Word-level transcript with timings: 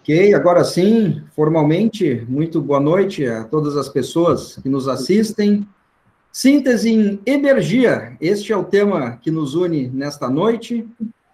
Ok, 0.00 0.34
agora 0.34 0.64
sim, 0.64 1.22
formalmente, 1.36 2.24
muito 2.28 2.60
boa 2.60 2.80
noite 2.80 3.26
a 3.26 3.44
todas 3.44 3.76
as 3.76 3.88
pessoas 3.88 4.56
que 4.56 4.68
nos 4.68 4.88
assistem. 4.88 5.68
Síntese 6.32 6.90
em 6.90 7.20
energia, 7.26 8.16
este 8.20 8.52
é 8.52 8.56
o 8.56 8.64
tema 8.64 9.18
que 9.22 9.30
nos 9.30 9.54
une 9.54 9.88
nesta 9.88 10.28
noite. 10.28 10.88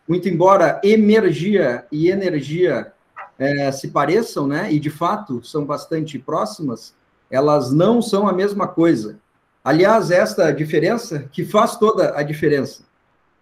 Muito 0.08 0.28
embora 0.28 0.80
energia 0.82 1.86
e 1.92 2.08
energia 2.10 2.92
é, 3.38 3.70
se 3.72 3.88
pareçam, 3.88 4.46
né, 4.46 4.72
e 4.72 4.78
de 4.78 4.90
fato 4.90 5.44
são 5.44 5.64
bastante 5.64 6.18
próximas, 6.18 6.94
elas 7.30 7.72
não 7.72 8.00
são 8.00 8.26
a 8.28 8.32
mesma 8.32 8.68
coisa. 8.68 9.18
Aliás, 9.62 10.10
esta 10.10 10.52
diferença 10.52 11.28
que 11.32 11.44
faz 11.44 11.76
toda 11.76 12.16
a 12.16 12.22
diferença 12.22 12.85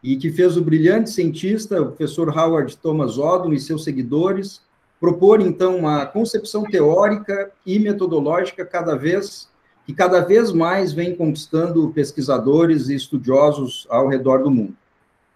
e 0.04 0.16
que 0.16 0.30
fez 0.30 0.54
o 0.58 0.62
brilhante 0.62 1.08
cientista, 1.08 1.80
o 1.80 1.86
professor 1.86 2.28
Howard 2.28 2.76
Thomas 2.76 3.16
Odom 3.16 3.54
e 3.54 3.58
seus 3.58 3.82
seguidores 3.82 4.60
propor 5.00 5.40
então 5.40 5.76
uma 5.76 6.04
concepção 6.04 6.62
teórica 6.62 7.50
e 7.64 7.78
metodológica 7.78 8.66
cada 8.66 8.94
vez 8.94 9.48
que 9.86 9.92
cada 9.92 10.20
vez 10.20 10.52
mais 10.52 10.92
vem 10.92 11.14
conquistando 11.14 11.90
pesquisadores 11.90 12.88
e 12.88 12.94
estudiosos 12.94 13.86
ao 13.90 14.08
redor 14.08 14.42
do 14.42 14.50
mundo. 14.50 14.74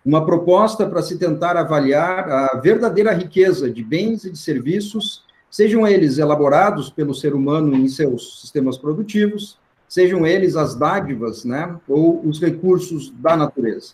Uma 0.04 0.24
proposta 0.24 0.86
para 0.86 1.02
se 1.02 1.18
tentar 1.18 1.54
avaliar 1.56 2.30
a 2.30 2.56
verdadeira 2.56 3.12
riqueza 3.12 3.70
de 3.70 3.84
bens 3.84 4.24
e 4.24 4.30
de 4.30 4.38
serviços, 4.38 5.22
sejam 5.50 5.86
eles 5.86 6.16
elaborados 6.16 6.88
pelo 6.88 7.14
ser 7.14 7.34
humano 7.34 7.74
em 7.74 7.88
seus 7.88 8.40
sistemas 8.40 8.78
produtivos, 8.78 9.58
sejam 9.86 10.26
eles 10.26 10.56
as 10.56 10.74
dádivas, 10.74 11.44
né, 11.44 11.76
ou 11.86 12.26
os 12.26 12.40
recursos 12.40 13.10
da 13.18 13.36
natureza. 13.36 13.92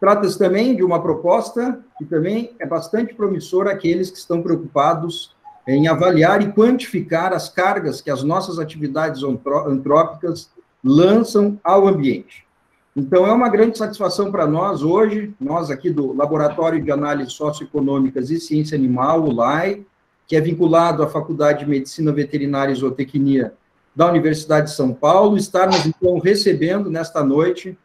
Trata-se 0.00 0.38
também 0.38 0.76
de 0.76 0.84
uma 0.84 1.02
proposta 1.02 1.80
que 1.98 2.04
também 2.04 2.52
é 2.58 2.66
bastante 2.66 3.14
promissora 3.14 3.72
àqueles 3.72 4.10
que 4.10 4.18
estão 4.18 4.42
preocupados 4.42 5.36
em 5.66 5.88
avaliar 5.88 6.40
e 6.40 6.52
quantificar 6.52 7.32
as 7.32 7.48
cargas 7.48 8.00
que 8.00 8.10
as 8.10 8.22
nossas 8.22 8.58
atividades 8.58 9.22
antrópicas 9.22 10.50
lançam 10.82 11.58
ao 11.62 11.86
ambiente. 11.86 12.46
Então, 12.96 13.26
é 13.26 13.32
uma 13.32 13.48
grande 13.48 13.76
satisfação 13.76 14.32
para 14.32 14.46
nós 14.46 14.82
hoje, 14.82 15.32
nós 15.38 15.70
aqui 15.70 15.90
do 15.90 16.12
Laboratório 16.12 16.82
de 16.82 16.90
Análise 16.90 17.30
Socioeconômicas 17.30 18.30
e 18.30 18.40
Ciência 18.40 18.76
Animal, 18.76 19.22
o 19.24 19.32
LAI, 19.32 19.84
que 20.26 20.36
é 20.36 20.40
vinculado 20.40 21.02
à 21.02 21.08
Faculdade 21.08 21.60
de 21.60 21.70
Medicina 21.70 22.12
Veterinária 22.12 22.72
e 22.72 22.76
Zootecnia 22.76 23.52
da 23.94 24.08
Universidade 24.08 24.68
de 24.68 24.76
São 24.76 24.92
Paulo, 24.92 25.36
estarmos, 25.36 25.84
então, 25.86 26.18
recebendo 26.18 26.90
nesta 26.90 27.22
noite 27.22 27.76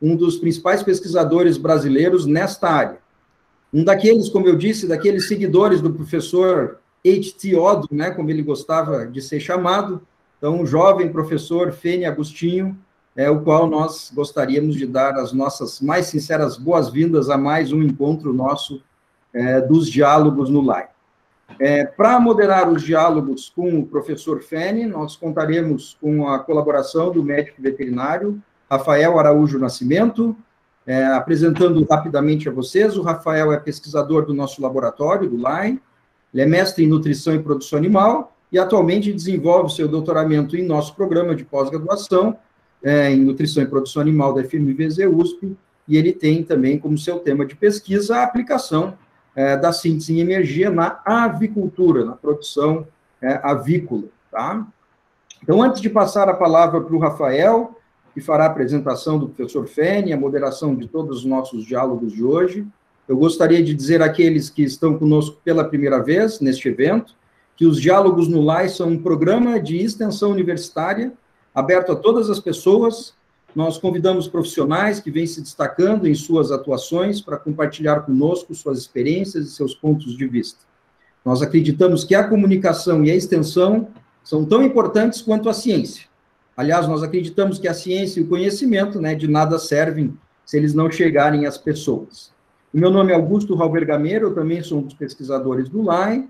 um 0.00 0.16
dos 0.16 0.36
principais 0.36 0.82
pesquisadores 0.82 1.56
brasileiros 1.56 2.26
nesta 2.26 2.68
área. 2.68 2.98
Um 3.72 3.84
daqueles, 3.84 4.28
como 4.28 4.48
eu 4.48 4.56
disse, 4.56 4.86
daqueles 4.86 5.28
seguidores 5.28 5.80
do 5.80 5.92
professor 5.92 6.78
H.T. 7.04 7.52
Né, 7.90 8.10
como 8.10 8.30
ele 8.30 8.42
gostava 8.42 9.06
de 9.06 9.20
ser 9.20 9.40
chamado, 9.40 10.02
então, 10.38 10.60
um 10.60 10.66
jovem 10.66 11.10
professor 11.10 11.72
Fene 11.72 12.04
Agostinho, 12.04 12.76
é, 13.16 13.30
o 13.30 13.40
qual 13.40 13.66
nós 13.66 14.12
gostaríamos 14.14 14.76
de 14.76 14.86
dar 14.86 15.14
as 15.14 15.32
nossas 15.32 15.80
mais 15.80 16.06
sinceras 16.06 16.58
boas-vindas 16.58 17.30
a 17.30 17.38
mais 17.38 17.72
um 17.72 17.82
encontro 17.82 18.32
nosso 18.34 18.82
é, 19.32 19.60
dos 19.62 19.88
diálogos 19.88 20.50
no 20.50 20.60
LAI. 20.60 20.88
É, 21.58 21.86
Para 21.86 22.20
moderar 22.20 22.70
os 22.70 22.82
diálogos 22.82 23.48
com 23.48 23.78
o 23.78 23.86
professor 23.86 24.42
Fene, 24.42 24.84
nós 24.84 25.16
contaremos 25.16 25.96
com 26.00 26.28
a 26.28 26.38
colaboração 26.38 27.10
do 27.10 27.22
médico 27.22 27.62
veterinário 27.62 28.42
Rafael 28.70 29.18
Araújo 29.18 29.58
Nascimento, 29.58 30.36
é, 30.86 31.04
apresentando 31.06 31.84
rapidamente 31.84 32.48
a 32.48 32.52
vocês, 32.52 32.96
o 32.96 33.02
Rafael 33.02 33.52
é 33.52 33.58
pesquisador 33.58 34.24
do 34.24 34.34
nosso 34.34 34.62
laboratório, 34.62 35.28
do 35.28 35.36
LAI, 35.36 35.80
ele 36.32 36.42
é 36.42 36.46
mestre 36.46 36.84
em 36.84 36.88
nutrição 36.88 37.34
e 37.34 37.38
produção 37.38 37.78
animal, 37.78 38.36
e 38.52 38.58
atualmente 38.58 39.12
desenvolve 39.12 39.74
seu 39.74 39.88
doutoramento 39.88 40.56
em 40.56 40.64
nosso 40.64 40.94
programa 40.94 41.34
de 41.34 41.44
pós-graduação 41.44 42.38
é, 42.82 43.10
em 43.10 43.20
nutrição 43.24 43.62
e 43.62 43.66
produção 43.66 44.00
animal 44.00 44.32
da 44.32 44.44
FMVZ 44.44 44.98
USP, 45.12 45.56
e 45.88 45.96
ele 45.96 46.12
tem 46.12 46.42
também 46.42 46.78
como 46.78 46.96
seu 46.96 47.18
tema 47.18 47.44
de 47.44 47.56
pesquisa 47.56 48.18
a 48.18 48.22
aplicação 48.22 48.96
é, 49.34 49.56
da 49.56 49.72
síntese 49.72 50.14
em 50.14 50.20
energia 50.20 50.70
na 50.70 51.00
avicultura, 51.04 52.04
na 52.04 52.12
produção 52.12 52.86
é, 53.20 53.40
avícola, 53.42 54.04
tá? 54.30 54.66
Então, 55.42 55.62
antes 55.62 55.80
de 55.80 55.90
passar 55.90 56.28
a 56.28 56.34
palavra 56.34 56.80
para 56.80 56.94
o 56.94 56.98
Rafael, 56.98 57.76
que 58.16 58.20
fará 58.22 58.44
a 58.44 58.46
apresentação 58.46 59.18
do 59.18 59.28
professor 59.28 59.66
Fene, 59.66 60.10
a 60.10 60.16
moderação 60.16 60.74
de 60.74 60.88
todos 60.88 61.18
os 61.18 61.24
nossos 61.26 61.66
diálogos 61.66 62.14
de 62.14 62.24
hoje. 62.24 62.66
Eu 63.06 63.14
gostaria 63.14 63.62
de 63.62 63.74
dizer 63.74 64.00
àqueles 64.00 64.48
que 64.48 64.62
estão 64.62 64.98
conosco 64.98 65.38
pela 65.44 65.62
primeira 65.62 66.02
vez 66.02 66.40
neste 66.40 66.66
evento, 66.66 67.14
que 67.58 67.66
os 67.66 67.78
Diálogos 67.78 68.26
no 68.26 68.40
LAI 68.40 68.70
são 68.70 68.88
um 68.88 69.02
programa 69.02 69.60
de 69.60 69.76
extensão 69.76 70.30
universitária 70.30 71.12
aberto 71.54 71.92
a 71.92 71.96
todas 71.96 72.30
as 72.30 72.40
pessoas. 72.40 73.12
Nós 73.54 73.76
convidamos 73.76 74.26
profissionais 74.26 74.98
que 74.98 75.10
vêm 75.10 75.26
se 75.26 75.42
destacando 75.42 76.08
em 76.08 76.14
suas 76.14 76.50
atuações 76.50 77.20
para 77.20 77.36
compartilhar 77.36 78.00
conosco 78.00 78.54
suas 78.54 78.78
experiências 78.78 79.46
e 79.46 79.50
seus 79.50 79.74
pontos 79.74 80.16
de 80.16 80.26
vista. 80.26 80.60
Nós 81.22 81.42
acreditamos 81.42 82.02
que 82.02 82.14
a 82.14 82.26
comunicação 82.26 83.04
e 83.04 83.10
a 83.10 83.14
extensão 83.14 83.88
são 84.24 84.42
tão 84.42 84.62
importantes 84.62 85.20
quanto 85.20 85.50
a 85.50 85.52
ciência. 85.52 86.05
Aliás, 86.56 86.88
nós 86.88 87.02
acreditamos 87.02 87.58
que 87.58 87.68
a 87.68 87.74
ciência 87.74 88.18
e 88.18 88.22
o 88.22 88.28
conhecimento 88.28 89.00
né, 89.00 89.14
de 89.14 89.28
nada 89.28 89.58
servem 89.58 90.16
se 90.44 90.56
eles 90.56 90.72
não 90.72 90.90
chegarem 90.90 91.44
às 91.44 91.58
pessoas. 91.58 92.32
O 92.72 92.78
meu 92.78 92.90
nome 92.90 93.12
é 93.12 93.14
Augusto 93.14 93.54
Raubergameiro, 93.54 94.28
eu 94.28 94.34
também 94.34 94.62
sou 94.62 94.78
um 94.78 94.82
dos 94.82 94.94
pesquisadores 94.94 95.68
do 95.68 95.82
LAI, 95.82 96.28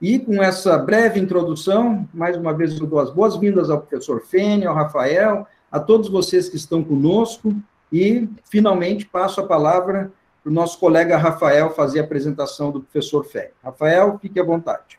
e 0.00 0.18
com 0.18 0.42
essa 0.42 0.78
breve 0.78 1.18
introdução, 1.18 2.08
mais 2.12 2.36
uma 2.36 2.52
vez 2.52 2.78
eu 2.78 2.86
dou 2.86 2.98
as 3.00 3.10
boas-vindas 3.10 3.70
ao 3.70 3.80
professor 3.80 4.20
Fênia, 4.22 4.68
ao 4.68 4.74
Rafael, 4.74 5.46
a 5.70 5.80
todos 5.80 6.08
vocês 6.08 6.48
que 6.48 6.56
estão 6.56 6.82
conosco, 6.82 7.54
e 7.92 8.28
finalmente 8.44 9.06
passo 9.06 9.40
a 9.40 9.46
palavra 9.46 10.10
para 10.42 10.50
o 10.50 10.54
nosso 10.54 10.78
colega 10.78 11.16
Rafael 11.16 11.70
fazer 11.70 12.00
a 12.00 12.04
apresentação 12.04 12.70
do 12.70 12.80
professor 12.80 13.24
Fênia. 13.24 13.52
Rafael, 13.62 14.18
fique 14.20 14.38
à 14.38 14.44
vontade. 14.44 14.98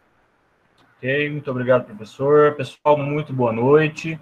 Ok, 0.97 1.29
muito 1.29 1.49
obrigado, 1.49 1.85
professor. 1.85 2.55
Pessoal, 2.55 2.97
muito 2.97 3.31
boa 3.31 3.53
noite. 3.53 4.19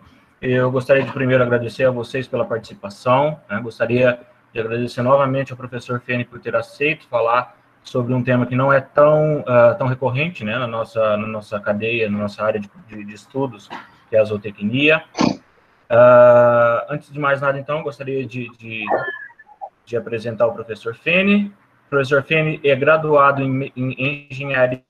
Eu 0.47 0.69
gostaria 0.69 1.01
de 1.01 1.11
primeiro 1.11 1.41
agradecer 1.41 1.85
a 1.85 1.89
vocês 1.89 2.27
pela 2.27 2.45
participação. 2.45 3.39
Né? 3.49 3.59
Gostaria 3.61 4.19
de 4.53 4.59
agradecer 4.59 5.01
novamente 5.01 5.51
ao 5.51 5.57
professor 5.57 5.99
Fene 5.99 6.23
por 6.23 6.39
ter 6.39 6.55
aceito 6.55 7.07
falar 7.07 7.57
sobre 7.81 8.13
um 8.13 8.23
tema 8.23 8.45
que 8.45 8.55
não 8.55 8.71
é 8.71 8.79
tão, 8.79 9.39
uh, 9.39 9.75
tão 9.75 9.87
recorrente 9.87 10.43
né, 10.43 10.55
na, 10.59 10.67
nossa, 10.67 11.17
na 11.17 11.25
nossa 11.25 11.59
cadeia, 11.59 12.07
na 12.11 12.19
nossa 12.19 12.43
área 12.43 12.59
de, 12.59 12.69
de, 12.87 13.03
de 13.03 13.13
estudos, 13.15 13.67
que 14.07 14.15
é 14.15 14.19
a 14.19 14.23
zootecnia. 14.23 15.03
Uh, 15.19 16.85
antes 16.89 17.11
de 17.11 17.19
mais 17.19 17.41
nada, 17.41 17.57
então, 17.57 17.81
gostaria 17.81 18.23
de, 18.23 18.47
de, 18.55 18.85
de 19.83 19.97
apresentar 19.97 20.45
o 20.45 20.53
professor 20.53 20.93
Fene. 20.93 21.51
O 21.87 21.89
professor 21.89 22.21
Fene 22.21 22.61
é 22.63 22.75
graduado 22.75 23.41
em, 23.41 23.73
em 23.75 24.27
engenharia 24.29 24.83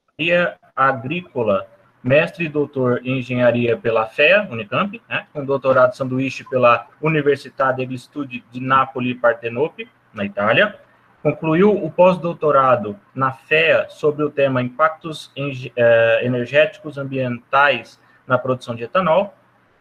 agrícola 0.76 1.66
mestre 2.06 2.46
e 2.46 2.50
doutor 2.50 3.02
em 3.04 3.18
engenharia 3.18 3.76
pela 3.76 4.06
FEA, 4.06 4.48
Unicamp, 4.52 5.02
né, 5.10 5.26
com 5.34 5.44
doutorado 5.44 5.96
sanduíche 5.96 6.44
pela 6.48 6.88
Università 7.02 7.72
degli 7.72 7.98
Studi 7.98 8.44
di 8.52 8.60
Napoli 8.60 9.16
Partenope, 9.16 9.90
na 10.14 10.24
Itália. 10.24 10.80
Concluiu 11.24 11.72
o 11.72 11.90
pós-doutorado 11.90 12.96
na 13.16 13.32
FEA 13.32 13.88
sobre 13.90 14.24
o 14.24 14.30
tema 14.30 14.62
Impactos 14.62 15.32
eh, 15.36 16.20
Energéticos 16.24 17.00
Ambientais 17.00 18.00
na 18.28 18.38
Produção 18.38 18.76
de 18.76 18.84
Etanol. 18.84 19.34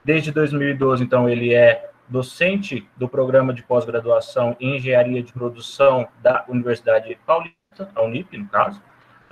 Desde 0.02 0.32
2012, 0.32 1.04
então, 1.04 1.28
ele 1.28 1.52
é 1.52 1.90
docente 2.08 2.88
do 2.96 3.06
programa 3.06 3.52
de 3.52 3.62
pós-graduação 3.62 4.56
em 4.58 4.76
Engenharia 4.76 5.22
de 5.22 5.32
Produção 5.32 6.08
da 6.22 6.42
Universidade 6.48 7.18
Paulista, 7.26 7.90
a 7.94 8.02
Unip, 8.02 8.36
no 8.38 8.48
caso 8.48 8.80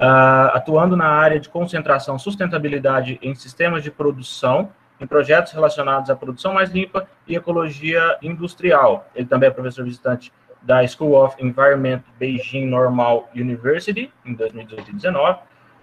uh, 0.03 0.57
atuando 0.57 0.97
na 0.97 1.07
área 1.07 1.39
de 1.39 1.49
concentração 1.49 2.19
sustentabilidade 2.19 3.21
em 3.23 3.35
sistemas 3.35 3.85
de 3.85 3.91
produção, 3.91 4.71
em 5.01 5.07
projetos 5.07 5.53
relacionados 5.53 6.11
à 6.11 6.17
produção 6.17 6.55
mais 6.55 6.71
limpa 6.71 7.07
e 7.27 7.37
ecologia 7.37 8.19
industrial. 8.21 9.09
Ele 9.15 9.27
também 9.27 9.49
é 9.49 9.53
professor 9.53 9.85
visitante 9.85 10.33
da 10.61 10.87
School 10.87 11.15
of 11.15 11.37
Environment 11.45 12.03
Beijing 12.19 12.67
Normal 12.67 13.29
University, 13.35 14.13
em 14.25 14.35
2018 14.35 14.73
e 14.73 14.93
2019. 14.93 15.39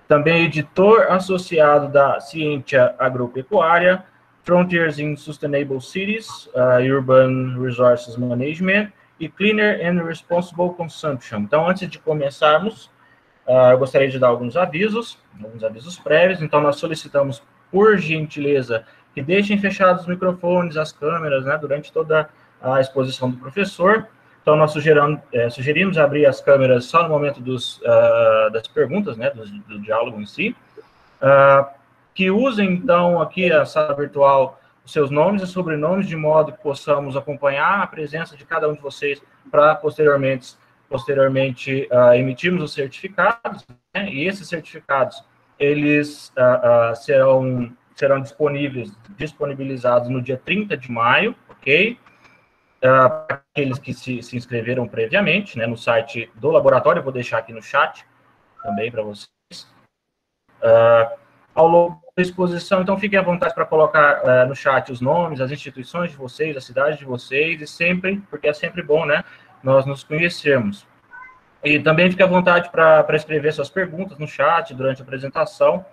Também 0.08 0.46
editor 0.46 1.08
associado 1.10 1.88
da 1.88 2.20
Ciência 2.20 2.96
Agropecuária, 2.98 4.04
Frontiers 4.44 5.00
in 5.00 5.16
Sustainable 5.16 5.80
Cities, 5.80 6.48
uh, 6.56 6.82
Urban 6.82 7.62
Resources 7.62 8.18
Management 8.18 8.92
e 9.20 9.30
Cleaner 9.30 9.80
and 9.86 10.04
Responsible 10.04 10.70
Consumption. 10.72 11.40
Então, 11.40 11.70
antes 11.70 11.88
de 11.90 12.00
começarmos, 12.00 12.90
Uh, 13.50 13.72
eu 13.72 13.80
gostaria 13.80 14.08
de 14.08 14.20
dar 14.20 14.28
alguns 14.28 14.56
avisos, 14.56 15.18
alguns 15.44 15.64
avisos 15.64 15.98
prévios. 15.98 16.40
Então, 16.40 16.62
nós 16.62 16.76
solicitamos, 16.76 17.42
por 17.72 17.98
gentileza, 17.98 18.86
que 19.12 19.24
deixem 19.24 19.58
fechados 19.58 20.04
os 20.04 20.08
microfones, 20.08 20.78
as 20.78 20.92
câmeras, 20.92 21.46
né, 21.46 21.58
durante 21.58 21.92
toda 21.92 22.30
a 22.62 22.80
exposição 22.80 23.32
do 23.32 23.38
professor. 23.38 24.08
Então, 24.44 24.56
nós 24.56 24.72
sugerimos, 24.72 25.20
é, 25.34 25.50
sugerimos 25.50 25.98
abrir 25.98 26.28
as 26.28 26.40
câmeras 26.40 26.86
só 26.86 27.02
no 27.02 27.10
momento 27.10 27.42
dos, 27.42 27.80
uh, 27.80 28.52
das 28.52 28.68
perguntas, 28.68 29.18
né, 29.18 29.32
do, 29.32 29.44
do 29.44 29.80
diálogo 29.80 30.22
em 30.22 30.28
si. 30.28 30.56
Uh, 31.20 31.66
que 32.14 32.30
usem, 32.30 32.74
então, 32.74 33.20
aqui 33.20 33.52
a 33.52 33.66
sala 33.66 33.96
virtual, 33.96 34.62
os 34.86 34.92
seus 34.92 35.10
nomes 35.10 35.42
e 35.42 35.48
sobrenomes, 35.48 36.08
de 36.08 36.16
modo 36.16 36.52
que 36.52 36.62
possamos 36.62 37.18
acompanhar 37.18 37.82
a 37.82 37.88
presença 37.88 38.38
de 38.38 38.46
cada 38.46 38.70
um 38.70 38.76
de 38.76 38.82
vocês 38.82 39.20
para, 39.50 39.74
posteriormente, 39.74 40.56
posteriormente 40.90 41.88
uh, 41.92 42.14
emitirmos 42.14 42.64
os 42.64 42.74
certificados, 42.74 43.66
né, 43.96 44.10
e 44.10 44.28
esses 44.28 44.48
certificados, 44.48 45.24
eles 45.58 46.32
serão, 46.96 47.70
serão 47.94 48.22
disponíveis, 48.22 48.98
disponibilizados 49.18 50.08
no 50.10 50.22
dia 50.22 50.38
30 50.38 50.78
de 50.78 50.90
maio, 50.90 51.36
ok? 51.50 52.00
uh, 52.84 53.26
aqueles 53.30 53.80
que 53.80 53.94
se, 53.94 54.22
se, 54.22 54.36
inscreveram 54.36 54.88
previamente, 54.88 55.58
né, 55.58 55.66
no 55.68 55.78
site 55.78 56.32
do 56.36 56.50
laboratório, 56.50 57.04
vou 57.04 57.12
deixar 57.12 57.40
aqui 57.40 57.54
no 57.54 57.62
chat 57.62 58.06
também 58.64 58.92
para 58.92 59.04
vocês. 59.04 59.30
Uh, 60.62 61.20
ao 61.56 61.68
longo 61.68 62.02
da 62.16 62.22
exposição, 62.22 62.82
então 62.82 62.98
fiquem 62.98 63.20
à 63.20 63.22
vontade 63.22 63.54
para 63.54 63.66
colocar 63.66 64.22
uh, 64.24 64.48
no 64.48 64.56
chat 64.56 64.92
os 64.92 65.02
nomes, 65.02 65.42
as 65.42 65.52
instituições 65.52 66.12
de 66.12 66.18
vocês, 66.18 66.56
a 66.56 66.62
cidade 66.62 66.98
de 66.98 67.06
vocês, 67.06 67.62
e 67.62 67.68
sempre, 67.68 68.22
porque 68.30 68.48
é 68.48 68.54
sempre 68.54 68.82
bom, 68.82 69.06
né, 69.06 69.24
nós 69.64 69.86
nos 69.86 70.04
conhecermos. 70.04 70.88
E 71.64 71.80
também 71.80 72.10
fique 72.10 72.24
à 72.24 72.28
vontade 72.28 72.70
para 72.70 73.16
escrever 73.16 73.52
suas 73.52 73.70
perguntas 73.70 74.18
no 74.18 74.28
chat 74.28 74.74
durante 74.74 75.02
a 75.02 75.04
apresentação, 75.04 75.86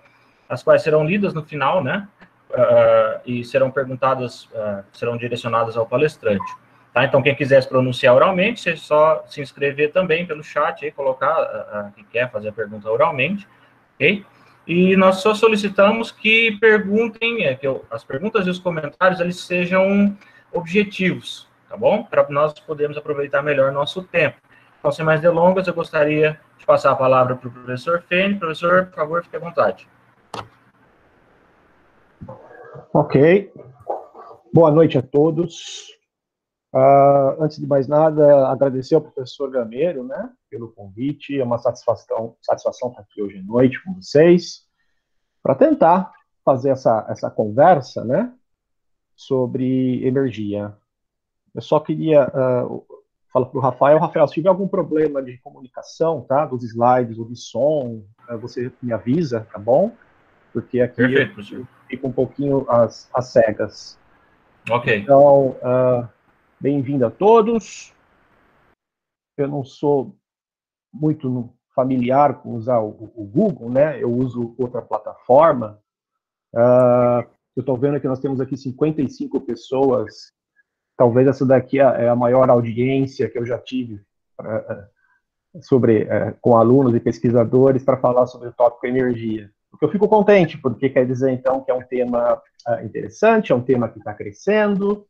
as 0.48 0.62
quais 0.62 0.82
serão 0.82 1.04
lidas 1.04 1.34
no 1.34 1.42
final, 1.42 1.82
né, 1.82 2.06
uh, 2.50 3.20
e 3.26 3.44
serão 3.44 3.70
perguntadas, 3.70 4.44
uh, 4.44 4.84
serão 4.92 5.16
direcionadas 5.16 5.76
ao 5.76 5.86
palestrante. 5.86 6.54
Tá? 6.92 7.04
Então, 7.04 7.20
quem 7.20 7.34
quiser 7.34 7.60
se 7.62 7.68
pronunciar 7.68 8.14
oralmente, 8.14 8.70
é 8.70 8.76
só 8.76 9.24
se 9.26 9.40
inscrever 9.40 9.92
também 9.92 10.24
pelo 10.24 10.42
chat 10.42 10.86
e 10.86 10.90
colocar 10.92 11.42
uh, 11.42 11.92
que 11.92 12.04
quer 12.04 12.30
fazer 12.30 12.48
a 12.48 12.52
pergunta 12.52 12.90
oralmente, 12.90 13.46
ok? 13.96 14.24
E 14.66 14.96
nós 14.96 15.16
só 15.16 15.34
solicitamos 15.34 16.10
que 16.10 16.56
perguntem, 16.58 17.44
é, 17.44 17.54
que 17.54 17.66
eu, 17.66 17.84
as 17.90 18.02
perguntas 18.02 18.46
e 18.46 18.50
os 18.50 18.58
comentários 18.58 19.20
eles 19.20 19.40
sejam 19.40 20.16
objetivos, 20.52 21.48
tá 21.68 21.76
bom? 21.76 22.04
Para 22.04 22.28
nós 22.28 22.52
podermos 22.60 22.96
aproveitar 22.96 23.42
melhor 23.42 23.72
nosso 23.72 24.02
tempo. 24.02 24.36
Então, 24.78 24.92
sem 24.92 25.04
mais 25.04 25.20
delongas, 25.20 25.66
eu 25.66 25.74
gostaria 25.74 26.40
de 26.58 26.66
passar 26.66 26.92
a 26.92 26.96
palavra 26.96 27.36
para 27.36 27.48
o 27.48 27.52
professor 27.52 28.02
Fene. 28.02 28.38
Professor, 28.38 28.86
por 28.86 28.94
favor, 28.94 29.24
fique 29.24 29.36
à 29.36 29.40
vontade. 29.40 29.88
Ok. 32.92 33.52
Boa 34.52 34.70
noite 34.70 34.96
a 34.96 35.02
todos. 35.02 35.96
Uh, 36.72 37.42
antes 37.42 37.58
de 37.58 37.66
mais 37.66 37.88
nada, 37.88 38.48
agradecer 38.48 38.94
ao 38.94 39.00
professor 39.00 39.50
Gameiro, 39.50 40.04
né, 40.04 40.30
pelo 40.50 40.72
convite. 40.72 41.40
É 41.40 41.44
uma 41.44 41.58
satisfação, 41.58 42.36
satisfação 42.42 42.90
estar 42.90 43.02
aqui 43.02 43.22
hoje 43.22 43.38
à 43.38 43.42
noite 43.42 43.82
com 43.82 43.94
vocês, 43.94 44.66
para 45.42 45.54
tentar 45.54 46.12
fazer 46.44 46.70
essa, 46.70 47.06
essa 47.08 47.30
conversa, 47.30 48.04
né, 48.04 48.32
sobre 49.14 50.06
energia. 50.06 50.76
Eu 51.56 51.62
só 51.62 51.80
queria 51.80 52.28
uh, 52.28 52.84
falar 53.32 53.46
para 53.46 53.58
o 53.58 53.62
Rafael, 53.62 53.98
Rafael, 53.98 54.28
se 54.28 54.34
tiver 54.34 54.50
algum 54.50 54.68
problema 54.68 55.22
de 55.22 55.38
comunicação, 55.38 56.20
tá, 56.20 56.44
dos 56.44 56.62
slides 56.62 57.18
ou 57.18 57.24
de 57.24 57.34
som, 57.34 58.04
uh, 58.28 58.36
você 58.38 58.70
me 58.82 58.92
avisa, 58.92 59.48
tá 59.50 59.58
bom? 59.58 59.90
Porque 60.52 60.82
aqui 60.82 60.96
Perfeito, 60.96 61.66
fica 61.88 62.06
um 62.06 62.12
pouquinho 62.12 62.66
as, 62.68 63.08
as 63.14 63.28
cegas. 63.32 63.98
Ok. 64.68 64.98
Então, 64.98 65.56
uh, 65.62 66.06
Bem-vindo 66.60 67.06
a 67.06 67.10
todos. 67.10 67.94
Eu 69.38 69.48
não 69.48 69.64
sou 69.64 70.14
muito 70.92 71.50
familiar 71.74 72.42
com 72.42 72.54
usar 72.54 72.80
o, 72.80 73.12
o 73.14 73.24
Google, 73.24 73.70
né? 73.70 74.02
Eu 74.02 74.10
uso 74.12 74.54
outra 74.58 74.82
plataforma. 74.82 75.78
Eu 76.54 77.60
estou 77.60 77.76
vendo 77.76 78.00
que 78.00 78.08
nós 78.08 78.20
temos 78.20 78.40
aqui 78.40 78.56
55 78.56 79.38
pessoas. 79.42 80.32
Talvez 80.96 81.28
essa 81.28 81.44
daqui 81.44 81.78
é 81.78 82.08
a 82.08 82.16
maior 82.16 82.48
audiência 82.48 83.28
que 83.28 83.38
eu 83.38 83.44
já 83.44 83.58
tive 83.58 84.00
uh, 84.40 85.62
sobre 85.62 86.04
uh, 86.04 86.36
com 86.40 86.56
alunos 86.56 86.94
e 86.94 87.00
pesquisadores 87.00 87.84
para 87.84 87.98
falar 87.98 88.26
sobre 88.26 88.48
o 88.48 88.52
tópico 88.52 88.86
energia. 88.86 89.50
Porque 89.70 89.84
eu 89.84 89.90
fico 89.90 90.08
contente, 90.08 90.56
porque 90.56 90.88
quer 90.88 91.06
dizer 91.06 91.30
então 91.30 91.62
que 91.62 91.70
é 91.70 91.74
um 91.74 91.82
tema 91.82 92.40
interessante, 92.82 93.52
é 93.52 93.54
um 93.54 93.62
tema 93.62 93.88
que 93.88 93.98
está 93.98 94.14
crescendo, 94.14 95.06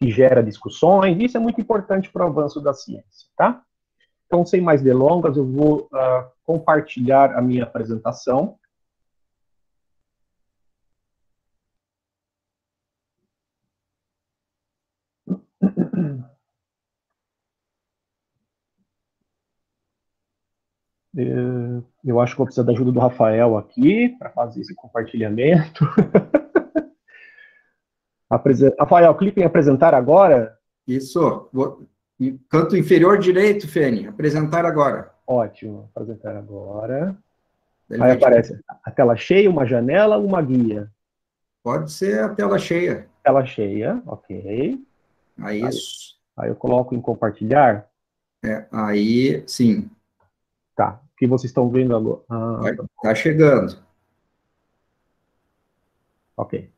que 0.00 0.10
gera 0.10 0.42
discussões, 0.42 1.16
isso 1.20 1.36
é 1.36 1.40
muito 1.40 1.60
importante 1.60 2.10
para 2.10 2.24
o 2.24 2.28
avanço 2.28 2.60
da 2.60 2.72
ciência, 2.72 3.28
tá? 3.36 3.62
Então, 4.26 4.44
sem 4.44 4.60
mais 4.60 4.82
delongas, 4.82 5.36
eu 5.36 5.46
vou 5.46 5.88
uh, 5.92 6.26
compartilhar 6.44 7.36
a 7.36 7.40
minha 7.40 7.62
apresentação. 7.62 8.56
Eu 21.16 22.20
acho 22.20 22.34
que 22.34 22.38
vou 22.38 22.46
precisar 22.46 22.64
da 22.64 22.72
ajuda 22.72 22.92
do 22.92 23.00
Rafael 23.00 23.56
aqui 23.56 24.10
para 24.18 24.30
fazer 24.30 24.60
esse 24.60 24.74
compartilhamento. 24.74 25.84
Rafael, 28.78 29.14
clique 29.14 29.40
em 29.40 29.44
apresentar 29.44 29.94
agora. 29.94 30.58
Isso. 30.86 31.48
Canto 32.50 32.76
inferior 32.76 33.18
direito, 33.18 33.68
Fene. 33.68 34.08
Apresentar 34.08 34.64
agora. 34.64 35.12
Ótimo. 35.26 35.90
Apresentar 35.94 36.36
agora. 36.36 37.16
Aí 37.90 38.12
aparece 38.12 38.58
a 38.84 38.90
tela 38.90 39.16
cheia, 39.16 39.48
uma 39.48 39.64
janela, 39.64 40.18
uma 40.18 40.42
guia. 40.42 40.90
Pode 41.62 41.92
ser 41.92 42.20
a 42.20 42.28
tela 42.28 42.58
cheia. 42.58 43.08
Tela 43.22 43.46
cheia, 43.46 44.02
ok. 44.06 44.80
Aí, 45.38 45.64
isso. 45.64 46.16
Aí 46.36 46.48
eu 46.48 46.56
coloco 46.56 46.94
em 46.94 47.00
compartilhar. 47.00 47.88
É, 48.44 48.66
aí, 48.70 49.42
sim. 49.46 49.88
Tá. 50.74 51.00
Que 51.16 51.26
vocês 51.26 51.50
estão 51.50 51.68
vendo 51.70 51.96
agora? 51.96 52.20
Ah, 52.28 52.60
tá 53.02 53.14
chegando. 53.14 53.78
Ok. 56.36 56.68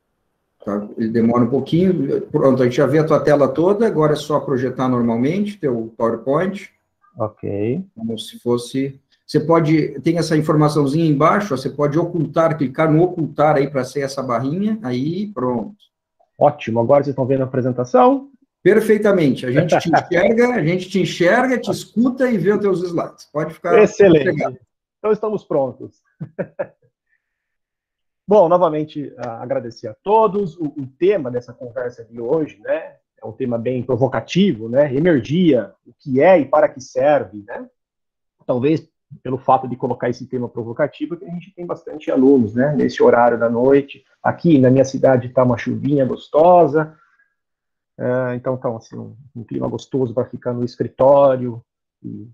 Tá? 0.65 0.87
Ele 0.97 1.09
demora 1.09 1.45
um 1.45 1.51
pouquinho. 1.51 2.21
Pronto, 2.23 2.63
a 2.63 2.67
gente 2.67 2.77
já 2.77 2.87
vê 2.87 2.99
a 2.99 3.07
tua 3.07 3.21
tela 3.21 3.49
toda, 3.49 3.87
agora 3.87 4.13
é 4.13 4.17
só 4.17 4.39
projetar 4.39 4.89
normalmente 4.89 5.59
teu 5.59 5.93
PowerPoint. 5.97 6.71
Ok. 7.17 7.85
Como 7.97 8.19
se 8.19 8.39
fosse. 8.39 9.01
Você 9.27 9.41
pode. 9.41 10.01
Tem 10.01 10.19
essa 10.19 10.37
informaçãozinha 10.37 11.05
embaixo, 11.05 11.57
você 11.57 11.69
pode 11.69 11.99
ocultar, 11.99 12.57
clicar 12.57 12.91
no 12.91 13.03
ocultar 13.03 13.57
aí 13.57 13.69
para 13.69 13.85
ser 13.85 14.01
essa 14.01 14.23
barrinha, 14.23 14.79
aí 14.83 15.27
pronto. 15.29 15.77
Ótimo, 16.39 16.79
agora 16.79 17.03
vocês 17.03 17.13
estão 17.13 17.27
vendo 17.27 17.41
a 17.41 17.45
apresentação? 17.45 18.31
Perfeitamente. 18.63 19.47
A 19.47 19.51
gente 19.51 19.79
te 19.79 19.89
enxerga, 19.91 20.55
a 20.55 20.65
gente 20.65 20.89
te 20.89 21.01
enxerga, 21.01 21.59
te 21.59 21.71
escuta 21.71 22.31
e 22.31 22.39
vê 22.39 22.53
os 22.53 22.61
teus 22.61 22.83
slides. 22.83 23.27
Pode 23.33 23.55
ficar. 23.55 23.79
Excelente. 23.79 24.59
Então 24.99 25.13
estamos 25.13 25.45
prontos. 25.45 26.03
Bom, 28.27 28.49
novamente 28.49 29.15
agradecer 29.17 29.89
a 29.89 29.95
todos. 29.95 30.57
O, 30.59 30.67
o, 30.67 30.87
tema 30.99 31.31
dessa 31.31 31.55
conversa 31.55 32.05
de 32.05 32.21
hoje, 32.21 32.61
né, 32.61 32.97
é 33.23 33.27
um 33.27 33.33
tema 33.33 33.57
bem 33.57 33.83
provocativo, 33.83 34.69
né? 34.69 34.95
Energia, 34.95 35.73
o 35.87 35.95
que 35.99 36.21
é 36.21 36.39
e 36.39 36.45
para 36.45 36.69
que 36.69 36.79
serve, 36.79 37.43
né? 37.47 37.67
Talvez 38.47 38.87
pelo 39.23 39.39
fato 39.39 39.67
de 39.67 39.77
colocar 39.77 40.11
esse 40.11 40.27
tema 40.27 40.49
provocativo, 40.49 41.17
que 41.17 41.25
a 41.25 41.31
gente 41.31 41.55
tem 41.55 41.65
bastante 41.65 42.11
alunos, 42.11 42.55
né? 42.55 42.75
Nesse 42.77 43.03
horário 43.03 43.39
da 43.39 43.49
noite. 43.49 44.05
Aqui 44.23 44.59
na 44.59 44.71
minha 44.71 44.85
cidade 44.85 45.29
está 45.29 45.43
uma 45.43 45.57
chuvinha 45.57 46.05
gostosa, 46.05 46.95
uh, 47.99 48.35
então 48.35 48.55
está 48.55 48.75
assim, 48.75 48.97
um, 48.97 49.17
um, 49.35 49.45
clima 49.45 49.69
gostoso 49.69 50.15
para 50.15 50.25
ficar 50.27 50.53
no 50.53 50.65
escritório, 50.65 51.63
e, 52.03 52.31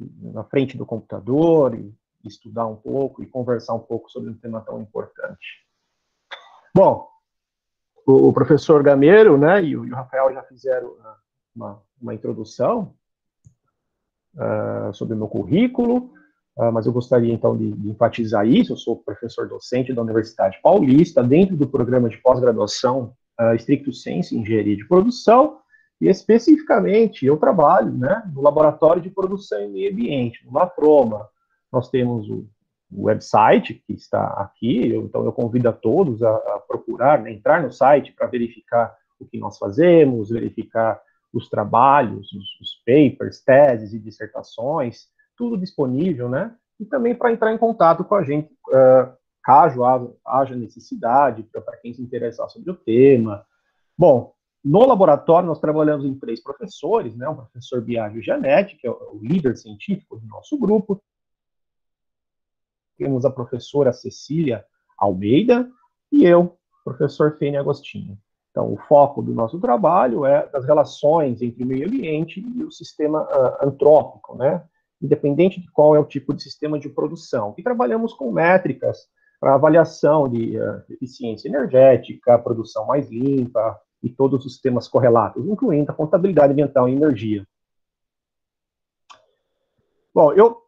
e 0.00 0.30
na 0.32 0.44
frente 0.44 0.76
do 0.76 0.86
computador, 0.86 1.74
e 1.74 1.94
estudar 2.24 2.66
um 2.66 2.76
pouco 2.76 3.22
e 3.22 3.26
conversar 3.26 3.74
um 3.74 3.80
pouco 3.80 4.10
sobre 4.10 4.30
um 4.30 4.34
tema 4.34 4.60
tão 4.60 4.80
importante. 4.80 5.64
Bom, 6.74 7.08
o, 8.06 8.28
o 8.28 8.32
professor 8.32 8.82
Gameiro 8.82 9.36
né, 9.36 9.62
e, 9.62 9.76
o, 9.76 9.84
e, 9.84 9.92
o, 9.92 9.94
Rafael 9.94 10.32
já 10.32 10.42
fizeram 10.42 10.88
uh, 10.88 11.14
uma, 11.54 11.82
uma 12.00 12.14
introdução 12.14 12.94
uh, 14.34 14.92
sobre 14.94 15.14
o 15.14 15.16
meu 15.16 15.28
currículo, 15.28 16.12
uh, 16.56 16.70
mas 16.72 16.86
eu 16.86 16.92
gostaria 16.92 17.32
então 17.32 17.56
de, 17.56 17.72
de, 17.72 17.90
enfatizar 17.90 18.46
isso. 18.46 18.72
Eu 18.72 18.76
sou 18.76 19.02
professor 19.02 19.48
docente 19.48 19.92
da 19.92 20.02
Universidade 20.02 20.60
Paulista, 20.62 21.22
dentro 21.22 21.56
do 21.56 21.66
programa 21.66 22.08
de 22.08 22.18
pós-graduação 22.18 23.16
uh, 23.40 23.54
Stricto 23.56 23.92
Sense 23.92 24.36
Engenharia 24.36 24.76
de 24.76 24.86
Produção, 24.86 25.58
e 26.00 26.08
especificamente 26.08 27.24
eu 27.24 27.36
trabalho 27.36 27.92
né, 27.92 28.22
no 28.34 28.42
Laboratório 28.42 29.00
de 29.00 29.10
Produção 29.10 29.62
e 29.62 29.68
Meio 29.68 29.92
Ambiente, 29.92 30.44
no 30.44 30.52
LAPROMA, 30.52 31.28
nós 31.72 31.88
temos 31.90 32.28
o 32.28 32.46
website 32.92 33.82
que 33.86 33.92
está 33.92 34.24
aqui, 34.38 34.90
eu, 34.90 35.02
então 35.02 35.24
eu 35.24 35.32
convido 35.32 35.68
a 35.68 35.72
todos 35.72 36.22
a, 36.22 36.30
a 36.30 36.62
procurar, 36.66 37.22
né, 37.22 37.32
entrar 37.32 37.62
no 37.62 37.72
site 37.72 38.12
para 38.12 38.26
verificar 38.26 38.94
o 39.18 39.24
que 39.24 39.38
nós 39.38 39.58
fazemos, 39.58 40.30
verificar 40.30 41.00
os 41.32 41.48
trabalhos, 41.48 42.32
os, 42.32 42.60
os 42.60 42.82
papers, 42.84 43.40
teses 43.42 43.92
e 43.92 43.98
dissertações, 43.98 45.08
tudo 45.36 45.56
disponível, 45.56 46.28
né? 46.28 46.54
E 46.78 46.84
também 46.84 47.14
para 47.14 47.32
entrar 47.32 47.52
em 47.52 47.58
contato 47.58 48.04
com 48.04 48.14
a 48.14 48.22
gente, 48.22 48.48
uh, 48.68 49.12
caso 49.46 49.80
haja 50.26 50.56
necessidade, 50.56 51.44
para 51.44 51.76
quem 51.76 51.94
se 51.94 52.02
interessar 52.02 52.50
sobre 52.50 52.68
o 52.68 52.74
tema. 52.74 53.46
Bom, 53.96 54.34
no 54.62 54.84
laboratório 54.84 55.46
nós 55.46 55.60
trabalhamos 55.60 56.04
em 56.04 56.18
três 56.18 56.42
professores, 56.42 57.14
né? 57.14 57.28
Um 57.28 57.36
professor 57.36 57.80
Biagio 57.80 58.20
Gianetti, 58.20 58.74
que 58.74 58.88
é 58.88 58.90
o 58.90 59.20
líder 59.22 59.56
científico 59.56 60.18
do 60.18 60.26
nosso 60.26 60.58
grupo. 60.58 61.00
Temos 62.98 63.24
a 63.24 63.30
professora 63.30 63.92
Cecília 63.92 64.64
Almeida 64.98 65.70
e 66.10 66.24
eu, 66.24 66.58
professor 66.84 67.38
Fênia 67.38 67.60
Agostinho. 67.60 68.18
Então, 68.50 68.72
o 68.72 68.76
foco 68.88 69.22
do 69.22 69.32
nosso 69.32 69.60
trabalho 69.60 70.26
é 70.26 70.48
das 70.48 70.64
relações 70.64 71.40
entre 71.40 71.62
o 71.62 71.66
meio 71.66 71.86
ambiente 71.86 72.40
e 72.40 72.64
o 72.64 72.72
sistema 72.72 73.22
uh, 73.22 73.68
antrópico, 73.68 74.36
né? 74.36 74.64
Independente 75.00 75.60
de 75.60 75.70
qual 75.70 75.94
é 75.94 76.00
o 76.00 76.04
tipo 76.04 76.34
de 76.34 76.42
sistema 76.42 76.80
de 76.80 76.88
produção. 76.88 77.54
E 77.56 77.62
trabalhamos 77.62 78.12
com 78.12 78.32
métricas 78.32 79.06
para 79.40 79.54
avaliação 79.54 80.28
de 80.28 80.58
uh, 80.58 80.82
eficiência 80.90 81.48
energética, 81.48 82.38
produção 82.38 82.86
mais 82.86 83.10
limpa 83.10 83.78
e 84.02 84.08
todos 84.08 84.44
os 84.44 84.60
temas 84.60 84.88
correlatos, 84.88 85.46
incluindo 85.46 85.90
a 85.90 85.94
contabilidade 85.94 86.52
ambiental 86.52 86.88
e 86.88 86.92
energia. 86.92 87.46
Bom, 90.14 90.32
eu, 90.32 90.62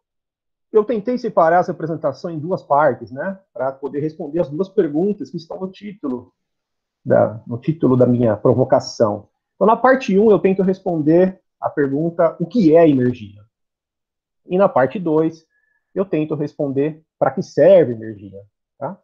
eu 0.71 0.83
tentei 0.83 1.17
separar 1.17 1.61
essa 1.61 1.71
apresentação 1.71 2.29
em 2.29 2.39
duas 2.39 2.61
partes, 2.61 3.11
né, 3.11 3.39
para 3.53 3.71
poder 3.71 3.99
responder 3.99 4.39
as 4.39 4.49
duas 4.49 4.69
perguntas 4.69 5.29
que 5.29 5.37
estão 5.37 5.59
no 5.59 5.71
título 5.71 6.31
da, 7.03 7.41
no 7.47 7.57
título 7.57 7.97
da 7.97 8.05
minha 8.05 8.37
provocação. 8.37 9.27
Então, 9.55 9.65
na 9.65 9.75
parte 9.75 10.17
1, 10.17 10.29
eu 10.29 10.39
tento 10.39 10.61
responder 10.61 11.41
a 11.59 11.69
pergunta: 11.69 12.35
o 12.39 12.45
que 12.45 12.75
é 12.75 12.87
energia? 12.87 13.43
E 14.45 14.57
na 14.57 14.69
parte 14.69 14.99
2, 14.99 15.45
eu 15.93 16.05
tento 16.05 16.35
responder 16.35 17.01
para 17.17 17.31
que 17.31 17.41
serve 17.41 17.93
energia. 17.93 18.39
Tá? 18.79 18.97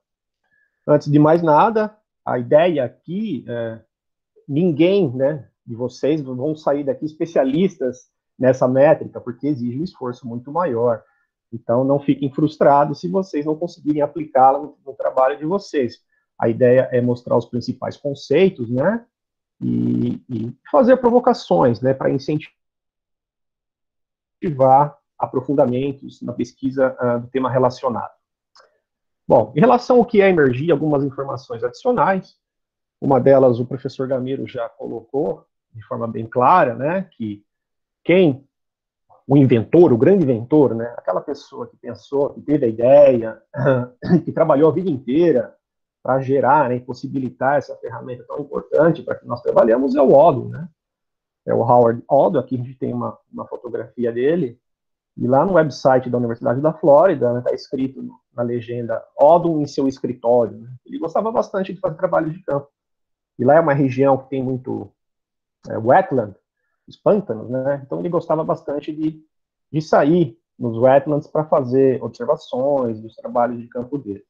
Antes 0.87 1.11
de 1.11 1.19
mais 1.19 1.43
nada, 1.43 1.95
a 2.25 2.39
ideia 2.39 2.85
aqui, 2.85 3.45
é, 3.47 3.81
ninguém 4.47 5.13
né, 5.13 5.47
de 5.65 5.75
vocês 5.75 6.21
vão 6.21 6.55
sair 6.55 6.83
daqui 6.83 7.05
especialistas 7.05 8.09
nessa 8.39 8.67
métrica, 8.67 9.19
porque 9.19 9.47
exige 9.47 9.79
um 9.79 9.83
esforço 9.83 10.27
muito 10.27 10.51
maior. 10.51 11.03
Então, 11.53 11.83
não 11.83 11.99
fiquem 11.99 12.31
frustrados 12.33 12.99
se 12.99 13.07
vocês 13.07 13.45
não 13.45 13.55
conseguirem 13.55 14.01
aplicá-la 14.01 14.59
no, 14.59 14.77
no 14.85 14.93
trabalho 14.93 15.37
de 15.37 15.45
vocês. 15.45 16.03
A 16.37 16.49
ideia 16.49 16.89
é 16.91 16.99
mostrar 16.99 17.37
os 17.37 17.45
principais 17.45 17.95
conceitos, 17.95 18.69
né? 18.69 19.05
E, 19.61 20.21
e 20.29 20.53
fazer 20.69 20.97
provocações, 20.97 21.79
né? 21.79 21.93
Para 21.93 22.09
incentivar 22.09 22.51
aprofundamentos 25.17 26.21
na 26.21 26.33
pesquisa 26.33 26.95
uh, 27.01 27.21
do 27.21 27.27
tema 27.27 27.49
relacionado. 27.49 28.13
Bom, 29.27 29.51
em 29.55 29.59
relação 29.59 29.97
ao 29.97 30.05
que 30.05 30.21
é 30.21 30.29
energia, 30.29 30.73
algumas 30.73 31.03
informações 31.03 31.63
adicionais. 31.63 32.35
Uma 33.01 33.19
delas 33.19 33.59
o 33.59 33.65
professor 33.65 34.07
Gamiro 34.07 34.47
já 34.47 34.69
colocou 34.69 35.45
de 35.73 35.81
forma 35.85 36.07
bem 36.07 36.25
clara, 36.25 36.75
né? 36.75 37.09
Que 37.11 37.43
quem 38.03 38.47
o 39.27 39.35
inventor, 39.35 39.91
o 39.91 39.97
grande 39.97 40.23
inventor, 40.23 40.75
né, 40.75 40.93
aquela 40.97 41.19
pessoa 41.19 41.67
que 41.67 41.75
pensou, 41.77 42.29
que 42.29 42.41
teve 42.41 42.65
a 42.65 42.69
ideia, 42.69 43.41
que 44.23 44.31
trabalhou 44.31 44.69
a 44.69 44.73
vida 44.73 44.89
inteira 44.89 45.55
para 46.03 46.21
gerar 46.21 46.69
né, 46.69 46.75
e 46.75 46.79
possibilitar 46.79 47.57
essa 47.57 47.75
ferramenta 47.77 48.23
tão 48.27 48.39
importante 48.39 49.01
para 49.01 49.15
que 49.15 49.25
nós 49.25 49.41
trabalhamos 49.41 49.95
é 49.95 50.01
o 50.01 50.13
Oddo, 50.13 50.49
né? 50.49 50.69
É 51.47 51.53
o 51.53 51.61
Howard 51.61 52.03
Oddo, 52.07 52.39
aqui 52.39 52.55
a 52.55 52.57
gente 52.57 52.75
tem 52.75 52.93
uma, 52.93 53.17
uma 53.31 53.47
fotografia 53.47 54.11
dele, 54.11 54.59
e 55.17 55.27
lá 55.27 55.45
no 55.45 55.53
website 55.53 56.09
da 56.09 56.17
Universidade 56.17 56.59
da 56.59 56.73
Flórida 56.73 57.37
está 57.37 57.49
né, 57.49 57.55
escrito 57.55 58.05
na 58.33 58.43
legenda 58.43 59.01
Oddo 59.17 59.61
em 59.61 59.65
seu 59.65 59.87
escritório. 59.87 60.57
Né? 60.57 60.69
Ele 60.85 60.99
gostava 60.99 61.31
bastante 61.31 61.73
de 61.73 61.79
fazer 61.79 61.95
trabalho 61.95 62.29
de 62.29 62.43
campo. 62.43 62.67
E 63.39 63.45
lá 63.45 63.55
é 63.55 63.59
uma 63.59 63.73
região 63.73 64.17
que 64.17 64.29
tem 64.29 64.43
muito 64.43 64.91
é, 65.69 65.77
wetland, 65.77 66.35
os 66.87 66.97
pântanos, 66.97 67.49
né? 67.49 67.81
Então 67.85 67.99
ele 67.99 68.09
gostava 68.09 68.43
bastante 68.43 68.93
de, 68.93 69.21
de 69.71 69.81
sair 69.81 70.37
nos 70.57 70.77
wetlands 70.77 71.27
para 71.27 71.45
fazer 71.45 72.01
observações 72.03 73.01
dos 73.01 73.15
trabalhos 73.15 73.59
de 73.59 73.67
campo 73.67 73.97
dele. 73.97 74.23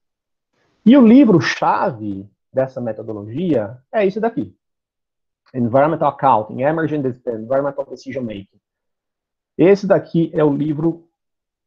E 0.86 0.96
o 0.98 1.06
livro-chave 1.06 2.30
dessa 2.54 2.80
metodologia 2.80 3.78
é 3.92 4.06
esse 4.06 4.20
daqui. 4.20 4.56
Environmental 5.54 6.10
Accounting, 6.10 6.62
Emergent 6.62 7.06
Environmental 7.28 7.86
Decision 7.86 8.24
Making. 8.24 8.60
Esse 9.58 9.88
daqui 9.88 10.30
é 10.34 10.44
o 10.44 10.54
livro, 10.54 11.08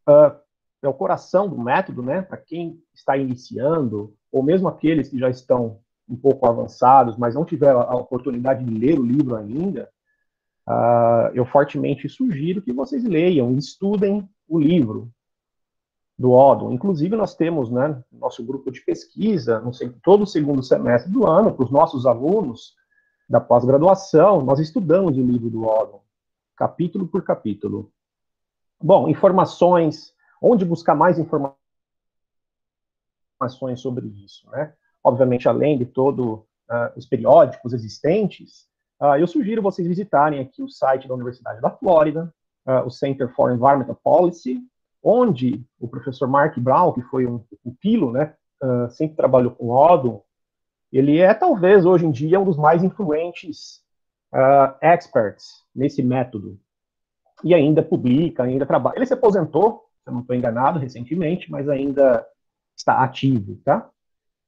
uh, 0.09 0.37
é 0.83 0.89
o 0.89 0.95
coração 0.95 1.49
do 1.49 1.59
método, 1.59 2.03
né? 2.03 2.23
Para 2.23 2.37
quem 2.37 2.83
está 2.95 3.17
iniciando, 3.17 4.15
ou 4.31 4.43
mesmo 4.43 4.69
aqueles 4.69 5.09
que 5.09 5.19
já 5.19 5.31
estão 5.31 5.81
um 6.09 6.17
pouco 6.17 6.47
avançados, 6.47 7.17
mas 7.17 7.35
não 7.35 7.45
tiveram 7.45 7.81
a 7.81 7.95
oportunidade 7.97 8.65
de 8.65 8.79
ler 8.79 8.99
o 8.99 9.05
livro 9.05 9.37
ainda, 9.37 9.89
uh, 10.67 11.31
eu 11.35 11.45
fortemente 11.45 12.09
sugiro 12.09 12.63
que 12.63 12.73
vocês 12.73 13.05
leiam, 13.05 13.57
estudem 13.57 14.29
o 14.49 14.59
livro, 14.59 15.13
do 16.19 16.33
Odon. 16.33 16.73
Inclusive, 16.73 17.15
nós 17.15 17.35
temos, 17.35 17.71
né, 17.71 18.03
nosso 18.11 18.45
grupo 18.45 18.73
de 18.73 18.81
pesquisa, 18.81 19.61
não 19.61 19.73
sei, 19.73 19.91
todo 20.03 20.23
o 20.23 20.27
segundo 20.27 20.63
semestre 20.63 21.13
do 21.13 21.27
ano, 21.27 21.55
para 21.55 21.65
os 21.65 21.71
nossos 21.71 22.05
alunos 22.05 22.75
da 23.29 23.41
pós-graduação, 23.41 24.43
nós 24.43 24.59
estudamos 24.59 25.17
o 25.17 25.23
livro 25.23 25.49
do 25.49 25.65
Odon, 25.65 26.03
capítulo 26.59 27.07
por 27.07 27.23
capítulo. 27.23 27.93
Bom, 28.83 29.09
informações, 29.09 30.13
onde 30.43 30.65
buscar 30.65 30.97
mais 30.97 31.17
informações 31.19 31.57
sobre 33.77 34.09
isso, 34.25 34.51
né? 34.51 34.75
Obviamente, 35.03 35.49
além 35.49 35.79
de 35.79 35.87
todos 35.87 36.27
uh, 36.27 36.45
os 36.97 37.07
periódicos 37.07 37.73
existentes, 37.73 38.69
uh, 39.01 39.17
eu 39.17 39.29
sugiro 39.29 39.63
vocês 39.63 39.87
visitarem 39.87 40.41
aqui 40.41 40.61
o 40.61 40.69
site 40.69 41.07
da 41.07 41.15
Universidade 41.15 41.61
da 41.61 41.71
Flórida, 41.71 42.35
uh, 42.67 42.85
o 42.85 42.91
Center 42.91 43.33
for 43.35 43.53
Environmental 43.53 43.95
Policy, 44.03 44.61
onde 45.01 45.65
o 45.79 45.87
professor 45.87 46.27
Mark 46.27 46.59
Brown, 46.59 46.93
que 46.93 47.03
foi 47.03 47.25
um 47.25 47.39
pupilo, 47.63 48.11
né, 48.11 48.35
sempre 48.91 49.17
trabalhou 49.17 49.53
com 49.53 49.71
Odom, 49.71 50.25
ele 50.93 51.19
é 51.19 51.33
talvez 51.33 51.87
hoje 51.87 52.05
em 52.05 52.11
dia 52.11 52.41
um 52.41 52.45
dos 52.45 52.57
mais 52.57 52.83
influentes 52.83 53.81
uh, 54.33 54.75
experts 54.81 55.65
nesse 55.75 56.03
método. 56.03 56.59
E 57.45 57.55
ainda 57.55 57.83
publica, 57.83 58.43
ainda 58.43 58.67
trabalha. 58.67 58.97
Ele 58.97 59.07
se 59.07 59.15
aposentou, 59.15 59.85
se 60.03 60.11
eu 60.11 60.13
não 60.13 60.21
estou 60.21 60.35
enganado, 60.35 60.79
recentemente, 60.79 61.51
mas 61.51 61.69
ainda 61.69 62.27
está 62.77 63.03
ativo, 63.03 63.61
tá? 63.65 63.89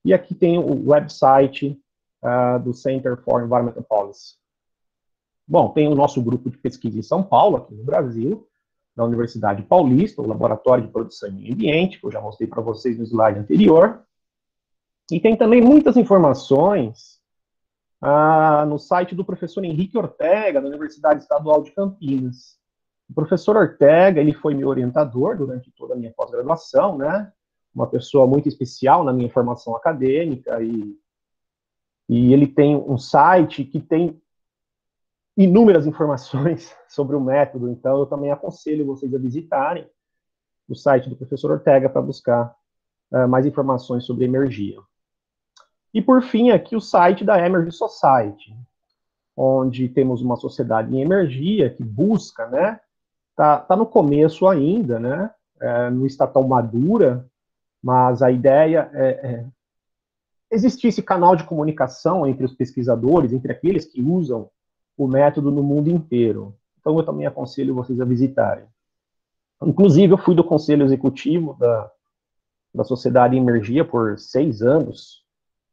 E 0.04 0.14
aqui 0.14 0.34
tem 0.34 0.58
o 0.58 0.88
website 0.88 1.78
uh, 2.22 2.58
do 2.60 2.72
Center 2.72 3.16
for 3.22 3.44
Environmental 3.44 3.82
Policy. 3.82 4.34
Bom, 5.46 5.70
tem 5.70 5.88
o 5.88 5.94
nosso 5.94 6.22
grupo 6.22 6.48
de 6.48 6.56
pesquisa 6.58 6.98
em 6.98 7.02
São 7.02 7.22
Paulo, 7.22 7.56
aqui 7.56 7.74
no 7.74 7.84
Brasil, 7.84 8.48
da 8.96 9.04
Universidade 9.04 9.62
Paulista, 9.62 10.22
o 10.22 10.26
Laboratório 10.26 10.86
de 10.86 10.92
Produção 10.92 11.28
e 11.28 11.52
Ambiente, 11.52 11.98
que 11.98 12.06
eu 12.06 12.10
já 12.10 12.20
mostrei 12.20 12.48
para 12.48 12.62
vocês 12.62 12.98
no 12.98 13.04
slide 13.04 13.38
anterior. 13.38 14.02
E 15.10 15.18
tem 15.18 15.36
também 15.36 15.60
muitas 15.60 15.96
informações 15.96 17.19
ah, 18.00 18.64
no 18.66 18.78
site 18.78 19.14
do 19.14 19.24
professor 19.24 19.64
Henrique 19.64 19.98
Ortega, 19.98 20.60
da 20.60 20.68
Universidade 20.68 21.22
Estadual 21.22 21.62
de 21.62 21.72
Campinas. 21.72 22.58
O 23.08 23.14
professor 23.14 23.56
Ortega, 23.56 24.20
ele 24.20 24.32
foi 24.32 24.54
meu 24.54 24.68
orientador 24.68 25.36
durante 25.36 25.70
toda 25.72 25.94
a 25.94 25.96
minha 25.96 26.12
pós-graduação, 26.12 26.96
né? 26.96 27.30
Uma 27.74 27.86
pessoa 27.86 28.26
muito 28.26 28.48
especial 28.48 29.04
na 29.04 29.12
minha 29.12 29.30
formação 29.30 29.76
acadêmica 29.76 30.62
e, 30.62 30.96
e 32.08 32.32
ele 32.32 32.46
tem 32.46 32.76
um 32.76 32.96
site 32.96 33.64
que 33.64 33.80
tem 33.80 34.20
inúmeras 35.36 35.86
informações 35.86 36.74
sobre 36.88 37.16
o 37.16 37.20
método, 37.20 37.68
então 37.68 37.98
eu 37.98 38.06
também 38.06 38.30
aconselho 38.30 38.86
vocês 38.86 39.14
a 39.14 39.18
visitarem 39.18 39.88
o 40.68 40.74
site 40.74 41.08
do 41.08 41.16
professor 41.16 41.50
Ortega 41.50 41.88
para 41.88 42.00
buscar 42.00 42.54
uh, 43.12 43.28
mais 43.28 43.44
informações 43.44 44.04
sobre 44.04 44.24
energia. 44.24 44.78
E 45.92 46.00
por 46.00 46.22
fim, 46.22 46.50
aqui 46.50 46.76
o 46.76 46.80
site 46.80 47.24
da 47.24 47.44
Energy 47.44 47.72
Society, 47.72 48.54
onde 49.36 49.88
temos 49.88 50.22
uma 50.22 50.36
sociedade 50.36 50.94
em 50.94 51.00
energia 51.00 51.70
que 51.70 51.82
busca, 51.82 52.46
né? 52.46 52.80
Tá, 53.34 53.58
tá 53.58 53.74
no 53.74 53.86
começo 53.86 54.46
ainda, 54.46 55.00
né? 55.00 55.30
É, 55.60 55.90
não 55.90 56.06
está 56.06 56.26
tão 56.26 56.46
madura, 56.46 57.26
mas 57.82 58.22
a 58.22 58.30
ideia 58.30 58.90
é, 58.94 59.08
é 59.08 59.46
existir 60.50 60.88
esse 60.88 61.02
canal 61.02 61.36
de 61.36 61.44
comunicação 61.44 62.26
entre 62.26 62.44
os 62.44 62.54
pesquisadores, 62.54 63.32
entre 63.32 63.52
aqueles 63.52 63.84
que 63.84 64.02
usam 64.02 64.50
o 64.96 65.06
método 65.06 65.50
no 65.50 65.62
mundo 65.62 65.88
inteiro. 65.88 66.54
Então, 66.78 66.96
eu 66.96 67.04
também 67.04 67.26
aconselho 67.26 67.74
vocês 67.74 68.00
a 68.00 68.04
visitarem. 68.04 68.64
Inclusive, 69.62 70.12
eu 70.12 70.18
fui 70.18 70.34
do 70.34 70.42
conselho 70.44 70.84
executivo 70.84 71.54
da, 71.58 71.90
da 72.74 72.84
Sociedade 72.84 73.36
Emergia 73.36 73.84
por 73.84 74.18
seis 74.18 74.62
anos, 74.62 75.22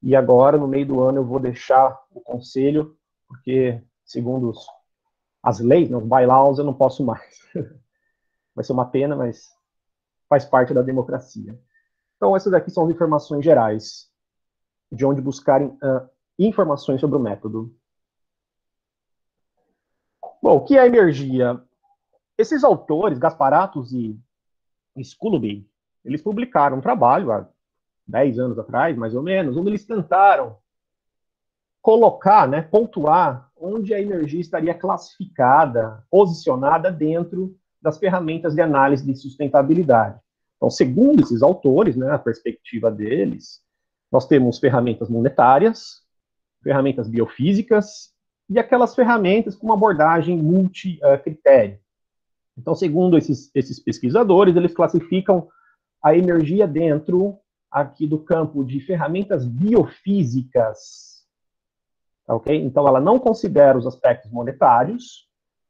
e 0.01 0.15
agora, 0.15 0.57
no 0.57 0.67
meio 0.67 0.85
do 0.85 1.01
ano, 1.01 1.19
eu 1.19 1.25
vou 1.25 1.39
deixar 1.39 1.99
o 2.11 2.21
conselho, 2.21 2.97
porque, 3.27 3.81
segundo 4.05 4.49
os, 4.49 4.65
as 5.41 5.59
leis, 5.59 5.91
os 5.91 6.03
bailaus, 6.03 6.59
eu 6.59 6.65
não 6.65 6.73
posso 6.73 7.03
mais. 7.03 7.39
Vai 8.55 8.63
ser 8.63 8.73
uma 8.73 8.89
pena, 8.89 9.15
mas 9.15 9.51
faz 10.29 10.45
parte 10.45 10.73
da 10.73 10.81
democracia. 10.81 11.59
Então, 12.15 12.35
essas 12.35 12.53
aqui 12.53 12.71
são 12.71 12.85
as 12.85 12.91
informações 12.91 13.43
gerais, 13.43 14.09
de 14.91 15.05
onde 15.05 15.21
buscarem 15.21 15.67
uh, 15.67 16.09
informações 16.37 17.01
sobre 17.01 17.17
o 17.17 17.19
método. 17.19 17.75
Bom, 20.41 20.57
o 20.57 20.63
que 20.63 20.77
é 20.77 20.85
energia? 20.85 21.61
Esses 22.37 22.63
autores, 22.63 23.17
Gasparatos 23.17 23.91
e 23.93 24.19
Skulubi, 24.95 25.69
eles 26.05 26.21
publicaram 26.21 26.77
um 26.77 26.81
trabalho 26.81 27.31
há 27.31 27.47
10 28.07 28.39
anos 28.39 28.59
atrás, 28.59 28.95
mais 28.97 29.13
ou 29.15 29.21
menos, 29.21 29.57
onde 29.57 29.69
eles 29.69 29.85
tentaram 29.85 30.57
colocar, 31.81 32.47
né, 32.47 32.61
pontuar 32.61 33.49
onde 33.55 33.93
a 33.93 34.01
energia 34.01 34.41
estaria 34.41 34.73
classificada, 34.73 36.03
posicionada 36.11 36.91
dentro 36.91 37.55
das 37.81 37.97
ferramentas 37.97 38.53
de 38.53 38.61
análise 38.61 39.05
de 39.05 39.15
sustentabilidade. 39.15 40.19
Então, 40.57 40.69
segundo 40.69 41.21
esses 41.21 41.41
autores, 41.41 41.95
né, 41.95 42.11
a 42.11 42.19
perspectiva 42.19 42.91
deles, 42.91 43.61
nós 44.11 44.27
temos 44.27 44.59
ferramentas 44.59 45.09
monetárias, 45.09 46.01
ferramentas 46.63 47.07
biofísicas 47.07 48.11
e 48.49 48.57
aquelas 48.57 48.95
ferramentas 48.95 49.55
com 49.55 49.67
uma 49.67 49.75
abordagem 49.75 50.37
multi-critério. 50.37 51.79
Então, 52.57 52.73
segundo 52.73 53.17
esses, 53.17 53.51
esses 53.53 53.79
pesquisadores, 53.79 54.55
eles 54.55 54.73
classificam 54.73 55.47
a 56.03 56.15
energia 56.15 56.67
dentro 56.67 57.39
aqui 57.71 58.07
do 58.07 58.19
campo 58.19 58.63
de 58.63 58.79
ferramentas 58.79 59.45
biofísicas. 59.45 61.25
Ok? 62.27 62.55
Então, 62.55 62.87
ela 62.87 62.99
não 62.99 63.19
considera 63.19 63.77
os 63.77 63.87
aspectos 63.87 64.31
monetários 64.31 65.27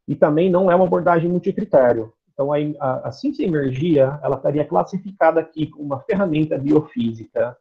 e 0.08 0.16
também 0.16 0.50
não 0.50 0.72
é 0.72 0.76
uma 0.76 0.86
abordagem 0.86 1.30
multicritério. 1.30 2.14
Então, 2.34 2.54
a, 2.54 2.58
a, 2.80 3.08
a 3.08 3.12
ciência 3.12 3.44
energia, 3.44 4.20
ela 4.24 4.38
estaria 4.38 4.66
classificada 4.66 5.40
aqui 5.40 5.68
como 5.68 5.86
uma 5.86 6.00
ferramenta 6.02 6.58
biofísica. 6.58 7.58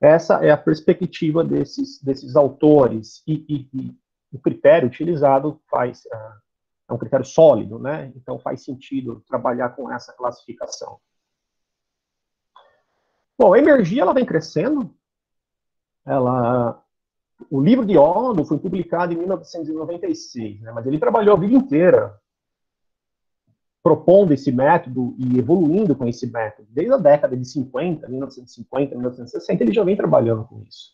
Essa 0.00 0.44
é 0.44 0.50
a 0.50 0.56
perspectiva 0.56 1.44
desses, 1.44 2.02
desses 2.02 2.34
autores 2.34 3.22
e, 3.26 3.44
e, 3.48 3.68
e 3.72 3.96
o 4.32 4.38
critério 4.40 4.88
utilizado 4.88 5.60
faz, 5.70 6.04
uh, 6.06 6.40
é 6.88 6.92
um 6.92 6.98
critério 6.98 7.24
sólido, 7.24 7.78
né? 7.78 8.12
Então, 8.16 8.38
faz 8.40 8.64
sentido 8.64 9.22
trabalhar 9.28 9.70
com 9.70 9.92
essa 9.92 10.12
classificação. 10.12 10.98
Bom, 13.38 13.54
a 13.54 13.58
energia 13.58 14.02
ela 14.02 14.14
vem 14.14 14.24
crescendo. 14.24 14.94
Ela, 16.04 16.82
o 17.50 17.60
livro 17.60 17.84
de 17.84 17.96
ONU 17.96 18.44
foi 18.44 18.58
publicado 18.58 19.12
em 19.12 19.16
1996, 19.16 20.60
né, 20.60 20.72
mas 20.72 20.86
ele 20.86 20.98
trabalhou 20.98 21.36
a 21.36 21.40
vida 21.40 21.54
inteira 21.54 22.20
propondo 23.82 24.32
esse 24.32 24.52
método 24.52 25.14
e 25.18 25.38
evoluindo 25.38 25.94
com 25.96 26.06
esse 26.06 26.26
método. 26.30 26.68
Desde 26.70 26.92
a 26.94 26.98
década 26.98 27.36
de 27.36 27.44
50, 27.44 28.08
1950, 28.08 28.94
1960, 28.94 29.64
ele 29.64 29.72
já 29.72 29.82
vem 29.82 29.96
trabalhando 29.96 30.44
com 30.44 30.62
isso. 30.62 30.92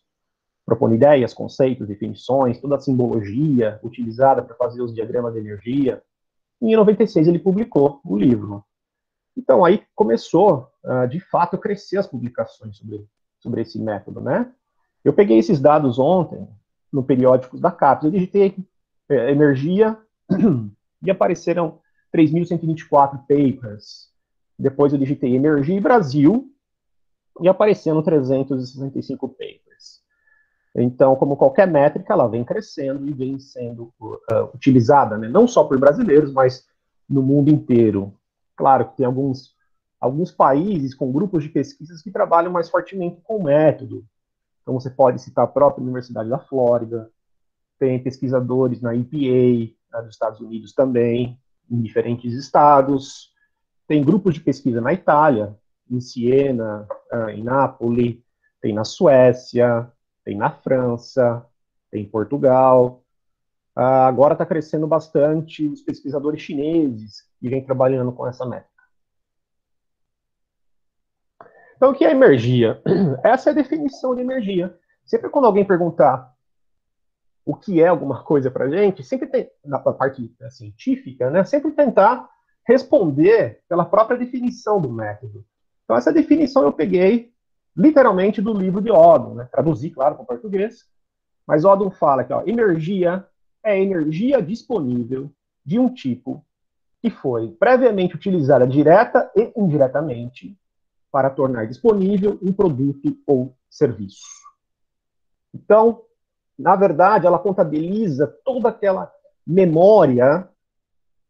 Propondo 0.64 0.94
ideias, 0.94 1.34
conceitos, 1.34 1.86
definições, 1.86 2.60
toda 2.60 2.76
a 2.76 2.80
simbologia 2.80 3.78
utilizada 3.82 4.42
para 4.42 4.54
fazer 4.56 4.80
os 4.80 4.94
diagramas 4.94 5.34
de 5.34 5.40
energia. 5.40 6.02
E 6.62 6.72
em 6.72 6.76
96 6.76 7.28
ele 7.28 7.38
publicou 7.38 8.00
o 8.04 8.16
livro. 8.16 8.64
Então 9.36 9.64
aí 9.64 9.82
começou, 9.94 10.68
uh, 10.88 11.06
de 11.06 11.20
fato, 11.20 11.58
crescer 11.58 11.98
as 11.98 12.06
publicações 12.06 12.76
sobre, 12.76 13.06
sobre 13.38 13.62
esse 13.62 13.78
método, 13.78 14.20
né? 14.20 14.50
Eu 15.04 15.12
peguei 15.12 15.38
esses 15.38 15.60
dados 15.60 15.98
ontem 15.98 16.48
no 16.92 17.02
periódico 17.02 17.58
da 17.58 17.70
CAPES, 17.70 18.04
eu 18.04 18.10
digitei 18.10 18.56
é, 19.08 19.30
energia 19.30 19.96
e 21.02 21.10
apareceram 21.10 21.78
3.124 22.14 23.20
papers. 23.20 24.08
Depois 24.58 24.92
eu 24.92 24.98
digitei 24.98 25.36
energia 25.36 25.76
e 25.76 25.80
Brasil 25.80 26.50
e 27.40 27.48
apareceram 27.48 28.02
365 28.02 29.28
papers. 29.28 30.02
Então, 30.74 31.16
como 31.16 31.36
qualquer 31.36 31.66
métrica, 31.66 32.12
ela 32.12 32.28
vem 32.28 32.44
crescendo 32.44 33.08
e 33.08 33.12
vem 33.12 33.38
sendo 33.38 33.92
uh, 34.00 34.54
utilizada, 34.54 35.16
né? 35.16 35.28
não 35.28 35.46
só 35.46 35.64
por 35.64 35.78
brasileiros, 35.78 36.32
mas 36.32 36.66
no 37.08 37.22
mundo 37.22 37.50
inteiro. 37.50 38.12
Claro 38.56 38.88
que 38.88 38.96
tem 38.96 39.06
alguns, 39.06 39.54
alguns 40.00 40.30
países 40.30 40.94
com 40.94 41.12
grupos 41.12 41.42
de 41.42 41.48
pesquisas 41.48 42.02
que 42.02 42.10
trabalham 42.10 42.52
mais 42.52 42.70
fortemente 42.70 43.20
com 43.22 43.38
o 43.38 43.44
método. 43.44 44.04
Então, 44.62 44.74
você 44.74 44.90
pode 44.90 45.20
citar 45.20 45.44
a 45.44 45.48
própria 45.48 45.82
Universidade 45.82 46.28
da 46.28 46.38
Flórida, 46.38 47.10
tem 47.78 48.02
pesquisadores 48.02 48.80
na 48.80 48.94
EPA, 48.94 49.72
né, 49.92 50.02
dos 50.02 50.10
Estados 50.10 50.40
Unidos 50.40 50.72
também, 50.72 51.38
em 51.70 51.80
diferentes 51.80 52.34
estados, 52.34 53.32
tem 53.86 54.04
grupos 54.04 54.34
de 54.34 54.40
pesquisa 54.40 54.80
na 54.80 54.92
Itália, 54.92 55.56
em 55.90 56.00
Siena, 56.00 56.86
ah, 57.10 57.32
em 57.32 57.42
Nápoles, 57.42 58.18
tem 58.60 58.74
na 58.74 58.84
Suécia, 58.84 59.90
tem 60.24 60.36
na 60.36 60.50
França, 60.50 61.44
tem 61.90 62.02
em 62.02 62.08
Portugal. 62.08 63.02
Ah, 63.74 64.06
agora 64.06 64.34
está 64.34 64.44
crescendo 64.44 64.86
bastante 64.86 65.66
os 65.66 65.80
pesquisadores 65.80 66.42
chineses 66.42 67.22
que 67.40 67.48
vem 67.48 67.64
trabalhando 67.64 68.12
com 68.12 68.26
essa 68.26 68.44
métrica. 68.44 68.77
Então, 71.78 71.92
o 71.92 71.94
que 71.94 72.04
é 72.04 72.10
energia? 72.10 72.82
Essa 73.22 73.50
é 73.50 73.52
a 73.52 73.54
definição 73.54 74.12
de 74.12 74.20
energia. 74.20 74.76
Sempre 75.04 75.30
quando 75.30 75.44
alguém 75.44 75.64
perguntar 75.64 76.34
o 77.46 77.54
que 77.54 77.80
é 77.80 77.86
alguma 77.86 78.24
coisa 78.24 78.50
para 78.50 78.68
gente, 78.68 79.04
sempre 79.04 79.28
tem, 79.28 79.48
na 79.64 79.78
parte 79.78 80.34
né, 80.40 80.50
científica, 80.50 81.30
né, 81.30 81.44
sempre 81.44 81.70
tentar 81.70 82.28
responder 82.66 83.62
pela 83.68 83.84
própria 83.84 84.18
definição 84.18 84.80
do 84.80 84.90
método. 84.90 85.44
Então, 85.84 85.96
essa 85.96 86.12
definição 86.12 86.64
eu 86.64 86.72
peguei 86.72 87.32
literalmente 87.76 88.42
do 88.42 88.52
livro 88.52 88.82
de 88.82 88.90
Odom, 88.90 89.34
né, 89.34 89.48
traduzi, 89.50 89.88
claro, 89.88 90.16
para 90.16 90.24
o 90.24 90.26
português, 90.26 90.84
mas 91.46 91.64
Odom 91.64 91.90
fala 91.90 92.24
que 92.24 92.32
ó, 92.32 92.42
energia 92.44 93.24
é 93.64 93.80
energia 93.80 94.42
disponível 94.42 95.30
de 95.64 95.78
um 95.78 95.94
tipo 95.94 96.44
que 97.00 97.08
foi 97.08 97.52
previamente 97.52 98.16
utilizada 98.16 98.66
direta 98.66 99.30
e 99.34 99.52
indiretamente 99.56 100.58
para 101.10 101.30
tornar 101.30 101.66
disponível 101.66 102.38
um 102.42 102.52
produto 102.52 103.16
ou 103.26 103.56
serviço. 103.70 104.26
Então, 105.54 106.02
na 106.58 106.76
verdade, 106.76 107.26
ela 107.26 107.38
contabiliza 107.38 108.26
toda 108.44 108.68
aquela 108.68 109.12
memória 109.46 110.48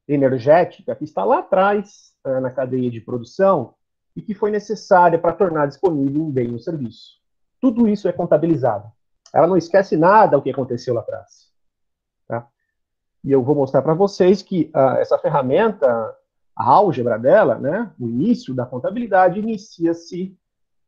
energética 0.06 0.94
que 0.94 1.04
está 1.04 1.24
lá 1.24 1.40
atrás 1.40 2.12
uh, 2.26 2.40
na 2.40 2.50
cadeia 2.50 2.90
de 2.90 3.00
produção 3.00 3.74
e 4.16 4.22
que 4.22 4.34
foi 4.34 4.50
necessária 4.50 5.18
para 5.18 5.34
tornar 5.34 5.66
disponível 5.66 6.22
um 6.22 6.30
bem 6.30 6.48
ou 6.48 6.54
um 6.54 6.58
serviço. 6.58 7.18
Tudo 7.60 7.86
isso 7.86 8.08
é 8.08 8.12
contabilizado. 8.12 8.90
Ela 9.32 9.46
não 9.46 9.56
esquece 9.56 9.96
nada 9.96 10.38
o 10.38 10.42
que 10.42 10.50
aconteceu 10.50 10.94
lá 10.94 11.00
atrás. 11.00 11.48
E 13.24 13.32
eu 13.32 13.42
vou 13.42 13.54
mostrar 13.54 13.82
para 13.82 13.94
vocês 13.94 14.42
que 14.42 14.70
uh, 14.74 14.98
essa 14.98 15.18
ferramenta, 15.18 16.16
a 16.58 16.64
álgebra 16.64 17.16
dela, 17.16 17.56
né, 17.56 17.92
o 18.00 18.08
início 18.08 18.52
da 18.52 18.66
contabilidade, 18.66 19.38
inicia-se 19.38 20.36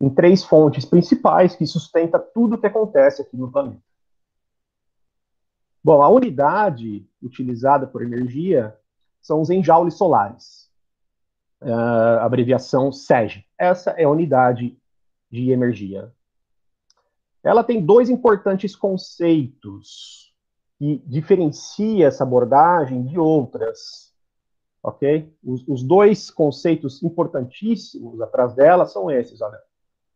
em 0.00 0.10
três 0.10 0.42
fontes 0.42 0.84
principais 0.84 1.54
que 1.54 1.64
sustenta 1.64 2.18
tudo 2.18 2.56
o 2.56 2.58
que 2.58 2.66
acontece 2.66 3.22
aqui 3.22 3.36
no 3.36 3.52
planeta. 3.52 3.80
Bom, 5.82 6.02
a 6.02 6.08
unidade 6.08 7.08
utilizada 7.22 7.86
por 7.86 8.02
energia 8.02 8.76
são 9.22 9.40
os 9.40 9.48
enjoules 9.48 9.94
solares, 9.94 10.68
uh, 11.62 12.18
abreviação 12.20 12.90
SEG. 12.90 13.46
Essa 13.56 13.92
é 13.92 14.04
a 14.04 14.10
unidade 14.10 14.76
de 15.30 15.52
energia. 15.52 16.12
Ela 17.44 17.62
tem 17.62 17.80
dois 17.80 18.10
importantes 18.10 18.74
conceitos 18.74 20.34
que 20.78 21.00
diferencia 21.06 22.08
essa 22.08 22.24
abordagem 22.24 23.04
de 23.04 23.18
outras, 23.20 24.09
ok? 24.82 25.32
Os, 25.44 25.66
os, 25.68 25.82
dois 25.82 26.30
conceitos 26.30 27.02
importantíssimos 27.02 28.20
atrás 28.20 28.54
dela 28.54 28.86
são 28.86 29.10
esses, 29.10 29.40
olha. 29.40 29.60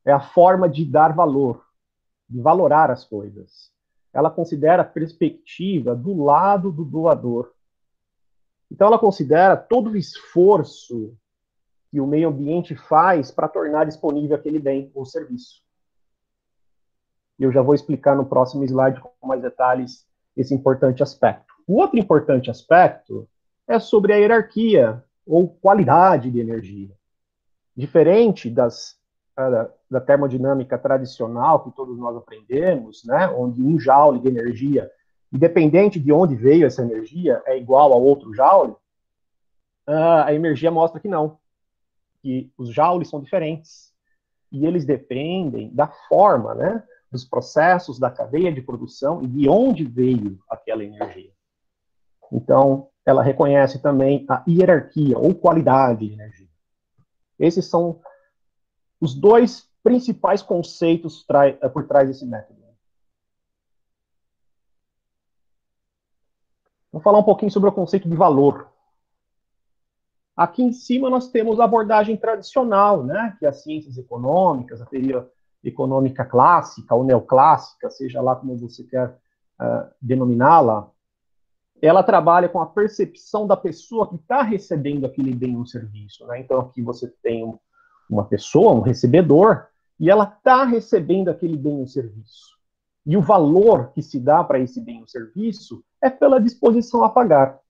É 0.05 0.13
a 0.13 0.21
forma 0.21 0.69
de 0.69 0.85
dar 0.85 1.15
valor, 1.15 1.65
de 2.29 2.41
valorar 2.41 2.91
as 2.91 3.05
coisas. 3.05 3.73
Ela 4.13 4.31
considera 4.31 4.83
a 4.83 4.87
perspectiva 4.87 5.95
do 5.95 6.23
lado 6.23 6.71
do 6.71 6.85
doador. 6.85 7.53
Então, 8.71 8.87
ela 8.87 8.99
considera 8.99 9.57
todo 9.57 9.91
o 9.91 9.97
esforço 9.97 11.17
que 11.91 12.01
o 12.01 12.07
meio 12.07 12.29
ambiente 12.29 12.75
faz 12.75 13.31
para 13.31 13.49
tornar 13.49 13.87
disponível 13.87 14.37
aquele 14.37 14.59
bem 14.59 14.91
ou 14.95 15.07
serviço. 15.07 15.63
Eu 17.39 17.51
já 17.51 17.63
vou 17.63 17.75
explicar 17.75 18.17
no 18.17 18.27
próximo 18.27 18.65
slide 18.65 19.01
com 19.01 19.27
mais 19.27 19.41
detalhes 19.41 20.07
esse 20.37 20.55
importante 20.55 21.03
aspecto. 21.03 21.55
O 21.67 21.77
outro 21.77 21.99
importante 21.99 22.51
aspecto 22.51 23.29
é 23.67 23.79
sobre 23.79 24.13
a 24.13 24.17
hierarquia 24.17 25.03
ou 25.27 25.49
qualidade 25.49 26.31
de 26.31 26.41
energia. 26.41 26.91
Diferente 27.77 28.51
das, 28.51 28.97
uh, 29.39 29.71
da 29.91 30.01
termodinâmica 30.01 30.79
tradicional 30.79 31.65
que 31.65 31.75
todos 31.75 31.99
nós 31.99 32.17
aprendemos, 32.17 33.05
né, 33.05 33.29
onde 33.29 33.63
um 33.63 33.79
joule 33.79 34.21
de 34.21 34.29
energia 34.29 34.91
independente 35.35 35.99
de 35.99 36.13
onde 36.13 36.37
veio 36.37 36.65
essa 36.65 36.83
energia, 36.83 37.43
é 37.45 37.59
igual 37.59 37.93
a 37.93 37.97
outro 37.97 38.33
joule, 38.33 38.77
a 39.85 40.33
energia 40.33 40.71
mostra 40.71 41.01
que 41.01 41.09
não, 41.09 41.39
que 42.23 42.53
os 42.57 42.73
joules 42.73 43.09
são 43.09 43.21
diferentes 43.21 43.93
e 44.51 44.65
eles 44.65 44.85
dependem 44.85 45.75
da 45.75 45.89
forma, 46.09 46.55
né, 46.55 46.83
dos 47.11 47.25
processos 47.25 47.99
da 47.99 48.11
cadeia 48.11 48.53
de 48.53 48.63
produção 48.63 49.23
e 49.23 49.27
de 49.27 49.49
onde 49.49 49.85
veio 49.85 50.39
aquela 50.49 50.85
energia. 50.85 51.33
Então, 52.33 52.89
ela 53.05 53.23
reconhece 53.23 53.81
também 53.81 54.25
a 54.29 54.43
hierarquia 54.49 55.19
ou 55.19 55.35
qualidade 55.35 56.07
de 56.07 56.15
energia. 56.15 56.49
Esses 57.39 57.67
são 57.67 58.01
os 59.01 59.15
dois 59.15 59.69
principais 59.83 60.43
conceitos 60.43 61.27
por 61.73 61.87
trás 61.87 62.09
desse 62.09 62.25
método. 62.25 62.65
Vamos 66.95 67.03
falar 67.03 67.19
um 67.19 67.25
pouquinho 67.25 67.51
sobre 67.51 67.69
o 67.69 67.73
conceito 67.73 68.09
de 68.09 68.15
valor. 68.15 68.69
Aqui 70.37 70.63
em 70.63 70.73
cima 70.73 71.11
nós 71.11 71.29
temos 71.29 71.59
a 71.59 71.65
abordagem 71.65 72.17
tradicional, 72.17 73.03
né, 73.03 73.37
que 73.37 73.45
é 73.45 73.49
as 73.49 73.65
ciências 73.65 73.99
econômicas, 73.99 74.81
a 74.81 74.87
teoria 74.87 75.29
econômica 75.65 76.25
clássica 76.25 76.95
ou 76.95 77.03
neoclássica, 77.03 77.91
seja 77.91 78.23
lá 78.23 78.37
como 78.37 78.57
você 78.57 78.85
quer 78.85 79.09
uh, 79.09 79.91
denominá-la, 80.01 80.89
ela 81.87 82.03
trabalha 82.03 82.49
com 82.49 82.61
a 82.61 82.67
percepção 82.67 83.47
da 83.47 83.57
pessoa 83.57 84.09
que 84.09 84.17
está 84.17 84.43
recebendo 84.43 85.05
aquele 85.05 85.35
bem 85.35 85.57
ou 85.57 85.67
serviço. 85.67 86.27
Né? 86.27 86.41
Então 86.41 86.59
aqui 86.61 86.81
você 86.81 87.09
tem 87.23 87.59
uma 88.09 88.25
pessoa, 88.25 88.73
um 88.73 88.81
recebedor, 88.81 89.67
e 90.01 90.11
ela 90.11 90.25
está 90.25 90.65
recebendo 90.65 91.29
aquele 91.29 91.57
bem 91.57 91.81
ou 91.81 91.87
serviço. 91.87 92.55
E 93.05 93.17
o 93.17 93.21
valor 93.21 93.93
que 93.93 94.03
se 94.03 94.19
dá 94.19 94.43
para 94.43 94.59
esse 94.59 94.81
bem 94.81 95.01
ou 95.01 95.07
serviço 95.07 95.85
é 96.01 96.09
pela 96.09 96.41
disposição 96.41 97.05
a 97.05 97.11
pagar. 97.11 97.61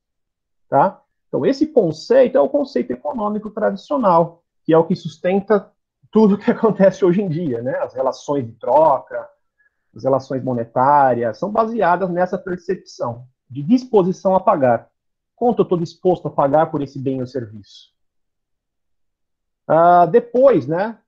Tá? 0.69 1.03
Então, 1.27 1.45
esse 1.45 1.67
conceito 1.67 2.39
é 2.39 2.41
o 2.41 2.49
conceito 2.49 2.93
econômico 2.93 3.51
tradicional, 3.51 4.45
que 4.65 4.73
é 4.73 4.79
o 4.79 4.85
que 4.85 4.95
sustenta 4.95 5.73
tudo 6.13 6.39
que 6.39 6.51
acontece 6.53 7.05
hoje 7.05 7.21
em 7.21 7.29
dia. 7.29 7.61
Né? 7.63 7.77
As 7.79 7.95
relações 7.95 8.47
de 8.47 8.53
troca, 8.53 9.29
as 9.95 10.05
relações 10.05 10.43
monetárias, 10.45 11.37
são 11.37 11.51
baseadas 11.51 12.09
nessa 12.11 12.39
percepção 12.39 13.27
de 13.49 13.63
disposição 13.63 14.35
a 14.35 14.41
pagar. 14.41 14.91
Quanto 15.37 15.61
eu 15.61 15.63
estou 15.65 15.79
disposto 15.79 16.29
a 16.29 16.31
pagar 16.31 16.71
por 16.71 16.83
esse 16.83 16.99
bem 16.99 17.21
ou 17.21 17.27
serviço? 17.27 17.93
Ah, 19.67 20.07
depois, 20.07 20.67
né, 20.67 20.99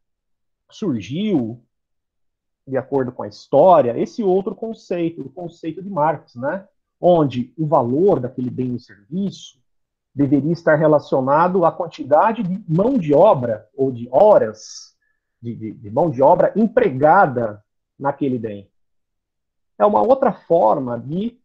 surgiu 0.70 1.62
de 2.66 2.76
acordo 2.76 3.12
com 3.12 3.22
a 3.22 3.28
história, 3.28 3.96
esse 3.96 4.22
outro 4.22 4.54
conceito, 4.54 5.22
o 5.22 5.30
conceito 5.30 5.80
de 5.80 5.88
Marx, 5.88 6.34
né? 6.34 6.66
onde 7.00 7.54
o 7.56 7.66
valor 7.66 8.18
daquele 8.18 8.50
bem 8.50 8.72
ou 8.72 8.78
serviço 8.78 9.60
deveria 10.14 10.52
estar 10.52 10.74
relacionado 10.74 11.64
à 11.64 11.70
quantidade 11.70 12.42
de 12.42 12.64
mão 12.66 12.98
de 12.98 13.14
obra, 13.14 13.68
ou 13.76 13.92
de 13.92 14.08
horas 14.10 14.96
de, 15.40 15.54
de, 15.54 15.72
de 15.72 15.90
mão 15.90 16.10
de 16.10 16.22
obra 16.22 16.52
empregada 16.56 17.62
naquele 17.98 18.38
bem. 18.38 18.68
É 19.78 19.84
uma 19.84 20.02
outra 20.02 20.32
forma 20.32 20.98
de 20.98 21.38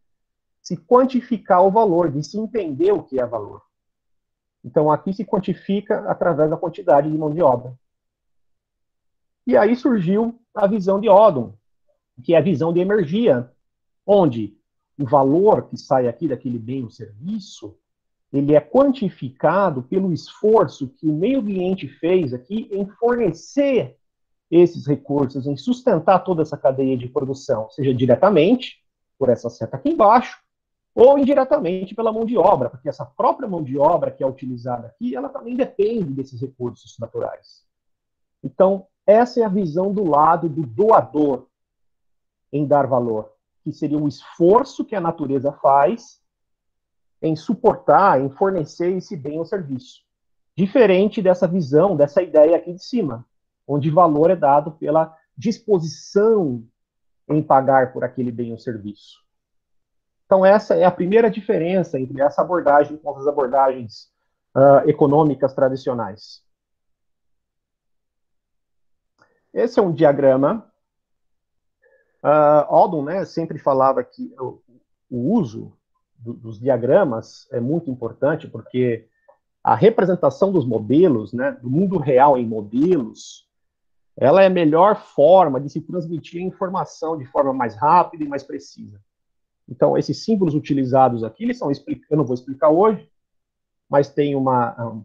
se 0.62 0.76
quantificar 0.76 1.62
o 1.66 1.70
valor, 1.70 2.10
de 2.10 2.22
se 2.22 2.38
entender 2.38 2.92
o 2.92 3.02
que 3.02 3.20
é 3.20 3.26
valor. 3.26 3.62
Então, 4.64 4.90
aqui 4.90 5.12
se 5.12 5.24
quantifica 5.24 6.08
através 6.08 6.48
da 6.48 6.56
quantidade 6.56 7.10
de 7.10 7.18
mão 7.18 7.30
de 7.30 7.42
obra. 7.42 7.76
E 9.44 9.56
aí 9.56 9.74
surgiu 9.74 10.40
a 10.54 10.68
visão 10.68 11.00
de 11.00 11.08
Odom, 11.08 11.54
que 12.22 12.34
é 12.34 12.38
a 12.38 12.42
visão 12.42 12.72
de 12.72 12.78
energia, 12.78 13.50
onde 14.06 14.56
o 14.96 15.04
valor 15.04 15.68
que 15.68 15.76
sai 15.76 16.06
aqui 16.06 16.28
daquele 16.28 16.58
bem 16.58 16.84
ou 16.84 16.90
serviço, 16.90 17.76
ele 18.32 18.54
é 18.54 18.60
quantificado 18.60 19.82
pelo 19.82 20.12
esforço 20.12 20.88
que 20.88 21.06
o 21.06 21.12
meio 21.12 21.40
ambiente 21.40 21.88
fez 21.88 22.32
aqui 22.32 22.68
em 22.70 22.86
fornecer 22.86 23.96
esses 24.50 24.86
recursos, 24.86 25.46
em 25.46 25.56
sustentar 25.56 26.20
toda 26.20 26.42
essa 26.42 26.56
cadeia 26.56 26.96
de 26.96 27.08
produção, 27.08 27.68
seja 27.70 27.92
diretamente, 27.92 28.82
por 29.18 29.28
essa 29.28 29.48
seta 29.48 29.76
aqui 29.76 29.90
embaixo, 29.90 30.41
ou 30.94 31.18
indiretamente 31.18 31.94
pela 31.94 32.12
mão 32.12 32.24
de 32.24 32.36
obra, 32.36 32.68
porque 32.68 32.88
essa 32.88 33.04
própria 33.04 33.48
mão 33.48 33.62
de 33.62 33.78
obra 33.78 34.10
que 34.10 34.22
é 34.22 34.26
utilizada 34.26 34.88
aqui, 34.88 35.16
ela 35.16 35.28
também 35.28 35.56
depende 35.56 36.12
desses 36.12 36.40
recursos 36.40 36.98
naturais. 36.98 37.64
Então, 38.42 38.86
essa 39.06 39.40
é 39.40 39.44
a 39.44 39.48
visão 39.48 39.92
do 39.92 40.04
lado 40.04 40.48
do 40.48 40.62
doador 40.66 41.46
em 42.52 42.66
dar 42.66 42.86
valor, 42.86 43.32
que 43.64 43.72
seria 43.72 43.98
um 43.98 44.06
esforço 44.06 44.84
que 44.84 44.94
a 44.94 45.00
natureza 45.00 45.52
faz 45.52 46.20
em 47.22 47.34
suportar, 47.34 48.20
em 48.20 48.28
fornecer 48.28 48.94
esse 48.96 49.16
bem 49.16 49.38
ou 49.38 49.44
serviço. 49.44 50.02
Diferente 50.56 51.22
dessa 51.22 51.48
visão, 51.48 51.96
dessa 51.96 52.22
ideia 52.22 52.56
aqui 52.56 52.74
de 52.74 52.84
cima, 52.84 53.24
onde 53.66 53.90
valor 53.90 54.30
é 54.30 54.36
dado 54.36 54.72
pela 54.72 55.16
disposição 55.36 56.62
em 57.28 57.42
pagar 57.42 57.92
por 57.92 58.04
aquele 58.04 58.30
bem 58.30 58.52
ou 58.52 58.58
serviço. 58.58 59.22
Então, 60.32 60.46
essa 60.46 60.74
é 60.74 60.82
a 60.82 60.90
primeira 60.90 61.30
diferença 61.30 62.00
entre 62.00 62.22
essa 62.22 62.40
abordagem 62.40 62.96
com 62.96 63.14
as 63.14 63.26
abordagens 63.26 64.10
uh, 64.56 64.88
econômicas 64.88 65.52
tradicionais. 65.52 66.42
Esse 69.52 69.78
é 69.78 69.82
um 69.82 69.92
diagrama. 69.92 70.66
Uh, 72.24 72.64
Aldon 72.66 73.04
né, 73.04 73.26
sempre 73.26 73.58
falava 73.58 74.02
que 74.02 74.34
o, 74.40 74.62
o 75.10 75.34
uso 75.34 75.76
do, 76.16 76.32
dos 76.32 76.58
diagramas 76.58 77.46
é 77.52 77.60
muito 77.60 77.90
importante, 77.90 78.48
porque 78.48 79.06
a 79.62 79.74
representação 79.74 80.50
dos 80.50 80.64
modelos, 80.64 81.34
né, 81.34 81.52
do 81.60 81.68
mundo 81.68 81.98
real 81.98 82.38
em 82.38 82.46
modelos, 82.46 83.46
ela 84.16 84.42
é 84.42 84.46
a 84.46 84.50
melhor 84.50 84.96
forma 84.96 85.60
de 85.60 85.68
se 85.68 85.82
transmitir 85.82 86.40
a 86.40 86.46
informação 86.46 87.18
de 87.18 87.26
forma 87.26 87.52
mais 87.52 87.74
rápida 87.74 88.24
e 88.24 88.28
mais 88.28 88.42
precisa. 88.42 88.98
Então, 89.68 89.96
esses 89.96 90.24
símbolos 90.24 90.54
utilizados 90.54 91.24
aqui, 91.24 91.44
eles 91.44 91.58
são, 91.58 91.70
eu 91.70 92.16
não 92.16 92.24
vou 92.24 92.34
explicar 92.34 92.68
hoje, 92.68 93.08
mas 93.88 94.10
tem 94.10 94.34
uma, 94.34 95.04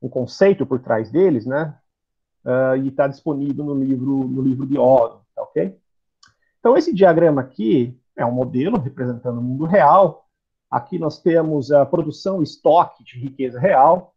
um, 0.00 0.08
conceito 0.08 0.66
por 0.66 0.80
trás 0.80 1.10
deles, 1.10 1.46
né? 1.46 1.78
uh, 2.46 2.76
e 2.76 2.88
está 2.88 3.08
disponível 3.08 3.64
no 3.64 3.74
livro, 3.74 4.28
no 4.28 4.40
livro 4.40 4.66
de 4.66 4.78
Oro, 4.78 5.20
tá 5.34 5.42
ok? 5.42 5.76
Então, 6.60 6.76
esse 6.76 6.94
diagrama 6.94 7.40
aqui 7.40 7.98
é 8.16 8.24
um 8.24 8.32
modelo 8.32 8.78
representando 8.78 9.38
o 9.38 9.42
mundo 9.42 9.64
real. 9.64 10.26
Aqui 10.70 10.98
nós 10.98 11.20
temos 11.20 11.70
a 11.70 11.84
produção 11.84 12.42
estoque 12.42 13.04
de 13.04 13.18
riqueza 13.18 13.58
real. 13.58 14.14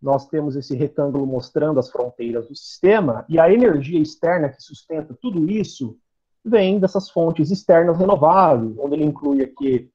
Nós 0.00 0.28
temos 0.28 0.56
esse 0.56 0.74
retângulo 0.74 1.26
mostrando 1.26 1.78
as 1.78 1.90
fronteiras 1.90 2.48
do 2.48 2.56
sistema, 2.56 3.24
e 3.28 3.38
a 3.38 3.52
energia 3.52 4.00
externa 4.00 4.48
que 4.48 4.60
sustenta 4.60 5.16
tudo 5.20 5.48
isso 5.48 5.96
vem 6.44 6.78
dessas 6.78 7.10
fontes 7.10 7.50
externas 7.50 7.98
renováveis, 7.98 8.76
onde 8.78 8.94
ele 8.94 9.04
inclui 9.04 9.42
aqui 9.42 9.90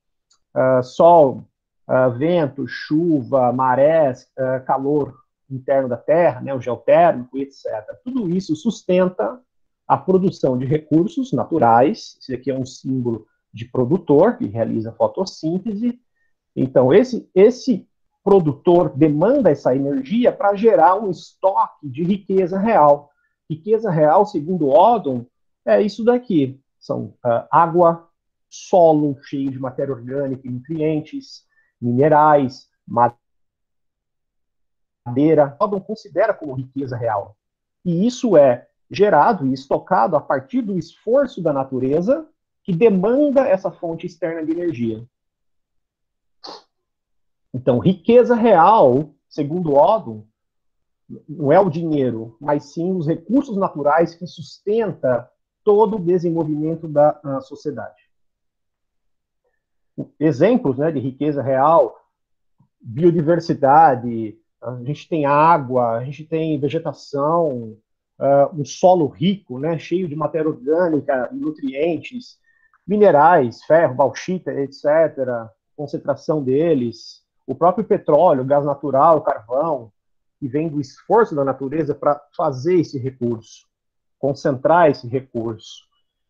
uh, 0.55 0.83
sol, 0.83 1.43
uh, 1.88 2.17
vento, 2.17 2.67
chuva, 2.67 3.51
marés, 3.51 4.27
uh, 4.38 4.65
calor 4.65 5.15
interno 5.49 5.88
da 5.88 5.97
Terra, 5.97 6.41
né, 6.41 6.53
o 6.53 6.62
geotérmico, 6.62 7.38
etc. 7.38 7.65
Tudo 8.03 8.29
isso 8.29 8.55
sustenta 8.55 9.39
a 9.88 9.97
produção 9.97 10.57
de 10.57 10.65
recursos 10.65 11.31
naturais. 11.31 12.17
Esse 12.21 12.33
aqui 12.33 12.51
é 12.51 12.57
um 12.57 12.65
símbolo 12.65 13.25
de 13.53 13.65
produtor 13.65 14.38
que 14.38 14.45
realiza 14.45 14.91
fotossíntese. 14.91 15.99
Então, 16.55 16.93
esse, 16.93 17.29
esse 17.33 17.88
produtor 18.23 18.89
demanda 18.89 19.49
essa 19.49 19.73
energia 19.73 20.33
para 20.33 20.55
gerar 20.55 20.95
um 20.95 21.10
estoque 21.10 21.88
de 21.88 22.03
riqueza 22.03 22.60
real. 22.60 23.10
Riqueza 23.49 23.89
real, 23.89 24.25
segundo 24.25 24.67
Odom, 24.67 25.25
é 25.67 25.82
isso 25.82 26.03
daqui: 26.03 26.60
são 26.80 27.13
uh, 27.25 27.47
água, 27.51 28.10
solo 28.49 29.17
cheio 29.23 29.51
de 29.51 29.60
matéria 29.60 29.93
orgânica 29.93 30.47
e 30.47 30.51
nutrientes, 30.51 31.45
minerais, 31.80 32.69
madeira 35.06 35.56
Odom 35.60 35.80
considera 35.80 36.34
como 36.34 36.53
riqueza 36.53 36.95
real. 36.95 37.36
E 37.84 38.08
isso 38.08 38.38
é 38.38 38.67
gerado 38.89 39.45
e 39.45 39.53
estocado 39.53 40.15
a 40.15 40.21
partir 40.21 40.62
do 40.62 40.77
esforço 40.77 41.41
da 41.41 41.51
natureza 41.51 42.27
que 42.63 42.73
demanda 42.73 43.47
essa 43.47 43.71
fonte 43.71 44.06
externa 44.06 44.45
de 44.45 44.51
energia. 44.51 45.06
Então, 47.53 47.80
riqueza 47.80 48.36
real, 48.36 49.13
segundo 49.27 49.75
Odom, 49.75 50.25
não 51.27 51.51
é 51.51 51.60
o 51.60 51.69
dinheiro, 51.69 52.36
mas 52.39 52.73
sim 52.73 52.93
os 52.93 53.08
recursos 53.08 53.56
naturais 53.56 54.13
que 54.13 54.27
sustenta 54.27 55.30
todo 55.67 55.97
o 55.97 55.99
desenvolvimento 55.99 56.88
da 56.88 57.41
sociedade. 57.41 58.08
Exemplos 60.17 60.77
né, 60.77 60.89
de 60.93 60.99
riqueza 61.01 61.41
real, 61.41 61.99
biodiversidade, 62.80 64.38
a 64.62 64.82
gente 64.86 65.10
tem 65.10 65.25
água, 65.25 65.97
a 65.97 66.06
gente 66.06 66.23
tem 66.23 66.58
vegetação, 66.58 67.75
uh, 68.17 68.56
um 68.58 68.63
solo 68.63 69.08
rico, 69.08 69.60
né, 69.60 69.77
cheio 69.77 70.08
de 70.08 70.15
matéria 70.15 70.47
orgânica 70.47 71.27
nutrientes, 71.34 72.39
minerais, 72.88 73.62
ferro, 73.65 73.93
bauxita, 73.93 74.53
etc., 74.53 75.49
concentração 75.75 76.41
deles, 76.41 77.25
o 77.45 77.53
próprio 77.53 77.84
petróleo, 77.84 78.45
gás 78.45 78.63
natural, 78.63 79.21
carvão, 79.21 79.91
que 80.39 80.47
vem 80.47 80.69
do 80.69 80.80
esforço 80.80 81.36
da 81.36 81.43
natureza 81.43 81.93
para 81.93 82.21
fazer 82.38 82.80
esse 82.80 82.97
recurso, 82.97 83.66
concentrar 84.19 84.89
esse 84.89 85.08
recurso. 85.08 85.86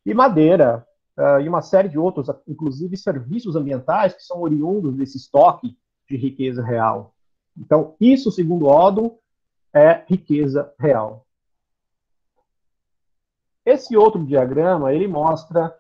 E 0.05 0.13
madeira, 0.13 0.85
uh, 1.17 1.41
e 1.41 1.47
uma 1.47 1.61
série 1.61 1.89
de 1.89 1.97
outros, 1.97 2.27
inclusive 2.47 2.95
serviços 2.95 3.55
ambientais, 3.55 4.13
que 4.13 4.23
são 4.23 4.41
oriundos 4.41 4.95
desse 4.95 5.17
estoque 5.17 5.77
de 6.07 6.15
riqueza 6.15 6.63
real. 6.63 7.13
Então, 7.57 7.95
isso, 7.99 8.31
segundo 8.31 8.67
Odom, 8.67 9.17
é 9.73 10.03
riqueza 10.07 10.73
real. 10.79 11.25
Esse 13.65 13.97
outro 13.97 14.23
diagrama, 14.25 14.93
ele 14.93 15.07
mostra 15.07 15.75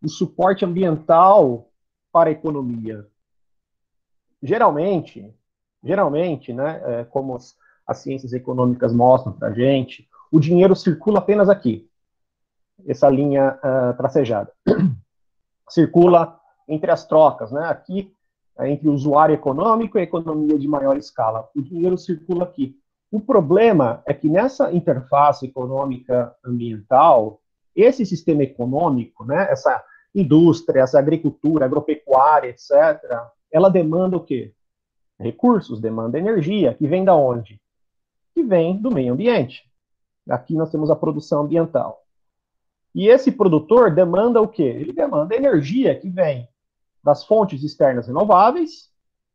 o 0.00 0.08
suporte 0.08 0.64
ambiental 0.64 1.68
para 2.12 2.28
a 2.28 2.32
economia. 2.32 3.08
Geralmente, 4.40 5.34
geralmente, 5.82 6.52
né, 6.52 6.80
é, 6.84 7.04
como 7.04 7.36
as 7.86 7.98
ciências 7.98 8.32
econômicas 8.32 8.92
mostram 8.92 9.32
para 9.32 9.48
a 9.48 9.52
gente, 9.52 10.08
o 10.34 10.40
dinheiro 10.40 10.74
circula 10.74 11.20
apenas 11.20 11.48
aqui, 11.48 11.88
essa 12.88 13.08
linha 13.08 13.56
uh, 13.62 13.96
tracejada. 13.96 14.50
circula 15.70 16.40
entre 16.66 16.90
as 16.90 17.06
trocas, 17.06 17.52
né? 17.52 17.64
Aqui, 17.68 18.12
é 18.58 18.68
entre 18.68 18.88
o 18.88 18.92
usuário 18.92 19.32
econômico 19.32 19.96
e 19.96 20.00
a 20.00 20.02
economia 20.02 20.58
de 20.58 20.66
maior 20.66 20.96
escala. 20.96 21.48
O 21.54 21.62
dinheiro 21.62 21.96
circula 21.96 22.46
aqui. 22.46 22.76
O 23.12 23.20
problema 23.20 24.02
é 24.06 24.12
que 24.12 24.28
nessa 24.28 24.72
interface 24.72 25.46
econômica 25.46 26.34
ambiental, 26.44 27.40
esse 27.76 28.04
sistema 28.04 28.42
econômico, 28.42 29.24
né, 29.24 29.46
essa 29.48 29.84
indústria, 30.12 30.80
essa 30.80 30.98
agricultura, 30.98 31.64
agropecuária, 31.64 32.48
etc., 32.48 33.00
ela 33.52 33.68
demanda 33.68 34.16
o 34.16 34.24
quê? 34.24 34.52
Recursos, 35.16 35.80
demanda 35.80 36.18
energia, 36.18 36.74
que 36.74 36.88
vem 36.88 37.04
da 37.04 37.14
onde? 37.14 37.60
Que 38.34 38.42
vem 38.42 38.76
do 38.76 38.90
meio 38.90 39.12
ambiente. 39.12 39.62
Aqui 40.28 40.54
nós 40.54 40.70
temos 40.70 40.90
a 40.90 40.96
produção 40.96 41.42
ambiental. 41.42 42.02
E 42.94 43.08
esse 43.08 43.32
produtor 43.32 43.94
demanda 43.94 44.40
o 44.40 44.48
quê? 44.48 44.62
Ele 44.62 44.92
demanda 44.92 45.34
energia 45.34 45.98
que 45.98 46.08
vem 46.08 46.48
das 47.02 47.24
fontes 47.24 47.62
externas 47.62 48.06
renováveis, 48.06 48.90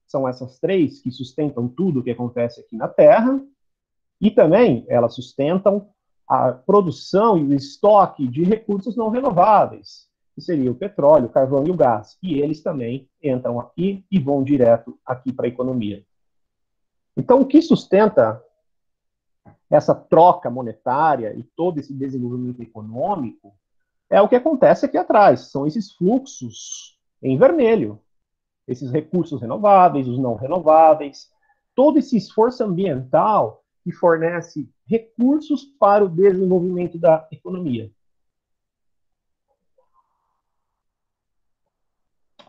são 0.08 0.28
essas 0.28 0.58
três 0.60 1.00
que 1.02 1.12
sustentam 1.12 1.68
tudo 1.68 2.00
o 2.00 2.04
que 2.04 2.10
acontece 2.10 2.60
aqui 2.62 2.76
na 2.76 2.88
Terra, 2.88 3.40
e 4.20 4.32
também 4.32 4.86
elas 4.88 5.14
sustentam 5.14 5.88
a 6.28 6.52
produção 6.52 7.38
e 7.38 7.44
o 7.44 7.54
estoque 7.54 8.28
de 8.28 8.44
recursos 8.44 8.96
não 8.96 9.10
renováveis, 9.10 10.08
que 10.34 10.42
seria 10.42 10.72
o 10.72 10.76
petróleo, 10.76 11.28
o 11.28 11.32
carvão 11.32 11.66
e 11.66 11.72
o 11.72 11.76
gás. 11.76 12.18
E 12.22 12.40
eles 12.40 12.62
também 12.62 13.08
entram 13.22 13.60
aqui 13.60 14.04
e 14.12 14.20
vão 14.20 14.44
direto 14.44 14.98
aqui 15.06 15.32
para 15.32 15.46
a 15.46 15.50
economia. 15.50 16.04
Então, 17.16 17.42
o 17.42 17.46
que 17.46 17.62
sustenta 17.62 18.42
essa 19.70 19.94
troca 19.94 20.50
monetária 20.50 21.34
e 21.36 21.44
todo 21.44 21.80
esse 21.80 21.94
desenvolvimento 21.94 22.62
econômico 22.62 23.54
é 24.10 24.22
o 24.22 24.28
que 24.28 24.36
acontece 24.36 24.86
aqui 24.86 24.98
atrás. 24.98 25.52
São 25.52 25.68
esses 25.68 25.92
fluxos 25.94 26.98
em 27.22 27.38
vermelho, 27.38 28.00
esses 28.68 28.92
recursos 28.92 29.42
renováveis, 29.42 30.08
os 30.08 30.18
não 30.18 30.36
renováveis, 30.36 31.30
todo 31.76 32.00
esse 32.00 32.18
esforço 32.18 32.64
ambiental 32.64 33.64
que 33.84 33.92
fornece 33.92 34.70
recursos 34.86 35.64
para 35.64 36.04
o 36.04 36.10
desenvolvimento 36.10 36.98
da 36.98 37.28
economia. 37.32 37.92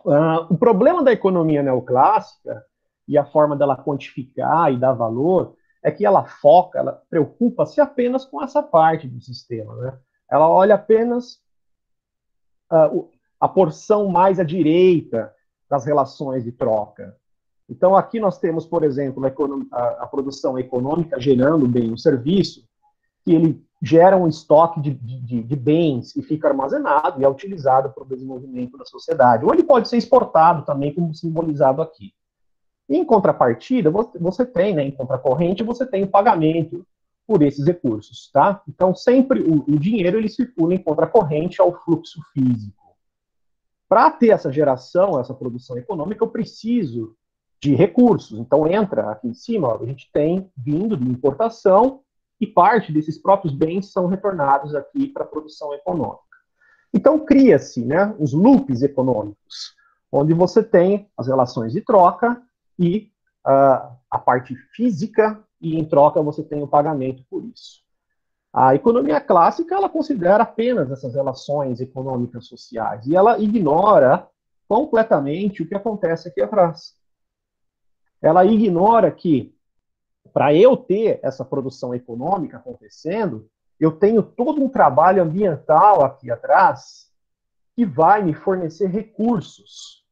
Uh, 0.05 0.49
o 0.49 0.57
problema 0.57 1.03
da 1.03 1.13
economia 1.13 1.63
neoclássica 1.63 2.65
e 3.07 3.19
a 3.19 3.25
forma 3.25 3.55
dela 3.55 3.77
quantificar 3.77 4.73
e 4.73 4.79
dar 4.79 4.95
valor 4.95 5.55
é 5.83 5.91
que 5.91 6.05
ela 6.05 6.25
foca, 6.25 6.79
ela 6.79 7.03
preocupa-se 7.09 7.81
apenas 7.81 8.25
com 8.25 8.43
essa 8.43 8.63
parte 8.63 9.09
do 9.09 9.21
sistema. 9.21 9.75
Né? 9.77 9.99
Ela 10.31 10.49
olha 10.49 10.75
apenas 10.75 11.41
uh, 12.71 13.09
a 13.41 13.49
porção 13.49 14.09
mais 14.09 14.39
à 14.39 14.45
direita 14.45 15.33
das 15.69 15.85
relações 15.85 16.45
de 16.45 16.53
troca. 16.53 17.17
Então, 17.69 17.97
aqui 17.97 18.19
nós 18.19 18.39
temos, 18.39 18.67
por 18.67 18.83
exemplo, 18.83 19.25
a, 19.73 19.87
a, 20.03 20.07
produção 20.07 20.59
econômica 20.59 21.21
gerando 21.21 21.69
bem 21.69 21.93
um 21.93 21.97
serviço, 21.97 22.69
que 23.25 23.33
ele 23.33 23.65
gera 23.81 24.17
um 24.17 24.27
estoque 24.27 24.81
de, 24.81 24.91
de, 24.91 25.43
de, 25.43 25.57
bens 25.57 26.15
e 26.17 26.23
fica 26.23 26.49
armazenado 26.49 27.21
e 27.21 27.25
é 27.25 27.29
utilizado 27.29 27.91
para 27.91 28.03
o 28.03 28.07
desenvolvimento 28.07 28.77
da 28.77 28.85
sociedade. 28.85 29.45
Ou 29.45 29.55
ele 29.55 29.63
pode 29.63 29.89
ser 29.89 29.97
exportado 29.97 30.65
também, 30.65 30.93
como 30.93 31.15
simbolizado 31.15 31.81
aqui. 31.81 32.13
Em 32.91 33.05
contrapartida, 33.05 33.89
você 33.89 34.45
tem, 34.45 34.75
né, 34.75 34.83
em 34.83 34.91
contracorrente, 34.91 35.63
você 35.63 35.87
tem 35.87 36.03
o 36.03 36.09
pagamento 36.09 36.85
por 37.25 37.41
esses 37.41 37.65
recursos, 37.65 38.29
tá? 38.33 38.61
Então, 38.69 38.93
sempre 38.93 39.41
o, 39.43 39.65
o 39.69 39.79
dinheiro 39.79 40.19
ele 40.19 40.29
circula 40.29 40.75
em 40.75 40.83
contracorrente 40.83 41.61
ao 41.61 41.73
fluxo 41.85 42.21
físico. 42.33 42.97
Para 43.89 44.11
ter 44.11 44.31
essa 44.31 44.53
geração, 44.53 45.21
essa 45.21 45.33
produção 45.33 45.79
econômica, 45.79 46.25
eu 46.25 46.29
preciso 46.29 47.15
de 47.61 47.77
recursos. 47.77 48.37
Então, 48.37 48.67
entra 48.67 49.13
aqui 49.13 49.29
em 49.29 49.35
cima, 49.35 49.69
ó, 49.69 49.81
a 49.81 49.87
gente 49.87 50.11
tem 50.13 50.51
vindo 50.57 50.97
de 50.97 51.09
importação 51.09 52.01
e 52.41 52.49
parte 52.49 52.91
desses 52.91 53.19
próprios 53.19 53.55
bens 53.55 53.93
são 53.93 54.09
retornados 54.09 54.75
aqui 54.75 55.07
para 55.07 55.23
a 55.23 55.29
produção 55.29 55.73
econômica. 55.73 56.25
Então, 56.93 57.25
cria-se 57.25 57.85
né, 57.85 58.13
os 58.19 58.33
loops 58.33 58.83
econômicos, 58.83 59.77
onde 60.11 60.35
você 60.35 60.61
tem 60.61 61.09
as 61.17 61.29
relações 61.29 61.73
de 61.73 61.83
troca 61.83 62.43
e 62.81 63.13
uh, 63.47 63.95
a 64.11 64.19
parte 64.19 64.57
física, 64.75 65.39
e 65.61 65.79
em 65.79 65.85
troca 65.85 66.23
você 66.23 66.43
tem 66.43 66.63
o 66.63 66.67
pagamento 66.67 67.23
por 67.29 67.45
isso. 67.45 67.83
A 68.51 68.75
economia 68.75 69.21
clássica, 69.21 69.75
ela 69.75 69.89
considera 69.89 70.43
apenas 70.43 70.91
essas 70.91 71.15
relações 71.15 71.79
econômicas 71.79 72.47
sociais, 72.47 73.07
e 73.07 73.15
ela 73.15 73.39
ignora 73.39 74.27
completamente 74.67 75.63
o 75.63 75.69
que 75.69 75.75
acontece 75.75 76.29
aqui 76.29 76.41
atrás. 76.41 76.97
Ela 78.23 78.47
ignora 78.47 79.11
que, 79.11 79.55
para 80.33 80.55
eu 80.55 80.77
ter 80.77 81.21
essa 81.23 81.45
produção 81.45 81.95
econômica 81.95 82.57
acontecendo, 82.57 83.49
eu 83.79 83.93
tenho 83.93 84.23
todo 84.23 84.63
um 84.63 84.69
trabalho 84.69 85.23
ambiental 85.23 86.05
aqui 86.05 86.31
atrás 86.31 87.11
que 87.77 87.85
vai 87.85 88.23
me 88.23 88.35
fornecer 88.35 88.89
recursos, 88.89 90.05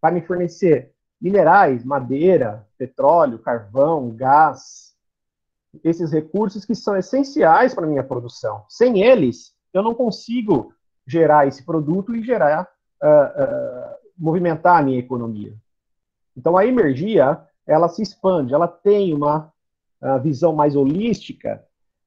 vai 0.00 0.12
me 0.12 0.22
fornecer 0.22 0.93
minerais, 1.24 1.82
madeira, 1.82 2.68
petróleo, 2.76 3.38
carvão, 3.38 4.10
gás, 4.10 4.94
esses 5.82 6.12
recursos 6.12 6.66
que 6.66 6.74
são 6.74 6.94
essenciais 6.98 7.74
para 7.74 7.86
a 7.86 7.88
minha 7.88 8.04
produção. 8.04 8.62
Sem 8.68 9.02
eles, 9.02 9.54
eu 9.72 9.82
não 9.82 9.94
consigo 9.94 10.74
gerar 11.06 11.48
esse 11.48 11.64
produto 11.64 12.14
e 12.14 12.22
gerar, 12.22 12.68
uh, 13.02 13.06
uh, 13.06 13.94
movimentar 14.18 14.80
a 14.80 14.82
minha 14.82 14.98
economia. 14.98 15.54
Então, 16.36 16.58
a 16.58 16.66
energia, 16.66 17.40
ela 17.66 17.88
se 17.88 18.02
expande, 18.02 18.52
ela 18.52 18.68
tem 18.68 19.14
uma 19.14 19.50
uh, 20.02 20.20
visão 20.20 20.54
mais 20.54 20.76
holística 20.76 21.64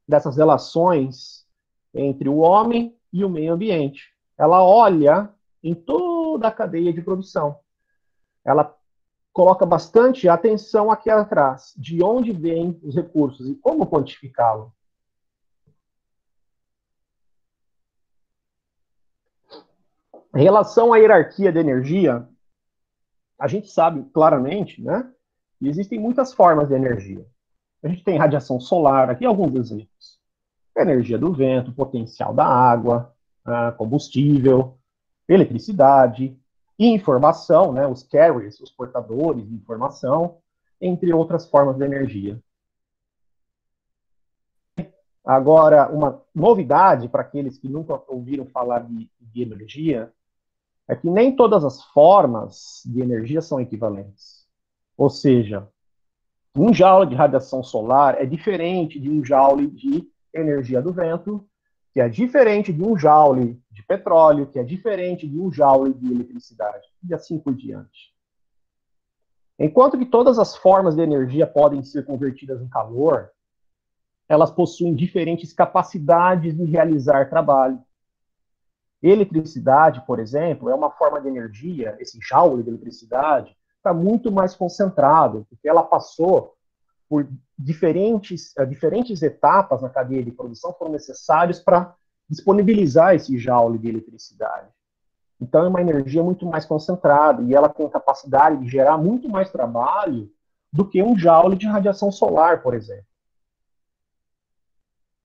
dessas 0.07 0.37
relações 0.37 1.43
entre 1.91 2.29
o 2.29 2.37
homem 2.37 2.95
e 3.11 3.25
o 3.25 3.29
meio 3.31 3.53
ambiente. 3.53 4.13
Ela 4.37 4.63
olha 4.63 5.27
em 5.63 5.73
toda 5.73 6.49
a 6.49 6.51
cadeia 6.51 6.93
de 6.93 7.01
produção. 7.01 7.57
Ela 8.45 8.76
coloca 9.37 9.67
bastante 9.67 10.27
atenção 10.27 10.89
aqui 10.89 11.11
atrás, 11.11 11.71
de 11.77 12.03
onde 12.03 12.31
vêm 12.31 12.79
os 12.81 12.95
recursos 12.95 13.47
e 13.47 13.53
como 13.53 13.85
quantificá-lo. 13.85 14.73
Em 20.35 20.41
relação 20.41 20.91
à 20.91 20.97
hierarquia 20.97 21.51
de 21.51 21.59
energia, 21.59 22.27
a 23.39 23.47
gente 23.47 23.69
sabe 23.69 24.09
claramente, 24.11 24.81
né, 24.81 25.07
que 25.59 25.67
existem 25.67 25.99
muitas 25.99 26.33
formas 26.33 26.67
de 26.69 26.73
energia. 26.73 27.23
A 27.83 27.89
gente 27.89 28.03
tem 28.03 28.17
radiação 28.17 28.59
solar, 28.59 29.11
aqui 29.11 29.23
alguns 29.23 29.53
exemplos. 29.53 30.19
energia 30.75 31.19
do 31.19 31.31
vento, 31.31 31.71
potencial 31.71 32.33
da 32.33 32.45
água, 32.45 33.13
ah, 33.45 33.71
combustível, 33.71 34.79
eletricidade, 35.29 36.35
informação, 36.79 37.71
né, 37.71 37.87
os 37.87 38.03
carriers, 38.03 38.59
os 38.59 38.71
portadores 38.71 39.47
de 39.47 39.55
informação, 39.55 40.37
entre 40.79 41.11
outras 41.13 41.49
formas 41.49 41.77
de 41.77 41.83
energia. 41.83 42.39
Agora, 45.25 45.89
uma 45.89 46.21
novidade 46.33 47.09
para 47.09 47.21
aqueles 47.21 47.57
que 47.57 47.67
nunca 47.67 48.01
ouviram 48.07 48.45
falar 48.45 48.79
de, 48.79 49.09
de 49.19 49.41
energia 49.41 50.13
é 50.87 50.95
que 50.95 51.09
nem 51.09 51.35
todas 51.35 51.65
as 51.65 51.83
formas 51.85 52.81
de 52.85 53.01
energia 53.01 53.41
são 53.41 53.59
equivalentes. 53.59 54.47
Ou 54.95 55.09
seja, 55.09 55.67
um 56.55 56.73
joule 56.73 57.09
de 57.09 57.15
radiação 57.15 57.61
solar 57.61 58.21
é 58.21 58.25
diferente 58.25 58.99
de 58.99 59.09
um 59.09 59.23
joule 59.23 59.67
de 59.67 60.09
energia 60.33 60.81
do 60.81 60.93
vento, 60.93 61.45
que 61.97 62.01
é 62.01 62.07
diferente 62.07 62.71
de 62.71 62.83
um 62.83 62.95
joule 62.95 63.59
de 63.71 63.81
petróleo, 63.81 64.45
que 64.45 64.59
é 64.59 64.63
diferente 64.63 65.27
de 65.27 65.39
um 65.39 65.51
joule 65.51 65.95
de 65.95 66.13
eletricidade, 66.13 66.85
e 67.03 67.11
assim 67.11 67.39
por 67.39 67.55
diante. 67.55 68.13
Enquanto 69.57 69.97
que 69.97 70.05
todas 70.05 70.37
as 70.37 70.55
formas 70.55 70.95
de 70.95 71.01
energia 71.01 71.47
podem 71.47 71.81
ser 71.81 72.05
convertidas 72.05 72.61
em 72.61 72.69
calor, 72.69 73.31
elas 74.29 74.51
possuem 74.51 74.93
diferentes 74.93 75.51
capacidades 75.51 76.55
de 76.55 76.65
realizar 76.65 77.31
trabalho. 77.31 77.81
Eletricidade, 79.01 80.05
por 80.05 80.19
exemplo, 80.19 80.69
é 80.69 80.75
uma 80.75 80.91
forma 80.91 81.19
de 81.19 81.27
energia, 81.27 81.97
esse 81.99 82.19
joule 82.21 82.61
de 82.61 82.69
eletricidade 82.69 83.57
está 83.75 83.91
muito 83.91 84.31
mais 84.31 84.53
concentrado, 84.53 85.47
porque 85.49 85.67
ela 85.67 85.81
passou 85.81 86.56
por 87.09 87.27
diferentes, 87.57 88.53
uh, 88.57 88.65
diferentes 88.65 89.21
etapas 89.21 89.81
na 89.81 89.89
cadeia 89.89 90.23
de 90.23 90.31
produção 90.31 90.73
foram 90.73 90.91
necessários 90.91 91.59
para 91.59 91.95
disponibilizar 92.29 93.15
esse 93.15 93.37
joule 93.37 93.77
de 93.77 93.89
eletricidade. 93.89 94.67
Então 95.39 95.65
é 95.65 95.69
uma 95.69 95.81
energia 95.81 96.23
muito 96.23 96.45
mais 96.45 96.65
concentrada 96.65 97.41
e 97.43 97.53
ela 97.53 97.69
tem 97.69 97.87
capacidade 97.89 98.57
de 98.63 98.69
gerar 98.69 98.97
muito 98.97 99.29
mais 99.29 99.51
trabalho 99.51 100.29
do 100.73 100.87
que 100.87 101.01
um 101.01 101.17
joule 101.17 101.55
de 101.55 101.67
radiação 101.67 102.11
solar, 102.11 102.61
por 102.61 102.73
exemplo. 102.73 103.05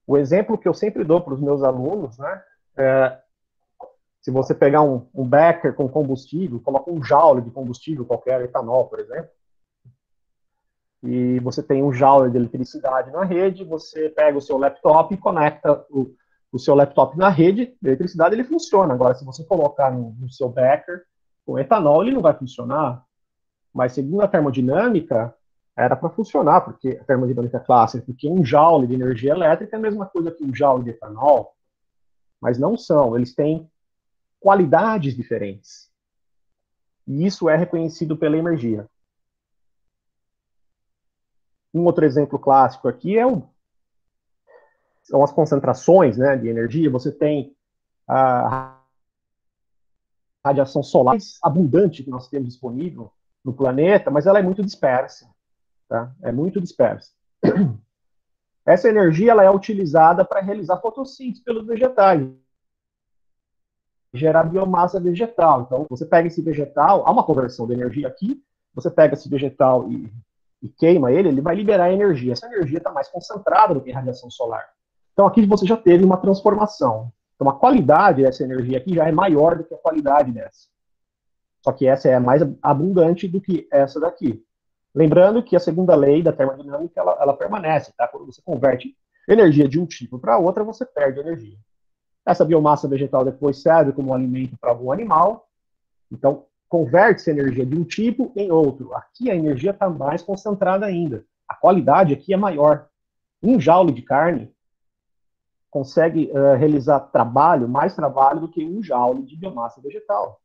O 0.07 0.17
exemplo 0.17 0.59
que 0.59 0.69
eu 0.69 0.75
sempre 0.75 1.05
dou 1.05 1.21
para 1.21 1.35
os 1.35 1.41
meus 1.41 1.63
alunos, 1.63 2.19
né, 2.19 2.43
é, 2.77 3.19
se 4.21 4.31
você 4.31 4.55
pegar 4.55 4.83
um, 4.83 5.09
um 5.15 5.27
becker 5.27 5.75
com 5.75 5.89
combustível, 5.89 6.61
coloca 6.61 6.91
um 6.91 7.03
joule 7.03 7.43
de 7.43 7.51
combustível 7.51 8.05
qualquer, 8.05 8.41
etanol, 8.43 8.87
por 8.87 9.01
exemplo, 9.01 9.31
e 11.03 11.41
você 11.41 11.63
tem 11.63 11.83
um 11.83 11.93
joule 11.93 12.31
de 12.31 12.37
eletricidade 12.37 13.11
na 13.11 13.25
rede, 13.25 13.65
você 13.65 14.09
pega 14.09 14.39
o 14.39 14.43
seu 14.43 14.57
laptop 14.57 15.13
e 15.13 15.19
conecta 15.19 15.85
o, 15.91 16.15
o 16.53 16.59
seu 16.59 16.75
laptop 16.75 17.19
na 17.19 17.29
rede 17.29 17.75
de 17.81 17.89
eletricidade, 17.89 18.35
ele 18.35 18.45
funciona. 18.45 18.95
Agora, 18.95 19.15
se 19.15 19.25
você 19.25 19.43
colocar 19.45 19.91
no, 19.91 20.15
no 20.19 20.31
seu 20.31 20.49
becker 20.49 21.03
com 21.45 21.59
etanol, 21.59 22.03
ele 22.03 22.15
não 22.15 22.23
vai 22.23 22.35
funcionar. 22.35 23.05
Mas 23.75 23.95
segundo 23.95 24.23
a 24.23 24.29
termodinâmica, 24.29 25.35
era 25.77 25.97
para 25.97 26.11
funcionar, 26.11 26.61
porque 26.61 26.99
a 27.01 27.05
termodinâmica 27.05 27.59
clássica, 27.59 28.05
porque 28.05 28.29
um 28.29 28.45
joule 28.45 28.87
de 28.87 28.95
energia 28.95 29.33
elétrica 29.33 29.75
é 29.75 29.79
a 29.79 29.83
mesma 29.83 30.07
coisa 30.07 30.31
que 30.31 30.45
um 30.45 30.55
joule 30.55 30.85
de 30.85 30.91
etanol, 30.91 31.57
mas 32.41 32.59
não 32.59 32.77
são, 32.77 33.17
eles 33.17 33.35
têm 33.35 33.69
qualidades 34.39 35.17
diferentes. 35.17 35.91
E 37.07 37.25
isso 37.27 37.49
é 37.49 37.57
reconhecido 37.57 38.17
pela 38.17 38.37
energia. 38.37 38.87
Um 41.75 41.85
outro 41.85 42.05
exemplo 42.05 42.39
clássico 42.39 42.89
aqui 42.89 43.19
é 43.19 43.27
o, 43.27 43.43
são 45.03 45.23
as 45.23 45.33
concentrações 45.33 46.17
né, 46.17 46.37
de 46.37 46.49
energia. 46.49 46.91
Você 46.91 47.11
tem 47.11 47.57
a 48.07 48.79
radiação 50.45 50.83
solar 50.83 51.13
mais 51.13 51.39
abundante 51.43 52.03
que 52.03 52.11
nós 52.11 52.29
temos 52.29 52.49
disponível 52.49 53.13
no 53.45 53.53
planeta, 53.53 54.11
mas 54.11 54.27
ela 54.27 54.39
é 54.39 54.43
muito 54.43 54.63
dispersa. 54.63 55.29
Tá? 55.89 56.15
É 56.23 56.33
muito 56.33 56.61
dispersa. 56.61 57.11
Essa 58.65 58.89
energia 58.89 59.33
ela 59.33 59.45
é 59.45 59.51
utilizada 59.51 60.25
para 60.25 60.41
realizar 60.41 60.81
fotossíntese 60.81 61.43
pelos 61.43 61.67
vegetais, 61.67 62.29
gerar 64.15 64.45
biomassa 64.45 65.01
vegetal. 65.01 65.63
Então, 65.63 65.87
você 65.91 66.07
pega 66.07 66.29
esse 66.29 66.41
vegetal, 66.41 67.07
há 67.07 67.11
uma 67.11 67.25
conversão 67.25 67.67
de 67.67 67.73
energia 67.73 68.07
aqui, 68.07 68.41
você 68.73 68.89
pega 68.89 69.15
esse 69.15 69.29
vegetal 69.29 69.91
e 69.91 70.13
e 70.63 70.69
queima 70.69 71.11
ele, 71.13 71.29
ele 71.29 71.41
vai 71.41 71.57
liberar 71.57 71.93
energia. 71.93 72.33
Essa 72.33 72.47
energia 72.47 72.79
está 72.79 72.93
mais 72.93 73.09
concentrada 73.09 73.75
do 73.75 73.81
que 73.81 73.91
a 73.91 73.97
radiação 73.97 74.31
solar. 74.31 74.65
Então 75.13 75.27
aqui 75.27 75.45
você 75.45 75.67
já 75.67 75.77
teve 75.77 76.05
uma 76.05 76.17
transformação. 76.17 77.13
Então 77.35 77.49
a 77.49 77.59
qualidade 77.59 78.23
dessa 78.23 78.45
energia 78.45 78.79
aqui 78.79 78.95
já 78.95 79.09
é 79.09 79.13
maior 79.13 79.57
do 79.57 79.65
que 79.65 79.75
a 79.75 79.79
qualidade 79.79 80.31
dessa. 80.31 80.69
Só 81.65 81.73
que 81.73 81.87
essa 81.87 82.09
é 82.09 82.19
mais 82.19 82.43
abundante 82.63 83.27
do 83.27 83.41
que 83.41 83.69
essa 83.71 84.01
daqui. 84.01 84.45
Lembrando 84.95 85.43
que 85.43 85.57
a 85.57 85.61
segunda 85.61 85.95
lei 85.95 86.23
da 86.23 86.33
termodinâmica 86.33 87.01
ela, 87.01 87.17
ela 87.21 87.35
permanece, 87.35 87.93
tá? 87.97 88.07
Quando 88.07 88.27
você 88.27 88.43
converte 88.43 88.95
energia 89.29 89.69
de 89.69 89.81
um 89.81 89.87
tipo 89.87 90.19
para 90.19 90.39
outra, 90.39 90.63
você 90.65 90.85
perde 90.85 91.21
energia. 91.21 91.57
Essa 92.27 92.45
biomassa 92.45 92.87
vegetal 92.87 93.25
depois 93.25 93.63
serve 93.63 93.93
como 93.93 94.13
alimento 94.13 94.57
para 94.61 94.71
algum 94.71 94.93
animal. 94.93 95.49
Então, 96.11 96.45
converte-se 96.73 97.31
energia 97.31 97.67
de 97.67 97.77
um 97.77 97.85
tipo 97.85 98.33
em 98.35 98.51
outro. 98.51 98.95
Aqui 98.95 99.31
a 99.31 99.37
energia 99.37 99.73
está 99.73 99.91
mais 99.91 100.23
concentrada 100.23 100.87
ainda. 100.87 101.23
A 101.47 101.55
qualidade 101.55 102.15
aqui 102.15 102.33
é 102.33 102.37
maior. 102.37 102.89
Um 103.43 103.61
joule 103.61 103.93
de 103.93 104.01
carne 104.01 104.51
consegue 105.71 106.31
uh, 106.33 106.57
realizar 106.57 106.99
trabalho, 106.99 107.69
mais 107.69 107.95
trabalho 107.95 108.41
do 108.41 108.49
que 108.49 108.65
um 108.65 108.83
joule 108.83 109.23
de 109.23 109.37
biomassa 109.37 109.83
vegetal. 109.83 110.41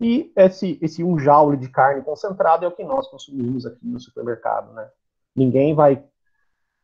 E 0.00 0.32
esse, 0.34 0.76
esse 0.82 1.04
um 1.04 1.16
joule 1.20 1.56
de 1.56 1.68
carne 1.68 2.02
concentrado 2.02 2.64
é 2.64 2.68
o 2.68 2.72
que 2.72 2.82
nós 2.82 3.06
consumimos 3.06 3.64
aqui 3.64 3.86
no 3.86 4.00
supermercado. 4.00 4.72
Né? 4.72 4.90
Ninguém 5.36 5.72
vai, 5.72 6.04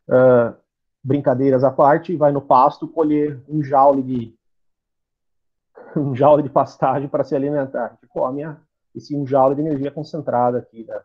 uh, 0.07 0.55
brincadeiras 1.03 1.65
à 1.65 1.71
parte, 1.71 2.15
vai 2.15 2.31
no 2.31 2.39
pasto 2.39 2.87
colher 2.87 3.43
um 3.49 3.61
joule 3.61 4.01
de 4.01 4.38
um 5.97 6.15
joule 6.15 6.43
de 6.43 6.49
pastagem 6.49 7.07
para 7.07 7.23
se 7.23 7.35
alimentar. 7.35 7.85
A 7.85 7.89
gente 7.89 8.07
come 8.07 8.43
esse 8.95 9.15
um 9.15 9.25
joule 9.25 9.55
de 9.55 9.61
energia 9.61 9.91
concentrada 9.91 10.59
aqui 10.59 10.83
da, 10.83 11.03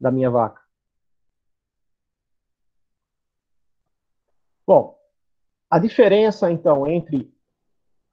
da 0.00 0.10
minha 0.10 0.30
vaca. 0.30 0.62
Bom, 4.66 4.98
a 5.70 5.78
diferença, 5.78 6.50
então, 6.50 6.86
entre 6.86 7.32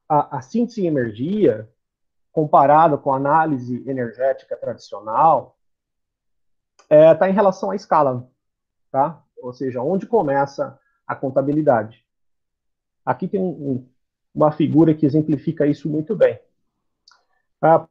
a, 0.09 0.37
a 0.37 0.41
síntese 0.41 0.81
e 0.81 0.87
energia, 0.87 1.69
comparada 2.31 2.97
com 2.97 3.13
a 3.13 3.17
análise 3.17 3.87
energética 3.89 4.57
tradicional, 4.57 5.57
está 6.81 6.95
é, 6.95 7.15
tá 7.15 7.29
em 7.29 7.33
relação 7.33 7.71
à 7.71 7.75
escala, 7.75 8.29
tá? 8.91 9.23
Ou 9.37 9.53
seja, 9.53 9.81
onde 9.81 10.05
começa 10.05 10.77
a 11.07 11.15
contabilidade. 11.15 12.05
Aqui 13.05 13.27
tem 13.27 13.41
um, 13.41 13.71
um 13.71 13.90
uma 14.33 14.51
figura 14.51 14.93
que 14.93 15.05
exemplifica 15.05 15.67
isso 15.67 15.89
muito 15.89 16.15
bem. 16.15 16.39
Ah, 17.61 17.87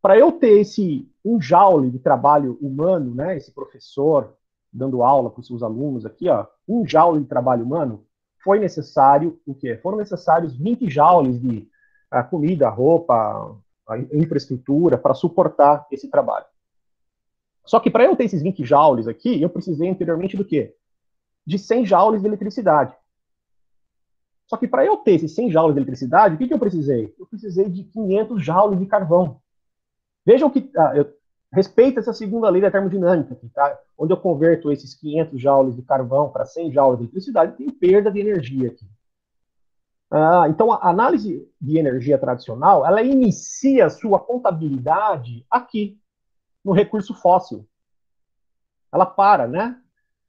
para 0.00 0.18
eu 0.18 0.32
ter 0.32 0.60
esse 0.60 1.10
um 1.24 1.40
joule 1.40 1.90
de 1.90 1.98
trabalho 1.98 2.56
humano, 2.60 3.14
né, 3.14 3.36
esse 3.36 3.50
professor 3.50 4.36
dando 4.72 5.02
aula 5.02 5.30
para 5.30 5.40
os 5.40 5.46
seus 5.46 5.62
alunos 5.62 6.06
aqui, 6.06 6.28
ó, 6.28 6.46
um 6.68 6.86
joule 6.86 7.22
de 7.22 7.26
trabalho 7.26 7.64
humano, 7.64 8.06
foi 8.42 8.60
necessário 8.60 9.40
o 9.46 9.54
quê? 9.54 9.76
Foram 9.82 9.98
necessários 9.98 10.56
20 10.56 10.88
joules 10.88 11.40
de 11.40 11.68
ah, 12.10 12.22
comida, 12.22 12.68
roupa, 12.68 13.56
infraestrutura 14.12 14.96
para 14.96 15.14
suportar 15.14 15.86
esse 15.90 16.08
trabalho. 16.08 16.46
Só 17.64 17.80
que 17.80 17.90
para 17.90 18.04
eu 18.04 18.14
ter 18.14 18.24
esses 18.24 18.42
20 18.42 18.64
joules 18.64 19.08
aqui, 19.08 19.42
eu 19.42 19.50
precisei 19.50 19.88
anteriormente 19.88 20.36
do 20.36 20.44
quê? 20.44 20.76
De 21.44 21.58
100 21.58 21.86
joules 21.86 22.20
de 22.22 22.28
eletricidade. 22.28 22.94
Só 24.46 24.56
que 24.56 24.68
para 24.68 24.84
eu 24.84 24.96
ter 24.98 25.12
esses 25.12 25.34
100 25.34 25.50
joules 25.50 25.74
de 25.74 25.80
eletricidade, 25.80 26.34
o 26.34 26.38
que, 26.38 26.46
que 26.46 26.54
eu 26.54 26.58
precisei? 26.58 27.14
Eu 27.18 27.26
precisei 27.26 27.68
de 27.68 27.82
500 27.84 28.44
joules 28.44 28.78
de 28.78 28.86
carvão. 28.86 29.40
Vejam 30.24 30.48
que 30.48 30.70
ah, 30.76 30.92
eu, 30.96 31.12
respeita 31.52 32.00
essa 32.00 32.12
segunda 32.12 32.48
lei 32.48 32.62
da 32.62 32.70
termodinâmica, 32.70 33.36
tá? 33.52 33.78
onde 33.98 34.12
eu 34.12 34.16
converto 34.16 34.70
esses 34.70 34.94
500 34.94 35.40
joules 35.40 35.76
de 35.76 35.82
carvão 35.82 36.30
para 36.30 36.44
100 36.44 36.72
joules 36.72 36.98
de 36.98 37.04
eletricidade, 37.04 37.56
tem 37.56 37.70
perda 37.70 38.10
de 38.10 38.20
energia 38.20 38.68
aqui. 38.68 38.86
Ah, 40.10 40.46
então, 40.48 40.72
a 40.72 40.88
análise 40.88 41.48
de 41.60 41.78
energia 41.78 42.16
tradicional, 42.16 42.86
ela 42.86 43.02
inicia 43.02 43.90
sua 43.90 44.20
contabilidade 44.20 45.44
aqui, 45.50 45.98
no 46.64 46.72
recurso 46.72 47.14
fóssil. 47.14 47.66
Ela 48.92 49.06
para, 49.06 49.48
né? 49.48 49.80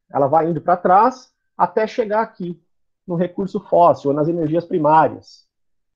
Ela 0.10 0.28
vai 0.28 0.50
indo 0.50 0.62
para 0.62 0.78
trás 0.78 1.32
até 1.56 1.86
chegar 1.86 2.22
aqui 2.22 2.60
no 3.08 3.16
recurso 3.16 3.60
fóssil, 3.60 4.10
ou 4.10 4.16
nas 4.16 4.28
energias 4.28 4.66
primárias, 4.66 5.48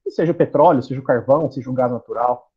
seja 0.07 0.31
o 0.31 0.35
petróleo, 0.35 0.81
seja 0.81 0.99
o 0.99 1.03
carvão, 1.03 1.51
seja 1.51 1.69
o 1.69 1.73
gás 1.73 1.91
natural. 1.91 2.49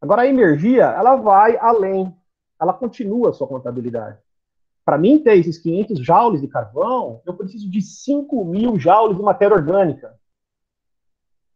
Agora, 0.00 0.22
a 0.22 0.26
energia, 0.26 0.86
ela 0.86 1.16
vai 1.16 1.56
além, 1.58 2.14
ela 2.60 2.72
continua 2.72 3.30
a 3.30 3.32
sua 3.32 3.46
contabilidade. 3.46 4.18
Para 4.84 4.96
mim 4.98 5.18
ter 5.18 5.36
esses 5.36 5.58
500 5.58 6.00
joules 6.00 6.40
de 6.40 6.48
carvão, 6.48 7.20
eu 7.26 7.34
preciso 7.34 7.70
de 7.70 7.82
5 7.82 8.44
mil 8.44 8.78
joules 8.78 9.16
de 9.16 9.22
matéria 9.22 9.56
orgânica. 9.56 10.18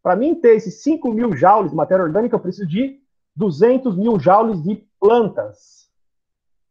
Para 0.03 0.14
mim 0.14 0.35
ter 0.35 0.57
esses 0.57 0.83
5 0.83 1.11
mil 1.11 1.35
joules 1.35 1.70
de 1.70 1.76
matéria 1.76 2.05
orgânica, 2.05 2.37
eu 2.37 2.41
preciso 2.41 2.68
de 2.68 3.01
200 3.35 3.97
mil 3.97 4.20
joules 4.20 4.62
de 4.62 4.87
plantas. 5.01 5.89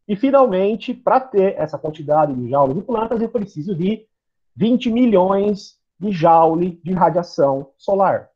E, 0.07 0.15
finalmente, 0.15 0.93
para 0.93 1.19
ter 1.19 1.55
essa 1.57 1.77
quantidade 1.77 2.33
de 2.33 2.49
joules 2.49 2.75
de 2.75 2.81
plantas, 2.83 3.21
eu 3.21 3.29
preciso 3.29 3.75
de 3.75 4.07
20 4.55 4.91
milhões 4.91 5.79
de 5.99 6.11
joule 6.11 6.79
de 6.83 6.93
radiação 6.93 7.71
solar. 7.77 8.29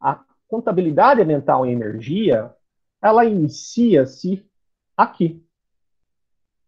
A 0.00 0.24
contabilidade 0.48 1.20
ambiental 1.20 1.66
em 1.66 1.72
energia, 1.72 2.54
ela 3.02 3.24
inicia-se 3.24 4.48
aqui, 4.96 5.44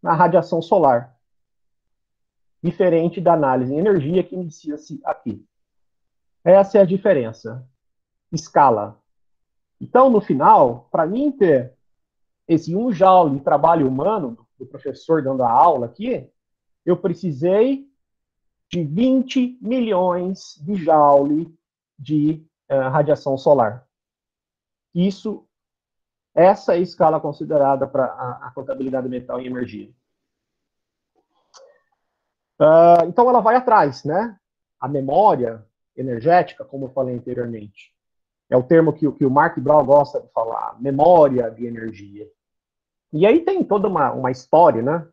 na 0.02 0.14
radiação 0.14 0.60
solar. 0.60 1.16
diferente 2.62 3.20
da 3.20 3.34
análise 3.34 3.72
em 3.72 3.78
energia 3.78 4.22
que 4.22 4.34
inicia-se 4.34 5.00
aqui. 5.04 5.44
Essa 6.44 6.78
é 6.78 6.80
a 6.80 6.86
diferença. 6.86 7.66
Escala. 8.32 9.00
Então, 9.80 10.10
no 10.10 10.20
final, 10.20 10.88
para 10.90 11.06
mim 11.06 11.30
ter 11.30 11.74
esse 12.46 12.74
1 12.74 12.92
joule 12.92 13.38
de 13.38 13.44
trabalho 13.44 13.86
humano, 13.86 14.36
do 14.58 14.66
professor 14.66 15.22
dando 15.22 15.42
a 15.42 15.50
aula 15.50 15.86
aqui, 15.86 16.28
eu 16.88 16.96
precisei 16.96 17.86
de 18.70 18.82
20 18.82 19.58
milhões 19.60 20.58
de 20.62 20.74
joule 20.74 21.54
de 21.98 22.42
uh, 22.70 22.88
radiação 22.88 23.36
solar. 23.36 23.86
Isso, 24.94 25.46
essa 26.34 26.72
é 26.72 26.78
a 26.78 26.80
escala 26.80 27.20
considerada 27.20 27.86
para 27.86 28.06
a, 28.06 28.48
a 28.48 28.50
contabilidade 28.52 29.06
metal 29.06 29.38
em 29.38 29.46
energia. 29.48 29.90
Uh, 32.58 33.04
então 33.06 33.28
ela 33.28 33.40
vai 33.40 33.54
atrás, 33.54 34.04
né? 34.04 34.38
A 34.80 34.88
memória 34.88 35.66
energética, 35.94 36.64
como 36.64 36.86
eu 36.86 36.90
falei 36.90 37.16
anteriormente, 37.16 37.94
é 38.48 38.56
o 38.56 38.62
termo 38.62 38.94
que, 38.94 39.12
que 39.12 39.26
o 39.26 39.30
Mark 39.30 39.58
Brown 39.58 39.84
gosta 39.84 40.22
de 40.22 40.28
falar, 40.32 40.80
memória 40.80 41.50
de 41.50 41.66
energia. 41.66 42.26
E 43.12 43.26
aí 43.26 43.44
tem 43.44 43.62
toda 43.62 43.88
uma, 43.88 44.10
uma 44.12 44.30
história, 44.30 44.80
né? 44.80 45.06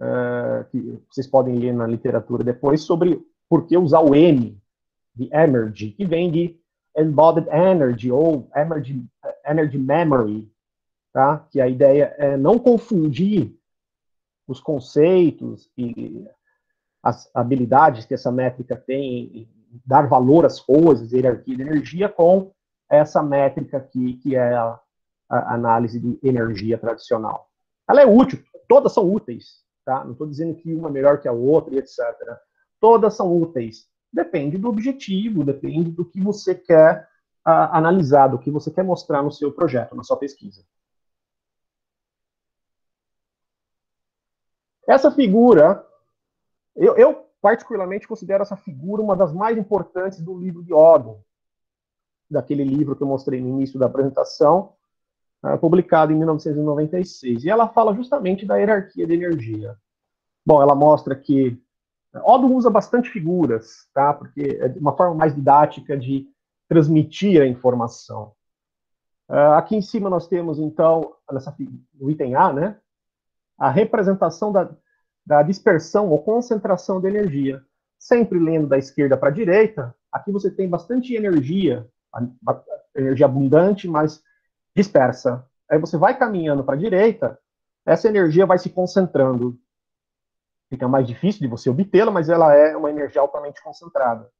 Uh, 0.00 0.64
que 0.70 0.98
vocês 1.10 1.26
podem 1.26 1.58
ler 1.58 1.74
na 1.74 1.86
literatura 1.86 2.42
depois 2.42 2.80
sobre 2.80 3.22
por 3.50 3.66
que 3.66 3.76
usar 3.76 4.00
o 4.00 4.14
M 4.14 4.58
de 5.14 5.28
energy, 5.30 5.90
que 5.90 6.06
vem 6.06 6.30
de 6.30 6.58
embodied 6.96 7.46
energy 7.50 8.10
ou 8.10 8.48
energy, 8.56 9.04
energy 9.44 9.78
memory, 9.78 10.50
tá? 11.12 11.46
Que 11.50 11.60
a 11.60 11.68
ideia 11.68 12.14
é 12.16 12.36
não 12.36 12.58
confundir 12.58 13.54
os 14.48 14.58
conceitos 14.58 15.70
e 15.76 16.26
as 17.02 17.30
habilidades 17.34 18.06
que 18.06 18.14
essa 18.14 18.32
métrica 18.32 18.76
tem 18.76 19.46
dar 19.84 20.08
valor 20.08 20.44
às 20.44 20.60
coisas, 20.60 21.12
hierarquia 21.12 21.56
de 21.56 21.62
energia, 21.62 22.08
com 22.08 22.52
essa 22.88 23.22
métrica 23.22 23.78
aqui, 23.78 24.14
que 24.14 24.34
é 24.34 24.54
a, 24.54 24.80
a 25.28 25.54
análise 25.54 26.00
de 26.00 26.18
energia 26.22 26.76
tradicional. 26.76 27.48
Ela 27.88 28.02
é 28.02 28.06
útil, 28.06 28.42
todas 28.68 28.92
são 28.92 29.12
úteis, 29.12 29.62
tá? 29.90 30.04
Não 30.04 30.12
estou 30.12 30.28
dizendo 30.28 30.54
que 30.54 30.72
uma 30.72 30.88
é 30.88 30.92
melhor 30.92 31.20
que 31.20 31.26
a 31.26 31.32
outra, 31.32 31.74
etc. 31.76 31.98
Todas 32.78 33.14
são 33.14 33.36
úteis. 33.36 33.88
Depende 34.12 34.56
do 34.56 34.68
objetivo, 34.68 35.42
depende 35.42 35.90
do 35.90 36.04
que 36.04 36.20
você 36.20 36.54
quer 36.54 37.08
uh, 37.44 37.72
analisar, 37.72 38.28
do 38.28 38.38
que 38.38 38.52
você 38.52 38.70
quer 38.70 38.84
mostrar 38.84 39.20
no 39.20 39.32
seu 39.32 39.50
projeto, 39.50 39.96
na 39.96 40.04
sua 40.04 40.16
pesquisa. 40.16 40.64
Essa 44.86 45.10
figura, 45.10 45.84
eu, 46.76 46.96
eu 46.96 47.26
particularmente 47.42 48.06
considero 48.06 48.42
essa 48.42 48.56
figura 48.56 49.02
uma 49.02 49.16
das 49.16 49.32
mais 49.32 49.58
importantes 49.58 50.20
do 50.20 50.38
livro 50.38 50.62
de 50.62 50.72
Odom, 50.72 51.20
daquele 52.30 52.62
livro 52.62 52.94
que 52.94 53.02
eu 53.02 53.08
mostrei 53.08 53.40
no 53.40 53.48
início 53.48 53.78
da 53.78 53.86
apresentação, 53.86 54.72
uh, 55.44 55.58
publicado 55.58 56.12
em 56.12 56.16
1996. 56.16 57.44
E 57.44 57.50
ela 57.50 57.68
fala 57.68 57.94
justamente 57.94 58.46
da 58.46 58.56
hierarquia 58.56 59.06
de 59.06 59.14
energia. 59.14 59.76
Bom, 60.44 60.62
ela 60.62 60.74
mostra 60.74 61.14
que 61.14 61.60
Odom 62.24 62.54
usa 62.54 62.68
bastante 62.70 63.08
figuras, 63.08 63.88
tá? 63.94 64.12
Porque 64.12 64.58
é 64.60 64.66
uma 64.78 64.96
forma 64.96 65.14
mais 65.14 65.34
didática 65.34 65.96
de 65.96 66.26
transmitir 66.68 67.40
a 67.40 67.46
informação. 67.46 68.32
Uh, 69.28 69.54
aqui 69.54 69.76
em 69.76 69.82
cima 69.82 70.10
nós 70.10 70.26
temos, 70.26 70.58
então, 70.58 71.14
nessa, 71.30 71.54
item 72.00 72.34
A, 72.34 72.52
né? 72.52 72.76
A 73.56 73.70
representação 73.70 74.50
da, 74.50 74.70
da 75.24 75.42
dispersão 75.42 76.08
ou 76.10 76.22
concentração 76.22 77.00
de 77.00 77.06
energia. 77.06 77.62
Sempre 77.98 78.38
lendo 78.38 78.66
da 78.66 78.78
esquerda 78.78 79.16
para 79.16 79.28
a 79.28 79.32
direita, 79.32 79.94
aqui 80.10 80.32
você 80.32 80.50
tem 80.50 80.68
bastante 80.68 81.14
energia, 81.14 81.86
energia 82.96 83.26
abundante, 83.26 83.86
mas 83.86 84.22
dispersa. 84.74 85.46
Aí 85.68 85.78
você 85.78 85.96
vai 85.96 86.16
caminhando 86.16 86.64
para 86.64 86.74
a 86.74 86.78
direita, 86.78 87.38
essa 87.84 88.08
energia 88.08 88.46
vai 88.46 88.58
se 88.58 88.70
concentrando. 88.70 89.58
Fica 90.68 90.86
mais 90.86 91.06
difícil 91.06 91.40
de 91.40 91.48
você 91.48 91.68
obtê-la, 91.68 92.10
mas 92.10 92.28
ela 92.28 92.54
é 92.54 92.76
uma 92.76 92.90
energia 92.90 93.20
altamente 93.20 93.62
concentrada. 93.62 94.30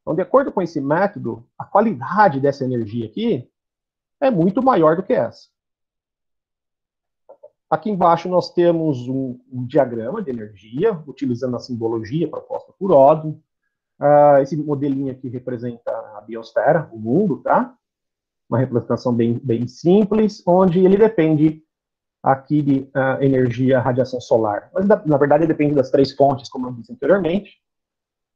Então, 0.00 0.14
de 0.14 0.22
acordo 0.22 0.52
com 0.52 0.60
esse 0.60 0.80
método, 0.80 1.48
a 1.58 1.64
qualidade 1.64 2.40
dessa 2.40 2.64
energia 2.64 3.06
aqui 3.06 3.48
é 4.20 4.30
muito 4.30 4.62
maior 4.62 4.96
do 4.96 5.02
que 5.02 5.12
essa. 5.12 5.48
Aqui 7.70 7.90
embaixo 7.90 8.28
nós 8.28 8.52
temos 8.52 9.08
um, 9.08 9.40
um 9.50 9.64
diagrama 9.64 10.22
de 10.22 10.30
energia, 10.30 10.92
utilizando 11.06 11.56
a 11.56 11.60
simbologia 11.60 12.28
proposta 12.28 12.72
por 12.78 12.92
Odin. 12.92 13.30
Uh, 13.98 14.42
esse 14.42 14.56
modelinho 14.56 15.10
aqui 15.10 15.28
representa 15.28 15.90
a 16.16 16.20
biosfera, 16.20 16.90
o 16.92 16.98
mundo, 16.98 17.38
tá? 17.38 17.74
Uma 18.52 18.58
representação 18.58 19.14
bem, 19.14 19.40
bem 19.42 19.66
simples, 19.66 20.42
onde 20.46 20.84
ele 20.84 20.98
depende 20.98 21.62
aqui 22.22 22.60
de 22.60 22.80
uh, 22.80 23.22
energia 23.22 23.80
radiação 23.80 24.20
solar. 24.20 24.70
Mas, 24.74 24.86
na, 24.86 25.02
na, 25.06 25.16
verdade, 25.16 25.46
depende 25.46 25.74
das 25.74 25.90
três 25.90 26.12
fontes, 26.12 26.50
como 26.50 26.66
eu 26.66 26.72
disse 26.72 26.92
anteriormente. 26.92 27.56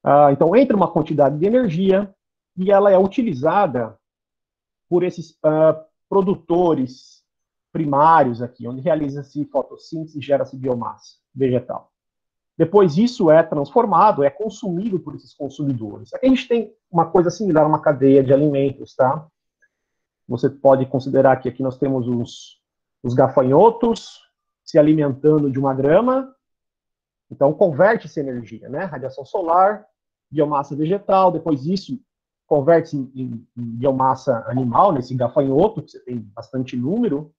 Uh, 0.02 0.30
então, 0.32 0.56
entra 0.56 0.74
uma 0.74 0.90
quantidade 0.90 1.38
de 1.38 1.44
energia 1.44 2.10
e 2.56 2.72
ela 2.72 2.90
é 2.90 2.98
utilizada 2.98 3.94
por 4.88 5.02
esses 5.02 5.38
produtores 6.08 7.22
primários 7.70 8.40
aqui, 8.40 8.66
onde 8.66 8.80
realiza-se 8.80 9.44
fotossíntese 9.44 10.18
e 10.18 10.22
gera-se 10.22 10.56
biomassa 10.56 11.16
vegetal. 11.34 11.92
Depois 12.56 12.96
isso 12.96 13.30
é 13.30 13.42
transformado, 13.42 14.24
é 14.24 14.30
consumido 14.30 14.98
por 14.98 15.14
esses 15.14 15.34
consumidores. 15.34 16.14
Aqui 16.14 16.24
a 16.24 16.28
gente 16.30 16.48
tem 16.48 16.72
uma 16.90 17.04
coisa 17.04 17.28
similar 17.28 17.64
a 17.64 17.68
uma 17.68 17.82
cadeia 17.82 18.24
de 18.24 18.32
alimentos, 18.32 18.94
tá? 18.94 19.28
Você 20.28 20.50
pode 20.50 20.86
considerar 20.86 21.36
que 21.36 21.48
aqui 21.48 21.62
nós 21.62 21.78
temos 21.78 22.08
os, 22.08 22.60
os 23.02 23.14
gafanhotos 23.14 24.20
se 24.64 24.78
alimentando 24.78 25.50
de 25.50 25.58
uma 25.58 25.72
grama, 25.72 26.34
então 27.30 27.52
converte-se 27.52 28.18
energia, 28.18 28.68
né? 28.68 28.84
Radiação 28.84 29.24
solar, 29.24 29.86
biomassa 30.30 30.74
vegetal, 30.74 31.30
depois 31.30 31.66
isso 31.66 32.00
converte-se 32.46 32.96
em, 32.96 33.10
em, 33.14 33.46
em 33.56 33.64
biomassa 33.64 34.44
animal, 34.48 34.92
nesse 34.92 35.14
gafanhoto, 35.14 35.82
que 35.82 35.90
você 35.92 36.00
tem 36.00 36.18
bastante 36.18 36.76
número, 36.76 37.32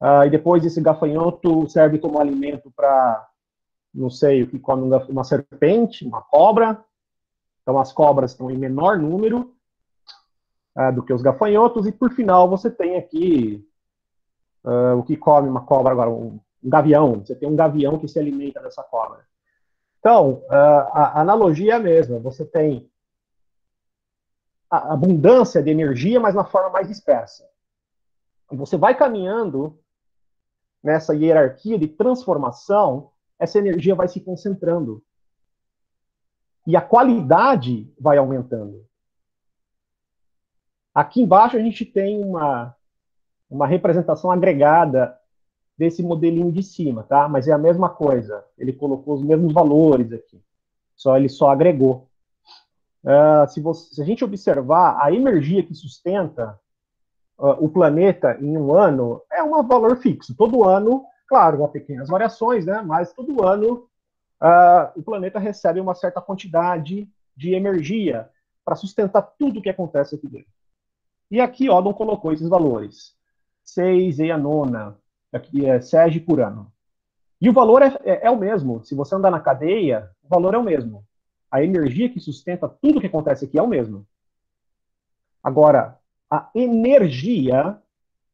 Uh, 0.00 0.22
e 0.26 0.30
depois 0.30 0.64
esse 0.64 0.80
gafanhoto 0.80 1.68
serve 1.68 1.98
como 1.98 2.20
alimento 2.20 2.70
para, 2.70 3.28
não 3.92 4.08
sei, 4.08 4.44
o 4.44 4.46
que 4.48 4.58
come 4.58 4.88
uma 5.08 5.24
serpente, 5.24 6.06
uma 6.06 6.22
cobra. 6.22 6.82
Então 7.62 7.78
as 7.78 7.92
cobras 7.92 8.30
estão 8.30 8.50
em 8.50 8.56
menor 8.56 8.96
número 8.96 9.56
uh, 10.78 10.92
do 10.94 11.02
que 11.02 11.12
os 11.12 11.22
gafanhotos. 11.22 11.86
E 11.86 11.92
por 11.92 12.10
final 12.12 12.48
você 12.48 12.70
tem 12.70 12.96
aqui 12.96 13.66
uh, 14.64 14.96
o 14.96 15.02
que 15.02 15.16
come 15.16 15.48
uma 15.48 15.64
cobra 15.64 15.92
agora, 15.92 16.08
um, 16.08 16.40
um, 16.62 16.70
gavião. 16.70 17.24
Você 17.24 17.34
tem 17.34 17.48
um 17.48 17.56
gavião 17.56 17.98
que 17.98 18.06
se 18.06 18.18
alimenta 18.18 18.60
dessa 18.62 18.82
cobra. 18.82 19.26
Então 19.98 20.44
a, 20.48 20.56
a 20.58 21.20
analogia 21.20 21.72
é 21.72 21.76
a 21.76 21.80
mesma. 21.80 22.18
Você 22.20 22.44
tem 22.44 22.88
a 24.70 24.92
abundância 24.92 25.62
de 25.62 25.70
energia, 25.70 26.20
mas 26.20 26.34
na 26.34 26.44
forma 26.44 26.70
mais 26.70 26.88
dispersa. 26.88 27.44
Você 28.50 28.76
vai 28.76 28.94
caminhando 28.94 29.78
nessa 30.82 31.14
hierarquia 31.14 31.78
de 31.78 31.88
transformação, 31.88 33.10
essa 33.38 33.58
energia 33.58 33.94
vai 33.94 34.08
se 34.08 34.20
concentrando. 34.20 35.02
E 36.66 36.76
a 36.76 36.80
qualidade 36.80 37.92
vai 37.98 38.18
aumentando. 38.18 38.87
Aqui 40.94 41.22
embaixo 41.22 41.56
a 41.56 41.60
gente 41.60 41.84
tem 41.84 42.22
uma, 42.22 42.74
uma 43.50 43.66
representação 43.66 44.30
agregada 44.30 45.16
desse 45.76 46.02
modelinho 46.02 46.50
de 46.50 46.62
cima, 46.62 47.04
tá? 47.04 47.28
Mas 47.28 47.46
é 47.46 47.52
a 47.52 47.58
mesma 47.58 47.88
coisa. 47.88 48.44
Ele 48.58 48.72
colocou 48.72 49.14
os 49.14 49.22
mesmos 49.22 49.52
valores 49.52 50.12
aqui. 50.12 50.42
Só 50.96 51.16
ele 51.16 51.28
só 51.28 51.50
agregou. 51.50 52.08
Uh, 53.04 53.48
se, 53.48 53.60
você, 53.60 53.94
se 53.94 54.02
a 54.02 54.04
gente 54.04 54.24
observar 54.24 54.98
a 55.00 55.12
energia 55.12 55.62
que 55.62 55.72
sustenta 55.72 56.58
uh, 57.38 57.64
o 57.64 57.68
planeta 57.68 58.36
em 58.40 58.58
um 58.58 58.74
ano 58.74 59.22
é 59.32 59.40
um 59.40 59.62
valor 59.62 59.96
fixo. 59.98 60.34
Todo 60.34 60.64
ano, 60.64 61.04
claro, 61.28 61.64
há 61.64 61.68
pequenas 61.68 62.08
variações, 62.08 62.66
né? 62.66 62.82
Mas 62.84 63.12
todo 63.12 63.46
ano 63.46 63.88
uh, 64.42 64.98
o 64.98 65.02
planeta 65.02 65.38
recebe 65.38 65.78
uma 65.78 65.94
certa 65.94 66.20
quantidade 66.20 67.08
de 67.36 67.54
energia 67.54 68.28
para 68.64 68.74
sustentar 68.74 69.22
tudo 69.38 69.60
o 69.60 69.62
que 69.62 69.70
acontece 69.70 70.16
aqui 70.16 70.26
dentro. 70.26 70.57
E 71.30 71.40
aqui 71.40 71.68
Odon 71.68 71.92
colocou 71.92 72.32
esses 72.32 72.48
valores. 72.48 73.16
6 73.64 74.18
e 74.18 74.30
a 74.30 74.38
nona, 74.38 74.98
aqui 75.32 75.66
é 75.66 75.80
SEG 75.80 76.20
por 76.20 76.40
ano. 76.40 76.72
E 77.40 77.48
o 77.48 77.52
valor 77.52 77.82
é, 77.82 77.98
é, 78.04 78.26
é, 78.26 78.30
o 78.30 78.36
mesmo. 78.36 78.84
Se 78.84 78.94
você 78.94 79.14
andar 79.14 79.30
na 79.30 79.40
cadeia, 79.40 80.10
o 80.22 80.28
valor 80.28 80.54
é 80.54 80.58
o 80.58 80.64
mesmo. 80.64 81.04
A 81.50 81.62
energia 81.62 82.08
que 82.08 82.18
sustenta 82.18 82.68
tudo 82.68 83.00
que 83.00 83.06
acontece 83.06 83.44
aqui 83.44 83.58
é 83.58 83.62
o 83.62 83.68
mesmo. 83.68 84.06
Agora, 85.42 85.98
a 86.30 86.50
energia 86.54 87.78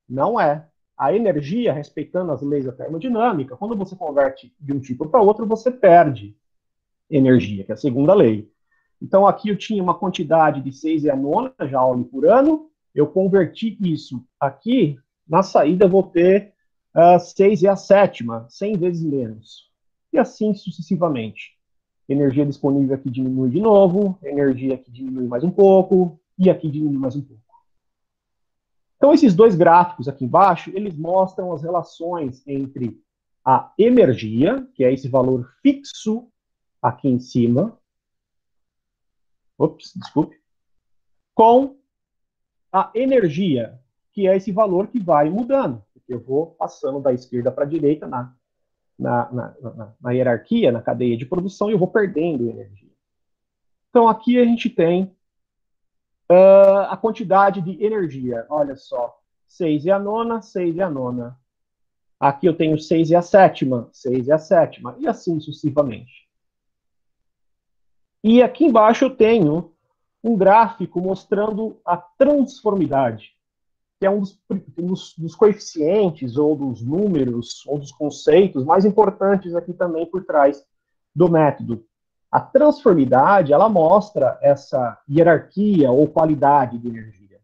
não 0.08 0.40
é. 0.40 0.66
A 0.96 1.12
energia, 1.12 1.72
respeitando 1.72 2.32
as 2.32 2.40
leis 2.40 2.64
da 2.64 2.72
termodinâmica, 2.72 3.56
quando 3.56 3.76
você 3.76 3.96
converte 3.96 4.54
de 4.58 4.72
um 4.72 4.80
tipo 4.80 5.08
para 5.08 5.20
outro, 5.20 5.44
você 5.44 5.70
perde 5.70 6.36
energia, 7.10 7.64
que 7.64 7.72
é 7.72 7.74
a 7.74 7.78
segunda 7.78 8.14
lei. 8.14 8.50
Então, 9.02 9.26
aqui 9.26 9.48
eu 9.48 9.58
tinha 9.58 9.82
uma 9.82 9.98
quantidade 9.98 10.60
de 10.60 10.72
6 10.72 11.04
e 11.04 11.10
a 11.10 11.16
nona 11.16 11.52
joule 11.62 12.04
por 12.04 12.26
ano, 12.26 12.70
eu 12.94 13.06
converti 13.06 13.76
isso 13.80 14.24
aqui, 14.38 14.98
na 15.28 15.42
saída 15.42 15.86
eu 15.86 15.88
vou 15.88 16.02
ter 16.02 16.52
uh, 16.94 17.18
6 17.18 17.62
e 17.62 17.68
a 17.68 17.76
sétima, 17.76 18.46
100 18.48 18.76
vezes 18.78 19.02
menos. 19.02 19.70
E 20.12 20.18
assim 20.18 20.54
sucessivamente. 20.54 21.54
Energia 22.08 22.46
disponível 22.46 22.94
aqui 22.94 23.10
diminui 23.10 23.50
de 23.50 23.60
novo, 23.60 24.18
energia 24.22 24.74
aqui 24.74 24.90
diminui 24.90 25.26
mais 25.26 25.42
um 25.42 25.50
pouco, 25.50 26.20
e 26.38 26.50
aqui 26.50 26.70
diminui 26.70 26.98
mais 26.98 27.16
um 27.16 27.22
pouco. 27.22 27.42
Então, 28.96 29.12
esses 29.12 29.34
dois 29.34 29.54
gráficos 29.54 30.08
aqui 30.08 30.24
embaixo, 30.24 30.70
eles 30.74 30.96
mostram 30.96 31.52
as 31.52 31.62
relações 31.62 32.46
entre 32.46 32.98
a 33.44 33.72
energia, 33.78 34.66
que 34.74 34.84
é 34.84 34.92
esse 34.92 35.08
valor 35.08 35.52
fixo 35.62 36.28
aqui 36.80 37.08
em 37.08 37.18
cima, 37.18 37.78
ops, 39.58 39.92
desculpe, 39.94 40.36
com 41.34 41.76
a 42.74 42.90
energia, 42.92 43.78
que 44.12 44.26
é 44.26 44.36
esse 44.36 44.50
valor 44.50 44.88
que 44.88 44.98
vai 44.98 45.30
mudando, 45.30 45.80
eu 46.08 46.18
vou 46.18 46.56
passando 46.58 46.98
da 46.98 47.12
esquerda 47.12 47.52
para 47.52 47.62
a 47.62 47.68
direita 47.68 48.04
na, 48.04 48.34
na, 48.98 49.32
na, 49.32 49.54
na, 49.62 49.94
na 50.00 50.10
hierarquia, 50.10 50.72
na 50.72 50.82
cadeia 50.82 51.16
de 51.16 51.24
produção, 51.24 51.70
e 51.70 51.72
eu 51.72 51.78
vou 51.78 51.86
perdendo 51.86 52.50
energia. 52.50 52.90
Então, 53.88 54.08
aqui 54.08 54.40
a 54.40 54.44
gente 54.44 54.68
tem 54.68 55.04
uh, 56.28 56.90
a 56.90 56.96
quantidade 56.96 57.60
de 57.60 57.80
energia. 57.80 58.44
Olha 58.48 58.74
só, 58.74 59.20
6 59.46 59.84
e 59.84 59.92
a 59.92 59.98
nona, 60.00 60.42
6 60.42 60.74
e 60.74 60.82
a 60.82 60.90
nona. 60.90 61.38
Aqui 62.18 62.46
eu 62.46 62.56
tenho 62.56 62.76
6 62.76 63.10
e 63.10 63.14
a 63.14 63.22
sétima, 63.22 63.88
6 63.92 64.26
e 64.26 64.32
a 64.32 64.38
sétima, 64.38 64.96
e 64.98 65.06
assim 65.06 65.38
sucessivamente. 65.38 66.28
E 68.24 68.42
aqui 68.42 68.64
embaixo 68.64 69.04
eu 69.04 69.10
tenho 69.14 69.73
um 70.24 70.34
gráfico 70.34 71.02
mostrando 71.02 71.78
a 71.84 71.98
transformidade, 71.98 73.32
que 74.00 74.06
é 74.06 74.10
um 74.10 74.20
dos, 74.20 74.40
dos, 74.74 75.14
dos, 75.18 75.34
coeficientes, 75.36 76.38
ou 76.38 76.56
dos 76.56 76.82
números, 76.82 77.62
ou 77.66 77.78
dos 77.78 77.92
conceitos 77.92 78.64
mais 78.64 78.86
importantes 78.86 79.54
aqui 79.54 79.74
também 79.74 80.06
por 80.06 80.24
trás 80.24 80.64
do 81.14 81.30
método. 81.30 81.84
A 82.32 82.40
transformidade, 82.40 83.52
ela 83.52 83.68
mostra 83.68 84.38
essa 84.40 84.98
hierarquia 85.08 85.92
ou 85.92 86.08
qualidade 86.08 86.78
de 86.78 86.88
energia. 86.88 87.38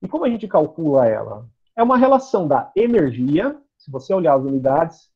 E 0.00 0.06
como 0.06 0.24
a 0.24 0.28
gente 0.28 0.46
calcula 0.46 1.06
ela? 1.06 1.44
É 1.74 1.82
uma 1.82 1.98
relação 1.98 2.46
da 2.46 2.70
energia, 2.76 3.58
se 3.76 3.90
você 3.90 4.14
olhar 4.14 4.34
as 4.34 4.44
unidades, 4.44 5.10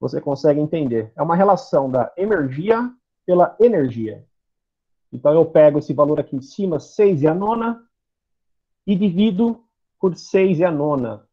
você 0.00 0.20
consegue 0.20 0.60
entender. 0.60 1.12
É 1.16 1.22
uma 1.22 1.36
relação 1.36 1.88
da 1.88 2.12
energia 2.16 2.90
pela 3.24 3.56
energia. 3.60 4.24
Então, 5.14 5.32
eu 5.32 5.46
pego 5.46 5.78
esse 5.78 5.94
valor 5.94 6.18
aqui 6.18 6.34
em 6.34 6.42
cima, 6.42 6.80
6 6.80 7.22
e 7.22 7.28
a 7.28 7.32
nona, 7.32 7.88
e 8.84 8.96
divido 8.96 9.62
por 10.00 10.16
6 10.16 10.58
e 10.58 10.64
a 10.64 10.72
nona. 10.72 11.24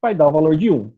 Vai 0.00 0.14
dar 0.14 0.28
o 0.28 0.32
valor 0.32 0.54
de 0.58 0.70
1. 0.70 0.92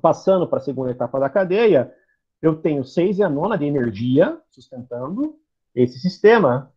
Passando 0.00 0.46
para 0.46 0.58
a 0.58 0.62
segunda 0.62 0.92
etapa 0.92 1.18
da 1.18 1.28
cadeia, 1.28 1.92
eu 2.40 2.54
tenho 2.54 2.84
6 2.84 3.18
e 3.18 3.24
a 3.24 3.28
nona 3.28 3.58
de 3.58 3.64
energia 3.64 4.40
sustentando 4.52 5.36
esse 5.74 5.98
sistema. 5.98 6.72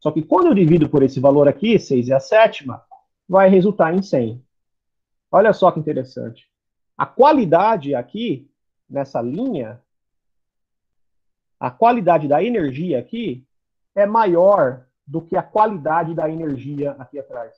Só 0.00 0.10
que 0.10 0.22
quando 0.22 0.46
eu 0.46 0.54
divido 0.54 0.88
por 0.88 1.02
esse 1.02 1.20
valor 1.20 1.46
aqui, 1.46 1.78
6 1.78 2.08
e 2.08 2.14
a 2.14 2.20
sétima, 2.20 2.82
vai 3.28 3.50
resultar 3.50 3.94
em 3.94 4.00
100. 4.00 4.42
Olha 5.30 5.52
só 5.52 5.70
que 5.70 5.78
interessante. 5.78 6.48
A 6.96 7.04
qualidade 7.04 7.94
aqui, 7.94 8.50
nessa 8.88 9.20
linha, 9.20 9.81
a 11.62 11.70
qualidade 11.70 12.26
da 12.26 12.42
energia 12.42 12.98
aqui 12.98 13.46
é 13.94 14.04
maior 14.04 14.84
do 15.06 15.22
que 15.22 15.36
a 15.36 15.42
qualidade 15.44 16.12
da 16.12 16.28
energia 16.28 16.90
aqui 16.98 17.20
atrás. 17.20 17.56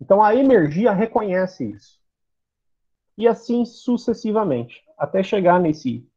Então 0.00 0.22
a 0.22 0.32
energia 0.32 0.92
reconhece 0.92 1.68
isso. 1.72 2.00
E 3.18 3.26
assim 3.26 3.64
sucessivamente, 3.64 4.80
até 4.96 5.24
chegar 5.24 5.58
nesse, 5.58 6.08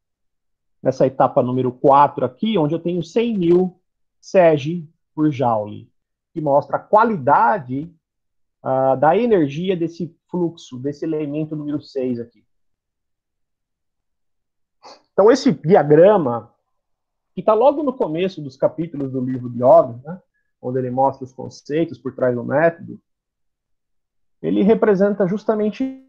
nessa 0.83 1.07
etapa 1.07 1.41
número 1.41 1.71
4 1.71 2.23
aqui, 2.23 2.59
onde 2.59 2.75
eu 2.75 2.79
tenho 2.79 3.01
100 3.01 3.35
mil 3.39 3.81
SEG 4.21 4.87
por 5.15 5.31
Joule, 5.31 5.91
que 6.31 6.39
mostra 6.39 6.77
a 6.77 6.79
qualidade 6.79 7.91
uh, 8.63 8.95
da 8.97 9.17
energia 9.17 9.75
desse 9.75 10.15
fluxo, 10.29 10.77
desse 10.77 11.05
elemento 11.05 11.55
número 11.55 11.81
6 11.81 12.19
aqui. 12.19 12.42
Então, 15.13 15.31
esse 15.31 15.51
diagrama, 15.51 16.53
que 17.33 17.41
está 17.41 17.53
logo 17.53 17.83
no 17.83 17.93
começo 17.93 18.41
dos 18.41 18.57
capítulos 18.57 19.11
do 19.11 19.21
livro 19.21 19.49
de 19.49 19.57
Yoga, 19.57 20.01
né, 20.03 20.21
onde 20.61 20.79
ele 20.79 20.89
mostra 20.89 21.23
os 21.23 21.33
conceitos 21.33 21.97
por 21.97 22.15
trás 22.15 22.35
do 22.35 22.43
método, 22.43 22.99
ele 24.41 24.61
representa 24.61 25.27
justamente 25.27 26.03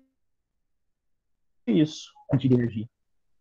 isso, 1.67 2.13
de 2.37 2.53
energia. 2.53 2.89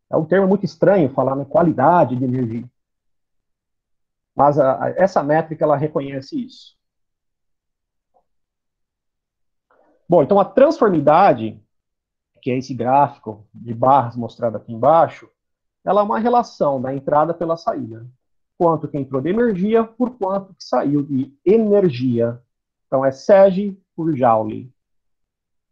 É 0.10 0.16
um 0.16 0.26
termo 0.26 0.48
muito 0.48 0.66
estranho 0.66 1.10
falar 1.10 1.36
na 1.36 1.46
qualidade 1.46 2.16
de 2.16 2.24
energia. 2.24 2.70
Mas 4.36 4.60
a, 4.60 4.84
a, 4.84 4.90
essa 4.92 5.24
métrica, 5.24 5.64
ela 5.64 5.78
reconhece 5.78 6.46
isso. 6.46 6.78
Bom, 10.08 10.22
então 10.22 10.40
a 10.40 10.46
transformidade, 10.46 11.60
que 12.42 12.52
é 12.52 12.58
esse 12.58 12.74
gráfico 12.74 13.48
de 13.54 13.74
barras 13.74 14.16
mostrado 14.16 14.58
aqui 14.58 14.72
embaixo, 14.72 15.30
ela 15.84 16.02
é 16.02 16.04
uma 16.04 16.20
relação 16.20 16.82
da 16.82 16.94
entrada 16.94 17.34
pela 17.34 17.58
saída. 17.58 18.08
Quanto 18.58 18.88
que 18.88 18.98
entrou 18.98 19.22
de 19.22 19.30
energia 19.30 19.84
por 19.84 20.12
quanto 20.18 20.54
que 20.54 20.64
saiu 20.64 21.04
de 21.04 21.34
energia. 21.46 22.42
Então 22.88 23.04
é 23.04 23.12
SEG 23.12 23.78
por 23.96 24.16
Joule. 24.16 24.72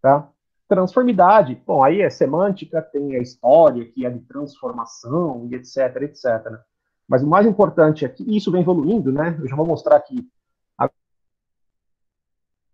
Tá? 0.02 0.28
Transformidade, 0.68 1.62
bom, 1.66 1.84
aí 1.84 2.02
é 2.02 2.10
semântica, 2.10 2.82
tem 2.82 3.16
a 3.16 3.20
história 3.20 3.86
que 3.86 4.06
é 4.06 4.10
de 4.10 4.20
transformação 4.22 5.48
e 5.50 5.56
etc, 5.56 6.02
etc. 6.02 6.60
Mas 7.08 7.24
o 7.24 7.28
mais 7.28 7.46
importante 7.46 8.06
é 8.06 8.16
isso 8.20 8.52
vem 8.52 8.62
evoluindo, 8.62 9.12
né? 9.12 9.38
Eu 9.40 9.48
já 9.48 9.56
vou 9.56 9.66
mostrar 9.66 9.98
aqui. 9.98 10.28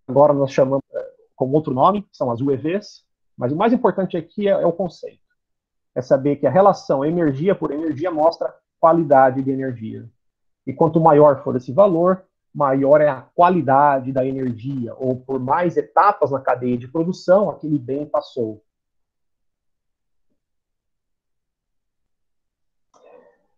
Agora 0.07 0.31
nós 0.31 0.51
chamamos 0.51 0.85
é, 0.93 1.13
com 1.35 1.51
outro 1.51 1.73
nome, 1.73 2.03
que 2.03 2.15
são 2.15 2.31
as 2.31 2.39
UEVs, 2.39 3.05
mas 3.35 3.51
o 3.51 3.55
mais 3.57 3.73
importante 3.73 4.15
aqui 4.15 4.47
é, 4.47 4.51
é 4.51 4.65
o 4.65 4.71
conceito 4.71 5.26
é 5.98 6.02
saber 6.04 6.36
que 6.36 6.45
a 6.45 6.52
relação 6.52 7.04
energia 7.04 7.56
por 7.56 7.72
energia 7.72 8.12
mostra 8.12 8.54
qualidade 8.80 9.41
de 9.41 9.50
energia. 9.50 10.08
E 10.64 10.72
quanto 10.72 11.00
maior 11.00 11.43
for 11.43 11.56
esse 11.56 11.74
valor, 11.74 12.24
maior 12.54 13.02
é 13.02 13.10
a 13.10 13.24
qualidade 13.34 14.14
da 14.14 14.24
energia, 14.24 14.93
ou 14.93 15.20
por 15.20 15.39
mais 15.39 15.76
etapas 15.76 16.30
na 16.30 16.39
cadeia 16.39 16.78
de 16.78 16.88
produção 16.88 17.50
aquele 17.50 17.80
bem 17.80 18.06
passou. 18.06 18.64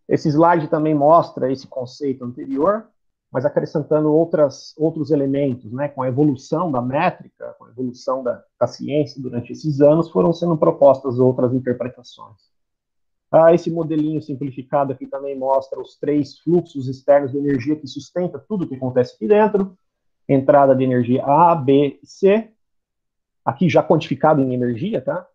Esse 0.08 0.30
slide 0.30 0.70
também 0.70 0.96
mostra 0.96 1.52
esse 1.52 1.68
conceito 1.68 2.24
anterior, 2.24 2.88
mas 3.32 3.45
acrescentando 3.45 4.11
outras, 4.11 4.73
outros 4.77 5.11
elementos, 5.11 5.71
né, 5.71 5.88
com 5.88 6.01
a 6.01 6.07
evolução 6.07 6.71
da 6.71 6.82
métrica, 6.82 7.55
com 7.59 7.65
a 7.65 7.69
evolução 7.69 8.23
da, 8.23 8.43
da 8.59 8.65
ciência 8.65 9.21
durante 9.21 9.51
esses 9.51 9.82
anos, 9.82 10.09
foram 10.09 10.34
sendo 10.34 10.57
propostas 10.57 11.19
outras 11.19 11.53
interpretações. 11.53 12.49
Ah, 13.32 13.53
esse 13.53 13.69
modelinho 13.69 14.21
simplificado 14.21 14.91
aqui 14.91 15.05
também 15.05 15.38
mostra 15.38 15.80
os 15.80 15.95
três 15.97 16.39
fluxos 16.39 16.88
externos 16.88 17.32
de 17.32 17.38
energia 17.38 17.75
que 17.75 17.86
sustenta 17.86 18.39
tudo 18.39 18.65
o 18.65 18.67
que 18.67 18.75
acontece 18.75 19.13
aqui 19.15 19.27
dentro. 19.27 19.77
Entrada 20.27 20.75
de 20.75 20.84
energia 20.84 21.23
A, 21.23 21.53
B 21.53 21.99
e 22.01 22.07
C, 22.07 22.51
aqui 23.45 23.69
já 23.69 23.84
quantificado 23.84 24.41
em 24.41 24.53
energia, 24.53 25.01
tá? 25.01 25.27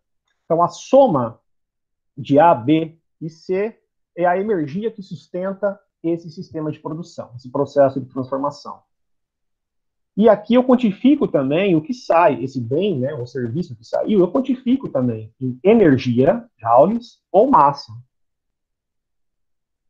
Então, 0.43 0.61
a 0.61 0.67
soma 0.67 1.39
de 2.17 2.37
A, 2.37 2.53
B 2.53 2.97
e 3.21 3.29
C 3.29 3.77
é 4.15 4.25
a 4.25 4.37
energia 4.37 4.91
que 4.91 5.01
sustenta 5.01 5.79
esse 6.09 6.29
sistema 6.29 6.71
de 6.71 6.79
produção, 6.79 7.31
esse 7.35 7.49
processo 7.49 7.99
de 7.99 8.07
transformação. 8.07 8.79
E 10.17 10.29
aqui 10.29 10.53
eu 10.53 10.63
quantifico 10.63 11.27
também 11.27 11.75
o 11.75 11.81
que 11.81 11.93
sai, 11.93 12.41
esse 12.41 12.59
bem, 12.61 12.99
né, 12.99 13.13
o 13.13 13.25
serviço 13.25 13.75
que 13.75 13.83
saiu, 13.83 14.19
eu 14.19 14.31
quantifico 14.31 14.87
também 14.87 15.33
em 15.41 15.59
energia, 15.61 16.45
joules, 16.57 17.21
ou 17.31 17.49
massa. 17.49 17.91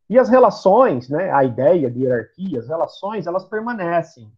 E 0.09 0.17
as 0.17 0.27
relações, 0.27 1.09
né, 1.09 1.31
a 1.31 1.43
ideia 1.43 1.89
de 1.91 2.01
hierarquia, 2.01 2.59
as 2.59 2.67
relações, 2.67 3.27
elas 3.27 3.45
permanecem, 3.45 4.31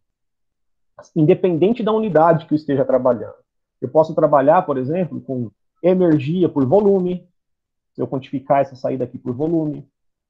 independente 1.15 1.83
da 1.83 1.93
unidade 1.93 2.45
que 2.45 2.53
eu 2.53 2.57
esteja 2.57 2.83
trabalhando. 2.83 3.35
Eu 3.81 3.89
posso 3.89 4.13
trabalhar, 4.13 4.63
por 4.63 4.77
exemplo, 4.77 5.21
com 5.21 5.51
energia 5.81 6.49
por 6.49 6.65
volume, 6.65 7.27
se 7.93 8.01
eu 8.01 8.07
quantificar 8.07 8.61
essa 8.61 8.75
saída 8.75 9.03
aqui 9.03 9.17
por 9.17 9.33
volume. 9.33 9.87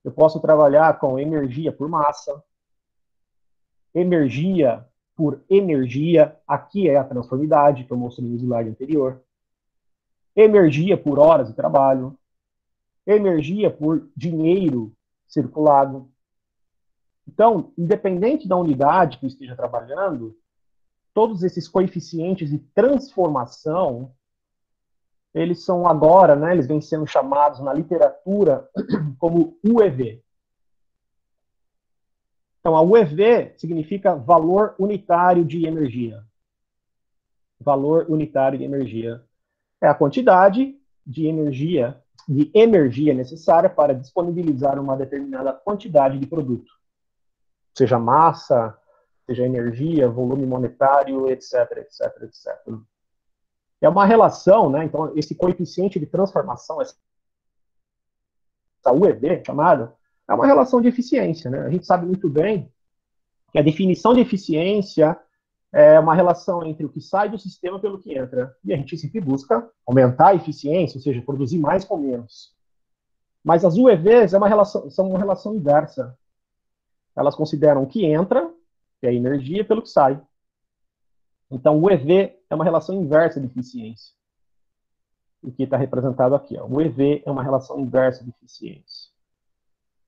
Eu 0.08 0.12
posso 0.14 0.40
trabalhar 0.40 0.98
com 1.00 1.20
energia 1.20 1.70
por 1.70 1.90
massa, 1.90 2.42
energia 3.94 4.88
por 5.14 5.44
energia, 5.50 6.40
aqui 6.48 6.88
é 6.88 6.96
a 6.96 7.04
transformidade, 7.04 7.84
que 7.84 7.92
eu 7.92 7.98
mostrei 7.98 8.26
no 8.30 8.38
slide 8.38 8.70
anterior, 8.70 9.22
energia 10.34 10.98
por 10.98 11.20
horas 11.20 11.50
de 11.50 11.54
trabalho, 11.54 12.18
energia 13.06 13.70
por 13.70 14.08
dinheiro 14.16 14.94
circulado. 15.28 16.10
Então, 17.28 17.74
independente 17.78 18.48
da 18.48 18.56
unidade 18.56 19.18
que 19.18 19.28
esteja 19.28 19.58
trabalhando, 19.58 20.38
todos 21.14 21.44
esses 21.44 21.68
coeficientes 21.68 22.50
de 22.50 22.60
transformação, 22.60 24.16
eles 25.42 25.64
são 25.64 25.88
agora, 25.88 26.36
né, 26.36 26.52
eles 26.52 26.68
vêm 26.68 26.82
sendo 26.82 27.06
chamados 27.06 27.60
na 27.60 27.74
literatura 27.74 28.68
como 29.20 29.58
UEV. 29.64 30.24
Então, 32.60 32.76
a 32.76 32.82
UEV 32.82 33.54
significa 33.56 34.16
valor 34.16 34.76
unitário 34.78 35.46
de 35.46 35.66
energia. 35.66 36.24
Valor 37.60 38.08
unitário 38.10 38.58
de 38.58 38.66
energia 38.66 39.24
é 39.82 39.88
a 39.88 39.94
quantidade 39.94 40.76
de 41.06 41.28
energia, 41.28 42.02
de 42.28 42.52
energia 42.54 43.14
necessária 43.14 43.70
para 43.70 43.94
disponibilizar 43.94 44.80
uma 44.80 44.98
determinada 44.98 45.54
quantidade 45.54 46.20
de 46.20 46.28
produto. 46.28 46.72
Seja 47.74 47.98
massa, 47.98 48.78
seja 49.26 49.46
energia, 49.46 50.10
volume 50.10 50.46
monetário, 50.46 51.30
etc, 51.30 51.54
etc, 51.78 52.24
etc. 52.24 52.48
É 53.82 53.88
uma 53.88 54.06
relação, 54.06 54.70
né? 54.70 54.86
Então, 54.86 55.16
esse 55.16 55.36
coeficiente 55.36 56.00
de 56.00 56.06
transformação, 56.06 56.82
essa 56.82 56.96
UED 58.92 59.44
chamada, 59.46 59.94
é 60.28 60.34
uma 60.34 60.46
relação 60.46 60.82
de 60.82 60.88
eficiência, 60.88 61.50
né? 61.50 61.62
A 61.62 61.70
gente 61.70 61.86
sabe 61.86 62.06
muito 62.06 62.30
bem 62.30 62.72
que 63.52 63.60
a 63.60 63.62
definição 63.62 64.14
de 64.14 64.22
eficiência 64.22 65.18
é 65.72 66.00
uma 66.00 66.16
relação 66.16 66.66
entre 66.66 66.86
o 66.86 66.90
que 66.90 67.02
sai 67.02 67.30
do 67.30 67.38
sistema 67.38 67.80
pelo 67.80 68.00
que 68.00 68.18
entra. 68.18 68.56
E 68.64 68.74
a 68.74 68.78
gente 68.78 68.98
sempre 68.98 69.20
busca 69.22 69.70
aumentar 69.86 70.30
a 70.30 70.36
eficiência, 70.36 70.98
ou 70.98 71.02
seja, 71.02 71.22
produzir 71.22 71.60
mais 71.60 71.86
com 71.86 71.98
menos. 71.98 72.56
Mas 73.44 73.64
as 73.64 73.78
UEVs 73.78 74.34
é 74.34 74.38
uma 74.38 74.48
relação, 74.48 74.90
são 74.90 75.10
uma 75.10 75.20
relação 75.20 75.56
inversa. 75.56 76.18
Elas 77.16 77.36
consideram 77.36 77.84
o 77.84 77.88
que 77.88 78.06
entra, 78.06 78.52
que 79.00 79.08
é 79.08 79.10
a 79.10 79.14
energia, 79.14 79.64
pelo 79.64 79.82
que 79.82 79.90
sai. 79.90 80.22
Então, 81.50 81.80
o 81.80 81.90
EV 81.90 82.38
é 82.50 82.56
uma 82.56 82.64
relação 82.64 82.96
inversa 82.96 83.40
de 83.40 83.48
eficiência. 83.48 84.14
O 85.42 85.52
que 85.52 85.64
está 85.64 85.78
representado 85.78 86.36
aqui. 86.36 86.58
Ó. 86.58 86.68
O 86.68 86.82
EV 86.82 87.24
é 87.26 87.32
uma 87.32 87.44
relação 87.44 87.80
inversa 87.80 88.24
de 88.24 88.30
eficiência. 88.32 89.12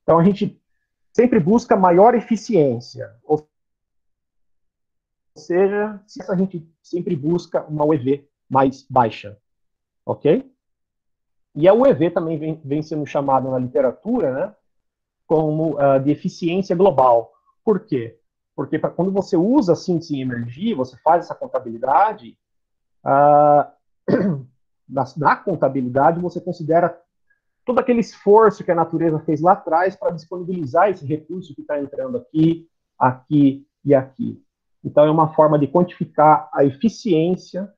Então, 0.04 0.20
a 0.20 0.24
gente 0.24 0.62
sempre 1.14 1.40
busca 1.40 1.76
maior 1.76 2.14
eficiência. 2.16 3.16
Ou 3.24 3.48
seja, 5.36 6.02
se 6.06 6.22
a 6.30 6.36
gente 6.36 6.68
sempre 6.82 7.16
busca 7.16 7.64
uma 7.66 7.86
UEV 7.86 8.28
mais 8.50 8.86
baixa. 8.90 9.38
Ok? 10.06 10.52
E 11.56 11.68
a 11.68 11.74
UEV 11.74 12.12
também 12.12 12.38
vem, 12.38 12.62
vem 12.64 12.82
sendo 12.82 13.06
chamada 13.06 13.50
na 13.50 13.60
literatura 13.60 14.34
né, 14.34 14.56
como 15.26 15.76
uh, 15.76 16.00
de 16.04 16.12
eficiência 16.12 16.76
global. 16.76 17.32
Por 17.64 17.86
quê? 17.86 18.19
Porque 18.60 18.78
pra, 18.78 18.90
quando 18.90 19.10
você 19.10 19.38
usa 19.38 19.74
síntese 19.74 20.18
em 20.18 20.22
energia, 20.22 20.76
você 20.76 20.98
faz 20.98 21.24
essa 21.24 21.34
contabilidade, 21.34 22.38
uh, 23.06 23.72
na, 24.86 25.06
na 25.16 25.36
contabilidade 25.38 26.20
você 26.20 26.42
considera 26.42 27.02
todo 27.64 27.80
aquele 27.80 28.02
esforço 28.02 28.62
que 28.62 28.70
a 28.70 28.76
natureza 28.76 29.18
fez 29.22 29.40
lá 29.40 29.54
atrás 29.54 29.96
para 29.96 30.12
disponibilizar 30.12 30.90
esse 30.90 31.06
recurso 31.06 31.56
que 31.56 31.62
está 31.62 31.80
entrando 31.80 32.18
aqui, 32.18 32.68
aqui 33.00 33.66
e 33.86 33.96
aqui. 33.96 34.44
Então, 34.84 35.06
é 35.06 35.10
uma 35.10 35.34
forma 35.34 35.58
de 35.58 35.66
quantificar 35.66 36.50
a 36.54 36.66
eficiência 36.66 37.74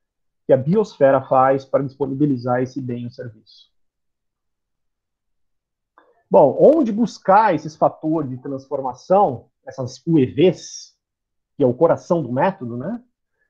que 0.48 0.52
a 0.52 0.56
biosfera 0.56 1.22
faz 1.22 1.64
para 1.64 1.84
disponibilizar 1.84 2.60
esse 2.60 2.80
bem 2.80 3.04
ou 3.04 3.10
serviço. 3.12 3.70
Bom, 6.28 6.58
onde 6.60 6.90
buscar 6.90 7.54
esses 7.54 7.76
fatores 7.76 8.30
de 8.30 8.38
transformação 8.38 9.51
essas 9.66 10.02
UEVs, 10.06 10.94
que 11.56 11.62
é 11.62 11.66
o 11.66 11.74
coração 11.74 12.22
do 12.22 12.32
método, 12.32 12.76
né? 12.76 13.02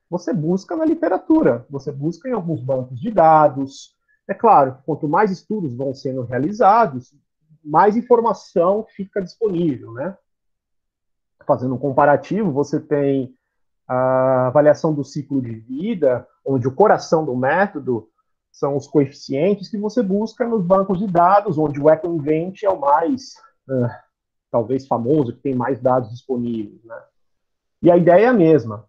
Você 0.09 0.33
busca 0.33 0.75
na 0.75 0.85
literatura, 0.85 1.65
você 1.69 1.91
busca 1.91 2.29
em 2.29 2.33
alguns 2.33 2.61
bancos 2.61 2.99
de 2.99 3.09
dados. 3.09 3.95
É 4.27 4.33
claro, 4.33 4.77
quanto 4.85 5.07
mais 5.07 5.31
estudos 5.31 5.75
vão 5.75 5.93
sendo 5.93 6.21
realizados, 6.21 7.13
mais 7.63 7.95
informação 7.95 8.85
fica 8.95 9.21
disponível, 9.21 9.93
né? 9.93 10.15
Fazendo 11.47 11.75
um 11.75 11.79
comparativo, 11.79 12.51
você 12.51 12.79
tem 12.79 13.35
a 13.87 14.47
avaliação 14.47 14.93
do 14.93 15.03
ciclo 15.03 15.41
de 15.41 15.55
vida, 15.55 16.27
onde 16.45 16.67
o 16.67 16.75
coração 16.75 17.25
do 17.25 17.35
método 17.35 18.09
são 18.51 18.77
os 18.77 18.87
coeficientes 18.87 19.67
que 19.67 19.77
você 19.77 20.03
busca 20.03 20.47
nos 20.47 20.63
bancos 20.63 20.99
de 20.99 21.07
dados, 21.07 21.57
onde 21.57 21.81
o 21.81 21.89
EcoInvent 21.89 22.63
é 22.63 22.69
o 22.69 22.79
mais 22.79 23.33
uh, 23.67 23.89
talvez 24.53 24.85
famoso, 24.85 25.33
que 25.33 25.41
tem 25.41 25.55
mais 25.55 25.81
dados 25.81 26.11
disponíveis. 26.11 26.83
Né? 26.83 27.01
E 27.81 27.89
a 27.89 27.97
ideia 27.97 28.25
é 28.25 28.27
a 28.27 28.33
mesma. 28.33 28.85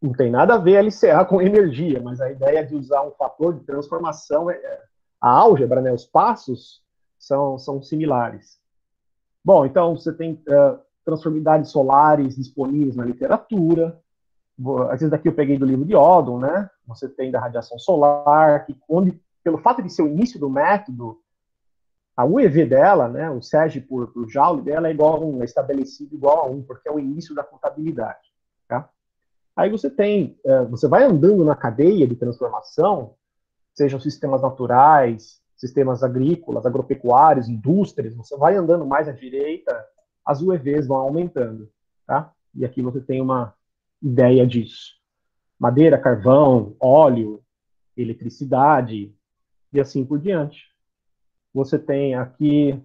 Não 0.00 0.12
tem 0.12 0.30
nada 0.30 0.54
a 0.54 0.58
ver 0.58 0.84
LCA 0.84 1.24
com 1.24 1.42
energia, 1.42 2.00
mas 2.00 2.20
a 2.20 2.30
ideia 2.30 2.64
de 2.64 2.76
usar 2.76 3.02
um 3.02 3.10
fator 3.10 3.54
de 3.54 3.64
transformação, 3.64 4.48
é, 4.48 4.54
é, 4.54 4.82
a 5.20 5.30
álgebra, 5.30 5.80
né, 5.80 5.92
os 5.92 6.06
passos, 6.06 6.80
são, 7.18 7.58
são 7.58 7.82
similares. 7.82 8.60
Bom, 9.44 9.66
então 9.66 9.96
você 9.96 10.12
tem 10.12 10.34
uh, 10.34 10.78
transformidades 11.04 11.72
solares 11.72 12.36
disponíveis 12.36 12.94
na 12.94 13.04
literatura. 13.04 14.00
Às 14.90 15.00
vezes 15.00 15.10
daqui 15.10 15.26
eu 15.26 15.34
peguei 15.34 15.58
do 15.58 15.66
livro 15.66 15.84
de 15.84 15.96
Odom, 15.96 16.38
né? 16.38 16.70
Você 16.86 17.08
tem 17.08 17.32
da 17.32 17.40
radiação 17.40 17.78
solar, 17.80 18.64
que 18.64 18.76
onde, 18.88 19.20
pelo 19.42 19.58
fato 19.58 19.82
de 19.82 19.90
ser 19.90 20.02
o 20.02 20.08
início 20.08 20.38
do 20.38 20.48
método, 20.48 21.18
a 22.18 22.24
UEV 22.24 22.66
dela, 22.66 23.06
né, 23.06 23.30
o 23.30 23.40
SEG 23.40 23.80
por, 23.80 24.08
por 24.08 24.28
Joule 24.28 24.62
dela 24.62 24.88
é 24.88 24.90
igual 24.90 25.22
a 25.22 25.24
1, 25.24 25.40
é 25.40 25.44
estabelecido 25.44 26.16
igual 26.16 26.38
a 26.40 26.46
1, 26.48 26.62
porque 26.64 26.88
é 26.88 26.90
o 26.90 26.98
início 26.98 27.32
da 27.32 27.44
contabilidade. 27.44 28.32
Tá? 28.66 28.90
Aí 29.54 29.70
você 29.70 29.88
tem, 29.88 30.36
é, 30.44 30.64
você 30.64 30.88
vai 30.88 31.04
andando 31.04 31.44
na 31.44 31.54
cadeia 31.54 32.08
de 32.08 32.16
transformação, 32.16 33.14
sejam 33.72 34.00
sistemas 34.00 34.42
naturais, 34.42 35.40
sistemas 35.56 36.02
agrícolas, 36.02 36.66
agropecuários, 36.66 37.48
indústrias, 37.48 38.16
você 38.16 38.36
vai 38.36 38.56
andando 38.56 38.84
mais 38.84 39.06
à 39.06 39.12
direita, 39.12 39.86
as 40.26 40.42
UEVs 40.42 40.88
vão 40.88 40.96
aumentando. 40.96 41.70
Tá? 42.04 42.32
E 42.52 42.64
aqui 42.64 42.82
você 42.82 43.00
tem 43.00 43.20
uma 43.20 43.54
ideia 44.02 44.44
disso. 44.44 44.96
Madeira, 45.56 45.96
carvão, 45.96 46.74
óleo, 46.80 47.40
eletricidade, 47.96 49.14
e 49.72 49.78
assim 49.78 50.04
por 50.04 50.18
diante. 50.18 50.67
Você 51.54 51.78
tem 51.78 52.14
aqui 52.14 52.80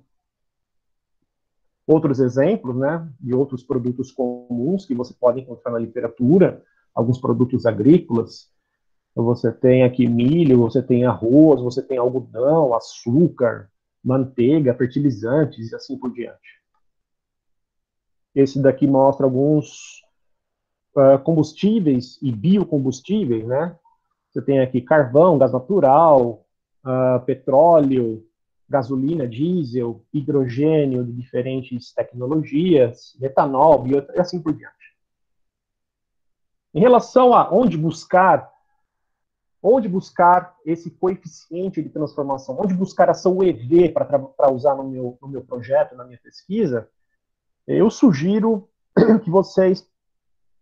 outros 1.85 2.19
exemplos, 2.19 2.75
né, 2.77 3.07
de 3.19 3.33
outros 3.33 3.63
produtos 3.63 4.11
comuns 4.11 4.85
que 4.85 4.95
você 4.95 5.13
pode 5.13 5.41
encontrar 5.41 5.71
na 5.71 5.79
literatura, 5.79 6.63
alguns 6.93 7.19
produtos 7.19 7.65
agrícolas. 7.65 8.51
Você 9.15 9.51
tem 9.51 9.83
aqui 9.83 10.07
milho, 10.07 10.57
você 10.59 10.81
tem 10.81 11.05
arroz, 11.05 11.61
você 11.61 11.81
tem 11.81 11.97
algodão, 11.97 12.73
açúcar, 12.73 13.69
manteiga, 14.03 14.73
fertilizantes 14.73 15.71
e 15.71 15.75
assim 15.75 15.97
por 15.97 16.11
diante. 16.11 16.61
Esse 18.33 18.59
daqui 18.59 18.87
mostra 18.87 19.25
alguns 19.25 20.01
uh, 20.95 21.19
combustíveis 21.23 22.17
e 22.21 22.31
biocombustíveis, 22.31 23.45
né? 23.45 23.77
Você 24.31 24.41
tem 24.41 24.59
aqui 24.59 24.81
carvão, 24.81 25.37
gás 25.37 25.53
natural, 25.53 26.43
uh, 26.83 27.23
petróleo, 27.23 28.25
gasolina, 28.73 29.27
diesel, 29.27 30.03
hidrogênio 30.11 31.05
de 31.05 31.11
diferentes 31.11 31.93
tecnologias, 31.93 33.15
metanol, 33.19 33.83
bio, 33.83 34.03
e 34.15 34.19
assim 34.19 34.41
por 34.41 34.51
diante. 34.51 34.73
Em 36.73 36.79
relação 36.79 37.35
a 37.35 37.53
onde 37.53 37.77
buscar, 37.77 38.51
onde 39.61 39.87
buscar 39.87 40.55
esse 40.65 40.89
coeficiente 40.89 41.83
de 41.83 41.89
transformação, 41.89 42.57
onde 42.59 42.73
buscar 42.73 43.09
essa 43.09 43.29
UEV 43.29 43.89
para 43.89 44.51
usar 44.51 44.73
no 44.73 44.85
meu, 44.85 45.19
no 45.21 45.27
meu 45.27 45.43
projeto, 45.43 45.95
na 45.95 46.03
minha 46.03 46.19
pesquisa, 46.19 46.89
eu 47.67 47.91
sugiro 47.91 48.67
que 49.23 49.29
vocês 49.29 49.87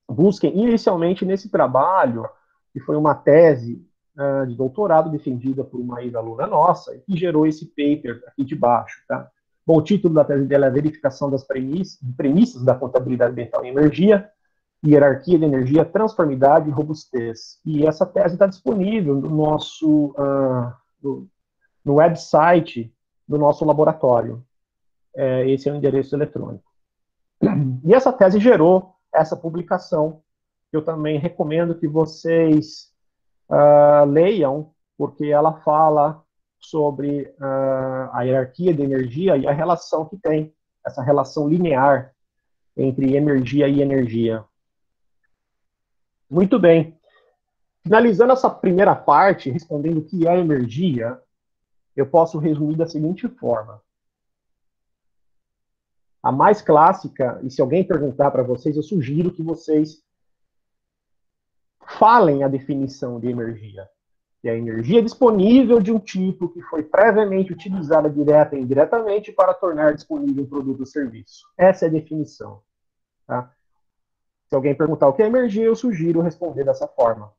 busquem 0.05 0.53
inicialmente 0.53 1.23
nesse 1.23 1.47
trabalho, 1.47 2.29
que 2.73 2.81
foi 2.81 2.97
uma 2.97 3.15
tese 3.15 3.81
uh, 4.17 4.45
de 4.47 4.55
doutorado 4.55 5.09
defendida 5.09 5.63
por 5.63 5.79
uma 5.79 6.03
ex-aluna 6.03 6.47
nossa, 6.47 6.97
que 7.05 7.17
gerou 7.17 7.45
esse 7.45 7.65
paper 7.67 8.23
aqui 8.27 8.43
de 8.43 8.55
baixo. 8.55 9.03
Tá? 9.07 9.29
Bom, 9.65 9.77
o 9.77 9.81
título 9.81 10.13
da 10.13 10.25
tese 10.25 10.45
dela 10.45 10.67
é 10.67 10.69
Verificação 10.69 11.29
das 11.29 11.43
premissas, 11.43 11.99
premissas 12.17 12.63
da 12.63 12.75
contabilidade 12.75 13.31
ambiental 13.31 13.63
em 13.63 13.69
energia, 13.69 14.29
hierarquia 14.85 15.37
de 15.37 15.45
energia, 15.45 15.85
transformidade 15.85 16.67
e 16.67 16.71
robustez. 16.71 17.59
E 17.65 17.85
essa 17.85 18.05
tese 18.05 18.35
está 18.35 18.47
disponível 18.47 19.15
no 19.15 19.29
nosso 19.29 20.07
uh, 20.17 20.73
no, 21.01 21.27
no, 21.85 21.95
website 21.95 22.93
do 23.27 23.37
nosso 23.37 23.63
laboratório. 23.63 24.43
É, 25.15 25.49
esse 25.49 25.69
é 25.69 25.71
o 25.71 25.75
endereço 25.75 26.15
eletrônico. 26.15 26.63
E 27.85 27.93
essa 27.93 28.11
tese 28.11 28.39
gerou 28.39 28.95
essa 29.13 29.35
publicação. 29.35 30.21
Eu 30.71 30.81
também 30.81 31.19
recomendo 31.19 31.75
que 31.75 31.87
vocês 31.87 32.90
uh, 33.51 34.05
leiam, 34.05 34.73
porque 34.97 35.25
ela 35.25 35.61
fala 35.61 36.23
sobre 36.59 37.23
uh, 37.39 38.09
a 38.13 38.21
hierarquia 38.23 38.73
de 38.73 38.81
energia 38.81 39.35
e 39.35 39.47
a 39.47 39.51
relação 39.51 40.05
que 40.05 40.17
tem, 40.17 40.53
essa 40.85 41.03
relação 41.03 41.47
linear 41.47 42.13
entre 42.77 43.15
energia 43.15 43.67
e 43.67 43.81
energia. 43.81 44.43
Muito 46.29 46.57
bem. 46.57 46.97
Finalizando 47.83 48.31
essa 48.31 48.49
primeira 48.49 48.95
parte, 48.95 49.49
respondendo 49.49 49.97
o 49.97 50.05
que 50.05 50.27
é 50.27 50.39
energia, 50.39 51.19
eu 51.95 52.05
posso 52.05 52.37
resumir 52.37 52.77
da 52.77 52.87
seguinte 52.87 53.27
forma. 53.27 53.81
A 56.23 56.31
mais 56.31 56.61
clássica, 56.61 57.39
e 57.43 57.49
se 57.49 57.61
alguém 57.61 57.83
perguntar 57.83 58.29
para 58.31 58.43
vocês, 58.43 58.77
eu 58.77 58.83
sugiro 58.83 59.31
que 59.31 59.41
vocês 59.41 60.03
falem 61.87 62.43
a 62.43 62.47
definição 62.47 63.19
de 63.19 63.27
energia. 63.29 63.87
É 64.43 64.49
a 64.49 64.57
energia 64.57 65.03
disponível 65.03 65.79
de 65.79 65.91
um 65.91 65.99
tipo 65.99 66.49
que 66.49 66.61
foi 66.63 66.81
previamente 66.81 67.53
utilizada 67.53 68.09
direta 68.09 68.55
e 68.55 68.61
indiretamente 68.61 69.31
para 69.31 69.53
tornar 69.53 69.93
disponível 69.93 70.43
um 70.43 70.47
produto 70.47 70.79
ou 70.79 70.85
serviço. 70.85 71.45
Essa 71.55 71.85
é 71.85 71.87
a 71.89 71.91
definição. 71.91 72.61
Tá? 73.27 73.51
Se 74.49 74.55
alguém 74.55 74.73
perguntar 74.73 75.07
o 75.07 75.13
que 75.13 75.21
é 75.21 75.27
energia, 75.27 75.63
eu 75.63 75.75
sugiro 75.75 76.21
responder 76.21 76.63
dessa 76.63 76.87
forma. 76.87 77.31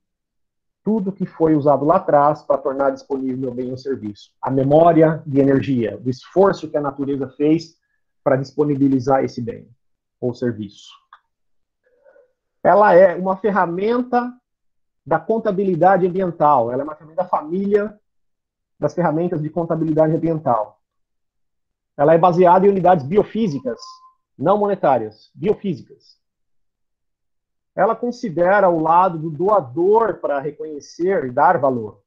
Tudo 0.84 1.12
que 1.12 1.26
foi 1.26 1.56
usado 1.56 1.84
lá 1.84 1.96
atrás 1.96 2.42
para 2.42 2.58
tornar 2.58 2.90
disponível 2.90 3.50
o 3.50 3.54
bem 3.54 3.70
ou 3.70 3.76
serviço. 3.76 4.30
A 4.40 4.50
memória 4.50 5.22
de 5.26 5.40
energia, 5.40 6.00
o 6.04 6.08
esforço 6.08 6.70
que 6.70 6.76
a 6.76 6.80
natureza 6.80 7.28
fez 7.36 7.76
para 8.22 8.36
disponibilizar 8.36 9.24
esse 9.24 9.40
bem 9.40 9.68
ou 10.20 10.32
serviço. 10.32 11.01
Ela 12.62 12.94
é 12.94 13.14
uma 13.16 13.36
ferramenta 13.36 14.32
da 15.04 15.18
contabilidade 15.18 16.06
ambiental. 16.06 16.70
Ela 16.70 16.82
é 16.82 16.84
uma 16.84 16.94
ferramenta 16.94 17.22
da 17.22 17.28
família 17.28 18.00
das 18.78 18.94
ferramentas 18.94 19.40
de 19.42 19.50
contabilidade 19.50 20.14
ambiental. 20.14 20.80
Ela 21.96 22.14
é 22.14 22.18
baseada 22.18 22.66
em 22.66 22.70
unidades 22.70 23.04
biofísicas, 23.04 23.78
não 24.38 24.58
monetárias, 24.58 25.30
biofísicas. 25.34 26.20
Ela 27.74 27.96
considera 27.96 28.68
o 28.68 28.80
lado 28.80 29.18
do 29.18 29.30
doador 29.30 30.18
para 30.18 30.40
reconhecer 30.40 31.24
e 31.24 31.30
dar 31.30 31.58
valor. 31.58 32.02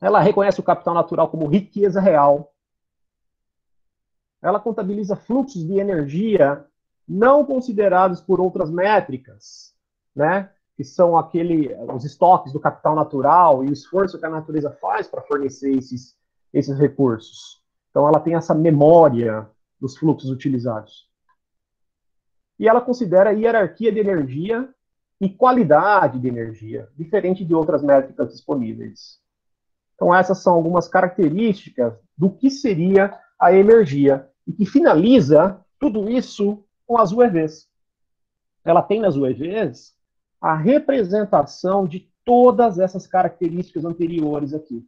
Ela 0.00 0.20
reconhece 0.20 0.60
o 0.60 0.64
capital 0.64 0.94
natural 0.94 1.28
como 1.28 1.46
riqueza 1.46 2.00
real. 2.00 2.52
Ela 4.42 4.60
contabiliza 4.60 5.16
fluxos 5.16 5.64
de 5.66 5.78
energia 5.78 6.66
não 7.06 7.44
considerados 7.44 8.20
por 8.20 8.40
outras 8.40 8.70
métricas, 8.70 9.74
né? 10.14 10.50
Que 10.76 10.84
são 10.84 11.16
aquele, 11.16 11.74
os 11.92 12.04
estoques 12.04 12.52
do 12.52 12.60
capital 12.60 12.96
natural 12.96 13.64
e 13.64 13.68
o 13.68 13.72
esforço 13.72 14.18
que 14.18 14.26
a 14.26 14.30
natureza 14.30 14.70
faz 14.80 15.06
para 15.06 15.22
fornecer 15.22 15.76
esses, 15.76 16.16
esses 16.52 16.78
recursos. 16.78 17.62
Então, 17.90 18.08
ela 18.08 18.18
tem 18.18 18.34
essa 18.34 18.54
memória 18.54 19.48
dos 19.80 19.96
fluxos 19.96 20.30
utilizados. 20.30 21.08
E 22.58 22.68
ela 22.68 22.80
considera 22.80 23.32
hierarquia 23.32 23.92
de 23.92 24.00
energia 24.00 24.68
e 25.20 25.28
qualidade 25.28 26.18
de 26.18 26.26
energia, 26.26 26.88
diferente 26.96 27.44
de 27.44 27.54
outras 27.54 27.82
métricas 27.82 28.32
disponíveis. 28.32 29.20
Então, 29.94 30.14
essas 30.14 30.38
são 30.38 30.54
algumas 30.54 30.88
características 30.88 31.94
do 32.16 32.30
que 32.30 32.50
seria 32.50 33.16
a 33.38 33.52
energia, 33.52 34.28
e 34.46 34.52
que 34.52 34.66
finaliza 34.66 35.60
tudo 35.78 36.08
isso 36.10 36.64
com 36.86 36.98
as 36.98 37.12
UEVs. 37.12 37.68
Ela 38.64 38.82
tem 38.82 39.00
nas 39.00 39.16
UEVs 39.16 39.94
a 40.40 40.54
representação 40.54 41.86
de 41.86 42.10
todas 42.24 42.78
essas 42.78 43.06
características 43.06 43.84
anteriores 43.84 44.54
aqui. 44.54 44.86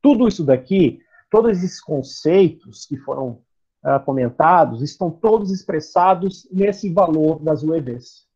Tudo 0.00 0.28
isso 0.28 0.44
daqui, 0.44 1.00
todos 1.30 1.58
esses 1.58 1.80
conceitos 1.80 2.86
que 2.86 2.96
foram 2.96 3.42
uh, 3.82 4.00
comentados, 4.04 4.82
estão 4.82 5.10
todos 5.10 5.50
expressados 5.50 6.48
nesse 6.50 6.92
valor 6.92 7.40
das 7.40 7.62
UEVs. 7.62 8.26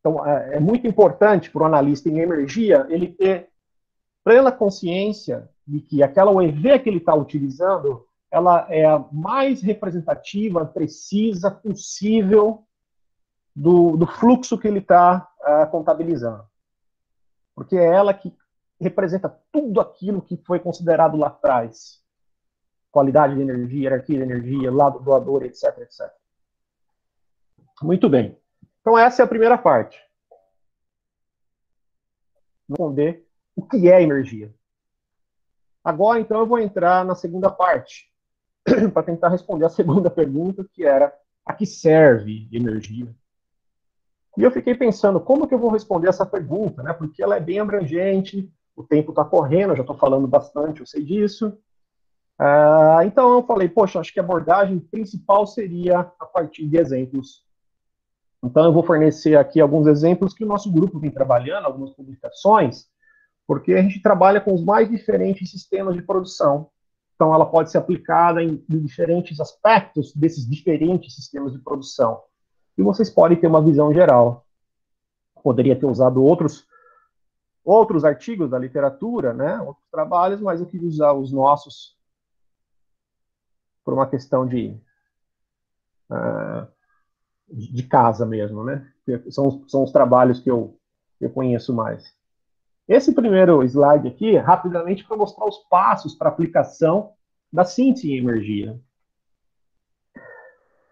Então, 0.00 0.24
é, 0.26 0.56
é 0.56 0.60
muito 0.60 0.86
importante 0.86 1.50
para 1.50 1.62
o 1.62 1.66
analista 1.66 2.08
em 2.08 2.18
energia 2.18 2.86
ele 2.88 3.08
ter 3.08 3.48
plena 4.24 4.52
consciência 4.52 5.48
de 5.66 5.80
que 5.80 6.02
aquela 6.02 6.30
UEV 6.30 6.78
que 6.78 6.88
ele 6.88 6.98
está 6.98 7.14
utilizando, 7.14 8.06
ela 8.30 8.66
é 8.68 8.84
a 8.84 8.98
mais 9.12 9.62
representativa, 9.62 10.66
precisa, 10.66 11.50
possível 11.50 12.66
do, 13.54 13.96
do 13.96 14.06
fluxo 14.06 14.58
que 14.58 14.68
ele 14.68 14.78
está 14.80 15.28
uh, 15.40 15.44
ah, 15.44 15.66
contabilizando. 15.66 16.44
Porque 17.54 17.76
é 17.76 17.84
ela 17.84 18.14
que 18.14 18.36
representa 18.80 19.28
tudo 19.50 19.80
aquilo 19.80 20.22
que 20.22 20.36
foi 20.36 20.60
considerado 20.60 21.16
lá 21.16 21.28
atrás. 21.28 22.02
Qualidade 22.90 23.34
de 23.34 23.42
energia, 23.42 23.82
hierarquia 23.82 24.16
de 24.16 24.22
energia, 24.22 24.70
lado 24.70 25.00
doador, 25.00 25.42
etc, 25.44 25.76
etc. 25.78 26.12
Muito 27.82 28.08
bem. 28.08 28.38
Então 28.80 28.96
essa 28.96 29.22
é 29.22 29.24
a 29.24 29.28
primeira 29.28 29.58
parte. 29.58 30.00
Responder 32.68 33.26
o 33.56 33.66
que 33.66 33.90
é 33.90 34.02
energia. 34.02 34.54
Agora, 35.82 36.20
então, 36.20 36.40
eu 36.40 36.46
vou 36.46 36.58
entrar 36.58 37.04
na 37.04 37.14
segunda 37.14 37.50
parte, 37.50 38.07
para 38.92 39.02
tentar 39.02 39.28
responder 39.28 39.64
a 39.64 39.70
segunda 39.70 40.08
pergunta, 40.10 40.66
que 40.72 40.84
era 40.84 41.12
a 41.44 41.52
que 41.52 41.66
serve 41.66 42.48
energia? 42.52 43.08
E 44.36 44.42
eu 44.42 44.50
fiquei 44.50 44.74
pensando, 44.74 45.18
como 45.20 45.48
que 45.48 45.54
eu 45.54 45.58
vou 45.58 45.70
responder 45.70 46.08
essa 46.08 46.24
pergunta, 46.24 46.82
né? 46.82 46.92
Porque 46.92 47.22
ela 47.22 47.36
é 47.36 47.40
bem 47.40 47.58
abrangente, 47.58 48.48
o 48.76 48.84
tempo 48.84 49.10
está 49.10 49.24
correndo, 49.24 49.70
eu 49.70 49.76
já 49.76 49.82
estou 49.82 49.96
falando 49.96 50.28
bastante, 50.28 50.80
eu 50.80 50.86
sei 50.86 51.02
disso. 51.02 51.58
Uh, 52.40 53.02
então 53.04 53.34
eu 53.34 53.42
falei, 53.42 53.68
poxa, 53.68 53.98
acho 53.98 54.12
que 54.12 54.20
a 54.20 54.22
abordagem 54.22 54.78
principal 54.78 55.44
seria 55.44 55.98
a 55.98 56.26
partir 56.26 56.68
de 56.68 56.78
exemplos. 56.78 57.44
Então 58.44 58.64
eu 58.64 58.72
vou 58.72 58.84
fornecer 58.84 59.36
aqui 59.36 59.60
alguns 59.60 59.88
exemplos 59.88 60.32
que 60.32 60.44
o 60.44 60.46
nosso 60.46 60.70
grupo 60.70 61.00
vem 61.00 61.10
trabalhando, 61.10 61.64
algumas 61.64 61.90
publicações, 61.90 62.86
porque 63.44 63.72
a 63.72 63.82
gente 63.82 64.00
trabalha 64.00 64.40
com 64.40 64.54
os 64.54 64.62
mais 64.62 64.88
diferentes 64.88 65.50
sistemas 65.50 65.96
de 65.96 66.02
produção. 66.02 66.70
Então 67.18 67.34
ela 67.34 67.44
pode 67.44 67.68
ser 67.72 67.78
aplicada 67.78 68.40
em, 68.40 68.64
diferentes 68.68 69.40
aspectos 69.40 70.14
desses 70.14 70.48
diferentes 70.48 71.16
sistemas 71.16 71.52
de 71.52 71.58
produção 71.58 72.22
e 72.76 72.82
vocês 72.82 73.10
podem 73.10 73.36
ter 73.36 73.48
uma 73.48 73.60
visão 73.60 73.92
geral. 73.92 74.46
Poderia 75.42 75.74
ter 75.74 75.86
usado 75.86 76.22
outros 76.22 76.64
outros 77.64 78.04
artigos 78.04 78.48
da 78.48 78.58
literatura, 78.58 79.34
né, 79.34 79.60
outros 79.60 79.84
trabalhos, 79.90 80.40
mas 80.40 80.60
eu 80.60 80.66
quis 80.66 80.80
usar 80.80 81.12
os 81.12 81.32
nossos 81.32 81.98
por 83.84 83.94
uma 83.94 84.06
questão 84.06 84.46
de 84.46 84.80
uh, 86.08 86.68
de 87.50 87.82
casa 87.82 88.24
mesmo, 88.24 88.62
né? 88.62 88.88
São, 89.30 89.66
são 89.66 89.82
os 89.82 89.90
trabalhos 89.90 90.38
que 90.38 90.50
eu, 90.50 90.78
eu 91.20 91.30
conheço 91.30 91.74
mais. 91.74 92.14
Esse 92.88 93.12
primeiro 93.12 93.62
slide 93.64 94.08
aqui, 94.08 94.36
rapidamente, 94.36 95.04
para 95.04 95.16
mostrar 95.16 95.44
os 95.46 95.58
passos 95.68 96.14
para 96.14 96.30
aplicação 96.30 97.12
da 97.52 97.64
síntese 97.64 98.10
em 98.10 98.18
energia. 98.18 98.80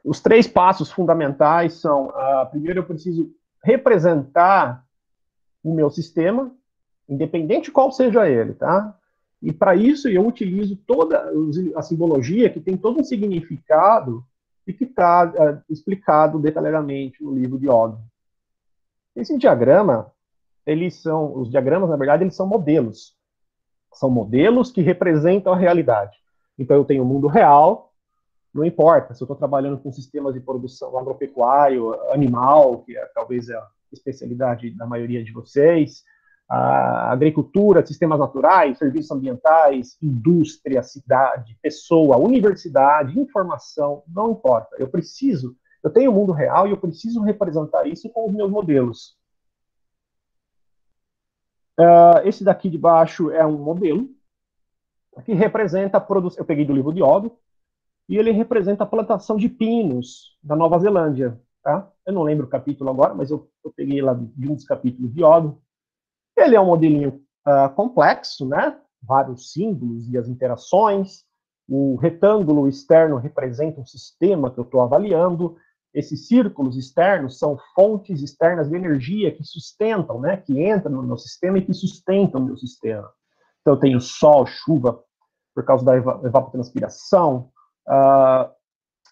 Os 0.05 0.21
três 0.21 0.47
passos 0.47 0.93
fundamentais 0.93 1.75
são: 1.75 2.09
uh, 2.09 2.51
primeiro, 2.51 2.81
eu 2.81 2.85
preciso 2.85 3.35
representar 3.65 4.85
o 5.65 5.73
meu 5.75 5.91
sistema, 5.91 6.55
independente 7.09 7.73
qual 7.73 7.91
seja 7.91 8.29
ele, 8.29 8.53
tá? 8.53 8.95
E 9.43 9.53
para 9.53 9.75
isso 9.75 10.09
eu 10.09 10.27
utilizo 10.27 10.77
toda 10.87 11.31
a 11.75 11.83
simbologia 11.83 12.51
que 12.51 12.61
tem 12.61 12.77
todo 12.77 13.01
um 13.01 13.05
significado 13.05 14.25
e 14.67 14.73
que 14.73 14.85
está 14.85 15.25
uh, 15.25 15.43
ah, 15.43 15.63
explicado 15.71 16.39
detalhadamente 16.39 17.23
no 17.23 17.35
livro 17.35 17.59
de 17.59 17.69
Og. 17.69 17.99
Esse 19.15 19.37
diagrama, 19.39 20.13
eles 20.67 20.97
são, 20.97 21.39
os 21.39 21.51
diagramas, 21.51 21.89
na 21.89 21.97
verdade, 21.97 22.25
eles 22.25 22.35
são 22.35 22.47
modelos. 22.47 23.15
São 23.93 24.11
modelos 24.11 24.71
que 24.71 24.83
representam 24.83 25.53
a 25.53 25.57
realidade. 25.57 26.17
Então 26.59 26.77
eu 26.77 26.85
tenho 26.85 27.03
o 27.03 27.07
mundo 27.07 27.29
real, 27.29 27.93
não 28.57 28.65
importa 28.65 29.13
se 29.13 29.23
eu 29.23 29.27
estou 29.27 29.37
trabalhando 29.37 29.79
com 29.79 29.93
sistemas 29.93 30.33
de 30.33 30.41
produção 30.41 30.99
agropecuário, 30.99 31.95
animal, 32.11 32.79
que 32.79 32.97
é, 32.97 33.05
talvez 33.15 33.51
é 33.51 33.55
a 33.55 33.67
especialidade 33.93 34.71
da 34.71 34.87
maioria 34.87 35.23
de 35.23 35.31
vocês, 35.31 36.03
a 36.49 37.13
agricultura, 37.13 37.85
sistemas 37.85 38.19
naturais, 38.19 38.79
serviços 38.79 39.11
ambientais, 39.11 39.99
indústria, 40.01 40.83
cidade, 40.83 41.59
pessoa, 41.61 42.17
universidade, 42.17 43.19
informação, 43.21 44.03
não 44.09 44.31
importa. 44.31 44.77
Eu 44.79 44.89
preciso, 44.89 45.55
eu 45.83 45.91
tenho 45.91 46.11
o 46.11 46.15
mundo 46.15 46.33
real 46.33 46.67
e 46.67 46.71
eu 46.71 46.77
preciso 46.77 47.21
representar 47.21 47.87
isso 47.87 48.09
com 48.11 48.27
os 48.27 48.33
meus 48.33 48.51
modelos. 48.51 49.16
Uh, 51.79 52.25
esse 52.25 52.43
daqui 52.43 52.71
de 52.71 52.79
baixo 52.79 53.31
é 53.31 53.45
um 53.45 53.59
modelo 53.59 54.09
que 55.25 55.33
representa 55.33 55.99
a 55.99 56.01
produção. 56.01 56.41
Eu 56.41 56.47
peguei 56.47 56.65
do 56.65 56.73
livro 56.73 56.93
de 56.93 57.03
Odo, 57.03 57.33
e 58.09 58.17
ele 58.17 58.31
representa 58.31 58.85
a 58.85 58.87
plantação 58.87 59.37
de 59.37 59.49
pinos 59.49 60.37
da 60.43 60.55
Nova 60.55 60.79
Zelândia. 60.79 61.41
Tá? 61.63 61.91
Eu 62.07 62.13
não 62.13 62.23
lembro 62.23 62.47
o 62.47 62.49
capítulo 62.49 62.91
agora, 62.91 63.13
mas 63.15 63.31
eu, 63.31 63.51
eu 63.65 63.73
peguei 63.75 64.01
lá 64.01 64.15
de 64.15 64.49
um 64.49 64.55
dos 64.55 64.65
capítulos 64.65 65.13
de 65.13 65.25
Odo. 65.25 65.61
Ele 66.37 66.55
é 66.55 66.61
um 66.61 66.67
modelinho 66.67 67.21
uh, 67.47 67.69
complexo, 67.75 68.47
né? 68.47 68.79
Vários 69.03 69.53
símbolos 69.53 70.09
e 70.09 70.17
as 70.17 70.29
interações. 70.29 71.25
O 71.69 71.97
retângulo 71.97 72.69
externo 72.69 73.17
representa 73.17 73.81
um 73.81 73.87
sistema 73.87 74.51
que 74.51 74.61
eu 74.61 74.65
estou 74.65 74.81
avaliando. 74.81 75.57
Esses 75.97 76.29
círculos 76.29 76.77
externos 76.77 77.39
são 77.39 77.59
fontes 77.75 78.23
externas 78.23 78.69
de 78.69 78.77
energia 78.77 79.35
que 79.35 79.43
sustentam, 79.43 80.21
né? 80.21 80.37
Que 80.37 80.63
entram 80.63 80.93
no 80.93 81.03
meu 81.03 81.17
sistema 81.17 81.57
e 81.57 81.65
que 81.65 81.73
sustentam 81.73 82.43
o 82.43 82.45
meu 82.45 82.57
sistema. 82.59 83.11
Então, 83.63 83.73
eu 83.73 83.81
tenho 83.81 83.99
sol, 83.99 84.45
chuva, 84.45 85.03
por 85.55 85.65
causa 85.65 85.83
da 85.87 85.97
evapotranspiração, 85.97 87.51
uh, 87.89 88.55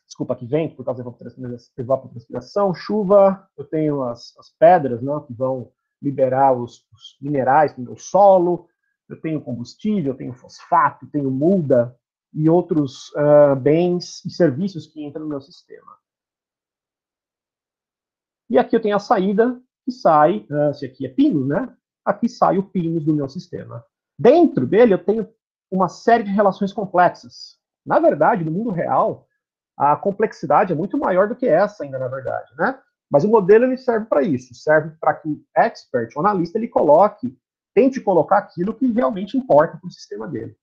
desculpa, 0.07 0.37
que 0.37 0.45
vento, 0.45 0.77
por 0.77 0.85
causa 0.85 1.03
da 1.03 1.11
evapotranspiração, 1.79 2.75
chuva, 2.75 3.49
eu 3.57 3.65
tenho 3.65 4.03
as, 4.03 4.37
as 4.37 4.51
pedras, 4.59 5.01
né, 5.01 5.13
que 5.27 5.33
vão 5.33 5.73
liberar 6.03 6.53
os, 6.53 6.87
os 6.93 7.17
minerais 7.19 7.75
no 7.79 7.85
meu 7.85 7.97
solo, 7.97 8.69
eu 9.09 9.19
tenho 9.19 9.41
combustível, 9.41 10.13
eu 10.13 10.19
tenho 10.19 10.35
fosfato, 10.35 11.07
tenho 11.07 11.31
muda 11.31 11.97
e 12.31 12.51
outros 12.51 13.09
uh, 13.13 13.57
bens 13.57 14.23
e 14.27 14.31
serviços 14.31 14.87
que 14.87 15.03
entram 15.03 15.23
no 15.23 15.31
meu 15.31 15.41
sistema. 15.41 16.04
E 18.55 18.59
aqui 18.59 18.77
eu 18.77 18.81
tenho 18.81 18.95
a 18.95 19.01
saída, 19.01 19.61
que 19.85 19.91
sai, 19.91 20.47
uh, 20.49 20.73
se 20.73 20.87
aqui 20.87 21.05
é 21.05 21.09
pinos, 21.09 21.45
né? 21.49 21.75
Aqui 22.05 22.29
sai 22.29 22.57
o 22.57 22.63
pinos 22.63 23.05
do 23.05 23.13
meu 23.13 23.29
sistema. 23.29 23.85
Dentro 24.17 24.65
dele 24.65 24.95
eu 24.95 25.05
tenho 25.05 25.29
uma 25.69 25.89
série 25.89 26.23
de 26.23 26.31
relações 26.31 26.73
complexas. 26.73 27.59
Na 27.85 27.99
verdade, 27.99 28.45
no 28.45 28.53
mundo 28.53 28.71
real, 28.71 29.27
a 29.77 29.97
complexidade 29.97 30.73
é 30.73 30.77
muito 30.77 30.97
maior 30.97 31.27
do 31.27 31.35
que 31.35 31.49
essa 31.49 31.83
ainda, 31.83 31.99
na 31.99 32.07
verdade, 32.07 32.53
né? 32.57 32.79
Mas 33.11 33.25
o 33.25 33.29
modelo 33.29 33.65
ele 33.65 33.77
serve 33.77 34.07
para 34.07 34.23
isso, 34.23 34.55
serve 34.55 34.97
para 35.01 35.15
que 35.15 35.29
o 35.29 35.45
expert, 35.57 36.15
o 36.15 36.21
analista, 36.21 36.57
ele 36.57 36.69
coloque, 36.69 37.37
tente 37.75 38.01
colocar 38.01 38.39
aquilo 38.39 38.73
que 38.73 38.87
realmente 38.87 39.37
importa 39.37 39.79
para 39.79 39.89
o 39.89 39.91
sistema 39.91 40.29
dele. 40.29 40.57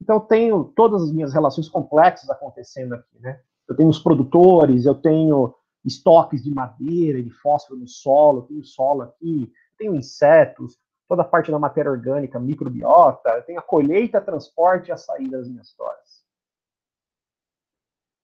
Então, 0.00 0.16
eu 0.16 0.20
tenho 0.20 0.64
todas 0.74 1.02
as 1.02 1.12
minhas 1.12 1.34
relações 1.34 1.68
complexas 1.68 2.30
acontecendo 2.30 2.94
aqui, 2.94 3.18
né? 3.20 3.38
Eu 3.68 3.76
tenho 3.76 3.90
os 3.90 3.98
produtores, 3.98 4.86
eu 4.86 4.94
tenho 4.94 5.54
estoques 5.86 6.42
de 6.42 6.50
madeira 6.50 7.22
de 7.22 7.30
fósforo 7.30 7.78
no 7.78 7.86
solo, 7.86 8.40
eu 8.40 8.42
tenho 8.42 8.64
solo 8.64 9.02
aqui, 9.02 9.52
tenho 9.78 9.94
insetos, 9.94 10.78
toda 11.08 11.22
a 11.22 11.24
parte 11.24 11.50
da 11.50 11.58
matéria 11.58 11.90
orgânica, 11.90 12.40
microbiota, 12.40 13.40
tem 13.42 13.56
a 13.56 13.62
colheita, 13.62 14.20
transporte 14.20 14.88
e 14.88 14.92
a 14.92 14.96
saída 14.96 15.38
das 15.38 15.48
minhas 15.48 15.68
histórias. 15.68 16.24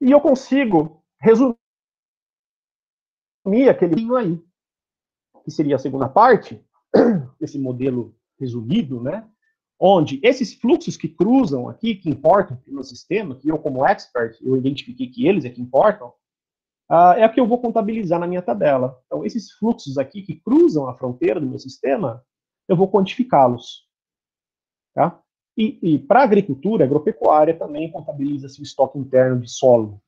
E 0.01 0.11
eu 0.11 0.21
consigo 0.21 1.05
resumir 1.21 1.57
aquele 3.71 4.17
aí, 4.17 4.45
que 5.45 5.51
seria 5.51 5.77
a 5.77 5.79
segunda 5.79 6.09
parte, 6.09 6.65
esse 7.41 7.59
modelo 7.59 8.17
resumido, 8.39 9.01
né? 9.01 9.29
Onde 9.79 10.21
esses 10.23 10.55
fluxos 10.55 10.97
que 10.97 11.09
cruzam 11.09 11.69
aqui, 11.69 11.95
que 11.95 12.11
importam 12.11 12.61
no 12.67 12.83
sistema, 12.83 13.37
que 13.37 13.49
eu 13.49 13.59
como 13.59 13.87
expert, 13.87 14.37
eu 14.41 14.57
identifiquei 14.57 15.09
que 15.09 15.27
eles 15.27 15.45
é 15.45 15.51
que 15.51 15.61
importam, 15.61 16.13
uh, 16.91 17.15
é 17.17 17.25
a 17.25 17.29
que 17.29 17.41
eu 17.41 17.47
vou 17.47 17.59
contabilizar 17.59 18.19
na 18.19 18.27
minha 18.27 18.43
tabela. 18.43 18.99
Então, 19.07 19.25
esses 19.25 19.53
fluxos 19.53 19.99
aqui 19.99 20.23
que 20.23 20.41
cruzam 20.41 20.89
a 20.89 20.95
fronteira 20.95 21.41
do 21.41 21.47
meu 21.47 21.59
sistema, 21.59 22.25
eu 22.69 22.77
vou 22.77 22.91
quantificá-los. 22.91 23.87
Tá? 24.95 25.21
E, 25.57 25.79
e 25.83 25.99
para 25.99 26.21
a 26.21 26.25
agricultura, 26.25 26.85
agropecuária, 26.85 27.59
também 27.59 27.91
contabiliza-se 27.91 28.61
o 28.61 28.63
estoque 28.63 28.99
interno 28.99 29.41
de 29.41 29.51
solo. 29.51 30.01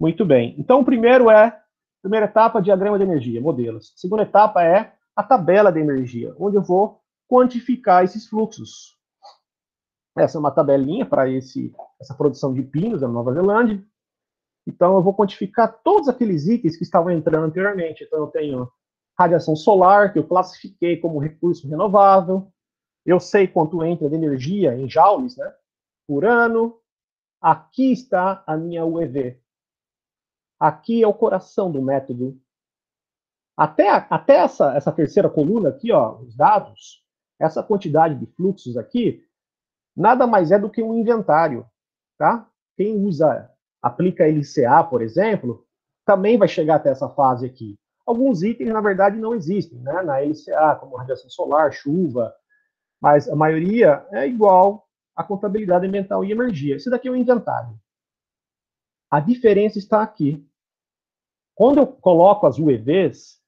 Muito 0.00 0.24
bem. 0.24 0.54
Então, 0.58 0.80
o 0.80 0.84
primeiro 0.84 1.30
é, 1.30 1.60
primeira 2.02 2.26
etapa, 2.26 2.60
diagrama 2.60 2.98
de 2.98 3.04
energia, 3.04 3.40
modelos. 3.40 3.92
A 3.96 3.98
segunda 3.98 4.22
etapa 4.22 4.62
é 4.62 4.92
a 5.16 5.22
tabela 5.22 5.72
de 5.72 5.80
energia, 5.80 6.34
onde 6.38 6.56
eu 6.56 6.62
vou 6.62 7.00
quantificar 7.28 8.04
esses 8.04 8.26
fluxos. 8.28 8.98
Essa 10.16 10.38
é 10.38 10.40
uma 10.40 10.50
tabelinha 10.50 11.06
para 11.06 11.28
essa 11.30 12.14
produção 12.16 12.52
de 12.52 12.62
pinos 12.62 13.00
na 13.00 13.08
Nova 13.08 13.32
Zelândia. 13.32 13.82
Então, 14.66 14.94
eu 14.94 15.02
vou 15.02 15.14
quantificar 15.14 15.80
todos 15.82 16.08
aqueles 16.08 16.46
itens 16.46 16.76
que 16.76 16.84
estavam 16.84 17.10
entrando 17.10 17.44
anteriormente. 17.44 18.04
Então, 18.04 18.20
eu 18.20 18.26
tenho 18.28 18.70
radiação 19.18 19.54
solar, 19.54 20.12
que 20.12 20.18
eu 20.18 20.26
classifiquei 20.26 20.96
como 20.96 21.18
recurso 21.18 21.68
renovável. 21.68 22.50
Eu 23.04 23.20
sei 23.20 23.46
quanto 23.46 23.84
entra 23.84 24.08
de 24.08 24.14
energia 24.14 24.74
em 24.74 24.88
joules 24.88 25.36
né, 25.36 25.54
por 26.06 26.24
ano. 26.24 26.80
Aqui 27.40 27.92
está 27.92 28.42
a 28.46 28.56
minha 28.56 28.84
UEV. 28.84 29.38
Aqui 30.58 31.02
é 31.02 31.06
o 31.06 31.12
coração 31.12 31.70
do 31.70 31.82
método. 31.82 32.40
Até, 33.56 33.88
até 33.88 34.36
essa, 34.36 34.74
essa 34.74 34.90
terceira 34.90 35.28
coluna 35.28 35.68
aqui, 35.68 35.92
ó, 35.92 36.18
os 36.20 36.34
dados, 36.34 37.04
essa 37.38 37.62
quantidade 37.62 38.14
de 38.16 38.26
fluxos 38.26 38.76
aqui, 38.76 39.24
nada 39.94 40.26
mais 40.26 40.50
é 40.50 40.58
do 40.58 40.70
que 40.70 40.82
um 40.82 40.94
inventário. 40.94 41.66
Tá? 42.18 42.48
Quem 42.76 42.96
usa, 42.96 43.53
aplica 43.84 44.26
LCA, 44.26 44.82
por 44.82 45.02
exemplo, 45.02 45.62
também 46.06 46.38
vai 46.38 46.48
chegar 46.48 46.76
até 46.76 46.88
essa 46.88 47.06
fase 47.10 47.44
aqui. 47.44 47.78
Alguns 48.06 48.42
itens, 48.42 48.70
na 48.70 48.80
verdade, 48.80 49.18
não 49.18 49.34
existem, 49.34 49.78
né? 49.80 50.02
Na 50.02 50.20
LCA, 50.20 50.76
como 50.80 50.96
radiação 50.96 51.28
solar, 51.28 51.70
chuva, 51.70 52.34
mas 52.98 53.28
a 53.28 53.36
maioria 53.36 54.06
é 54.10 54.26
igual 54.26 54.88
à 55.14 55.22
contabilidade 55.22 55.86
ambiental 55.86 56.24
e 56.24 56.32
energia. 56.32 56.76
Esse 56.76 56.88
daqui 56.88 57.08
é 57.08 57.10
o 57.10 57.16
inventário. 57.16 57.78
A 59.10 59.20
diferença 59.20 59.78
está 59.78 60.00
aqui. 60.00 60.42
Quando 61.54 61.76
eu 61.78 61.86
coloco 61.86 62.46
as 62.46 62.58
UEVs, 62.58 63.38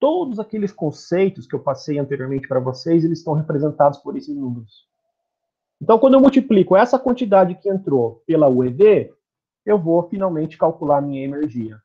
todos 0.00 0.40
aqueles 0.40 0.72
conceitos 0.72 1.46
que 1.46 1.54
eu 1.54 1.60
passei 1.60 2.00
anteriormente 2.00 2.48
para 2.48 2.58
vocês, 2.58 3.04
eles 3.04 3.20
estão 3.20 3.32
representados 3.32 4.00
por 4.00 4.16
esses 4.16 4.36
números. 4.36 4.88
Então, 5.80 6.00
quando 6.00 6.14
eu 6.14 6.20
multiplico 6.20 6.76
essa 6.76 6.98
quantidade 6.98 7.54
que 7.54 7.70
entrou 7.70 8.24
pela 8.26 8.48
UEV, 8.48 9.16
eu 9.68 9.78
vou 9.78 10.08
finalmente 10.08 10.56
calcular 10.56 11.02
minha 11.02 11.22
energia. 11.22 11.78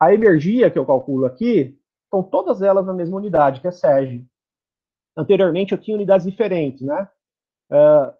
A 0.00 0.12
energia 0.12 0.68
que 0.68 0.76
eu 0.76 0.84
calculo 0.84 1.26
aqui, 1.26 1.78
são 2.10 2.24
todas 2.24 2.60
elas 2.60 2.84
na 2.84 2.92
mesma 2.92 3.16
unidade, 3.16 3.60
que 3.60 3.68
é 3.68 3.70
SEG. 3.70 4.26
Anteriormente 5.16 5.70
eu 5.72 5.78
tinha 5.78 5.96
unidades 5.96 6.26
diferentes, 6.26 6.82
né? 6.82 7.08
Uh, 7.70 8.12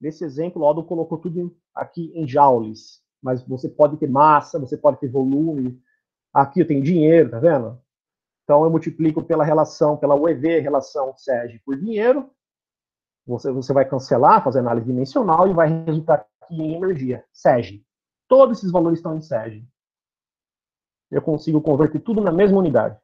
nesse 0.00 0.24
exemplo, 0.24 0.62
o 0.62 0.66
Aldo 0.66 0.82
colocou 0.82 1.16
tudo 1.18 1.56
aqui 1.72 2.10
em 2.12 2.26
joules, 2.26 3.00
mas 3.22 3.40
você 3.42 3.68
pode 3.68 3.96
ter 3.96 4.10
massa, 4.10 4.58
você 4.58 4.76
pode 4.76 4.98
ter 4.98 5.08
volume. 5.08 5.80
Aqui 6.34 6.60
eu 6.60 6.66
tenho 6.66 6.82
dinheiro, 6.82 7.30
tá 7.30 7.38
vendo? 7.38 7.80
Então 8.42 8.64
eu 8.64 8.70
multiplico 8.70 9.22
pela 9.22 9.44
relação, 9.44 9.96
pela 9.96 10.16
UEV, 10.16 10.58
relação 10.58 11.16
SEG 11.16 11.60
por 11.64 11.76
dinheiro. 11.76 12.28
Você, 13.28 13.52
você 13.52 13.72
vai 13.72 13.88
cancelar, 13.88 14.42
fazer 14.42 14.58
análise 14.58 14.86
dimensional 14.86 15.46
e 15.46 15.54
vai 15.54 15.84
resultar 15.84 16.26
aqui 16.54 16.62
em 16.62 16.74
energia, 16.74 17.24
SEG. 17.32 17.84
Todos 18.26 18.58
esses 18.58 18.70
valores 18.70 18.98
estão 18.98 19.16
em 19.16 19.20
SEG 19.20 19.66
eu 21.10 21.22
consigo 21.22 21.60
converter 21.60 22.00
tudo 22.00 22.20
na 22.20 22.30
mesma 22.30 22.58
unidade. 22.58 22.98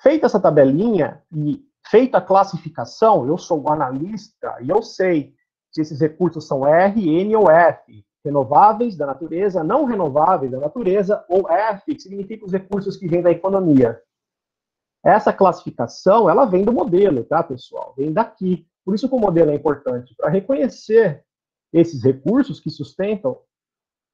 Feita 0.00 0.26
essa 0.26 0.40
tabelinha 0.40 1.22
e 1.32 1.62
feita 1.86 2.18
a 2.18 2.22
classificação, 2.22 3.26
eu 3.26 3.36
sou 3.36 3.62
o 3.62 3.70
analista 3.70 4.56
e 4.60 4.70
eu 4.70 4.82
sei 4.82 5.34
se 5.70 5.80
esses 5.80 6.00
recursos 6.00 6.46
são 6.46 6.66
R, 6.66 7.20
N 7.20 7.36
ou 7.36 7.50
F, 7.50 8.04
renováveis 8.24 8.96
da 8.96 9.06
natureza, 9.06 9.62
não 9.62 9.84
renováveis 9.84 10.50
da 10.50 10.58
natureza, 10.58 11.24
ou 11.28 11.48
F, 11.50 11.94
que 11.94 12.00
significa 12.00 12.44
os 12.44 12.52
recursos 12.52 12.96
que 12.96 13.08
vêm 13.08 13.22
da 13.22 13.30
economia. 13.30 14.00
Essa 15.04 15.32
classificação, 15.32 16.28
ela 16.28 16.44
vem 16.44 16.64
do 16.64 16.72
modelo, 16.72 17.24
tá, 17.24 17.42
pessoal? 17.42 17.94
Vem 17.96 18.12
daqui. 18.12 18.66
Por 18.84 18.94
isso 18.94 19.08
que 19.08 19.14
o 19.14 19.20
modelo 19.20 19.50
é 19.50 19.54
importante, 19.54 20.14
para 20.16 20.30
reconhecer 20.30 21.24
esses 21.72 22.02
recursos 22.02 22.60
que 22.60 22.70
sustentam 22.70 23.38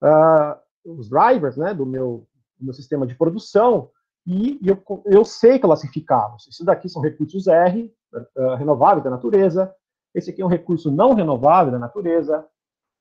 uh, 0.02 0.58
os 0.84 1.08
drivers 1.08 1.56
né, 1.56 1.72
do, 1.72 1.86
meu, 1.86 2.26
do 2.58 2.66
meu 2.66 2.74
sistema 2.74 3.06
de 3.06 3.14
produção 3.14 3.90
e, 4.26 4.58
eu, 4.64 4.82
eu 5.04 5.24
sei 5.24 5.58
classificá-los. 5.58 6.46
Isso 6.46 6.64
daqui 6.64 6.88
são 6.88 7.02
recursos 7.02 7.46
R, 7.46 7.92
uh, 8.12 8.54
renováveis 8.56 9.04
da 9.04 9.10
natureza, 9.10 9.74
esse 10.14 10.30
aqui 10.30 10.40
é 10.40 10.44
um 10.44 10.48
recurso 10.48 10.90
não 10.90 11.12
renovável 11.12 11.72
da 11.72 11.78
natureza, 11.78 12.46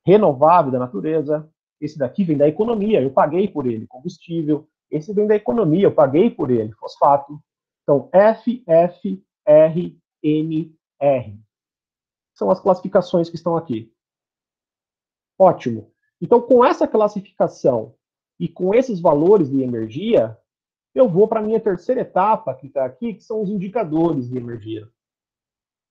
renovável 0.06 0.72
da 0.72 0.80
natureza, 0.80 1.48
esse 1.80 1.98
daqui 1.98 2.24
vem 2.24 2.38
da 2.38 2.48
economia, 2.48 3.02
eu 3.02 3.12
paguei 3.12 3.48
por 3.48 3.68
ele, 3.68 3.86
combustível, 3.88 4.68
esse 4.90 5.14
vem 5.14 5.28
da 5.28 5.36
economia, 5.36 5.86
eu 5.86 5.94
paguei 5.94 6.30
por 6.30 6.50
ele, 6.50 6.72
fosfato. 6.74 7.40
Então, 7.84 8.10
F, 8.12 8.64
F, 8.66 9.24
R, 9.46 9.98
N, 10.24 10.76
R. 11.00 11.40
São 12.36 12.50
as 12.50 12.60
classificações 12.60 13.30
que 13.30 13.36
estão 13.36 13.56
aqui. 13.56 13.93
Ótimo. 15.38 15.92
Então, 16.22 16.42
com 16.42 16.64
essa 16.64 16.88
classificação 16.88 17.96
e 18.40 18.48
com 18.48 18.74
esses 18.74 19.00
valores 19.00 19.50
de 19.50 19.62
energia, 19.62 20.38
eu 20.96 21.10
vou 21.10 21.28
para 21.28 21.40
a 21.40 21.44
minha 21.44 21.60
terceira 21.60 22.02
etapa, 22.02 22.54
que 22.56 22.68
está 22.68 22.86
aqui, 22.86 23.16
que 23.16 23.24
são 23.24 23.42
os 23.42 23.50
indicadores 23.50 24.30
de 24.30 24.38
energia. 24.38 24.88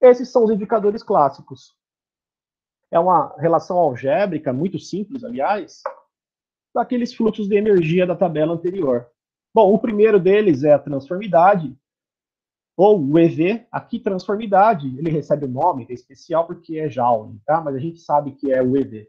Esses 0.00 0.28
são 0.30 0.44
os 0.44 0.50
indicadores 0.50 1.02
clássicos. 1.02 1.76
É 2.90 2.98
uma 2.98 3.34
relação 3.38 3.78
algébrica, 3.78 4.52
muito 4.52 4.78
simples, 4.78 5.24
aliás, 5.24 5.82
daqueles 6.74 7.14
fluxos 7.14 7.48
de 7.48 7.56
energia 7.56 8.06
da 8.06 8.16
tabela 8.16 8.54
anterior. 8.54 9.08
Bom, 9.54 9.72
o 9.72 9.78
primeiro 9.78 10.18
deles 10.18 10.64
é 10.64 10.72
a 10.72 10.78
transformidade, 10.78 11.76
ou 12.76 12.98
o 12.98 13.18
EV, 13.18 13.66
aqui 13.70 14.00
transformidade, 14.00 14.86
ele 14.98 15.10
recebe 15.10 15.44
o 15.44 15.48
nome, 15.48 15.86
é 15.88 15.92
especial 15.92 16.46
porque 16.46 16.78
é 16.78 16.88
Joule, 16.88 17.38
tá? 17.44 17.60
Mas 17.60 17.74
a 17.74 17.78
gente 17.78 18.00
sabe 18.00 18.32
que 18.32 18.50
é 18.50 18.62
o 18.62 18.76
EV. 18.76 19.08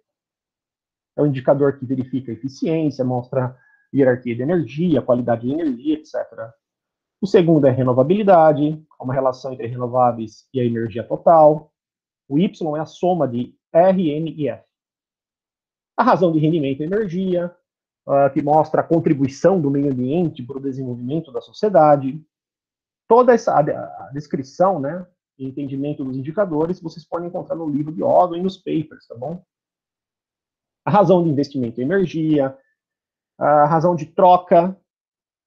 É 1.15 1.21
um 1.21 1.27
indicador 1.27 1.77
que 1.77 1.85
verifica 1.85 2.31
a 2.31 2.33
eficiência, 2.33 3.05
mostra 3.05 3.55
hierarquia 3.93 4.35
de 4.35 4.41
energia, 4.41 5.01
qualidade 5.01 5.47
de 5.47 5.53
energia, 5.53 5.95
etc. 5.95 6.15
O 7.21 7.27
segundo 7.27 7.67
é 7.67 7.71
renovabilidade, 7.71 8.83
uma 8.99 9.13
relação 9.13 9.53
entre 9.53 9.67
renováveis 9.67 10.47
e 10.53 10.59
a 10.59 10.65
energia 10.65 11.03
total. 11.03 11.71
O 12.27 12.39
Y 12.39 12.77
é 12.77 12.79
a 12.79 12.85
soma 12.85 13.27
de 13.27 13.55
R, 13.71 14.09
N 14.09 14.33
e 14.35 14.49
F. 14.49 14.63
A 15.95 16.03
razão 16.03 16.31
de 16.31 16.39
rendimento 16.39 16.81
e 16.81 16.85
energia, 16.85 17.55
uh, 18.07 18.31
que 18.33 18.41
mostra 18.41 18.81
a 18.81 18.83
contribuição 18.83 19.61
do 19.61 19.69
meio 19.69 19.91
ambiente 19.91 20.43
para 20.43 20.57
o 20.57 20.61
desenvolvimento 20.61 21.31
da 21.31 21.41
sociedade. 21.41 22.21
Toda 23.07 23.33
essa 23.33 23.57
a, 23.57 24.09
descrição, 24.11 24.79
né, 24.79 25.05
e 25.37 25.45
entendimento 25.45 26.03
dos 26.03 26.17
indicadores, 26.17 26.81
vocês 26.81 27.07
podem 27.07 27.27
encontrar 27.27 27.55
no 27.55 27.69
livro 27.69 27.91
de 27.91 28.03
Odin 28.03 28.39
e 28.39 28.43
nos 28.43 28.57
papers, 28.57 29.07
tá 29.07 29.15
bom? 29.15 29.43
A 30.85 30.91
razão 30.91 31.23
de 31.23 31.29
investimento 31.29 31.79
em 31.79 31.83
energia, 31.83 32.57
a 33.37 33.65
razão 33.65 33.95
de 33.95 34.05
troca, 34.05 34.77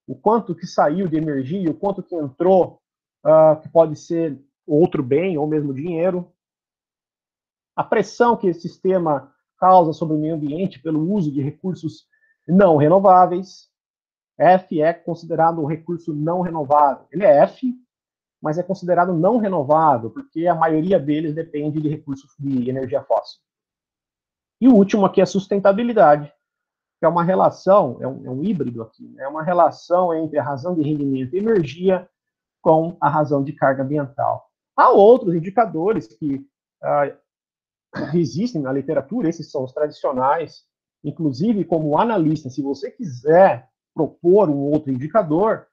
o 0.07 0.15
quanto 0.15 0.55
que 0.55 0.67
saiu 0.67 1.09
de 1.09 1.17
energia, 1.17 1.71
o 1.71 1.75
quanto 1.75 2.03
que 2.03 2.15
entrou, 2.15 2.81
uh, 3.25 3.61
que 3.61 3.69
pode 3.69 3.97
ser 3.97 4.41
outro 4.67 5.03
bem 5.03 5.37
ou 5.37 5.47
mesmo 5.47 5.75
dinheiro, 5.75 6.33
a 7.75 7.85
pressão 7.85 8.37
que 8.37 8.47
esse 8.47 8.63
sistema 8.63 9.33
causa 9.59 9.93
sobre 9.93 10.17
o 10.17 10.19
meio 10.19 10.35
ambiente 10.35 10.81
pelo 10.81 11.13
uso 11.13 11.31
de 11.31 11.43
recursos 11.43 12.07
não 12.47 12.77
renováveis. 12.77 13.71
F 14.39 14.81
é 14.81 14.93
considerado 14.93 15.61
um 15.61 15.67
recurso 15.67 16.15
não 16.15 16.41
renovável. 16.41 17.07
Ele 17.11 17.25
é 17.25 17.43
F, 17.43 17.75
mas 18.41 18.59
é 18.59 18.63
considerado 18.63 19.13
não 19.13 19.39
renovável, 19.39 20.11
porque 20.11 20.47
a 20.47 20.55
maioria 20.55 20.99
deles 20.99 21.35
depende 21.35 21.81
de 21.81 21.89
recursos 21.89 22.35
de 22.39 22.69
energia 22.69 23.03
fóssil. 23.03 23.41
E 24.61 24.69
o 24.69 24.75
último 24.75 25.05
aqui 25.05 25.21
é 25.21 25.27
sustentabilidade, 25.27 26.33
que 26.99 27.05
é 27.05 27.09
uma 27.09 27.23
relação, 27.23 27.99
é 28.01 28.09
um, 28.09 28.27
é 28.27 28.31
um 28.31 28.43
híbrido 28.43 28.83
aqui, 28.83 29.07
né? 29.09 29.25
é 29.25 29.29
uma 29.29 29.43
relação 29.43 30.15
entre 30.15 30.39
a 30.39 30.43
razão 30.43 30.75
de 30.75 30.83
rendimento 30.83 31.35
e 31.35 31.39
energia 31.39 32.09
com 32.63 32.97
a 33.01 33.09
razão 33.09 33.45
de 33.45 33.53
carga 33.53 33.83
ambiental. 33.83 34.51
Há 34.77 34.91
outros 34.91 35.35
indicadores 35.35 36.07
que 36.07 36.47
ah, 36.83 37.15
existem 38.15 38.63
na 38.63 38.73
literatura, 38.73 39.29
esses 39.29 39.51
são 39.51 39.65
os 39.65 39.73
tradicionais, 39.73 40.65
inclusive 41.05 41.65
como 41.65 41.99
analista, 41.99 42.51
se 42.51 42.63
você 42.63 42.91
quiser 42.91 43.69
propor 43.95 44.51
um 44.51 44.59
outro 44.71 44.93
indicador, 44.93 45.67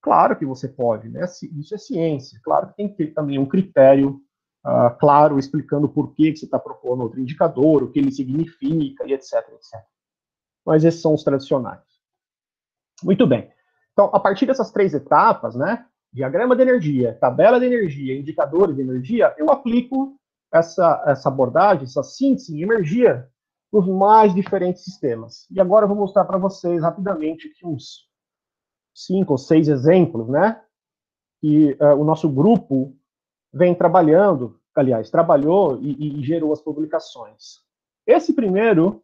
claro 0.00 0.36
que 0.36 0.46
você 0.46 0.68
pode, 0.68 1.08
né? 1.08 1.24
Isso 1.58 1.74
é 1.74 1.78
ciência. 1.78 2.40
Claro 2.42 2.68
que 2.68 2.76
tem 2.76 2.88
que 2.88 2.96
ter 2.96 3.12
também 3.12 3.38
um 3.38 3.46
critério 3.46 4.20
uh, 4.66 4.98
claro 4.98 5.38
explicando 5.38 5.88
por 5.88 6.12
que, 6.12 6.34
você 6.34 6.44
está 6.44 6.58
propondo 6.58 7.04
outro 7.04 7.20
indicador, 7.20 7.84
o 7.84 7.90
que 7.90 8.00
ele 8.00 8.10
significa 8.10 9.06
e 9.06 9.12
etc, 9.12 9.34
etc. 9.52 9.80
Mas 10.64 10.84
esses 10.84 11.00
são 11.00 11.14
os 11.14 11.22
tradicionais. 11.22 11.82
Muito 13.02 13.26
bem. 13.26 13.50
Então, 13.92 14.10
a 14.12 14.18
partir 14.18 14.46
dessas 14.46 14.72
três 14.72 14.92
etapas, 14.92 15.54
né? 15.54 15.86
Diagrama 16.12 16.56
de 16.56 16.62
energia, 16.62 17.16
tabela 17.20 17.60
de 17.60 17.66
energia, 17.66 18.18
indicadores 18.18 18.74
de 18.74 18.82
energia, 18.82 19.34
eu 19.38 19.50
aplico 19.50 20.18
essa, 20.52 21.02
essa 21.06 21.28
abordagem, 21.28 21.84
essa 21.84 22.02
síntese 22.02 22.56
em 22.56 22.62
energia 22.62 23.28
nos 23.72 23.86
mais 23.86 24.34
diferentes 24.34 24.82
sistemas. 24.84 25.46
E 25.50 25.60
agora 25.60 25.84
eu 25.84 25.88
vou 25.88 25.96
mostrar 25.96 26.24
para 26.24 26.38
vocês 26.38 26.82
rapidamente 26.82 27.48
aqui 27.48 27.66
uns 27.66 28.08
cinco 28.94 29.32
ou 29.32 29.38
seis 29.38 29.68
exemplos, 29.68 30.28
né? 30.28 30.60
Que 31.40 31.76
uh, 31.80 31.94
o 32.00 32.04
nosso 32.04 32.28
grupo 32.30 32.96
vem 33.52 33.74
trabalhando, 33.74 34.58
aliás, 34.74 35.10
trabalhou 35.10 35.78
e, 35.80 36.20
e 36.20 36.24
gerou 36.24 36.52
as 36.52 36.60
publicações. 36.60 37.60
Esse 38.06 38.32
primeiro, 38.32 39.02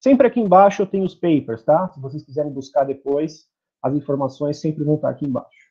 sempre 0.00 0.26
aqui 0.26 0.40
embaixo 0.40 0.82
eu 0.82 0.86
tenho 0.86 1.04
os 1.04 1.14
papers, 1.14 1.62
tá? 1.62 1.88
Se 1.88 2.00
vocês 2.00 2.24
quiserem 2.24 2.52
buscar 2.52 2.84
depois, 2.84 3.48
as 3.82 3.94
informações 3.94 4.58
sempre 4.58 4.84
vão 4.84 4.96
estar 4.96 5.10
aqui 5.10 5.26
embaixo. 5.26 5.66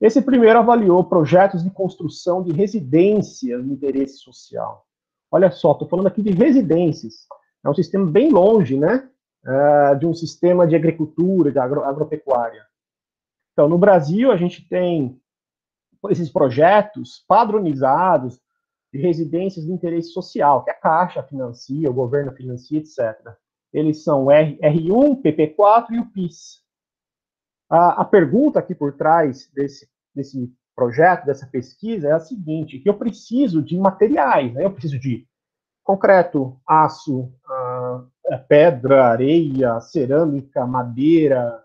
Esse 0.00 0.20
primeiro 0.20 0.58
avaliou 0.58 1.04
projetos 1.04 1.62
de 1.62 1.70
construção 1.70 2.42
de 2.42 2.52
residências 2.52 3.64
de 3.64 3.72
interesse 3.72 4.18
social. 4.18 4.86
Olha 5.30 5.50
só, 5.50 5.72
estou 5.72 5.88
falando 5.88 6.08
aqui 6.08 6.22
de 6.22 6.30
residências. 6.30 7.26
É 7.64 7.68
um 7.68 7.74
sistema 7.74 8.06
bem 8.06 8.30
longe, 8.30 8.76
né? 8.76 9.08
Uh, 9.44 9.98
de 9.98 10.06
um 10.06 10.14
sistema 10.14 10.66
de 10.66 10.74
agricultura, 10.74 11.52
de 11.52 11.58
agro, 11.58 11.84
agropecuária. 11.84 12.64
Então, 13.52 13.68
no 13.68 13.78
Brasil, 13.78 14.30
a 14.30 14.36
gente 14.36 14.66
tem 14.68 15.20
esses 16.10 16.30
projetos 16.30 17.24
padronizados 17.26 18.40
de 18.92 19.00
residências 19.00 19.64
de 19.64 19.72
interesse 19.72 20.10
social, 20.10 20.64
que 20.64 20.70
a 20.70 20.74
Caixa 20.74 21.22
financia, 21.22 21.90
o 21.90 21.94
governo 21.94 22.32
financia, 22.32 22.78
etc. 22.78 23.34
Eles 23.72 24.04
são 24.04 24.30
R, 24.30 24.56
R1, 24.58 25.20
PP4 25.20 25.86
e 25.90 25.98
o 25.98 26.06
PIS. 26.06 26.62
A, 27.68 28.02
a 28.02 28.04
pergunta 28.04 28.60
aqui 28.60 28.74
por 28.74 28.92
trás 28.92 29.50
desse, 29.52 29.88
desse 30.14 30.52
projeto, 30.76 31.26
dessa 31.26 31.46
pesquisa, 31.46 32.08
é 32.08 32.12
a 32.12 32.20
seguinte, 32.20 32.78
que 32.78 32.88
eu 32.88 32.94
preciso 32.94 33.62
de 33.62 33.76
materiais, 33.76 34.52
né? 34.54 34.64
eu 34.64 34.70
preciso 34.70 34.98
de 34.98 35.26
concreto, 35.82 36.58
aço, 36.66 37.22
uh, 37.22 38.08
pedra, 38.48 39.06
areia, 39.06 39.80
cerâmica, 39.80 40.66
madeira, 40.66 41.63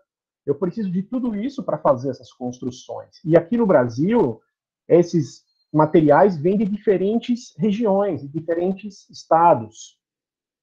eu 0.49 0.55
preciso 0.55 0.89
de 0.89 1.03
tudo 1.03 1.35
isso 1.35 1.63
para 1.63 1.77
fazer 1.77 2.09
essas 2.09 2.33
construções. 2.33 3.19
E 3.23 3.37
aqui 3.37 3.55
no 3.55 3.67
Brasil, 3.67 4.41
esses 4.87 5.43
materiais 5.71 6.37
vêm 6.37 6.57
de 6.57 6.65
diferentes 6.65 7.53
regiões, 7.55 8.21
de 8.21 8.27
diferentes 8.27 9.07
estados. 9.09 9.97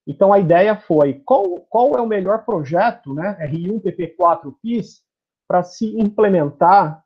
Então 0.05 0.33
a 0.33 0.41
ideia 0.41 0.77
foi 0.77 1.15
qual, 1.25 1.61
qual 1.71 1.97
é 1.97 2.01
o 2.01 2.07
melhor 2.07 2.45
projeto, 2.45 3.15
né, 3.15 3.37
R1 3.49 3.81
PP4 3.81 4.55
PIS, 4.61 5.03
para 5.49 5.63
se 5.63 5.97
implementar 5.99 7.05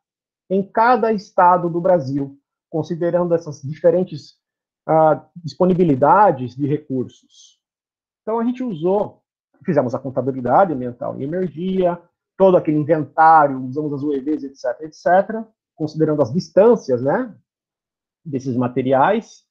em 0.48 0.62
cada 0.62 1.12
estado 1.12 1.68
do 1.68 1.80
Brasil, 1.80 2.38
considerando 2.70 3.34
essas 3.34 3.60
diferentes 3.60 4.32
uh, 4.88 5.20
disponibilidades 5.36 6.56
de 6.56 6.66
recursos. 6.66 7.60
Então, 8.22 8.38
a 8.38 8.44
gente 8.44 8.62
usou, 8.62 9.22
fizemos 9.64 9.94
a 9.94 9.98
contabilidade 9.98 10.72
ambiental 10.72 11.20
e 11.20 11.24
energia, 11.24 12.00
todo 12.40 12.56
aquele 12.56 12.78
inventário, 12.78 13.62
usamos 13.66 13.92
as 13.92 14.02
UEVs, 14.02 14.44
etc., 14.44 14.80
etc., 14.80 15.44
considerando 15.76 16.22
as 16.22 16.32
distâncias, 16.32 17.02
né, 17.02 17.36
desses 18.24 18.56
materiais, 18.56 19.44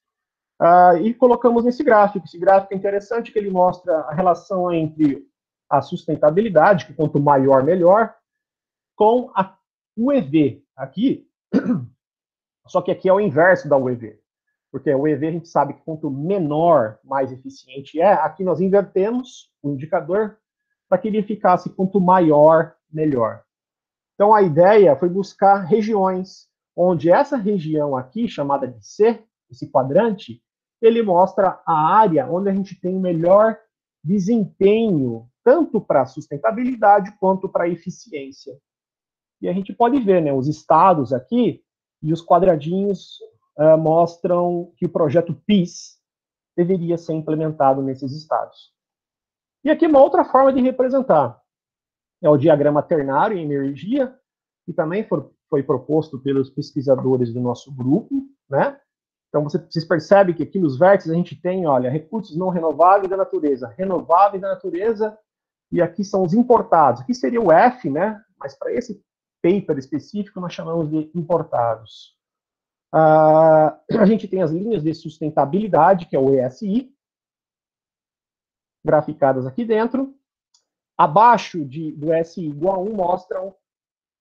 uh, 0.60 0.96
e 1.00 1.14
colocamos 1.14 1.64
nesse 1.64 1.84
gráfico. 1.84 2.26
Esse 2.26 2.36
gráfico 2.36 2.74
é 2.74 2.76
interessante, 2.76 3.30
que 3.30 3.38
ele 3.38 3.48
mostra 3.48 4.00
a 4.00 4.12
relação 4.12 4.72
entre 4.72 5.24
a 5.68 5.80
sustentabilidade, 5.80 6.86
que 6.86 6.92
quanto 6.92 7.20
maior, 7.20 7.62
melhor, 7.62 8.12
com 8.96 9.30
a 9.36 9.56
UEV. 9.96 10.64
Aqui, 10.74 11.28
só 12.66 12.82
que 12.82 12.90
aqui 12.90 13.08
é 13.08 13.12
o 13.12 13.20
inverso 13.20 13.68
da 13.68 13.76
UEV. 13.76 14.18
Porque 14.72 14.90
a 14.90 14.98
UEV 14.98 15.28
a 15.28 15.30
gente 15.30 15.48
sabe 15.48 15.74
que 15.74 15.82
quanto 15.82 16.10
menor, 16.10 16.98
mais 17.04 17.30
eficiente 17.30 18.00
é. 18.00 18.14
Aqui 18.14 18.42
nós 18.42 18.60
invertemos 18.60 19.48
o 19.62 19.70
indicador 19.70 20.40
para 20.88 20.98
que 20.98 21.06
ele 21.06 21.22
ficasse 21.22 21.70
quanto 21.70 22.00
maior, 22.00 22.74
melhor. 22.92 23.42
Então 24.14 24.34
a 24.34 24.42
ideia 24.42 24.96
foi 24.96 25.08
buscar 25.08 25.64
regiões 25.64 26.48
onde 26.76 27.10
essa 27.10 27.36
região 27.36 27.96
aqui, 27.96 28.28
chamada 28.28 28.66
de 28.66 28.84
C, 28.86 29.22
esse 29.50 29.70
quadrante, 29.70 30.42
ele 30.80 31.02
mostra 31.02 31.60
a 31.66 31.96
área 31.96 32.26
onde 32.30 32.48
a 32.48 32.54
gente 32.54 32.78
tem 32.80 32.96
o 32.96 33.00
melhor 33.00 33.58
desempenho, 34.02 35.28
tanto 35.44 35.80
para 35.80 36.06
sustentabilidade 36.06 37.12
quanto 37.18 37.48
para 37.48 37.68
eficiência. 37.68 38.58
E 39.40 39.48
a 39.48 39.52
gente 39.52 39.72
pode 39.72 39.98
ver, 40.00 40.22
né, 40.22 40.32
os 40.32 40.48
estados 40.48 41.12
aqui 41.12 41.62
e 42.02 42.12
os 42.12 42.24
quadradinhos 42.24 43.18
uh, 43.58 43.76
mostram 43.76 44.72
que 44.76 44.86
o 44.86 44.90
projeto 44.90 45.34
PIS 45.46 45.98
deveria 46.56 46.98
ser 46.98 47.14
implementado 47.14 47.82
nesses 47.82 48.12
estados. 48.12 48.72
E 49.64 49.70
aqui 49.70 49.86
uma 49.86 50.00
outra 50.00 50.24
forma 50.24 50.52
de 50.52 50.60
representar 50.60 51.39
é 52.22 52.28
o 52.28 52.36
diagrama 52.36 52.82
ternário 52.82 53.36
em 53.36 53.44
energia, 53.44 54.14
que 54.66 54.72
também 54.72 55.04
for, 55.04 55.32
foi 55.48 55.62
proposto 55.62 56.18
pelos 56.18 56.50
pesquisadores 56.50 57.32
do 57.32 57.40
nosso 57.40 57.72
grupo, 57.72 58.14
né? 58.48 58.78
Então, 59.28 59.44
você, 59.44 59.58
vocês 59.58 59.84
percebem 59.84 60.34
que 60.34 60.42
aqui 60.42 60.58
nos 60.58 60.76
vértices 60.76 61.12
a 61.12 61.14
gente 61.14 61.40
tem, 61.40 61.66
olha, 61.66 61.88
recursos 61.88 62.36
não 62.36 62.48
renováveis 62.48 63.08
da 63.08 63.16
natureza, 63.16 63.72
renováveis 63.78 64.42
da 64.42 64.48
natureza, 64.48 65.16
e 65.72 65.80
aqui 65.80 66.04
são 66.04 66.24
os 66.24 66.34
importados. 66.34 67.00
Aqui 67.00 67.14
seria 67.14 67.40
o 67.40 67.52
F, 67.52 67.88
né? 67.88 68.20
Mas 68.36 68.56
para 68.58 68.72
esse 68.72 69.00
paper 69.40 69.78
específico, 69.78 70.40
nós 70.40 70.52
chamamos 70.52 70.90
de 70.90 71.10
importados. 71.14 72.18
Uh, 72.92 73.70
a 74.00 74.04
gente 74.04 74.26
tem 74.26 74.42
as 74.42 74.50
linhas 74.50 74.82
de 74.82 74.92
sustentabilidade, 74.94 76.06
que 76.06 76.16
é 76.16 76.18
o 76.18 76.34
ESI, 76.34 76.92
graficadas 78.84 79.46
aqui 79.46 79.64
dentro. 79.64 80.14
Abaixo 81.00 81.64
de, 81.64 81.92
do 81.92 82.12
ESI 82.12 82.46
igual 82.46 82.74
a 82.74 82.78
1 82.80 82.92
mostram 82.92 83.54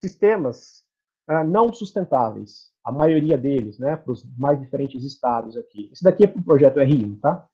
sistemas 0.01 0.81
uh, 1.29 1.43
não 1.43 1.73
sustentáveis, 1.73 2.71
a 2.85 2.89
maioria 2.89 3.37
deles, 3.37 3.77
né, 3.77 3.97
para 3.97 4.13
os 4.13 4.23
mais 4.37 4.57
diferentes 4.57 5.03
estados 5.03 5.57
aqui. 5.57 5.89
Esse 5.91 6.01
daqui 6.01 6.23
é 6.23 6.27
para 6.27 6.39
o 6.39 6.43
projeto 6.43 6.77
R1, 6.77 7.19
tá? 7.19 7.45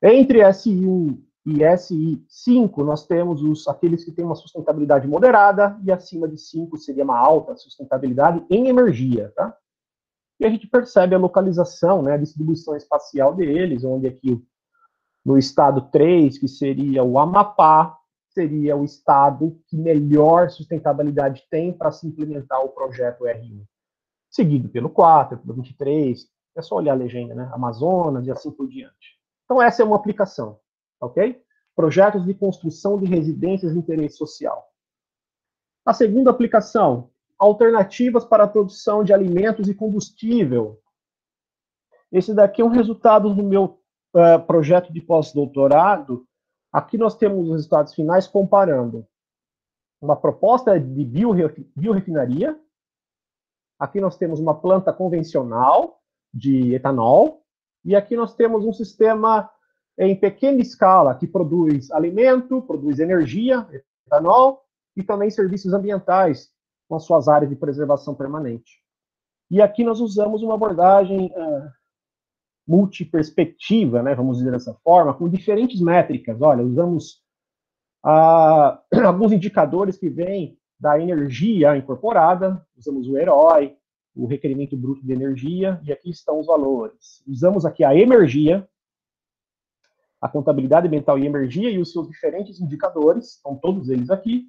Entre 0.00 0.38
SI1 0.38 1.20
e 1.46 1.58
SI5, 1.58 2.84
nós 2.84 3.04
temos 3.08 3.42
os, 3.42 3.66
aqueles 3.66 4.04
que 4.04 4.12
têm 4.12 4.24
uma 4.24 4.36
sustentabilidade 4.36 5.08
moderada, 5.08 5.76
e 5.82 5.90
acima 5.90 6.28
de 6.28 6.38
5 6.38 6.76
seria 6.78 7.02
uma 7.02 7.18
alta 7.18 7.56
sustentabilidade 7.56 8.46
em 8.48 8.68
energia, 8.68 9.32
tá? 9.34 9.52
E 10.38 10.46
a 10.46 10.48
gente 10.48 10.68
percebe 10.68 11.12
a 11.12 11.18
localização, 11.18 12.02
né, 12.02 12.12
a 12.12 12.18
distribuição 12.18 12.76
espacial 12.76 13.34
deles, 13.34 13.82
onde 13.82 14.06
aqui 14.06 14.40
no 15.24 15.36
estado 15.36 15.90
3, 15.90 16.38
que 16.38 16.46
seria 16.46 17.02
o 17.02 17.18
Amapá, 17.18 17.98
seria 18.32 18.76
o 18.76 18.84
estado 18.84 19.60
que 19.66 19.76
melhor 19.76 20.50
sustentabilidade 20.50 21.46
tem 21.50 21.72
para 21.72 21.90
se 21.90 22.06
implementar 22.06 22.64
o 22.64 22.68
projeto 22.68 23.24
R1. 23.24 23.64
Seguido 24.30 24.68
pelo 24.68 24.88
4, 24.88 25.38
pelo 25.38 25.54
23, 25.54 26.28
é 26.56 26.62
só 26.62 26.76
olhar 26.76 26.92
a 26.92 26.96
legenda, 26.96 27.34
né? 27.34 27.50
Amazonas 27.52 28.26
e 28.26 28.30
assim 28.30 28.50
por 28.50 28.68
diante. 28.68 29.18
Então, 29.44 29.60
essa 29.60 29.82
é 29.82 29.84
uma 29.84 29.96
aplicação, 29.96 30.60
ok? 31.00 31.42
Projetos 31.74 32.24
de 32.24 32.34
construção 32.34 32.98
de 32.98 33.06
residências 33.06 33.72
de 33.72 33.78
interesse 33.78 34.16
social. 34.16 34.70
A 35.84 35.92
segunda 35.92 36.30
aplicação, 36.30 37.10
alternativas 37.38 38.24
para 38.24 38.44
a 38.44 38.48
produção 38.48 39.02
de 39.02 39.12
alimentos 39.12 39.68
e 39.68 39.74
combustível. 39.74 40.78
Esse 42.12 42.34
daqui 42.34 42.60
é 42.60 42.64
um 42.64 42.68
resultado 42.68 43.34
do 43.34 43.42
meu 43.42 43.80
uh, 44.14 44.40
projeto 44.46 44.92
de 44.92 45.00
pós-doutorado. 45.00 46.26
Aqui 46.72 46.96
nós 46.96 47.16
temos 47.16 47.46
os 47.46 47.52
resultados 47.52 47.94
finais 47.94 48.26
comparando 48.26 49.06
uma 50.00 50.16
proposta 50.16 50.78
de 50.78 51.04
biorefinaria. 51.76 52.58
Aqui 53.78 54.00
nós 54.00 54.16
temos 54.16 54.38
uma 54.40 54.54
planta 54.54 54.92
convencional 54.92 56.00
de 56.32 56.74
etanol. 56.74 57.42
E 57.84 57.96
aqui 57.96 58.16
nós 58.16 58.34
temos 58.34 58.64
um 58.64 58.72
sistema 58.72 59.50
em 59.98 60.18
pequena 60.18 60.60
escala 60.60 61.14
que 61.14 61.26
produz 61.26 61.90
alimento, 61.90 62.62
produz 62.62 62.98
energia, 62.98 63.66
etanol, 64.06 64.64
e 64.96 65.02
também 65.02 65.30
serviços 65.30 65.72
ambientais, 65.72 66.50
com 66.88 66.96
as 66.96 67.04
suas 67.04 67.28
áreas 67.28 67.50
de 67.50 67.56
preservação 67.56 68.14
permanente. 68.14 68.82
E 69.50 69.60
aqui 69.60 69.82
nós 69.84 70.00
usamos 70.00 70.42
uma 70.42 70.54
abordagem 70.54 71.26
uh, 71.26 71.70
multiperspectiva, 72.66 74.02
né, 74.02 74.14
vamos 74.14 74.38
dizer 74.38 74.52
dessa 74.52 74.74
forma, 74.84 75.14
com 75.14 75.28
diferentes 75.28 75.80
métricas. 75.80 76.40
Olha, 76.40 76.62
usamos 76.62 77.20
uh, 78.04 78.78
alguns 79.04 79.32
indicadores 79.32 79.96
que 79.96 80.08
vêm 80.08 80.58
da 80.78 80.98
energia 80.98 81.76
incorporada, 81.76 82.64
usamos 82.76 83.06
o 83.06 83.18
herói, 83.18 83.76
o 84.14 84.26
requerimento 84.26 84.76
bruto 84.76 85.04
de 85.04 85.12
energia, 85.12 85.80
e 85.84 85.92
aqui 85.92 86.10
estão 86.10 86.40
os 86.40 86.46
valores. 86.46 87.22
Usamos 87.26 87.66
aqui 87.66 87.84
a 87.84 87.94
energia, 87.94 88.66
a 90.20 90.28
contabilidade 90.28 90.86
ambiental 90.86 91.18
e 91.18 91.26
energia 91.26 91.70
e 91.70 91.78
os 91.78 91.92
seus 91.92 92.08
diferentes 92.08 92.60
indicadores, 92.60 93.36
estão 93.36 93.56
todos 93.56 93.88
eles 93.88 94.10
aqui, 94.10 94.46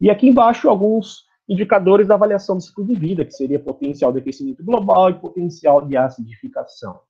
e 0.00 0.10
aqui 0.10 0.28
embaixo 0.28 0.68
alguns 0.68 1.24
indicadores 1.48 2.06
da 2.06 2.14
avaliação 2.14 2.56
do 2.56 2.62
ciclo 2.62 2.84
de 2.86 2.94
vida, 2.94 3.24
que 3.24 3.32
seria 3.32 3.58
potencial 3.58 4.12
de 4.12 4.18
aquecimento 4.18 4.64
global 4.64 5.10
e 5.10 5.14
potencial 5.14 5.86
de 5.86 5.96
acidificação. 5.96 7.00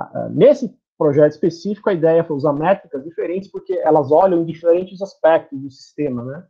Ah, 0.00 0.10
ah, 0.14 0.28
nesse 0.30 0.74
projeto 0.96 1.32
específico, 1.32 1.90
a 1.90 1.92
ideia 1.92 2.24
foi 2.24 2.36
usar 2.36 2.54
métricas 2.54 3.04
diferentes, 3.04 3.50
porque 3.50 3.74
elas 3.74 4.10
olham 4.10 4.40
em 4.40 4.46
diferentes 4.46 5.02
aspectos 5.02 5.60
do 5.60 5.70
sistema, 5.70 6.24
né, 6.24 6.46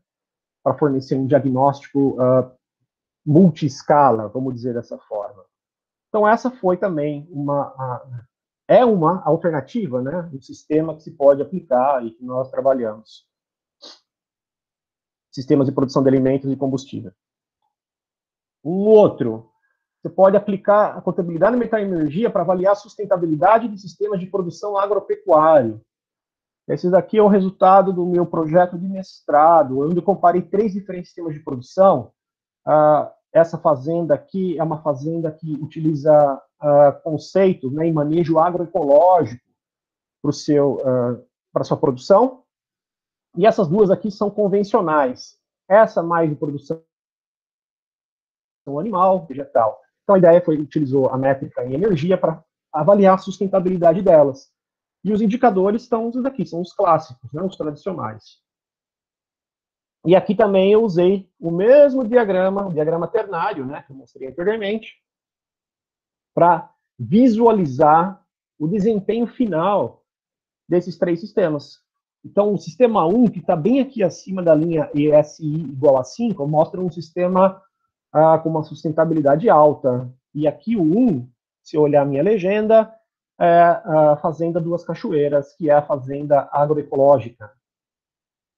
para 0.63 0.79
fornecer 0.79 1.17
um 1.17 1.27
diagnóstico 1.27 2.11
uh, 2.21 2.51
multi-escala, 3.27 4.29
vamos 4.29 4.55
dizer 4.55 4.75
dessa 4.75 4.99
forma. 4.99 5.45
Então, 6.09 6.29
essa 6.29 6.51
foi 6.51 6.77
também 6.77 7.29
uma, 7.31 7.75
é 8.69 8.85
uma 8.85 9.23
alternativa, 9.25 10.01
né, 10.01 10.31
um 10.33 10.41
sistema 10.41 10.95
que 10.95 11.03
se 11.03 11.11
pode 11.13 11.43
aplicar 11.43 12.05
e 12.05 12.13
que 12.13 12.25
nós 12.25 12.51
trabalhamos 12.51 13.29
sistemas 15.33 15.67
de 15.67 15.73
produção 15.73 16.03
de 16.03 16.09
alimentos 16.09 16.51
e 16.51 16.57
combustível. 16.57 17.13
Um 18.65 18.89
outro, 18.89 19.50
você 20.03 20.09
pode 20.09 20.37
aplicar 20.37 20.97
a 20.97 21.01
contabilidade 21.03 21.55
ambiental 21.55 21.81
e 21.81 21.83
energia 21.83 22.31
para 22.31 22.41
avaliar 22.41 22.73
a 22.73 22.77
sustentabilidade 22.77 23.69
de 23.69 23.79
sistemas 23.79 24.19
de 24.19 24.27
produção 24.27 24.79
agropecuário. 24.79 25.81
Esse 26.67 26.91
daqui 26.91 27.19
é 27.19 27.23
o 27.23 27.29
resultado 27.29 27.93
do 27.93 28.07
meu 28.07 28.25
projeto 28.25 28.79
de 28.79 28.89
mestrado, 28.89 29.81
onde 29.81 29.97
eu 29.97 30.03
comparei 30.03 30.41
três 30.41 30.73
diferentes 30.73 31.11
sistemas 31.11 31.35
de 31.35 31.41
produção. 31.41 32.13
Ah, 32.65 33.13
essa 33.33 33.59
fazenda 33.59 34.15
aqui 34.15 34.59
é 34.59 34.63
uma 34.63 34.83
fazenda 34.83 35.31
que 35.31 35.53
utiliza 35.55 36.43
uh, 36.63 37.03
conceitos 37.03 37.73
né, 37.73 37.87
em 37.87 37.93
manejo 37.93 38.39
agroecológico 38.39 39.45
para 40.23 40.33
para 41.53 41.65
sua 41.65 41.77
produção. 41.77 42.45
E 43.37 43.47
essas 43.47 43.69
duas 43.69 43.91
aqui 43.91 44.11
são 44.11 44.31
convencionais. 44.31 45.39
Essa 45.69 46.03
mais 46.03 46.29
de 46.29 46.37
produção 46.37 46.83
animal, 48.79 49.27
vegetal. 49.27 49.81
Então 50.11 50.17
a 50.17 50.19
ideia 50.19 50.45
foi 50.45 50.59
utilizou 50.59 51.09
a 51.09 51.17
métrica 51.17 51.65
em 51.65 51.73
energia 51.73 52.19
para 52.19 52.43
avaliar 52.73 53.15
a 53.15 53.19
sustentabilidade 53.19 54.03
delas. 54.03 54.51
E 55.05 55.13
os 55.13 55.23
indicadores 55.23 55.83
estão 55.83 56.09
os 56.09 56.21
daqui, 56.21 56.45
são 56.45 56.61
os 56.61 56.73
clássicos, 56.73 57.33
né, 57.33 57.41
os 57.41 57.57
tradicionais. 57.57 58.41
E 60.05 60.17
aqui 60.17 60.35
também 60.35 60.73
eu 60.73 60.83
usei 60.83 61.31
o 61.39 61.53
mesmo 61.53 62.05
diagrama, 62.05 62.67
o 62.67 62.73
diagrama 62.73 63.07
ternário, 63.07 63.65
né, 63.65 63.85
que 63.85 63.93
eu 63.93 63.97
mostrei 63.97 64.29
anteriormente, 64.29 65.01
para 66.35 66.75
visualizar 66.99 68.21
o 68.59 68.67
desempenho 68.67 69.29
final 69.29 70.05
desses 70.69 70.99
três 70.99 71.21
sistemas. 71.21 71.79
Então, 72.25 72.53
o 72.53 72.59
sistema 72.59 73.07
1, 73.07 73.29
que 73.29 73.39
está 73.39 73.55
bem 73.55 73.81
aqui 73.81 74.03
acima 74.03 74.43
da 74.43 74.57
linha 74.57 74.91
ESI 74.93 75.47
igual 75.47 75.99
a 75.99 76.03
5, 76.03 76.49
mostra 76.49 76.81
um 76.81 76.91
sistema 76.91 77.63
ah, 78.13 78.39
com 78.39 78.49
uma 78.49 78.63
sustentabilidade 78.63 79.49
alta. 79.49 80.13
E 80.35 80.47
aqui 80.47 80.77
o 80.77 80.83
1, 80.83 81.29
se 81.63 81.77
eu 81.77 81.83
olhar 81.83 82.03
a 82.03 82.07
minha 82.07 82.23
legenda, 82.23 82.93
é 83.41 83.61
a 83.61 84.19
Fazenda 84.21 84.61
Duas 84.61 84.85
Cachoeiras, 84.85 85.55
que 85.55 85.71
é 85.71 85.73
a 85.73 85.83
fazenda 85.83 86.49
agroecológica. 86.53 87.51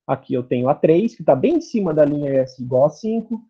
Aqui 0.06 0.34
eu 0.34 0.42
tenho 0.42 0.68
a 0.68 0.74
3, 0.74 1.14
que 1.14 1.22
está 1.22 1.36
bem 1.36 1.56
em 1.56 1.60
cima 1.60 1.94
da 1.94 2.04
linha 2.04 2.42
ES 2.42 2.58
igual 2.58 2.86
a 2.86 2.90
5, 2.90 3.40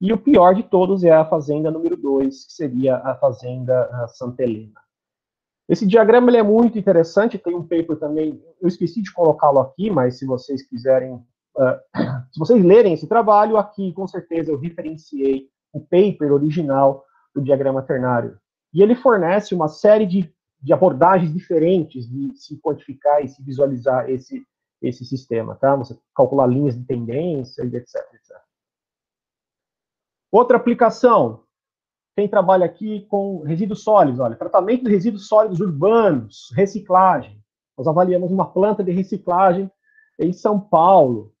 e 0.00 0.12
o 0.12 0.18
pior 0.18 0.54
de 0.54 0.62
todos 0.62 1.02
é 1.02 1.10
a 1.10 1.24
fazenda 1.24 1.70
número 1.70 1.96
2, 1.96 2.46
que 2.46 2.52
seria 2.52 2.98
a 2.98 3.16
fazenda 3.16 4.06
Santa 4.08 4.44
Helena. 4.44 4.80
Esse 5.68 5.84
diagrama 5.84 6.36
é 6.36 6.42
muito 6.42 6.78
interessante, 6.78 7.38
tem 7.38 7.56
um 7.56 7.66
paper 7.66 7.98
também, 7.98 8.40
eu 8.60 8.68
esqueci 8.68 9.02
de 9.02 9.12
colocá-lo 9.12 9.58
aqui, 9.58 9.90
mas 9.90 10.18
se 10.18 10.24
vocês 10.24 10.62
quiserem, 10.62 11.20
uh, 11.56 11.80
se 12.32 12.38
vocês 12.38 12.64
lerem 12.64 12.92
esse 12.92 13.06
trabalho, 13.06 13.56
aqui 13.56 13.92
com 13.92 14.06
certeza 14.06 14.50
eu 14.50 14.58
referenciei 14.58 15.48
o 15.72 15.80
paper 15.80 16.32
original 16.32 17.04
do 17.34 17.42
diagrama 17.42 17.82
ternário. 17.82 18.38
E 18.72 18.82
ele 18.82 18.94
fornece 18.94 19.54
uma 19.54 19.68
série 19.68 20.06
de, 20.06 20.32
de 20.60 20.72
abordagens 20.72 21.32
diferentes 21.32 22.08
de 22.08 22.36
se 22.36 22.58
quantificar 22.60 23.24
e 23.24 23.28
se 23.28 23.42
visualizar 23.42 24.08
esse, 24.10 24.46
esse 24.82 25.04
sistema, 25.04 25.54
tá? 25.54 25.74
Você 25.76 25.98
calcular 26.14 26.46
linhas 26.46 26.76
de 26.76 26.84
tendência 26.84 27.62
e 27.62 27.76
etc, 27.76 27.96
etc. 28.14 28.36
Outra 30.30 30.56
aplicação, 30.56 31.44
quem 32.16 32.28
trabalha 32.28 32.66
aqui 32.66 33.06
com 33.08 33.42
resíduos 33.42 33.82
sólidos, 33.82 34.20
olha, 34.20 34.36
tratamento 34.36 34.84
de 34.84 34.90
resíduos 34.90 35.28
sólidos 35.28 35.60
urbanos, 35.60 36.50
reciclagem. 36.54 37.42
Nós 37.76 37.86
avaliamos 37.86 38.30
uma 38.30 38.50
planta 38.50 38.82
de 38.82 38.90
reciclagem 38.90 39.70
em 40.18 40.32
São 40.32 40.58
Paulo, 40.58 41.32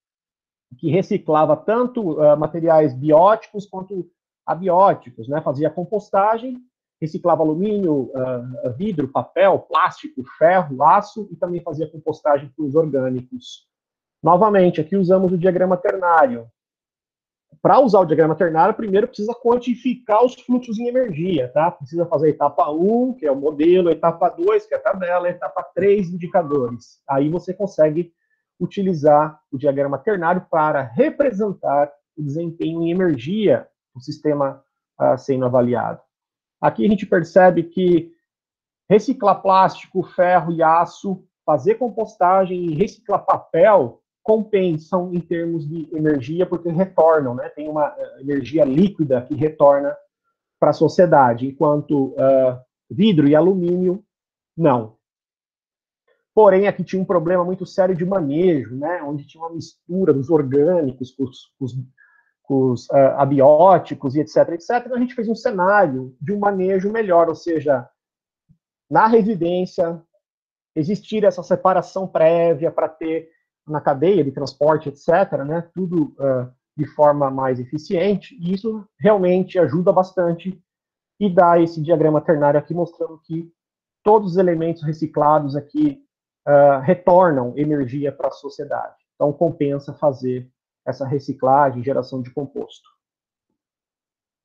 que 0.78 0.90
reciclava 0.90 1.56
tanto 1.56 2.20
uh, 2.20 2.36
materiais 2.36 2.92
bióticos 2.92 3.66
quanto 3.66 4.08
abióticos, 4.44 5.28
né? 5.28 5.40
Fazia 5.40 5.70
compostagem, 5.70 6.56
reciclava 7.00 7.42
alumínio, 7.42 8.10
uh, 8.12 8.72
vidro, 8.76 9.08
papel, 9.08 9.58
plástico, 9.60 10.22
ferro, 10.38 10.82
aço 10.82 11.28
e 11.30 11.36
também 11.36 11.60
fazia 11.62 11.90
compostagem 11.90 12.50
para 12.54 12.64
os 12.64 12.74
orgânicos. 12.74 13.66
Novamente, 14.22 14.80
aqui 14.80 14.96
usamos 14.96 15.32
o 15.32 15.38
diagrama 15.38 15.76
ternário 15.76 16.50
para 17.62 17.80
usar 17.80 18.00
o 18.00 18.04
diagrama 18.04 18.36
ternário, 18.36 18.74
primeiro 18.74 19.08
precisa 19.08 19.34
quantificar 19.34 20.24
os 20.24 20.34
fluxos 20.34 20.78
em 20.78 20.88
energia, 20.88 21.48
tá? 21.48 21.70
Precisa 21.70 22.06
fazer 22.06 22.26
a 22.26 22.30
etapa 22.30 22.70
1, 22.70 23.14
que 23.14 23.26
é 23.26 23.32
o 23.32 23.34
modelo, 23.34 23.88
a 23.88 23.92
etapa 23.92 24.28
2, 24.28 24.66
que 24.66 24.74
é 24.74 24.76
a 24.76 24.80
tabela, 24.80 25.26
a 25.26 25.30
etapa 25.30 25.64
3, 25.74 26.10
indicadores. 26.10 27.00
Aí 27.08 27.28
você 27.28 27.52
consegue 27.52 28.12
utilizar 28.58 29.40
o 29.50 29.58
diagrama 29.58 29.98
ternário 29.98 30.46
para 30.50 30.82
representar 30.82 31.92
o 32.16 32.22
desempenho 32.22 32.82
em 32.82 32.90
energia 32.90 33.66
do 33.94 34.00
sistema 34.00 34.62
uh, 35.00 35.18
sendo 35.18 35.44
avaliado. 35.44 36.00
Aqui 36.60 36.84
a 36.84 36.88
gente 36.88 37.06
percebe 37.06 37.64
que 37.64 38.12
reciclar 38.88 39.42
plástico, 39.42 40.02
ferro 40.02 40.52
e 40.52 40.62
aço, 40.62 41.22
fazer 41.44 41.74
compostagem 41.76 42.66
e 42.66 42.74
reciclar 42.74 43.24
papel 43.24 44.02
compensam 44.22 45.14
em 45.14 45.20
termos 45.20 45.68
de 45.68 45.88
energia, 45.94 46.44
porque 46.44 46.68
retornam, 46.68 47.34
né? 47.34 47.48
Tem 47.50 47.68
uma 47.68 47.94
eh, 47.96 48.20
energia 48.22 48.64
líquida 48.64 49.22
que 49.22 49.36
retorna 49.36 49.96
para 50.58 50.70
a 50.70 50.74
sociedade, 50.74 51.46
enquanto 51.46 52.06
uh, 52.08 52.58
vidro 52.90 53.28
e 53.28 53.36
alumínio, 53.36 54.02
não. 54.56 54.95
Porém, 56.36 56.68
aqui 56.68 56.84
tinha 56.84 57.00
um 57.00 57.04
problema 57.06 57.42
muito 57.42 57.64
sério 57.64 57.96
de 57.96 58.04
manejo, 58.04 58.76
né? 58.76 59.02
Onde 59.02 59.26
tinha 59.26 59.42
uma 59.42 59.54
mistura 59.54 60.12
dos 60.12 60.28
orgânicos 60.28 61.10
com 61.10 61.24
os, 61.24 61.46
com 61.58 61.64
os, 61.64 61.74
com 62.42 62.72
os 62.72 62.86
uh, 62.90 63.16
abióticos 63.16 64.14
e 64.14 64.20
etc, 64.20 64.50
etc. 64.50 64.82
Então, 64.84 64.98
a 64.98 65.00
gente 65.00 65.14
fez 65.14 65.30
um 65.30 65.34
cenário 65.34 66.14
de 66.20 66.34
um 66.34 66.38
manejo 66.38 66.92
melhor, 66.92 67.30
ou 67.30 67.34
seja, 67.34 67.88
na 68.90 69.06
residência, 69.06 69.98
existir 70.74 71.24
essa 71.24 71.42
separação 71.42 72.06
prévia 72.06 72.70
para 72.70 72.90
ter 72.90 73.30
na 73.66 73.80
cadeia 73.80 74.22
de 74.22 74.30
transporte, 74.30 74.90
etc., 74.90 75.42
né, 75.42 75.66
tudo 75.74 76.14
uh, 76.18 76.52
de 76.76 76.84
forma 76.84 77.30
mais 77.30 77.58
eficiente, 77.58 78.36
e 78.38 78.52
isso 78.52 78.86
realmente 79.00 79.58
ajuda 79.58 79.90
bastante 79.90 80.62
e 81.18 81.30
dá 81.30 81.58
esse 81.58 81.80
diagrama 81.80 82.20
ternário 82.20 82.60
aqui 82.60 82.74
mostrando 82.74 83.18
que 83.24 83.50
todos 84.04 84.32
os 84.32 84.36
elementos 84.36 84.82
reciclados 84.82 85.56
aqui 85.56 86.05
uh, 86.46 86.80
retornam 86.80 87.52
energia 87.56 88.12
para 88.12 88.28
a 88.28 88.32
sociedade. 88.32 88.94
Então, 89.14 89.32
compensa 89.32 89.94
fazer 89.94 90.50
essa 90.86 91.06
reciclagem, 91.06 91.82
geração 91.82 92.22
de 92.22 92.32
composto. 92.32 92.88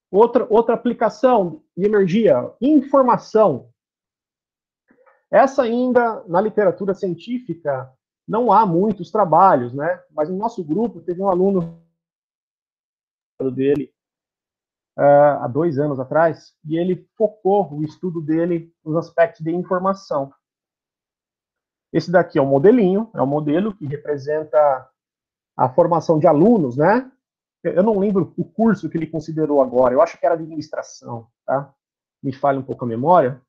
Outra, 0.10 0.46
outra 0.50 0.74
aplicação 0.74 1.64
de 1.78 1.86
energia, 1.86 2.52
informação. 2.60 3.70
Essa 5.30 5.64
ainda, 5.64 6.24
na 6.28 6.42
literatura 6.42 6.94
científica, 6.94 7.90
não 8.28 8.52
há 8.52 8.66
muitos 8.66 9.12
trabalhos, 9.12 9.74
né? 9.74 10.04
Mas 10.12 10.30
no 10.30 10.38
nosso 10.38 10.64
grupo 10.64 11.02
teve 11.02 11.22
um 11.22 11.30
aluno 11.30 11.82
dele 13.56 13.94
uh, 14.98 15.42
há 15.42 15.48
dois 15.48 15.80
anos 15.80 16.00
atrás 16.00 16.56
e 16.66 16.78
ele 16.78 17.08
focou 17.18 17.74
o 17.74 17.84
estudo 17.84 18.22
dele 18.22 18.74
nos 18.84 18.96
aspectos 18.96 19.42
de 19.42 19.52
informação. 19.52 20.34
Esse 21.92 22.12
daqui 22.12 22.40
é 22.40 22.42
o 22.42 22.46
modelinho, 22.46 23.10
é 23.14 23.22
o 23.22 23.28
modelo 23.28 23.76
que 23.76 23.86
representa 23.86 24.90
a 25.58 25.70
formação 25.70 26.18
de 26.18 26.28
alunos, 26.28 26.78
né? 26.78 27.12
Eu 27.64 27.84
não 27.84 28.00
lembro 28.00 28.34
o 28.38 28.44
curso 28.44 28.90
que 28.90 28.98
ele 28.98 29.06
considerou 29.06 29.62
agora, 29.62 29.94
eu 29.94 30.02
acho 30.02 30.18
que 30.18 30.26
era 30.26 30.36
administração, 30.36 31.28
tá? 31.46 31.74
Me 32.24 32.34
falha 32.34 32.60
um 32.60 32.64
pouco 32.64 32.86
a 32.86 32.88
memória. 32.88 33.42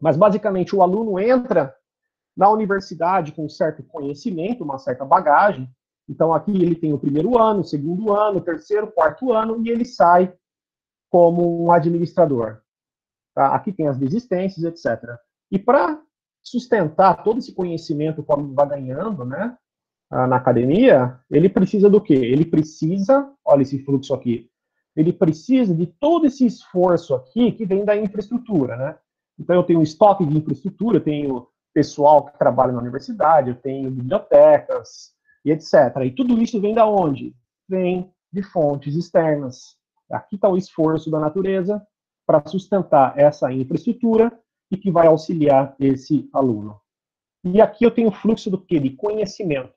Mas 0.00 0.16
basicamente 0.16 0.74
o 0.74 0.82
aluno 0.82 1.18
entra 1.18 1.74
na 2.36 2.50
universidade 2.50 3.32
com 3.32 3.46
um 3.46 3.48
certo 3.48 3.82
conhecimento, 3.82 4.64
uma 4.64 4.78
certa 4.78 5.04
bagagem. 5.04 5.70
Então, 6.08 6.34
aqui 6.34 6.50
ele 6.50 6.74
tem 6.74 6.92
o 6.92 6.98
primeiro 6.98 7.38
ano, 7.38 7.60
o 7.60 7.64
segundo 7.64 8.12
ano, 8.12 8.38
o 8.38 8.42
terceiro, 8.42 8.90
quarto 8.90 9.32
ano, 9.32 9.64
e 9.64 9.70
ele 9.70 9.84
sai 9.84 10.34
como 11.10 11.64
um 11.64 11.70
administrador. 11.70 12.60
Tá? 13.34 13.54
Aqui 13.54 13.72
tem 13.72 13.88
as 13.88 13.96
desistências, 13.96 14.64
etc. 14.64 15.16
E 15.50 15.58
para 15.58 16.00
sustentar 16.44 17.24
todo 17.24 17.38
esse 17.38 17.54
conhecimento 17.54 18.22
que 18.22 18.30
o 18.30 18.34
aluno 18.34 18.54
vai 18.54 18.68
ganhando, 18.68 19.24
né, 19.24 19.56
na 20.10 20.36
academia, 20.36 21.18
ele 21.28 21.48
precisa 21.48 21.90
do 21.90 22.00
quê? 22.00 22.14
Ele 22.14 22.44
precisa, 22.44 23.32
olha 23.44 23.62
esse 23.62 23.82
fluxo 23.84 24.14
aqui, 24.14 24.48
ele 24.94 25.12
precisa 25.12 25.74
de 25.74 25.86
todo 25.86 26.26
esse 26.26 26.46
esforço 26.46 27.14
aqui 27.14 27.50
que 27.50 27.64
vem 27.64 27.84
da 27.84 27.96
infraestrutura, 27.96 28.76
né? 28.76 28.96
Então, 29.36 29.56
eu 29.56 29.64
tenho 29.64 29.80
um 29.80 29.82
estoque 29.82 30.24
de 30.24 30.36
infraestrutura, 30.36 30.98
eu 30.98 31.02
tenho 31.02 31.48
pessoal 31.72 32.26
que 32.26 32.38
trabalha 32.38 32.72
na 32.72 32.80
universidade, 32.80 33.50
eu 33.50 33.56
tenho 33.56 33.90
bibliotecas 33.90 35.12
e 35.44 35.50
etc. 35.50 35.72
E 36.04 36.12
tudo 36.12 36.40
isso 36.40 36.60
vem 36.60 36.74
da 36.74 36.86
onde? 36.86 37.34
Vem 37.68 38.08
de 38.32 38.42
fontes 38.42 38.94
externas. 38.94 39.76
Aqui 40.08 40.36
está 40.36 40.48
o 40.48 40.56
esforço 40.56 41.10
da 41.10 41.18
natureza 41.18 41.84
para 42.24 42.46
sustentar 42.46 43.18
essa 43.18 43.52
infraestrutura 43.52 44.32
e 44.70 44.76
que 44.76 44.90
vai 44.90 45.06
auxiliar 45.06 45.74
esse 45.78 46.28
aluno. 46.32 46.80
E 47.44 47.60
aqui 47.60 47.84
eu 47.84 47.90
tenho 47.90 48.10
fluxo 48.10 48.50
do 48.50 48.60
que? 48.60 48.78
De 48.78 48.90
conhecimento. 48.90 49.74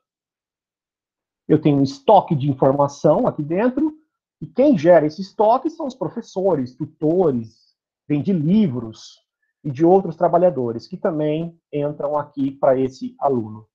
Eu 1.47 1.61
tenho 1.61 1.77
um 1.77 1.83
estoque 1.83 2.35
de 2.35 2.49
informação 2.49 3.27
aqui 3.27 3.43
dentro, 3.43 3.97
e 4.41 4.45
quem 4.45 4.77
gera 4.77 5.05
esse 5.05 5.21
estoque 5.21 5.69
são 5.69 5.87
os 5.87 5.95
professores, 5.95 6.75
tutores, 6.75 7.75
vem 8.07 8.21
de 8.21 8.31
livros, 8.31 9.27
e 9.67 9.71
de 9.71 9.85
outros 9.85 10.15
trabalhadores 10.15 10.87
que 10.87 10.95
também 10.95 11.59
entram 11.71 12.17
aqui 12.17 12.51
para 12.51 12.79
esse 12.79 13.15
aluno. 13.19 13.67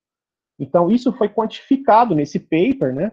Então, 0.58 0.90
isso 0.90 1.12
foi 1.12 1.28
quantificado 1.28 2.14
nesse 2.14 2.40
paper, 2.40 2.94
né? 2.94 3.12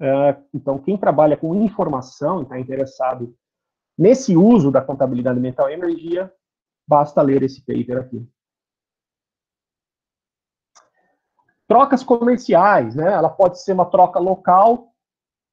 Uh, 0.00 0.42
então, 0.52 0.78
quem 0.78 0.96
trabalha 0.96 1.36
com 1.36 1.54
informação 1.54 2.40
e 2.40 2.42
está 2.42 2.58
interessado 2.58 3.36
nesse 3.96 4.36
uso 4.36 4.72
da 4.72 4.80
contabilidade 4.80 5.38
mental 5.38 5.70
e 5.70 5.74
energia, 5.74 6.32
basta 6.86 7.20
ler 7.22 7.42
esse 7.42 7.60
paper 7.60 7.98
aqui. 7.98 8.28
Trocas 11.66 12.02
comerciais, 12.02 12.94
né? 12.94 13.12
Ela 13.12 13.30
pode 13.30 13.62
ser 13.62 13.72
uma 13.72 13.86
troca 13.86 14.18
local, 14.18 14.92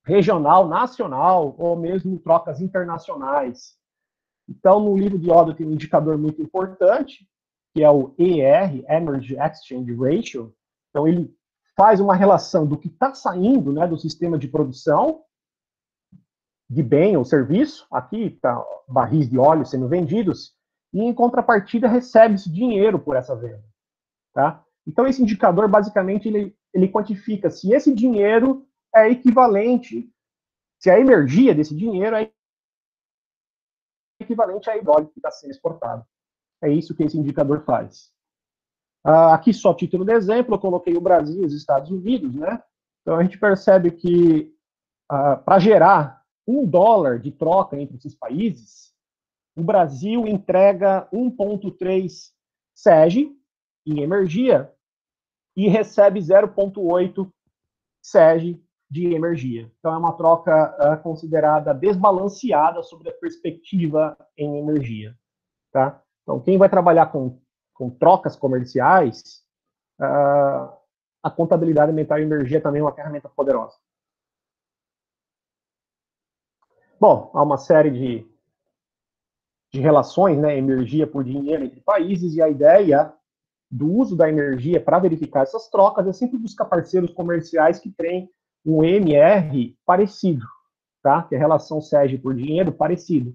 regional, 0.04 0.68
nacional, 0.68 1.56
ou 1.58 1.76
mesmo 1.78 2.20
trocas 2.20 2.60
internacionais. 2.60 3.78
Então, 4.48 4.80
no 4.80 4.98
livro 4.98 5.18
de 5.18 5.30
Oda 5.32 5.56
tem 5.56 5.66
um 5.66 5.72
indicador 5.72 6.18
muito 6.18 6.42
importante, 6.42 7.28
que 7.74 7.84
é 7.84 7.90
o 7.90 8.14
ER, 8.18 8.84
Energy 8.90 9.38
Exchange 9.38 9.96
Ratio. 9.96 10.54
Então, 10.90 11.08
ele 11.08 11.34
faz 11.78 12.02
uma 12.02 12.14
relação 12.14 12.66
do 12.68 12.78
que 12.78 12.90
está 12.90 13.14
saindo 13.14 13.72
né, 13.72 13.88
do 13.88 13.98
sistema 13.98 14.38
de 14.38 14.48
produção 14.48 15.24
de 16.70 16.84
bem 16.84 17.18
ou 17.18 17.26
serviço, 17.26 17.86
aqui 17.92 18.28
está 18.28 18.64
barris 18.88 19.30
de 19.30 19.38
óleo 19.38 19.66
sendo 19.66 19.90
vendidos, 19.90 20.56
e 20.94 21.02
em 21.02 21.14
contrapartida 21.14 21.88
recebe-se 21.88 22.52
dinheiro 22.52 23.00
por 23.00 23.16
essa 23.16 23.36
venda. 23.36 23.64
Tá? 24.34 24.64
Então, 24.86 25.08
esse 25.08 25.22
indicador, 25.22 25.68
basicamente, 25.68 26.28
ele, 26.28 26.56
ele 26.74 26.88
quantifica 26.88 27.50
se 27.50 27.74
esse 27.74 27.94
dinheiro 27.94 28.68
é 28.96 29.10
equivalente, 29.10 30.10
se 30.80 30.90
a 30.90 31.00
energia 31.00 31.54
desse 31.54 31.76
dinheiro 31.76 32.16
é 32.16 32.32
equivalente 34.20 34.70
a 34.70 34.74
óleo 34.74 35.08
que 35.08 35.20
está 35.20 35.32
sendo 35.32 35.52
exportado. 35.52 36.06
É 36.62 36.70
isso 36.70 36.96
que 36.96 37.04
esse 37.04 37.18
indicador 37.18 37.64
faz. 37.64 38.12
Ah, 39.04 39.34
aqui 39.34 39.54
só 39.54 39.74
título 39.74 40.06
de 40.06 40.14
exemplo, 40.14 40.56
eu 40.56 40.60
coloquei 40.60 40.96
o 40.96 41.02
Brasil 41.02 41.42
e 41.42 41.46
os 41.46 41.54
Estados 41.54 41.90
Unidos, 41.90 42.36
né? 42.36 42.62
Então 43.02 43.18
a 43.18 43.24
gente 43.24 43.38
percebe 43.40 43.92
que 43.92 44.54
ah, 45.10 45.36
para 45.38 45.60
gerar 45.60 46.24
um 46.48 46.66
dólar 46.66 47.20
de 47.20 47.32
troca 47.32 47.80
entre 47.80 47.98
esses 47.98 48.16
países, 48.16 48.91
o 49.56 49.64
Brasil 49.64 50.28
entrega 50.28 51.08
1,3 51.14 52.32
SEG 52.74 53.36
em 53.86 54.02
energia 54.02 54.74
e 55.56 55.68
recebe 55.68 56.20
0,8 56.20 57.30
SEG 58.02 58.64
de 58.90 59.14
energia. 59.14 59.72
Então, 59.80 59.94
é 59.94 59.98
uma 59.98 60.14
troca 60.14 60.76
uh, 60.78 61.02
considerada 61.02 61.74
desbalanceada 61.74 62.84
sobre 62.84 63.10
a 63.10 63.14
perspectiva 63.14 64.18
em 64.38 64.58
energia. 64.58 65.18
Tá? 65.72 66.02
Então, 66.24 66.42
quem 66.42 66.58
vai 66.58 66.70
trabalhar 66.70 67.08
com, 67.08 67.40
com 67.74 67.90
trocas 67.90 68.36
comerciais, 68.36 69.44
uh, 70.00 70.74
a 71.24 71.30
contabilidade 71.30 71.94
mental 71.94 72.20
e 72.20 72.24
energia 72.24 72.60
também 72.60 72.82
é 72.82 72.84
uma 72.84 72.94
ferramenta 72.94 73.30
poderosa. 73.30 73.78
Bom, 77.00 77.32
há 77.34 77.42
uma 77.42 77.58
série 77.58 77.92
de, 77.92 78.31
de 79.72 79.80
relações, 79.80 80.38
né, 80.38 80.58
energia 80.58 81.08
por 81.08 81.24
dinheiro 81.24 81.64
entre 81.64 81.80
países, 81.80 82.36
e 82.36 82.42
a 82.42 82.50
ideia 82.50 83.14
do 83.70 83.90
uso 83.90 84.16
da 84.18 84.28
energia 84.28 84.82
para 84.82 85.00
verificar 85.00 85.44
essas 85.44 85.70
trocas 85.70 86.06
é 86.06 86.12
sempre 86.12 86.38
buscar 86.38 86.66
parceiros 86.66 87.12
comerciais 87.12 87.80
que 87.80 87.90
têm 87.90 88.30
um 88.66 88.84
MR 88.84 89.78
parecido, 89.86 90.46
tá? 91.02 91.24
Que 91.24 91.36
é 91.36 91.38
relação 91.38 91.82
SEG 91.82 92.18
por 92.18 92.36
dinheiro 92.36 92.72
parecido. 92.74 93.34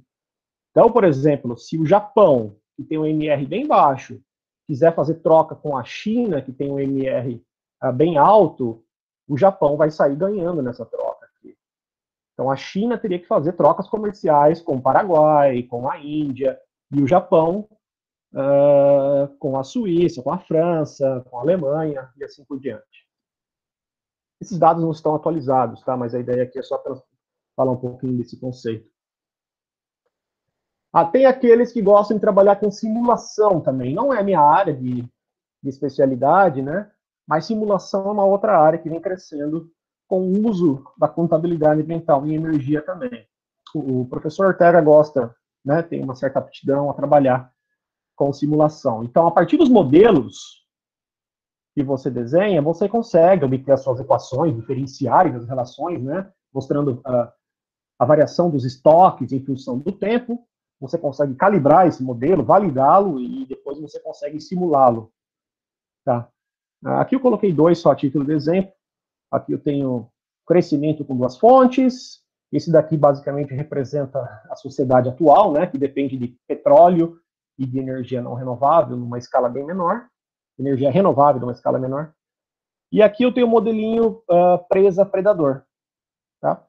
Então, 0.71 0.93
por 0.93 1.05
exemplo, 1.05 1.57
se 1.57 1.79
o 1.79 1.87
Japão, 1.87 2.55
que 2.77 2.85
tem 2.85 2.99
um 2.99 3.07
MR 3.07 3.47
bem 3.47 3.67
baixo, 3.67 4.21
quiser 4.67 4.95
fazer 4.95 5.15
troca 5.17 5.55
com 5.55 5.75
a 5.75 5.83
China, 5.83 6.43
que 6.43 6.53
tem 6.53 6.71
um 6.71 6.79
MR 6.79 7.43
ah, 7.81 7.91
bem 7.91 8.19
alto, 8.19 8.85
o 9.27 9.39
Japão 9.39 9.77
vai 9.77 9.91
sair 9.91 10.17
ganhando 10.17 10.61
nessa 10.61 10.85
troca. 10.85 11.16
Então, 12.37 12.51
a 12.51 12.57
China 12.57 12.99
teria 12.99 13.19
que 13.19 13.27
fazer 13.27 13.55
trocas 13.55 13.89
comerciais 13.89 14.61
com 14.61 14.77
o 14.77 14.83
Paraguai, 14.83 15.63
com 15.63 15.91
a 15.91 15.99
Índia, 15.99 16.61
e 16.93 17.01
o 17.01 17.09
Japão 17.09 17.67
uh, 18.35 19.35
com 19.39 19.59
a 19.59 19.65
Suíça, 19.65 20.23
com 20.23 20.31
a 20.31 20.39
França, 20.39 21.25
com 21.31 21.39
a 21.39 21.41
Alemanha, 21.41 22.13
e 22.15 22.23
assim 22.23 22.45
por 22.45 22.61
diante. 22.61 23.09
Esses 24.39 24.59
dados 24.59 24.83
não 24.83 24.91
estão 24.91 25.15
atualizados, 25.15 25.83
tá? 25.83 25.97
Mas 25.97 26.15
a 26.15 26.21
ideia 26.21 26.43
aqui 26.43 26.59
é 26.59 26.63
só 26.63 26.79
falar 27.57 27.73
um 27.73 27.81
pouquinho 27.81 28.19
desse 28.19 28.39
conceito. 28.39 28.87
Ah, 30.93 31.07
tem 31.07 31.25
aqueles 31.25 31.73
que 31.73 31.81
gostam 31.81 32.19
de 32.19 32.21
trabalhar 32.21 32.57
com 32.57 32.71
simulação 32.71 33.63
também. 33.63 33.95
Não 33.95 34.13
é 34.13 34.23
minha 34.23 34.41
área 34.41 34.75
de, 34.75 35.03
de 35.63 35.69
especialidade, 35.71 36.61
né? 36.61 36.93
Mas 37.27 37.47
simulação 37.47 38.09
é 38.09 38.13
uma 38.13 38.27
outra 38.27 38.59
área 38.59 38.79
que 38.79 38.91
vem 38.91 39.01
crescendo 39.01 39.73
com 40.09 40.21
o 40.21 40.49
uso 40.49 40.85
da 40.97 41.09
contabilidade 41.09 41.81
ambiental 41.81 42.27
em 42.27 42.35
energia 42.35 42.83
também. 42.83 43.27
O, 43.75 44.07
professor 44.07 44.47
Ortega 44.47 44.81
gosta, 44.81 45.35
né, 45.65 45.83
tem 45.83 46.03
uma 46.03 46.15
certa 46.15 46.39
aptidão 46.39 46.89
a 46.89 46.95
trabalhar 46.95 47.53
com 48.15 48.33
simulação. 48.33 49.05
Então, 49.05 49.27
a 49.27 49.31
partir 49.31 49.57
dos 49.57 49.69
modelos 49.69 50.65
que 51.75 51.83
você 51.83 52.11
desenha, 52.11 52.63
você 52.63 52.89
consegue 52.89 53.45
obter 53.45 53.73
as 53.73 53.83
suas 53.83 54.01
equações 54.01 54.55
diferenciais 54.55 55.35
das 55.35 55.47
relações, 55.47 56.03
né, 56.03 56.31
mostrando 56.55 57.03
uh, 57.07 57.31
a 57.99 58.05
variação 58.05 58.49
dos 58.49 58.65
estoques 58.65 59.33
em 59.33 59.45
função 59.45 59.79
do 59.79 59.93
tempo, 59.93 60.47
você 60.81 60.97
consegue 60.97 61.35
calibrar 61.35 61.87
esse 61.87 62.03
modelo, 62.03 62.45
validá-lo 62.45 63.21
e 63.21 63.47
depois 63.47 63.79
você 63.81 63.99
consegue 64.01 64.41
simulá-lo. 64.41 65.13
Tá? 66.05 66.29
Aqui 66.85 67.17
eu 67.17 67.21
coloquei 67.21 67.53
dois 67.53 67.79
só 67.79 67.91
a 67.91 67.97
título 67.97 68.25
de 68.25 68.33
exemplo. 68.33 68.73
Aqui 69.31 69.53
eu 69.53 69.59
tenho 69.59 70.09
crescimento 70.47 71.05
com 71.05 71.17
duas 71.17 71.37
fontes. 71.37 72.25
Esse 72.53 72.71
daqui 72.71 72.97
basicamente 72.97 73.53
representa 73.53 74.21
a 74.49 74.55
sociedade 74.55 75.09
atual, 75.09 75.53
né, 75.53 75.67
que 75.67 75.77
depende 75.77 76.17
de 76.17 76.37
petróleo 76.47 77.19
e 77.59 77.67
de 77.67 77.79
energia 77.79 78.23
não 78.23 78.35
renovável 78.35 78.97
numa 78.97 79.19
escala 79.19 79.49
bem 79.49 79.65
menor, 79.65 80.07
energia 80.59 80.91
renovável 80.91 81.41
numa 81.41 81.53
escala 81.53 81.79
menor. 81.79 82.13
E 82.93 83.03
aqui 83.03 83.25
eu 83.25 83.33
tenho 83.33 83.47
o 83.47 83.51
modelinho 83.51 84.23
uh, 84.31 84.65
presa-predador. 84.69 85.63
Tá? 86.41 86.65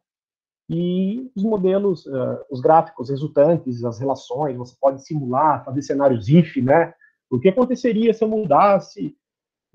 E 0.69 1.31
os 1.35 1.43
modelos, 1.43 2.05
uh, 2.05 2.43
os 2.49 2.59
gráficos 2.59 3.09
resultantes, 3.09 3.83
as 3.83 3.99
relações, 3.99 4.57
você 4.57 4.75
pode 4.79 5.05
simular, 5.05 5.63
fazer 5.63 5.81
cenários 5.81 6.27
if, 6.27 6.57
né? 6.57 6.93
O 7.29 7.39
que 7.39 7.49
aconteceria 7.49 8.13
se 8.13 8.23
eu 8.23 8.27
mudasse 8.27 9.16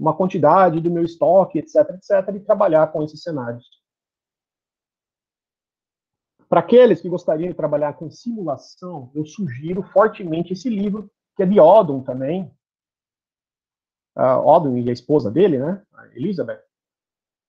uma 0.03 0.17
quantidade 0.17 0.81
do 0.81 0.91
meu 0.91 1.05
estoque, 1.05 1.61
etc, 1.61 1.77
etc, 1.91 2.35
e 2.35 2.41
trabalhar 2.41 2.91
com 2.91 3.05
esses 3.05 3.23
cenários. 3.23 3.65
Para 6.49 6.59
aqueles 6.59 7.01
que 7.01 7.09
gostariam 7.09 7.49
de 7.49 7.55
trabalhar 7.55 7.93
com 7.93 8.11
simulação, 8.11 9.13
eu 9.15 9.25
sugiro 9.25 9.81
fortemente 9.85 10.55
esse 10.55 10.69
livro, 10.69 11.09
que 11.37 11.45
é 11.45 11.47
de 11.47 11.61
Odom 11.61 12.03
também. 12.03 12.53
Uh, 14.19 14.45
Odom 14.45 14.77
e 14.77 14.91
a 14.91 14.93
esposa 14.93 15.31
dele, 15.31 15.59
né? 15.59 15.81
Elizabeth. 16.17 16.61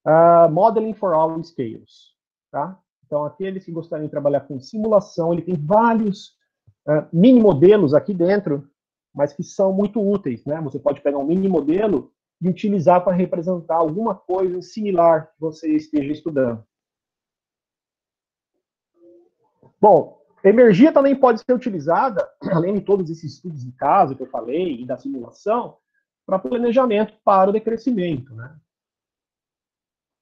Uh, 0.05 0.47
Modeling 0.51 0.93
for 0.93 1.13
All 1.13 1.43
Scales. 1.43 2.13
Tá? 2.51 2.79
Então, 3.03 3.25
aqueles 3.25 3.65
que 3.65 3.71
gostariam 3.71 4.05
de 4.05 4.11
trabalhar 4.11 4.41
com 4.41 4.59
simulação, 4.59 5.33
ele 5.33 5.41
tem 5.41 5.55
vários 5.55 6.37
uh, 6.87 7.09
mini 7.11 7.41
modelos 7.41 7.95
aqui 7.95 8.13
dentro, 8.13 8.69
mas 9.13 9.33
que 9.33 9.43
são 9.43 9.73
muito 9.73 9.99
úteis. 9.99 10.45
Né? 10.45 10.61
Você 10.61 10.77
pode 10.77 11.01
pegar 11.01 11.17
um 11.17 11.25
mini 11.25 11.49
modelo 11.49 12.13
e 12.43 12.49
utilizar 12.49 13.01
para 13.03 13.15
representar 13.15 13.77
alguma 13.77 14.13
coisa 14.13 14.61
similar 14.61 15.27
que 15.27 15.39
você 15.39 15.73
esteja 15.73 16.11
estudando. 16.11 16.63
Bom, 19.79 20.21
energia 20.43 20.91
também 20.91 21.15
pode 21.15 21.39
ser 21.39 21.53
utilizada, 21.53 22.29
além 22.51 22.73
de 22.73 22.81
todos 22.81 23.09
esses 23.09 23.35
estudos 23.35 23.63
de 23.63 23.71
caso 23.71 24.15
que 24.15 24.23
eu 24.23 24.27
falei 24.29 24.81
e 24.81 24.85
da 24.85 24.97
simulação, 24.97 25.77
para 26.25 26.37
planejamento 26.37 27.13
para 27.23 27.49
o 27.49 27.53
decrescimento. 27.53 28.33
Né? 28.35 28.53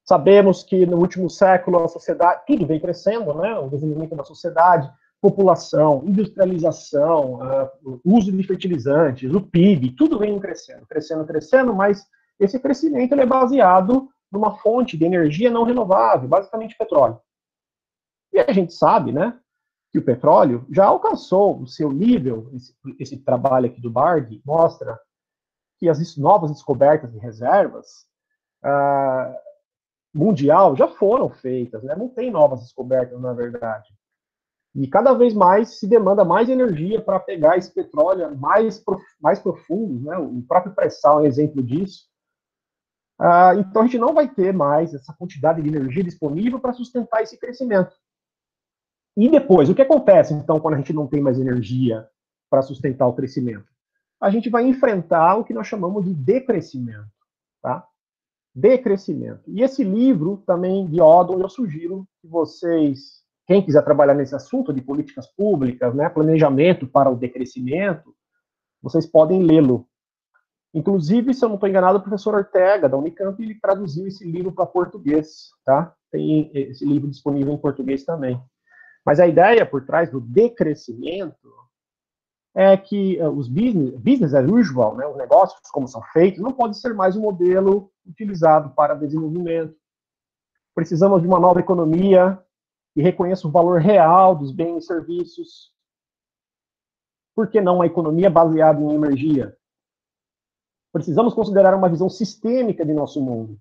Sabemos 0.04 0.64
que 0.64 0.86
no 0.86 0.98
último 0.98 1.28
século 1.28 1.84
a 1.84 1.88
sociedade, 1.88 2.44
tudo 2.46 2.68
vem 2.68 2.80
crescendo, 2.80 3.34
né? 3.34 3.58
o 3.58 3.68
desenvolvimento 3.68 4.16
da 4.16 4.24
sociedade, 4.24 4.92
população, 5.22 6.04
industrialização, 6.06 7.36
uh, 7.36 8.02
uso 8.04 8.32
de 8.32 8.44
fertilizantes, 8.44 9.32
o 9.32 9.40
PIB, 9.40 9.92
tudo 9.92 10.18
vem 10.18 10.40
crescendo, 10.40 10.86
crescendo, 10.88 11.26
crescendo, 11.26 11.76
mas 11.76 12.04
esse 12.40 12.60
crescimento 12.60 13.14
é 13.14 13.26
baseado 13.26 14.10
numa 14.32 14.58
fonte 14.58 14.98
de 14.98 15.06
energia 15.06 15.52
não 15.52 15.64
renovável, 15.64 16.28
basicamente 16.28 16.76
petróleo. 16.76 17.20
E 18.34 18.40
a 18.40 18.52
gente 18.52 18.74
sabe, 18.74 19.12
né, 19.12 19.38
que 19.92 20.00
o 20.00 20.04
petróleo 20.04 20.66
já 20.72 20.86
alcançou 20.86 21.62
o 21.62 21.68
seu 21.68 21.92
nível, 21.92 22.50
esse, 22.54 22.74
esse 22.98 23.18
trabalho 23.18 23.68
aqui 23.68 23.80
do 23.80 23.92
Bard 23.92 24.42
mostra 24.44 25.00
que 25.78 25.88
as 25.88 26.18
novas 26.18 26.52
descobertas 26.52 27.12
de 27.12 27.20
reservas 27.20 28.08
uh, 28.64 29.36
mundial 30.14 30.76
já 30.76 30.88
foram 30.88 31.30
feitas, 31.30 31.84
né? 31.84 31.96
não 31.96 32.08
tem 32.10 32.32
novas 32.32 32.62
descobertas, 32.62 33.20
na 33.20 33.34
verdade. 33.34 33.90
E 34.74 34.88
cada 34.88 35.14
vez 35.14 35.34
mais 35.34 35.80
se 35.80 35.88
demanda 35.88 36.24
mais 36.24 36.48
energia 36.48 37.02
para 37.02 37.20
pegar 37.20 37.58
esse 37.58 37.74
petróleo 37.74 38.38
mais, 38.38 38.80
prof, 38.80 39.04
mais 39.20 39.40
profundo, 39.40 40.06
né? 40.06 40.18
o 40.18 40.42
próprio 40.44 40.74
pré-sal 40.74 41.20
é 41.20 41.24
um 41.24 41.26
exemplo 41.26 41.62
disso. 41.62 42.10
Ah, 43.20 43.54
então 43.56 43.82
a 43.82 43.86
gente 43.86 44.00
não 44.00 44.14
vai 44.14 44.28
ter 44.28 44.54
mais 44.54 44.94
essa 44.94 45.14
quantidade 45.14 45.62
de 45.62 45.68
energia 45.68 46.04
disponível 46.04 46.60
para 46.60 46.74
sustentar 46.74 47.22
esse 47.22 47.38
crescimento. 47.38 47.94
E 49.16 49.30
depois, 49.30 49.70
o 49.70 49.76
que 49.76 49.82
acontece 49.82 50.34
então 50.34 50.60
quando 50.60 50.76
a 50.76 50.78
gente 50.78 50.94
não 50.94 51.06
tem 51.06 51.22
mais 51.22 51.38
energia 51.38 52.08
para 52.50 52.62
sustentar 52.62 53.08
o 53.08 53.14
crescimento? 53.14 53.66
A 54.22 54.30
gente 54.30 54.50
vai 54.50 54.66
enfrentar 54.66 55.36
o 55.36 55.44
que 55.44 55.54
nós 55.54 55.68
chamamos 55.68 56.06
de 56.06 56.14
decrescimento, 56.14 57.12
tá? 57.62 57.86
Decrescimento. 58.56 59.44
E 59.48 59.62
esse 59.62 59.84
livro 59.84 60.42
também 60.46 60.88
de 60.88 61.02
Odom, 61.02 61.42
eu 61.42 61.50
sugiro 61.50 62.08
que 62.22 62.28
vocês 62.28 63.21
quem 63.52 63.62
quiser 63.62 63.84
trabalhar 63.84 64.14
nesse 64.14 64.34
assunto 64.34 64.72
de 64.72 64.82
políticas 64.82 65.28
públicas, 65.28 65.94
né, 65.94 66.08
planejamento 66.08 66.88
para 66.88 67.10
o 67.10 67.18
decrescimento, 67.18 68.16
vocês 68.82 69.06
podem 69.06 69.44
lê-lo. 69.44 69.86
Inclusive, 70.74 71.34
se 71.34 71.44
eu 71.44 71.50
não 71.50 71.56
estou 71.56 71.68
enganado, 71.68 71.98
o 71.98 72.02
professor 72.02 72.34
Ortega, 72.34 72.88
da 72.88 72.96
Unicamp, 72.96 73.44
ele 73.44 73.60
traduziu 73.60 74.08
esse 74.08 74.24
livro 74.24 74.54
para 74.54 74.66
português, 74.66 75.50
tá? 75.66 75.94
Tem 76.10 76.50
esse 76.54 76.86
livro 76.86 77.10
disponível 77.10 77.52
em 77.54 77.58
português 77.58 78.06
também. 78.06 78.42
Mas 79.06 79.20
a 79.20 79.28
ideia 79.28 79.66
por 79.66 79.86
trás 79.86 80.10
do 80.10 80.22
decrescimento 80.22 81.52
é 82.56 82.78
que 82.78 83.22
uh, 83.22 83.30
os 83.32 83.50
business, 83.50 84.00
business 84.00 84.34
as 84.34 84.50
usual, 84.50 84.96
né, 84.96 85.06
os 85.06 85.18
negócios 85.18 85.60
como 85.74 85.90
são 85.90 86.02
feitos, 86.14 86.40
não 86.40 86.54
pode 86.54 86.80
ser 86.80 86.94
mais 86.94 87.18
um 87.18 87.22
modelo 87.22 87.92
utilizado 88.08 88.70
para 88.70 88.96
desenvolvimento. 88.96 89.76
Precisamos 90.74 91.22
de 91.22 91.28
uma 91.28 91.40
nova 91.40 91.60
economia 91.60 92.42
e 92.96 93.02
reconheça 93.02 93.48
o 93.48 93.52
valor 93.52 93.80
real 93.80 94.36
dos 94.36 94.52
bens 94.52 94.84
e 94.84 94.88
serviços. 94.88 95.72
Por 97.36 97.50
que 97.50 97.62
não 97.62 97.82
a 97.82 97.86
economia 97.86 98.30
baseada 98.30 98.82
em 98.82 98.94
energia? 98.94 99.58
Precisamos 100.92 101.34
considerar 101.34 101.74
uma 101.74 101.90
visão 101.90 102.10
sistêmica 102.10 102.86
de 102.86 102.94
nosso 102.94 103.22
mundo. 103.22 103.60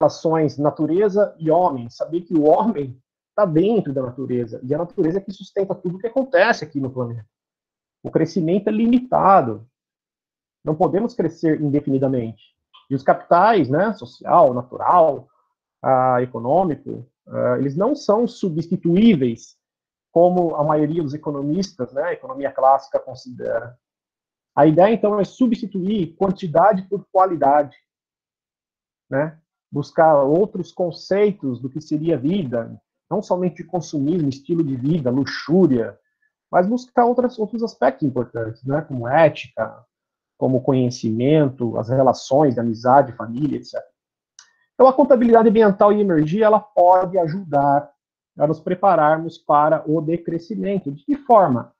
Relações 0.00 0.56
natureza 0.56 1.36
e 1.38 1.50
homem, 1.50 1.90
saber 1.90 2.22
que 2.22 2.34
o 2.34 2.44
homem 2.44 3.00
está 3.30 3.44
dentro 3.44 3.92
da 3.92 4.02
natureza, 4.02 4.60
e 4.64 4.74
a 4.74 4.78
natureza 4.78 5.18
é 5.18 5.20
que 5.20 5.32
sustenta 5.32 5.74
tudo 5.74 5.96
o 5.96 5.98
que 5.98 6.06
acontece 6.06 6.64
aqui 6.64 6.80
no 6.80 6.90
planeta. 6.90 7.28
O 8.02 8.10
crescimento 8.10 8.68
é 8.68 8.72
limitado. 8.72 9.68
Não 10.64 10.74
podemos 10.74 11.14
crescer 11.14 11.60
indefinidamente. 11.60 12.42
E 12.88 12.94
os 12.94 13.02
capitais, 13.02 13.68
né, 13.68 13.92
social, 13.92 14.54
natural, 14.54 15.28
uh, 15.84 16.20
econômico, 16.20 17.06
uh, 17.26 17.56
eles 17.58 17.76
não 17.76 17.94
são 17.94 18.26
substituíveis, 18.26 19.56
como 20.12 20.56
a 20.56 20.64
maioria 20.64 21.02
dos 21.02 21.14
economistas, 21.14 21.92
né, 21.92 22.02
a 22.02 22.12
economia 22.12 22.50
clássica 22.50 22.98
considera. 22.98 23.78
A 24.58 24.66
ideia, 24.66 24.92
então, 24.92 25.20
é 25.20 25.24
substituir 25.24 26.16
quantidade 26.16 26.82
por 26.88 27.06
qualidade, 27.12 27.76
né? 29.08 29.38
buscar 29.70 30.20
outros 30.24 30.72
conceitos 30.72 31.60
do 31.60 31.70
que 31.70 31.80
seria 31.80 32.18
vida, 32.18 32.76
não 33.08 33.22
somente 33.22 33.62
de 33.62 33.64
consumismo, 33.64 34.28
estilo 34.28 34.64
de 34.64 34.74
vida, 34.74 35.12
luxúria, 35.12 35.96
mas 36.50 36.66
buscar 36.66 37.04
outras, 37.04 37.38
outros 37.38 37.62
aspectos 37.62 38.02
importantes, 38.02 38.64
né? 38.64 38.80
como 38.82 39.06
ética, 39.06 39.84
como 40.36 40.62
conhecimento, 40.62 41.78
as 41.78 41.88
relações 41.88 42.54
de 42.54 42.60
amizade, 42.60 43.12
família, 43.12 43.58
etc. 43.58 43.80
Então, 44.78 44.86
a 44.86 44.92
contabilidade 44.92 45.48
ambiental 45.48 45.92
e 45.92 46.00
energia 46.00 46.46
ela 46.46 46.60
pode 46.60 47.18
ajudar 47.18 47.90
a 48.38 48.46
nos 48.46 48.60
prepararmos 48.60 49.36
para 49.36 49.82
o 49.90 50.00
decrescimento. 50.00 50.92
De 50.92 51.04
que 51.04 51.16
forma? 51.16 51.74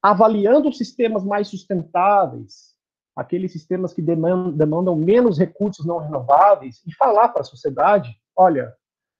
Avaliando 0.00 0.72
sistemas 0.72 1.24
mais 1.24 1.48
sustentáveis, 1.48 2.72
aqueles 3.16 3.50
sistemas 3.50 3.92
que 3.92 4.00
demandam, 4.00 4.94
menos 4.94 5.40
recursos 5.40 5.84
não 5.84 5.98
renováveis, 5.98 6.80
e 6.86 6.94
falar 6.94 7.30
para 7.30 7.40
a 7.40 7.44
sociedade: 7.44 8.16
olha, 8.36 8.72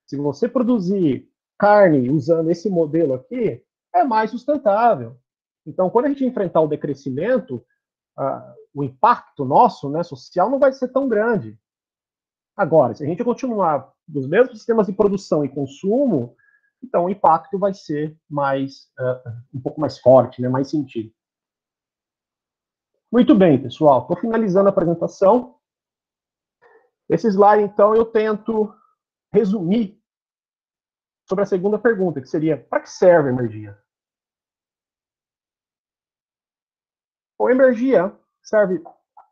se 0.07 0.17
você 0.17 0.49
produzir 0.49 1.29
carne 1.59 2.09
usando 2.11 2.49
esse 2.49 2.71
modelo 2.71 3.15
aqui, 3.15 3.61
é 3.93 4.05
mais 4.05 4.31
sustentável. 4.31 5.19
Então, 5.67 5.91
quando 5.91 6.05
a 6.05 6.09
gente 6.11 6.25
enfrentar 6.25 6.61
o 6.61 6.69
decrescimento, 6.69 7.57
uh, 8.17 8.55
o 8.73 8.85
impacto 8.85 9.45
nosso, 9.45 9.91
né, 9.91 10.05
social, 10.05 10.49
não 10.49 10.61
vai 10.61 10.73
ser 10.73 10.93
tão 10.93 11.09
grande. 11.09 11.59
Agora, 12.57 12.95
se 12.95 13.03
a 13.05 13.07
gente 13.07 13.25
continuar 13.25 13.93
dos 14.07 14.27
mesmos 14.27 14.59
sistemas 14.59 14.87
de 14.87 14.93
produção 14.93 15.45
e 15.45 15.49
consumo, 15.49 16.37
então 16.83 17.07
o 17.07 17.11
impacto 17.11 17.59
vai 17.59 17.75
ser 17.75 18.17
mais 18.29 18.91
uh, 18.99 19.31
um 19.53 19.61
pouco 19.61 19.81
mais 19.81 19.99
forte, 19.99 20.41
né, 20.41 20.49
mais 20.49 20.71
sentido. 20.71 21.13
Muito 23.11 23.35
bem, 23.35 23.63
pessoal. 23.63 24.03
Estou 24.03 24.17
finalizando 24.17 24.69
a 24.69 24.73
apresentação. 24.73 25.59
Esse 27.09 27.29
slide, 27.29 27.63
então, 27.63 27.95
eu 27.95 28.05
tento 28.05 28.75
resumir 29.33 30.03
sobre 31.29 31.45
a 31.45 31.47
segunda 31.47 31.79
pergunta, 31.79 32.21
que 32.21 32.29
seria: 32.29 32.57
para 32.57 32.81
que 32.81 32.91
serve 32.91 33.29
a 33.29 33.33
energia? 33.33 33.79
A 37.41 37.51
energia 37.51 38.19
serve, 38.43 38.83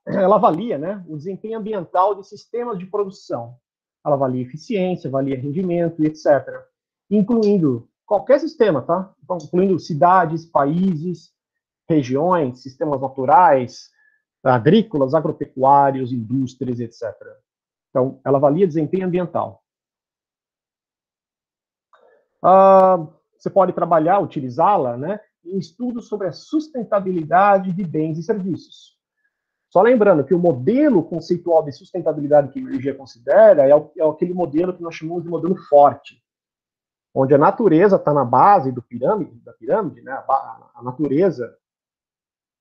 ela 0.07 0.37
avalia 0.37 0.79
né, 0.79 1.05
o 1.09 1.17
desempenho 1.17 1.59
ambiental 1.59 2.15
de 2.15 2.27
sistemas 2.27 2.79
de 2.79 2.87
produção. 2.87 3.57
Ela 4.05 4.17
avalia 4.17 4.43
eficiência, 4.43 5.09
avalia 5.09 5.39
rendimento, 5.39 6.05
etc. 6.05 6.27
Incluindo 7.11 7.89
qualquer 8.05 8.41
sistema, 8.41 8.83
tá? 8.83 9.13
Então, 9.23 9.39
incluindo 9.41 9.79
cidades, 9.79 10.45
países, 10.45 11.33
regiões, 11.89 12.63
sistemas 12.63 13.01
naturais, 13.01 13.91
agrícolas, 14.43 15.15
agropecuários, 15.15 16.13
indústrias, 16.13 16.81
etc. 16.81 17.15
Então, 17.91 18.21
ela 18.25 18.39
avalia 18.39 18.67
desempenho 18.67 19.07
ambiental. 19.07 19.63
Ah, 22.43 23.07
você 23.39 23.49
pode 23.49 23.73
trabalhar, 23.73 24.19
utilizá-la, 24.19 24.97
né, 24.97 25.21
em 25.45 25.59
estudos 25.59 26.09
sobre 26.09 26.27
a 26.27 26.33
sustentabilidade 26.33 27.73
de 27.73 27.85
bens 27.85 28.19
e 28.19 28.23
serviços. 28.23 29.01
Só 29.73 29.81
lembrando 29.81 30.23
que 30.23 30.35
o 30.35 30.39
modelo 30.39 31.03
conceitual 31.03 31.63
de 31.63 31.73
sustentabilidade 31.73 32.53
que 32.53 32.59
a 32.59 32.63
energia 32.63 32.95
considera 32.95 33.67
é, 33.67 33.75
o, 33.75 33.91
é 33.97 34.07
aquele 34.07 34.35
modelo 34.35 34.75
que 34.75 34.83
nós 34.83 34.95
chamamos 34.95 35.23
de 35.23 35.31
modelo 35.31 35.57
forte, 35.57 36.23
onde 37.15 37.35
a 37.35 37.39
natureza 37.39 37.97
está 37.97 38.13
na 38.13 38.23
base 38.23 38.71
do 38.71 38.83
pirâmide, 38.83 39.41
da 39.41 39.55
pirâmide, 39.55 40.03
né? 40.03 40.13
a, 40.13 40.73
a 40.75 40.83
natureza, 40.83 41.57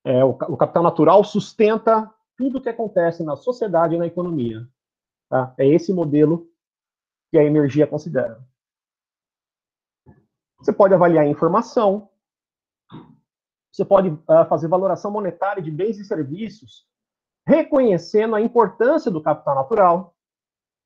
é, 0.06 0.24
o, 0.24 0.30
o, 0.30 0.56
capital 0.56 0.82
natural 0.82 1.22
sustenta 1.22 2.10
tudo 2.34 2.62
que 2.62 2.70
acontece 2.70 3.22
na 3.22 3.36
sociedade 3.36 3.94
e 3.94 3.98
na 3.98 4.06
economia. 4.06 4.66
Tá? 5.28 5.54
É 5.58 5.66
esse 5.66 5.92
modelo 5.92 6.50
que 7.30 7.36
a 7.36 7.44
energia 7.44 7.86
considera. 7.86 8.42
Você 10.58 10.72
pode 10.72 10.94
avaliar 10.94 11.26
a 11.26 11.28
informação, 11.28 12.08
você 13.70 13.84
pode 13.84 14.08
uh, 14.08 14.48
fazer 14.48 14.66
valoração 14.66 15.10
monetária 15.10 15.62
de 15.62 15.70
bens 15.70 15.98
e 15.98 16.04
serviços, 16.06 16.90
reconhecendo 17.46 18.34
a 18.34 18.40
importância 18.40 19.10
do 19.10 19.22
capital 19.22 19.54
natural 19.54 20.16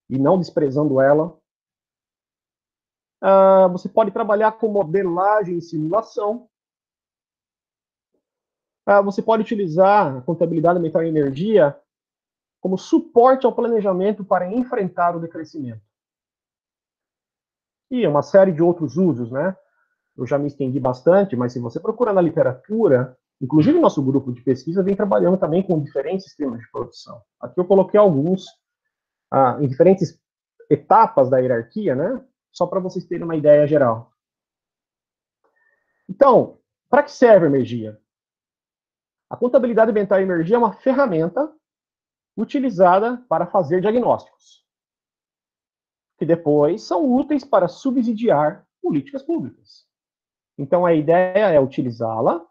e 0.09 0.19
não 0.19 0.39
desprezando 0.39 1.01
ela. 1.01 1.39
Uh, 3.23 3.69
você 3.73 3.89
pode 3.89 4.11
trabalhar 4.11 4.53
com 4.53 4.69
modelagem 4.69 5.59
e 5.59 5.62
simulação. 5.62 6.49
Uh, 8.89 9.03
você 9.03 9.23
pode 9.23 9.43
utilizar 9.43 10.16
a 10.16 10.20
contabilidade 10.23 10.78
ambiental 10.78 11.03
e 11.03 11.09
energia 11.09 11.78
como 12.61 12.78
suporte 12.78 13.47
ao 13.47 13.55
planejamento 13.55 14.24
para 14.24 14.53
enfrentar 14.53 15.16
o 15.16 15.20
decrescimento. 15.20 15.83
E 17.91 18.07
uma 18.07 18.23
série 18.23 18.53
de 18.53 18.62
outros 18.62 18.97
usos, 18.97 19.31
né? 19.31 19.57
eu 20.16 20.27
já 20.27 20.39
me 20.39 20.47
estendi 20.47 20.81
bastante, 20.81 21.37
mas 21.37 21.53
se 21.53 21.61
você 21.61 21.78
procura 21.78 22.12
na 22.12 22.20
literatura, 22.20 23.16
inclusive 23.40 23.78
nosso 23.78 24.02
grupo 24.02 24.32
de 24.32 24.42
pesquisa 24.42 24.82
vem 24.82 24.96
trabalhando 24.96 25.38
também 25.38 25.62
com 25.62 25.82
diferentes 25.82 26.26
sistemas 26.26 26.60
de 26.60 26.70
produção. 26.70 27.20
Aqui 27.40 27.58
eu 27.60 27.64
coloquei 27.64 27.98
alguns 27.98 28.46
ah, 29.30 29.58
em 29.60 29.68
diferentes 29.68 30.18
etapas 30.70 31.28
da 31.28 31.38
hierarquia, 31.38 31.94
né? 31.94 32.24
Só 32.52 32.66
para 32.66 32.80
vocês 32.80 33.04
terem 33.04 33.24
uma 33.24 33.36
ideia 33.36 33.66
geral. 33.66 34.12
Então, 36.08 36.58
para 36.88 37.02
que 37.02 37.10
serve 37.10 37.46
a 37.46 37.48
energia? 37.48 38.00
A 39.28 39.36
contabilidade 39.36 39.90
ambiental 39.90 40.20
e 40.20 40.22
energia 40.22 40.56
é 40.56 40.58
uma 40.58 40.72
ferramenta 40.72 41.52
utilizada 42.36 43.24
para 43.28 43.46
fazer 43.46 43.80
diagnósticos, 43.80 44.64
que 46.18 46.24
depois 46.24 46.82
são 46.82 47.12
úteis 47.12 47.44
para 47.44 47.66
subsidiar 47.66 48.66
políticas 48.80 49.22
públicas. 49.22 49.86
Então, 50.56 50.86
a 50.86 50.94
ideia 50.94 51.48
é 51.48 51.60
utilizá-la 51.60 52.46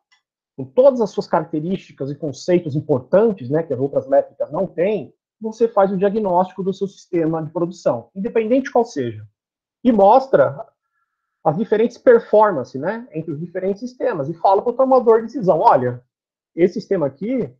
com 0.55 0.63
todas 0.63 1.01
as 1.01 1.09
suas 1.09 1.27
características 1.27 2.09
e 2.09 2.15
conceitos 2.15 2.75
importantes, 2.75 3.49
né, 3.49 3.63
que 3.63 3.73
as 3.73 3.79
outras 3.79 4.07
métricas 4.07 4.51
não 4.51 4.65
têm, 4.65 5.13
você 5.39 5.67
faz 5.67 5.91
o 5.91 5.97
diagnóstico 5.97 6.63
do 6.63 6.73
seu 6.73 6.87
sistema 6.87 7.43
de 7.43 7.51
produção, 7.51 8.09
independente 8.15 8.71
qual 8.71 8.85
seja, 8.85 9.27
e 9.83 9.91
mostra 9.91 10.65
as 11.43 11.57
diferentes 11.57 11.97
performances, 11.97 12.79
né, 12.79 13.07
entre 13.11 13.31
os 13.31 13.39
diferentes 13.39 13.81
sistemas, 13.81 14.29
e 14.29 14.33
fala 14.33 14.61
para 14.61 14.71
o 14.71 14.75
tomador 14.75 15.17
de 15.17 15.27
decisão, 15.27 15.59
olha, 15.59 16.03
esse 16.55 16.75
sistema 16.75 17.07
aqui 17.07 17.53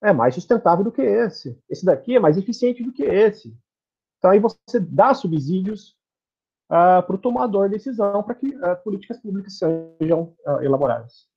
é 0.00 0.12
mais 0.12 0.34
sustentável 0.34 0.84
do 0.84 0.92
que 0.92 1.02
esse, 1.02 1.58
esse 1.68 1.84
daqui 1.84 2.16
é 2.16 2.20
mais 2.20 2.38
eficiente 2.38 2.82
do 2.82 2.92
que 2.92 3.02
esse. 3.02 3.56
Então, 4.18 4.30
aí 4.30 4.38
você 4.38 4.78
dá 4.78 5.12
subsídios 5.14 5.96
uh, 6.70 7.02
para 7.04 7.14
o 7.14 7.18
tomador 7.18 7.68
de 7.68 7.76
decisão 7.76 8.22
para 8.22 8.34
que 8.34 8.48
uh, 8.48 8.76
políticas 8.82 9.18
públicas 9.18 9.58
sejam 9.58 10.34
uh, 10.46 10.62
elaboradas. 10.62 11.28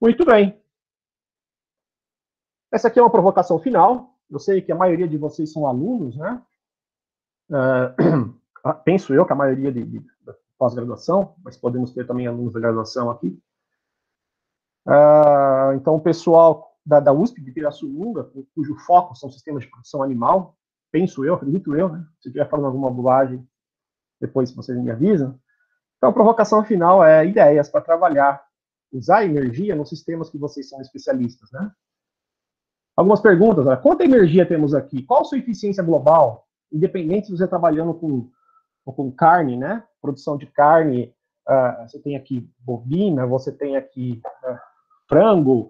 Muito 0.00 0.24
bem. 0.24 0.60
Essa 2.70 2.88
aqui 2.88 2.98
é 2.98 3.02
uma 3.02 3.10
provocação 3.10 3.58
final. 3.58 4.14
Eu 4.30 4.38
sei 4.38 4.62
que 4.62 4.70
a 4.70 4.76
maioria 4.76 5.08
de 5.08 5.16
vocês 5.16 5.52
são 5.52 5.66
alunos, 5.66 6.16
né? 6.16 6.42
penso 8.84 9.14
eu 9.14 9.24
que 9.24 9.32
a 9.32 9.36
maioria 9.36 9.72
de, 9.72 9.84
de 9.84 10.06
pós-graduação, 10.58 11.34
mas 11.42 11.56
podemos 11.56 11.92
ter 11.92 12.06
também 12.06 12.26
alunos 12.26 12.52
da 12.52 12.60
graduação 12.60 13.10
aqui. 13.10 13.40
então, 15.74 15.96
o 15.96 16.00
pessoal 16.00 16.76
da, 16.84 17.00
da 17.00 17.12
USP 17.12 17.40
de 17.40 17.52
Pirassununga, 17.52 18.30
cujo 18.54 18.76
foco 18.86 19.14
são 19.16 19.30
sistemas 19.30 19.64
de 19.64 19.70
produção 19.70 20.02
animal, 20.02 20.56
penso 20.90 21.24
eu, 21.24 21.34
acredito 21.34 21.74
eu, 21.74 21.88
né? 21.88 22.06
Se 22.20 22.28
estiver 22.28 22.48
falando 22.48 22.66
alguma 22.66 22.90
bobagem, 22.90 23.46
depois 24.20 24.50
vocês 24.52 24.76
me 24.78 24.90
avisam. 24.90 25.38
Então, 25.96 26.10
a 26.10 26.12
provocação 26.12 26.64
final 26.64 27.04
é 27.04 27.26
ideias 27.26 27.68
para 27.68 27.80
trabalhar, 27.80 28.47
usar 28.92 29.24
energia 29.24 29.74
nos 29.74 29.88
sistemas 29.88 30.30
que 30.30 30.38
vocês 30.38 30.68
são 30.68 30.80
especialistas, 30.80 31.50
né? 31.52 31.70
Algumas 32.96 33.20
perguntas, 33.20 33.66
olha, 33.66 33.76
quanta 33.76 34.04
energia 34.04 34.44
temos 34.44 34.74
aqui? 34.74 35.02
Qual 35.02 35.20
a 35.20 35.24
sua 35.24 35.38
eficiência 35.38 35.82
global? 35.82 36.48
Independente 36.72 37.26
se 37.26 37.30
você 37.32 37.44
está 37.44 37.58
trabalhando 37.58 37.94
com, 37.94 38.28
com 38.84 39.12
carne, 39.12 39.56
né? 39.56 39.84
Produção 40.00 40.36
de 40.36 40.46
carne, 40.46 41.14
uh, 41.48 41.88
você 41.88 42.00
tem 42.00 42.16
aqui 42.16 42.50
bovina, 42.58 43.24
você 43.26 43.52
tem 43.52 43.76
aqui 43.76 44.20
uh, 44.44 44.58
frango, 45.08 45.68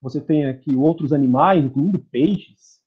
você 0.00 0.20
tem 0.20 0.46
aqui 0.46 0.76
outros 0.76 1.12
animais, 1.12 1.64
incluindo 1.64 1.98
peixes. 1.98 2.80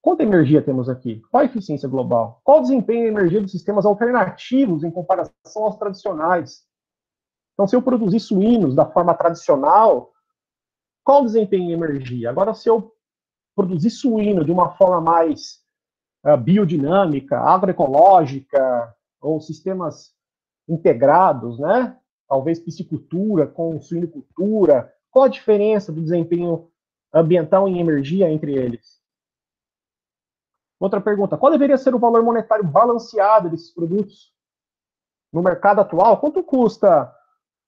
Quanta 0.00 0.24
energia 0.24 0.60
temos 0.60 0.88
aqui? 0.88 1.22
Qual 1.30 1.42
a 1.42 1.46
eficiência 1.46 1.88
global? 1.88 2.40
Qual 2.42 2.58
o 2.58 2.62
desempenho 2.62 3.02
de 3.02 3.08
energia 3.08 3.40
dos 3.40 3.52
sistemas 3.52 3.86
alternativos 3.86 4.82
em 4.82 4.90
comparação 4.90 5.64
aos 5.64 5.76
tradicionais? 5.76 6.66
Então, 7.54 7.66
se 7.66 7.76
eu 7.76 7.82
produzir 7.82 8.20
suínos 8.20 8.74
da 8.74 8.86
forma 8.86 9.14
tradicional, 9.14 10.12
qual 11.04 11.22
o 11.22 11.24
desempenho 11.26 11.70
em 11.70 11.72
energia? 11.72 12.30
Agora, 12.30 12.54
se 12.54 12.68
eu 12.68 12.92
produzir 13.54 13.90
suíno 13.90 14.44
de 14.44 14.50
uma 14.50 14.70
forma 14.76 15.00
mais 15.00 15.62
uh, 16.24 16.36
biodinâmica, 16.36 17.38
agroecológica, 17.38 18.94
ou 19.22 19.40
sistemas 19.40 20.12
integrados, 20.68 21.58
né? 21.58 21.96
Talvez 22.28 22.58
piscicultura 22.58 23.46
com 23.46 23.80
suinocultura, 23.80 24.92
qual 25.10 25.26
a 25.26 25.28
diferença 25.28 25.92
do 25.92 26.00
desempenho 26.00 26.70
ambiental 27.12 27.68
em 27.68 27.78
energia 27.78 28.30
entre 28.30 28.54
eles? 28.54 29.00
Outra 30.80 31.00
pergunta: 31.00 31.36
qual 31.38 31.52
deveria 31.52 31.78
ser 31.78 31.94
o 31.94 31.98
valor 31.98 32.22
monetário 32.22 32.64
balanceado 32.64 33.48
desses 33.50 33.72
produtos? 33.72 34.32
No 35.32 35.42
mercado 35.42 35.80
atual, 35.80 36.18
quanto 36.20 36.42
custa, 36.42 37.14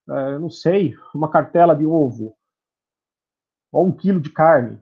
é, 0.09 0.39
não 0.39 0.51
sei, 0.51 0.97
uma 1.15 1.31
cartela 1.31 1.75
de 1.75 1.87
ovo? 1.87 2.37
Ou 3.73 3.87
um 3.87 3.93
quilo 3.93 4.21
de 4.21 4.31
carne? 4.31 4.81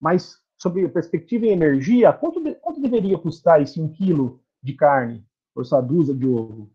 Mas, 0.00 0.38
sobre 0.60 0.88
perspectiva 0.88 1.46
em 1.46 1.50
energia, 1.50 2.12
quanto, 2.12 2.42
de, 2.42 2.54
quanto 2.56 2.80
deveria 2.80 3.18
custar 3.18 3.62
esse 3.62 3.80
um 3.80 3.88
quilo 3.88 4.40
de 4.62 4.74
carne? 4.74 5.24
Ou 5.54 5.62
essa 5.62 5.80
dúzia 5.80 6.14
de 6.14 6.26
ovo? 6.26 6.70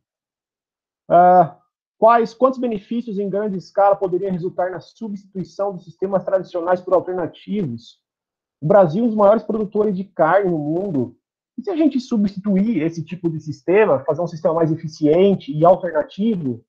Uh, 1.10 1.56
quais, 1.98 2.34
quantos 2.34 2.60
benefícios 2.60 3.20
em 3.20 3.30
grande 3.30 3.58
escala 3.58 3.96
poderiam 3.96 4.32
resultar 4.32 4.72
na 4.72 4.80
substituição 4.80 5.74
dos 5.74 5.84
sistemas 5.84 6.24
tradicionais 6.24 6.82
por 6.82 6.94
alternativos? 6.94 8.00
O 8.62 8.68
Brasil 8.68 9.04
é 9.04 9.06
um 9.06 9.08
dos 9.08 9.18
maiores 9.18 9.44
produtores 9.44 9.96
de 9.96 10.04
carne 10.04 10.50
no 10.50 10.58
mundo. 10.58 11.18
E 11.58 11.64
se 11.64 11.70
a 11.70 11.76
gente 11.76 12.00
substituir 12.00 12.82
esse 12.82 13.04
tipo 13.04 13.30
de 13.30 13.40
sistema, 13.40 14.04
fazer 14.06 14.22
um 14.22 14.28
sistema 14.28 14.54
mais 14.54 14.72
eficiente 14.72 15.52
e 15.52 15.66
alternativo, 15.66 16.64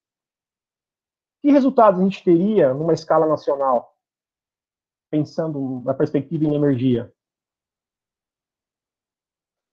que 1.43 1.51
resultados 1.51 2.01
a 2.01 2.03
gente 2.03 2.23
teria 2.23 2.75
numa 2.75 2.93
escala 2.93 3.27
nacional? 3.27 3.97
Pensando 5.11 5.81
na 5.85 5.95
perspectiva 5.95 6.45
em 6.45 6.55
energia. 6.55 7.13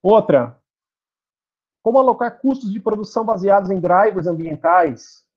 Outra, 0.02 0.60
como 1.82 1.98
alocar 1.98 2.40
custos 2.40 2.72
de 2.72 2.80
produção 2.80 3.24
baseados 3.24 3.70
em 3.70 3.80
drivers 3.80 4.26
ambientais? 4.26 5.28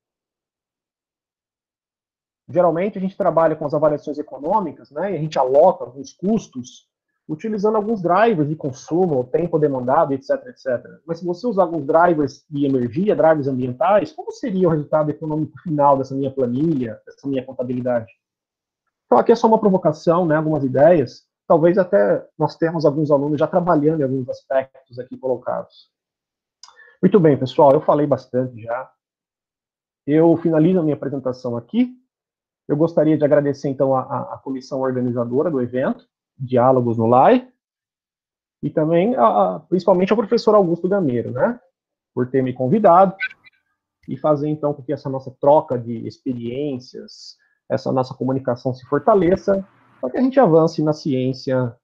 geralmente 2.52 2.98
a 2.98 3.02
gente 3.02 3.16
trabalha 3.16 3.56
com 3.56 3.66
as 3.66 3.74
avaliações 3.74 4.18
econômicas, 4.18 4.92
né, 4.92 5.14
e 5.14 5.16
a 5.16 5.20
gente 5.20 5.40
aloca 5.40 5.86
alguns 5.86 6.14
custos 6.14 6.91
utilizando 7.32 7.78
alguns 7.78 8.02
drivers 8.02 8.50
de 8.50 8.58
consumo, 8.58 9.24
tempo 9.24 9.58
demandado, 9.58 10.12
etc, 10.14 10.32
etc. 10.48 10.84
Mas 11.06 11.20
se 11.20 11.26
você 11.26 11.48
usar 11.48 11.64
alguns 11.64 11.86
drivers 11.86 12.44
de 12.50 12.66
energia, 12.66 13.16
drivers 13.16 13.48
ambientais, 13.48 14.12
como 14.12 14.32
seria 14.32 14.68
o 14.68 14.72
resultado 14.72 15.10
econômico 15.10 15.58
final 15.62 15.98
dessa 15.98 16.14
minha 16.14 16.30
planilha, 16.30 17.00
dessa 17.06 17.26
minha 17.28 17.46
contabilidade? 17.46 18.12
Então 19.06 19.18
aqui 19.18 19.32
é 19.32 19.36
só 19.36 19.48
uma 19.48 19.60
provocação, 19.60 20.26
né, 20.26 20.36
algumas 20.36 20.66
ideias. 20.66 21.26
Talvez 21.48 21.78
até 21.78 22.26
nós 22.38 22.58
temos 22.58 22.86
alguns 22.86 23.10
alunos 23.10 23.40
já 23.40 23.48
trabalhando 23.48 24.02
em 24.02 24.04
alguns 24.04 24.28
aspectos 24.28 25.00
aqui 25.00 25.18
colocados. 25.18 25.90
Muito 27.02 27.18
bem, 27.18 27.38
pessoal, 27.38 27.72
eu 27.72 27.82
falei 27.82 28.06
bastante 28.06 28.62
já. 28.62 28.92
Eu 30.06 30.36
finalizo 30.36 30.80
a 30.80 30.84
minha 30.84 30.96
apresentação 30.96 31.56
aqui. 31.56 31.96
Eu 32.68 32.76
gostaria 32.76 33.18
de 33.18 33.24
agradecer, 33.24 33.70
então, 33.70 33.96
a, 33.96 34.34
a 34.34 34.38
comissão 34.38 34.82
organizadora 34.82 35.50
do 35.50 35.62
evento, 35.62 36.06
Diálogos 36.38 36.98
no 36.98 37.08
LAI, 37.08 37.52
e 38.64 38.70
também, 38.70 39.16
a, 39.16 39.62
principalmente, 39.68 40.12
ao 40.12 40.18
professor 40.18 40.54
Augusto 40.54 40.88
Gameiro, 40.88 41.32
né, 41.32 41.60
por 42.14 42.30
ter 42.30 42.44
me 42.44 42.54
convidado 42.54 43.16
e 44.08 44.18
fazer, 44.18 44.50
então, 44.50 44.74
com 44.74 44.84
que 44.84 44.94
essa 44.94 45.10
nossa 45.10 45.32
troca 45.40 45.78
de 45.78 46.08
experiências, 46.08 47.38
essa 47.70 47.92
nossa 47.92 48.14
comunicação 48.14 48.74
se 48.74 48.86
fortaleça, 48.86 49.66
para 50.00 50.10
que 50.10 50.18
a 50.18 50.22
gente 50.22 50.40
avance 50.40 50.82
na 50.84 50.94
ciência, 50.94 51.76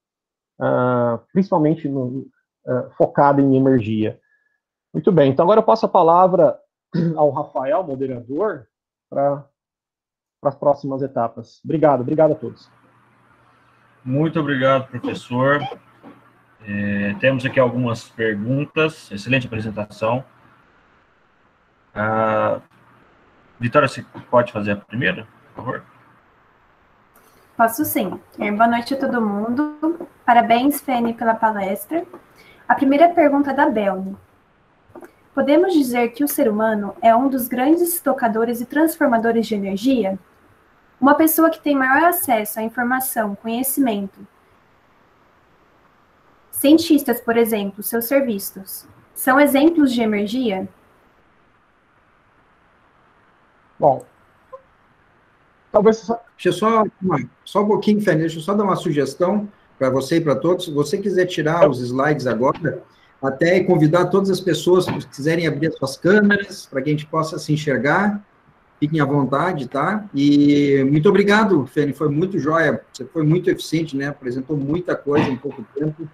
uh, 0.60 1.20
principalmente 1.32 1.88
no, 1.88 2.28
uh, 2.66 2.90
focada 2.98 3.42
em 3.42 3.56
energia. 3.56 4.20
Muito 4.94 5.12
bem, 5.12 5.32
então 5.32 5.44
agora 5.44 5.60
eu 5.60 5.66
passo 5.66 5.86
a 5.86 5.90
palavra 5.90 6.60
ao 7.16 7.30
Rafael, 7.32 7.84
moderador, 7.84 8.68
para 9.10 9.48
as 10.44 10.56
próximas 10.56 11.02
etapas. 11.02 11.62
Obrigado, 11.64 12.02
obrigado 12.02 12.32
a 12.32 12.36
todos. 12.36 12.70
Muito 14.08 14.40
obrigado, 14.40 14.88
professor. 14.88 15.62
É, 16.66 17.14
temos 17.20 17.46
aqui 17.46 17.60
algumas 17.60 18.08
perguntas. 18.08 19.12
Excelente 19.12 19.48
apresentação. 19.48 20.24
Ah, 21.94 22.62
Vitória, 23.60 23.86
você 23.86 24.06
pode 24.32 24.54
fazer 24.54 24.72
a 24.72 24.76
primeira, 24.78 25.28
por 25.54 25.56
favor? 25.62 25.84
Posso 27.58 27.84
sim. 27.84 28.18
É, 28.40 28.50
boa 28.50 28.70
noite 28.70 28.94
a 28.94 28.98
todo 28.98 29.22
mundo. 29.22 30.08
Parabéns, 30.26 30.80
Fene, 30.80 31.14
pela 31.14 31.36
palestra. 31.36 32.06
A 32.66 32.76
primeira 32.76 33.10
pergunta 33.10 33.52
é 33.52 33.54
da 33.54 33.70
Belni. 33.70 34.16
Podemos 35.36 35.74
dizer 35.74 36.14
que 36.14 36.24
o 36.24 36.30
ser 36.30 36.48
humano 36.48 36.96
é 37.02 37.14
um 37.14 37.28
dos 37.28 37.50
grandes 37.50 38.00
tocadores 38.00 38.62
e 38.62 38.66
transformadores 38.66 39.46
de 39.48 39.56
energia? 39.56 40.18
Uma 41.00 41.16
pessoa 41.16 41.50
que 41.50 41.62
tem 41.62 41.76
maior 41.76 42.04
acesso 42.04 42.60
à 42.60 42.64
informação, 42.64 43.36
conhecimento. 43.36 44.20
Cientistas, 46.52 47.22
por 47.22 47.38
exemplo, 47.38 47.84
seus 47.84 48.06
serviços, 48.06 48.88
são 49.14 49.40
exemplos 49.40 49.94
de 49.94 50.02
energia? 50.02 50.68
Bom, 53.80 54.04
talvez 55.72 55.98
só, 55.98 56.20
deixa 56.36 56.58
só, 56.58 56.84
uma, 57.00 57.30
só 57.46 57.62
um 57.62 57.68
pouquinho, 57.68 58.02
Fernando, 58.02 58.22
deixa 58.22 58.40
eu 58.40 58.42
só 58.42 58.56
dar 58.56 58.64
uma 58.64 58.76
sugestão 58.76 59.48
para 59.78 59.92
você 59.92 60.18
e 60.18 60.22
para 60.22 60.36
todos. 60.36 60.66
Se 60.66 60.72
você 60.72 60.98
quiser 60.98 61.28
tirar 61.28 61.70
os 61.70 61.80
slides 61.80 62.26
agora, 62.26 62.84
até 63.22 63.64
convidar 63.64 64.08
todas 64.08 64.30
as 64.30 64.40
pessoas 64.40 64.86
que 64.86 65.06
quiserem 65.08 65.48
abrir 65.48 65.68
as 65.68 65.78
suas 65.78 65.98
câmeras, 65.98 66.66
para 66.66 66.82
que 66.82 66.90
a 66.90 66.94
gente 66.94 67.06
possa 67.06 67.38
se 67.38 67.54
enxergar. 67.54 68.20
Fiquem 68.80 69.00
à 69.00 69.06
vontade, 69.06 69.68
tá? 69.68 70.06
E 70.14 70.84
muito 70.84 71.10
obrigado, 71.10 71.66
Fene, 71.66 71.94
foi 71.94 72.10
muito 72.10 72.38
jóia, 72.38 72.82
você 72.94 73.06
foi 73.06 73.24
muito 73.24 73.50
eficiente, 73.50 73.98
né? 73.98 74.08
Apresentou 74.08 74.56
muita 74.56 74.96
coisa 74.96 75.28
em 75.28 75.36
pouco 75.36 75.66
tempo, 75.74 76.08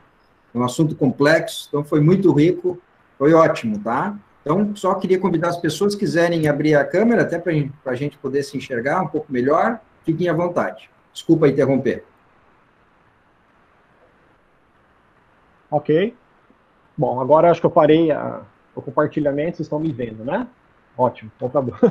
é 0.53 0.57
um 0.57 0.63
assunto 0.63 0.95
complexo, 0.95 1.65
então 1.67 1.83
foi 1.83 1.99
muito 1.99 2.31
rico, 2.31 2.81
foi 3.17 3.33
ótimo, 3.33 3.79
tá? 3.79 4.17
Então, 4.41 4.75
só 4.75 4.95
queria 4.95 5.19
convidar 5.19 5.49
as 5.49 5.57
pessoas 5.57 5.93
que 5.93 6.01
quiserem 6.01 6.47
abrir 6.47 6.75
a 6.75 6.83
câmera, 6.83 7.21
até 7.21 7.39
para 7.39 7.53
a 7.85 7.95
gente 7.95 8.17
poder 8.17 8.43
se 8.43 8.57
enxergar 8.57 9.01
um 9.01 9.07
pouco 9.07 9.31
melhor, 9.31 9.79
fiquem 10.03 10.27
à 10.27 10.33
vontade. 10.33 10.89
Desculpa 11.13 11.47
interromper. 11.47 12.03
Ok. 15.71 16.15
Bom, 16.97 17.19
agora 17.19 17.49
acho 17.49 17.59
que 17.59 17.65
eu 17.65 17.71
parei 17.71 18.11
a, 18.11 18.41
o 18.75 18.81
compartilhamento, 18.81 19.57
vocês 19.57 19.65
estão 19.65 19.79
me 19.79 19.91
vendo, 19.91 20.23
né? 20.23 20.47
Ótimo, 20.97 21.31
então 21.35 21.49
tá 21.49 21.61
bom. 21.61 21.73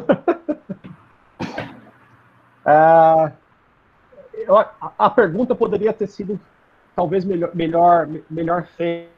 a, 2.65 3.33
a, 4.99 5.11
pergunta 5.11 5.55
poderia 5.55 5.93
ter 5.93 6.07
sido 6.07 6.41
talvez 6.95 7.25
melhor, 7.25 7.55
melhor, 7.55 8.09
melhor 8.31 8.67
feita. 8.67 9.11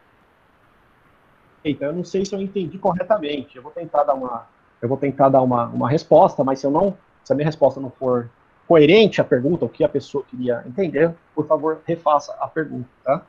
Eu 1.81 1.93
não 1.93 2.05
sei 2.05 2.25
se 2.25 2.35
eu 2.35 2.41
entendi 2.41 2.79
corretamente. 2.79 3.57
Eu 3.57 3.63
vou 3.63 3.73
tentar 3.73 4.05
dar 4.05 4.15
uma, 4.15 4.47
eu 4.81 4.89
vou 4.89 4.97
tentar 4.97 5.29
dar 5.29 5.43
uma, 5.43 5.67
uma 5.67 5.89
resposta, 5.89 6.43
mas 6.43 6.61
se 6.61 6.67
eu 6.67 6.71
não, 6.71 6.97
se 7.23 7.33
a 7.33 7.37
minha 7.37 7.47
resposta 7.47 7.81
não 7.81 7.91
for 7.91 8.31
coerente 8.67 9.21
à 9.21 9.25
pergunta, 9.25 9.65
o 9.65 9.69
que 9.69 9.85
a 9.85 9.89
pessoa 9.89 10.25
queria 10.25 10.65
entender, 10.67 11.15
por 11.35 11.47
favor, 11.47 11.81
refaça 11.87 12.35
a 12.41 12.49
pergunta, 12.49 12.89
tá? 13.03 13.23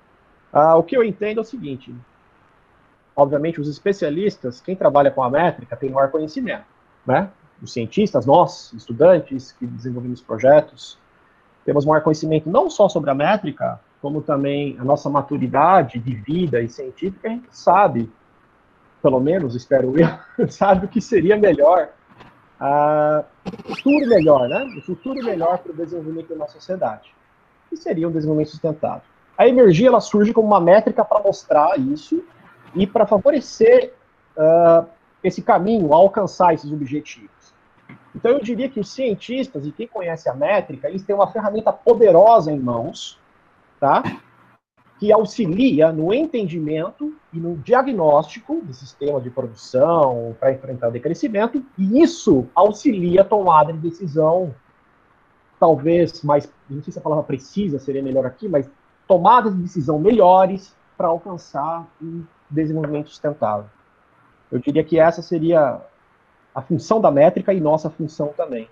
Ah, 0.51 0.77
o 0.77 0.83
que 0.83 0.95
eu 0.95 1.03
entendo 1.03 1.39
é 1.39 1.41
o 1.41 1.45
seguinte: 1.45 1.93
obviamente, 3.15 3.61
os 3.61 3.69
especialistas, 3.69 4.59
quem 4.59 4.75
trabalha 4.75 5.09
com 5.09 5.23
a 5.23 5.29
métrica, 5.29 5.75
tem 5.75 5.89
maior 5.89 6.11
conhecimento, 6.11 6.65
né? 7.05 7.29
Os 7.61 7.71
cientistas, 7.71 8.25
nós, 8.25 8.73
estudantes 8.73 9.53
que 9.53 9.65
desenvolvemos 9.65 10.21
projetos, 10.21 10.99
temos 11.63 11.85
maior 11.85 12.01
conhecimento 12.01 12.49
não 12.49 12.69
só 12.69 12.89
sobre 12.89 13.09
a 13.09 13.15
métrica, 13.15 13.79
como 14.01 14.21
também 14.21 14.77
a 14.79 14.83
nossa 14.83 15.09
maturidade 15.09 15.97
de 15.97 16.15
vida 16.15 16.61
e 16.61 16.69
científica, 16.69 17.27
a 17.27 17.31
gente 17.31 17.47
sabe, 17.51 18.11
pelo 19.01 19.19
menos, 19.19 19.55
espero 19.55 19.93
eu, 19.97 20.07
sabe 20.49 20.85
o 20.85 20.89
que 20.89 21.01
seria 21.01 21.37
melhor, 21.37 21.89
uh, 22.59 23.25
futuro 23.67 24.07
melhor, 24.07 24.49
né? 24.49 24.63
O 24.77 24.81
futuro 24.81 25.23
melhor 25.23 25.57
para 25.59 25.71
o 25.71 25.75
desenvolvimento 25.75 26.29
da 26.29 26.35
nossa 26.35 26.53
sociedade. 26.53 27.15
Que 27.69 27.77
seria 27.77 28.07
um 28.07 28.11
desenvolvimento 28.11 28.51
sustentável. 28.51 29.01
A 29.37 29.47
energia, 29.47 29.87
ela 29.87 29.99
surge 29.99 30.33
como 30.33 30.47
uma 30.47 30.61
métrica 30.61 31.03
para 31.03 31.23
mostrar 31.23 31.79
isso 31.79 32.23
e 32.75 32.85
para 32.85 33.05
favorecer 33.05 33.93
uh, 34.37 34.85
esse 35.23 35.41
caminho 35.41 35.93
alcançar 35.93 36.53
esses 36.53 36.71
objetivos. 36.71 37.53
Então, 38.15 38.31
eu 38.31 38.41
diria 38.41 38.69
que 38.69 38.79
os 38.79 38.89
cientistas 38.89 39.65
e 39.65 39.71
quem 39.71 39.87
conhece 39.87 40.29
a 40.29 40.33
métrica, 40.33 40.87
eles 40.87 41.03
têm 41.03 41.15
uma 41.15 41.31
ferramenta 41.31 41.71
poderosa 41.71 42.51
em 42.51 42.59
mãos, 42.59 43.19
tá? 43.79 44.03
que 44.97 45.11
auxilia 45.11 45.91
no 45.91 46.13
entendimento 46.13 47.13
e 47.33 47.39
no 47.39 47.57
diagnóstico 47.57 48.61
de 48.63 48.73
sistemas 48.73 49.23
de 49.23 49.29
produção 49.29 50.35
para 50.39 50.53
enfrentar 50.53 50.87
o 50.87 50.91
decrescimento, 50.91 51.63
e 51.77 52.01
isso 52.01 52.47
auxilia 52.55 53.21
a 53.21 53.25
tomada 53.25 53.73
de 53.73 53.79
decisão, 53.79 54.55
talvez 55.59 56.23
mais, 56.23 56.49
não 56.69 56.81
sei 56.81 56.93
se 56.93 56.99
a 56.99 57.01
palavra 57.01 57.25
precisa 57.25 57.77
seria 57.77 58.01
melhor 58.01 58.25
aqui, 58.25 58.47
mas 58.47 58.69
tomadas 59.05 59.53
de 59.53 59.61
decisão 59.61 59.99
melhores 59.99 60.73
para 60.97 61.07
alcançar 61.07 61.85
um 62.01 62.23
desenvolvimento 62.49 63.09
sustentável. 63.09 63.69
Eu 64.51 64.59
diria 64.59 64.83
que 64.83 64.99
essa 64.99 65.21
seria 65.21 65.81
a 66.53 66.61
função 66.61 67.01
da 67.01 67.11
métrica 67.11 67.53
e 67.53 67.59
nossa 67.59 67.89
função 67.89 68.29
também. 68.29 68.69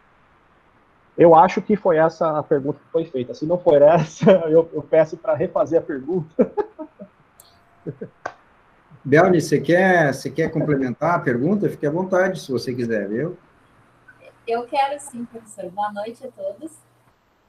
Eu 1.17 1.35
acho 1.35 1.61
que 1.61 1.75
foi 1.75 1.97
essa 1.97 2.39
a 2.39 2.43
pergunta 2.43 2.79
que 2.79 2.91
foi 2.91 3.05
feita. 3.05 3.33
Se 3.33 3.45
não 3.45 3.57
for 3.57 3.81
essa, 3.81 4.31
eu, 4.49 4.69
eu 4.73 4.81
peço 4.81 5.17
para 5.17 5.35
refazer 5.35 5.79
a 5.79 5.83
pergunta. 5.83 6.51
Belni, 9.05 9.41
você 9.41 9.59
quer, 9.59 10.13
você 10.13 10.29
quer 10.29 10.49
complementar 10.49 11.15
a 11.15 11.19
pergunta? 11.19 11.69
Fique 11.69 11.85
à 11.85 11.91
vontade, 11.91 12.39
se 12.39 12.49
você 12.49 12.73
quiser, 12.73 13.09
viu? 13.09 13.37
Eu 14.47 14.65
quero 14.65 14.97
sim, 14.99 15.25
professor. 15.25 15.69
Boa 15.71 15.91
noite 15.91 16.25
a 16.25 16.31
todos. 16.31 16.71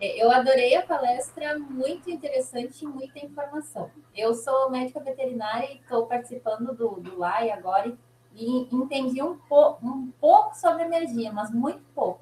É, 0.04 0.22
eu 0.22 0.30
adorei 0.30 0.76
a 0.76 0.82
palestra, 0.82 1.58
muito 1.58 2.10
interessante 2.10 2.84
e 2.84 2.86
muita 2.86 3.24
informação. 3.24 3.90
Eu 4.14 4.34
sou 4.34 4.70
médica 4.70 5.00
veterinária 5.00 5.72
e 5.72 5.76
estou 5.76 6.04
participando 6.04 6.74
do, 6.74 7.00
do 7.00 7.18
LAI 7.18 7.50
agora 7.50 7.90
e, 8.34 8.68
entendi 8.70 9.22
um, 9.22 9.38
po, 9.38 9.78
um 9.82 10.12
pouco 10.20 10.54
sobre 10.58 10.82
energia, 10.82 11.32
mas 11.32 11.50
muito 11.50 11.82
pouco. 11.94 12.20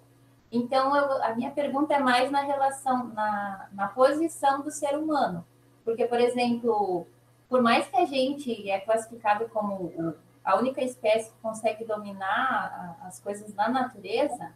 Então, 0.53 0.95
eu, 0.95 1.25
a 1.25 1.35
minha 1.35 1.51
pergunta 1.51 1.93
é 1.95 1.99
mais 1.99 2.31
na 2.31 2.43
relação, 2.43 3.09
na, 3.09 3.69
na 3.73 3.89
posição 3.89 4.63
do 4.63 4.71
ser 4.71 4.97
humano. 4.97 5.45
Porque, 5.85 6.07
por 6.07 6.21
exemplo, 6.21 7.05
por 7.49 7.61
mais 7.61 7.89
que 7.89 7.97
a 7.97 8.05
gente 8.05 8.71
é 8.71 8.79
classificado 8.79 9.49
como 9.49 10.15
a 10.45 10.57
única 10.57 10.85
espécie 10.85 11.33
que 11.33 11.39
consegue 11.39 11.85
dominar 11.85 12.97
as 13.03 13.19
coisas 13.19 13.53
da 13.53 13.69
natureza, 13.69 14.53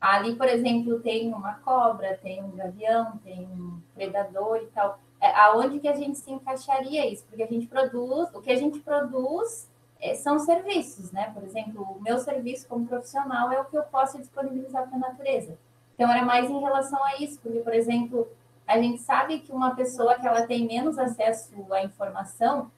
Ali, 0.00 0.34
por 0.34 0.48
exemplo, 0.48 1.00
tem 1.00 1.32
uma 1.32 1.54
cobra, 1.54 2.18
tem 2.22 2.42
um 2.42 2.52
gavião, 2.52 3.18
tem 3.22 3.46
um 3.46 3.80
predador 3.94 4.56
e 4.62 4.66
tal. 4.68 4.98
É, 5.20 5.30
aonde 5.38 5.78
que 5.78 5.88
a 5.88 5.94
gente 5.94 6.18
se 6.18 6.32
encaixaria 6.32 7.06
isso? 7.06 7.24
Porque 7.26 7.42
a 7.42 7.46
gente 7.46 7.66
produz, 7.66 8.30
o 8.34 8.40
que 8.40 8.50
a 8.50 8.56
gente 8.56 8.78
produz 8.80 9.68
é, 10.00 10.14
são 10.14 10.38
serviços, 10.38 11.12
né? 11.12 11.30
Por 11.34 11.44
exemplo, 11.44 11.82
o 11.82 12.00
meu 12.00 12.18
serviço 12.18 12.66
como 12.66 12.86
profissional 12.86 13.52
é 13.52 13.60
o 13.60 13.66
que 13.66 13.76
eu 13.76 13.82
posso 13.82 14.18
disponibilizar 14.18 14.88
para 14.88 14.96
a 14.96 15.00
natureza. 15.00 15.58
Então, 15.94 16.10
era 16.10 16.24
mais 16.24 16.48
em 16.48 16.58
relação 16.58 17.04
a 17.04 17.16
isso, 17.16 17.38
porque, 17.42 17.58
por 17.58 17.74
exemplo, 17.74 18.26
a 18.66 18.78
gente 18.80 19.02
sabe 19.02 19.40
que 19.40 19.52
uma 19.52 19.74
pessoa 19.74 20.14
que 20.14 20.26
ela 20.26 20.46
tem 20.46 20.66
menos 20.66 20.98
acesso 20.98 21.52
à 21.70 21.82
informação, 21.82 22.70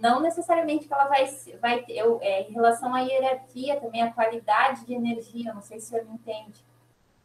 não 0.00 0.20
necessariamente 0.20 0.86
que 0.86 0.92
ela 0.92 1.06
vai, 1.06 1.26
vai 1.60 1.82
ter, 1.82 1.94
eu, 1.94 2.18
é, 2.20 2.48
em 2.48 2.52
relação 2.52 2.94
à 2.94 3.00
hierarquia 3.00 3.80
também, 3.80 4.02
a 4.02 4.12
qualidade 4.12 4.84
de 4.84 4.94
energia, 4.94 5.54
não 5.54 5.62
sei 5.62 5.78
se 5.78 5.86
o 5.86 5.88
senhor 5.90 6.04
me 6.06 6.14
entende. 6.14 6.64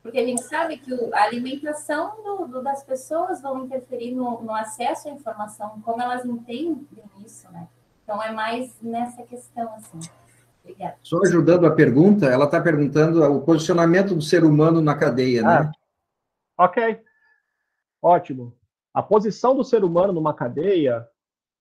Porque 0.02 0.20
a 0.20 0.26
gente 0.26 0.42
sabe 0.44 0.78
que 0.78 0.94
a 1.14 1.24
alimentação 1.24 2.16
do, 2.24 2.48
do, 2.48 2.64
das 2.64 2.84
pessoas 2.84 3.42
vão 3.42 3.66
interferir 3.66 4.14
no, 4.14 4.42
no, 4.42 4.54
acesso 4.54 5.10
à 5.10 5.12
informação, 5.12 5.82
como 5.82 6.02
elas 6.02 6.24
entendem 6.26 6.86
isso, 7.26 7.52
né? 7.52 7.68
Então, 8.04 8.24
é 8.24 8.32
mais 8.32 8.74
nessa 8.82 9.24
questão, 9.24 9.74
assim. 9.76 10.00
Obrigada. 10.64 10.96
Só 11.02 11.20
ajudando 11.24 11.66
a 11.66 11.72
pergunta, 11.72 12.26
ela 12.28 12.46
está 12.46 12.62
perguntando 12.62 13.22
o 13.24 13.42
posicionamento 13.42 14.16
do 14.16 14.22
ser 14.22 14.46
humano 14.46 14.82
na 14.82 14.96
cadeia, 14.96 15.42
né? 15.42 15.50
ah, 15.50 15.64
né? 15.64 15.72
Ok. 16.58 17.02
Ótimo. 18.02 18.56
A 18.94 19.04
posição 19.04 19.56
do 19.56 19.64
ser 19.64 19.84
humano 19.84 20.14
numa 20.14 20.34
cadeia, 20.34 21.08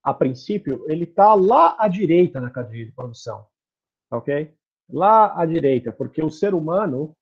a 0.07 0.13
princípio, 0.13 0.85
ele 0.87 1.03
está 1.03 1.33
lá 1.33 1.75
à 1.77 1.89
direita 1.89 2.39
na 2.39 2.49
cadeia 2.49 2.85
de 2.85 2.93
produção. 2.93 3.45
Ok? 4.09 4.53
Lá 4.89 5.37
à 5.37 5.45
direita, 5.45 5.91
porque 5.91 6.23
o 6.23 6.29
ser 6.29 6.53
humano, 6.53 7.13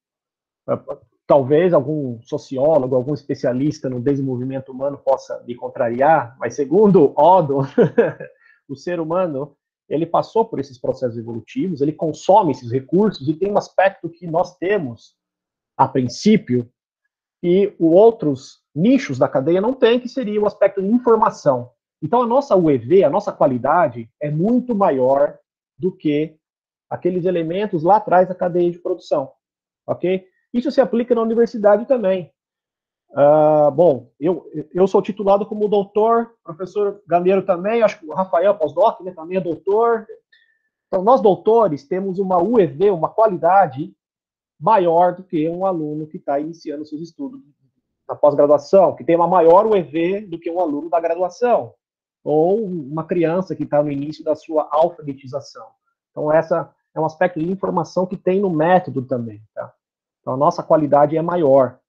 talvez 1.25 1.73
algum 1.73 2.21
sociólogo, 2.21 2.95
algum 2.95 3.15
especialista 3.15 3.89
no 3.89 3.99
desenvolvimento 3.99 4.71
humano 4.71 4.99
possa 4.99 5.43
me 5.47 5.55
contrariar, 5.55 6.37
mas 6.39 6.53
segundo 6.53 7.11
Odo, 7.17 7.61
o 8.69 8.75
ser 8.75 8.99
humano 8.99 9.57
ele 9.89 10.05
passou 10.05 10.45
por 10.45 10.59
esses 10.59 10.77
processos 10.77 11.17
evolutivos, 11.17 11.81
ele 11.81 11.91
consome 11.91 12.51
esses 12.51 12.71
recursos 12.71 13.27
e 13.27 13.33
tem 13.33 13.51
um 13.51 13.57
aspecto 13.57 14.11
que 14.11 14.27
nós 14.27 14.55
temos 14.57 15.15
a 15.75 15.87
princípio 15.87 16.69
e 17.41 17.73
outros 17.79 18.61
nichos 18.75 19.17
da 19.17 19.27
cadeia 19.27 19.59
não 19.59 19.73
têm, 19.73 19.99
que 19.99 20.07
seria 20.07 20.39
o 20.39 20.45
aspecto 20.45 20.83
de 20.83 20.87
informação. 20.87 21.71
Então 22.01 22.21
a 22.21 22.27
nossa 22.27 22.55
UEV, 22.55 23.03
a 23.03 23.09
nossa 23.09 23.31
qualidade 23.31 24.09
é 24.21 24.29
muito 24.29 24.75
maior 24.75 25.37
do 25.77 25.91
que 25.91 26.37
aqueles 26.89 27.25
elementos 27.25 27.83
lá 27.83 27.97
atrás 27.97 28.27
da 28.27 28.35
cadeia 28.35 28.71
de 28.71 28.79
produção, 28.79 29.31
ok? 29.87 30.25
Isso 30.53 30.71
se 30.71 30.79
aplica 30.79 31.13
na 31.15 31.21
universidade 31.21 31.85
também. 31.85 32.31
Uh, 33.11 33.71
bom, 33.71 34.11
eu, 34.19 34.45
eu 34.73 34.87
sou 34.87 35.01
titulado 35.01 35.45
como 35.45 35.69
doutor, 35.69 36.33
professor 36.43 37.01
Gameiro 37.07 37.43
também, 37.43 37.81
acho 37.81 37.99
que 37.99 38.05
o 38.05 38.13
Rafael 38.13 38.55
pós-doc 38.55 39.01
né, 39.01 39.11
também 39.11 39.37
é 39.37 39.41
doutor. 39.41 40.05
Então, 40.87 41.03
nós 41.03 41.21
doutores 41.21 41.87
temos 41.87 42.19
uma 42.19 42.41
UEV, 42.41 42.91
uma 42.91 43.09
qualidade 43.09 43.93
maior 44.59 45.15
do 45.15 45.23
que 45.23 45.47
um 45.47 45.65
aluno 45.65 46.07
que 46.07 46.17
está 46.17 46.39
iniciando 46.39 46.85
seus 46.85 47.01
estudos 47.01 47.41
na 48.07 48.15
pós-graduação, 48.15 48.95
que 48.95 49.03
tem 49.03 49.15
uma 49.15 49.27
maior 49.27 49.65
UEV 49.65 50.27
do 50.27 50.39
que 50.39 50.49
um 50.49 50.59
aluno 50.59 50.89
da 50.89 50.99
graduação, 50.99 51.73
ou 52.25 52.65
uma 52.65 53.05
criança 53.05 53.55
que 53.55 53.63
está 53.63 53.83
no 53.83 53.91
início 53.91 54.23
da 54.23 54.35
sua 54.35 54.67
alfabetização. 54.71 55.67
Então, 56.09 56.31
essa 56.31 56.73
é 56.93 56.99
um 56.99 57.05
aspecto 57.05 57.39
de 57.39 57.49
informação 57.49 58.07
que 58.07 58.17
tem 58.17 58.41
no 58.41 58.49
método 58.49 59.03
também. 59.03 59.43
Tá? 59.53 59.71
Então, 60.19 60.33
a 60.33 60.37
nossa 60.37 60.63
qualidade 60.63 61.15
é 61.15 61.21
maior. 61.21 61.79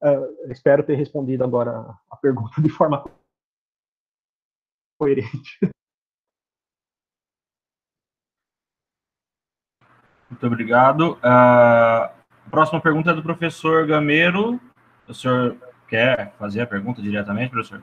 Uh, 0.00 0.50
espero 0.52 0.84
ter 0.84 0.94
respondido 0.94 1.42
agora 1.42 1.92
a 2.08 2.16
pergunta 2.16 2.62
de 2.62 2.70
forma 2.70 3.04
coerente. 4.96 5.58
Muito 10.30 10.46
obrigado. 10.46 11.14
Uh, 11.14 11.18
a 11.24 12.50
próxima 12.50 12.80
pergunta 12.80 13.10
é 13.10 13.14
do 13.14 13.22
professor 13.24 13.84
Gameiro. 13.88 14.60
O 15.08 15.12
senhor 15.12 15.56
quer 15.88 16.32
fazer 16.38 16.60
a 16.60 16.66
pergunta 16.66 17.02
diretamente, 17.02 17.50
professor? 17.50 17.82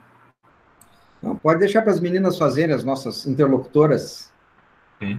Não, 1.22 1.36
pode 1.36 1.60
deixar 1.60 1.82
para 1.82 1.92
as 1.92 2.00
meninas 2.00 2.38
fazerem, 2.38 2.74
as 2.74 2.84
nossas 2.84 3.26
interlocutoras. 3.26 4.32
Ok. 4.96 5.18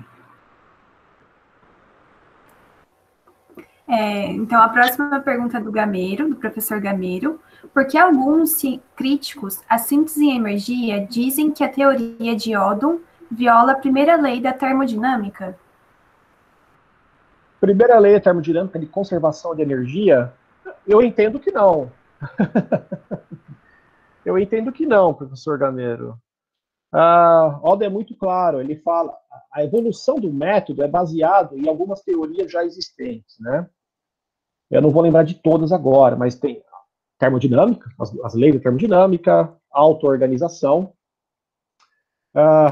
É, 3.92 4.28
então, 4.28 4.62
a 4.62 4.70
próxima 4.70 5.20
pergunta 5.20 5.58
é 5.58 5.62
do 5.62 5.72
Gameiro, 5.72 6.30
do 6.30 6.36
professor 6.36 6.80
Gameiro. 6.80 7.40
Por 7.74 7.88
que 7.88 7.98
alguns 7.98 8.62
críticos 8.96 9.62
à 9.68 9.80
síntese 9.80 10.24
em 10.26 10.38
energia 10.38 11.06
dizem 11.08 11.50
que 11.50 11.64
a 11.64 11.68
teoria 11.68 12.36
de 12.36 12.56
Odom 12.56 13.00
viola 13.32 13.72
a 13.72 13.76
primeira 13.76 14.16
lei 14.16 14.40
da 14.40 14.54
termodinâmica? 14.54 15.58
Primeira 17.60 17.98
lei 17.98 18.14
da 18.14 18.20
termodinâmica 18.20 18.78
de 18.78 18.86
conservação 18.86 19.56
de 19.56 19.64
energia? 19.64 20.32
Eu 20.88 21.02
entendo 21.02 21.40
que 21.40 21.52
não. 21.52 21.92
eu 24.30 24.38
entendo 24.38 24.72
que 24.72 24.86
não, 24.86 25.14
professor 25.14 25.58
Gameiro. 25.58 26.20
Uh, 26.94 27.68
Odom 27.68 27.86
é 27.86 27.90
muito 27.90 28.16
claro, 28.16 28.60
ele 28.60 28.76
fala 28.78 29.16
a 29.52 29.64
evolução 29.64 30.20
do 30.20 30.32
método 30.32 30.84
é 30.84 30.88
baseado 30.88 31.58
em 31.58 31.68
algumas 31.68 32.02
teorias 32.02 32.52
já 32.52 32.64
existentes, 32.64 33.40
né? 33.40 33.68
Eu 34.70 34.82
não 34.82 34.92
vou 34.92 35.02
lembrar 35.02 35.24
de 35.24 35.36
todas 35.36 35.72
agora, 35.72 36.16
mas 36.16 36.36
tem 36.36 36.64
termodinâmica, 37.18 37.90
as, 38.00 38.16
as 38.20 38.34
leis 38.36 38.56
da 38.56 38.62
termodinâmica, 38.62 39.56
auto-organização, 39.72 40.94
uh, 42.36 42.72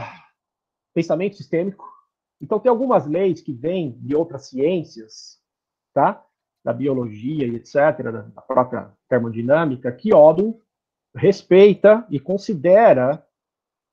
pensamento 0.94 1.36
sistêmico. 1.36 1.88
Então, 2.40 2.60
tem 2.60 2.70
algumas 2.70 3.08
leis 3.08 3.42
que 3.42 3.52
vêm 3.52 4.00
de 4.00 4.16
outras 4.16 4.50
ciências, 4.50 5.40
tá? 5.92 6.24
Da 6.64 6.72
biologia 6.72 7.48
e 7.48 7.56
etc., 7.56 8.12
da 8.34 8.42
própria 8.42 8.92
termodinâmica, 9.10 9.92
que 9.92 10.14
Odom 10.14 10.60
respeita 11.18 12.06
e 12.10 12.20
considera 12.20 13.24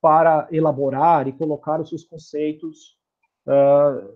para 0.00 0.46
elaborar 0.52 1.26
e 1.26 1.32
colocar 1.32 1.80
os 1.80 1.88
seus 1.88 2.04
conceitos 2.04 2.98
uh, 3.46 4.06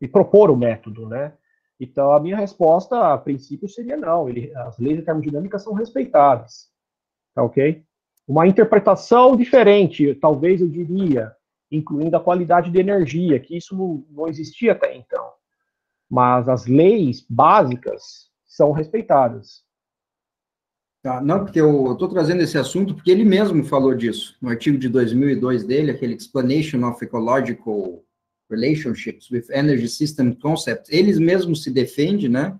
e 0.00 0.08
propor 0.08 0.50
o 0.50 0.56
método, 0.56 1.08
né? 1.08 1.34
Então, 1.78 2.12
a 2.12 2.20
minha 2.20 2.36
resposta, 2.36 3.14
a 3.14 3.16
princípio, 3.16 3.68
seria 3.68 3.96
não. 3.96 4.28
Ele, 4.28 4.52
as 4.54 4.78
leis 4.78 4.98
de 4.98 5.02
termodinâmica 5.02 5.58
são 5.58 5.72
respeitadas. 5.72 6.68
Tá 7.34 7.42
ok? 7.42 7.82
Uma 8.28 8.46
interpretação 8.46 9.34
diferente, 9.36 10.14
talvez 10.16 10.60
eu 10.60 10.68
diria, 10.68 11.34
incluindo 11.70 12.16
a 12.16 12.20
qualidade 12.20 12.70
de 12.70 12.78
energia, 12.78 13.40
que 13.40 13.56
isso 13.56 13.74
não, 13.76 14.04
não 14.10 14.28
existia 14.28 14.72
até 14.72 14.94
então. 14.94 15.32
Mas 16.08 16.48
as 16.48 16.66
leis 16.66 17.24
básicas 17.30 18.30
são 18.44 18.72
respeitadas. 18.72 19.64
Tá, 21.02 21.18
não, 21.20 21.44
porque 21.44 21.58
eu 21.58 21.92
estou 21.92 22.08
trazendo 22.08 22.42
esse 22.42 22.58
assunto 22.58 22.94
porque 22.94 23.10
ele 23.10 23.24
mesmo 23.24 23.64
falou 23.64 23.94
disso, 23.94 24.36
no 24.40 24.50
artigo 24.50 24.76
de 24.76 24.86
2002 24.88 25.64
dele, 25.64 25.90
aquele 25.90 26.14
Explanation 26.14 26.86
of 26.86 27.02
Ecological 27.02 28.04
relationships 28.50 29.30
with 29.30 29.44
energy 29.50 29.88
system 29.88 30.34
concepts, 30.34 30.90
eles 30.90 31.18
mesmos 31.18 31.62
se 31.62 31.70
defendem, 31.70 32.28
né, 32.28 32.58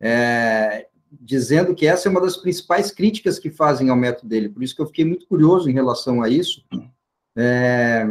é, 0.00 0.86
dizendo 1.20 1.74
que 1.74 1.86
essa 1.86 2.08
é 2.08 2.10
uma 2.10 2.20
das 2.20 2.36
principais 2.38 2.90
críticas 2.90 3.38
que 3.38 3.50
fazem 3.50 3.90
ao 3.90 3.96
método 3.96 4.28
dele, 4.28 4.48
por 4.48 4.62
isso 4.62 4.74
que 4.74 4.80
eu 4.80 4.86
fiquei 4.86 5.04
muito 5.04 5.26
curioso 5.26 5.68
em 5.68 5.74
relação 5.74 6.22
a 6.22 6.28
isso, 6.28 6.64
é, 7.36 8.06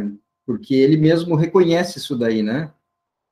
porque 0.46 0.74
ele 0.74 0.98
mesmo 0.98 1.34
reconhece 1.34 1.98
isso 1.98 2.16
daí, 2.16 2.42
né, 2.42 2.72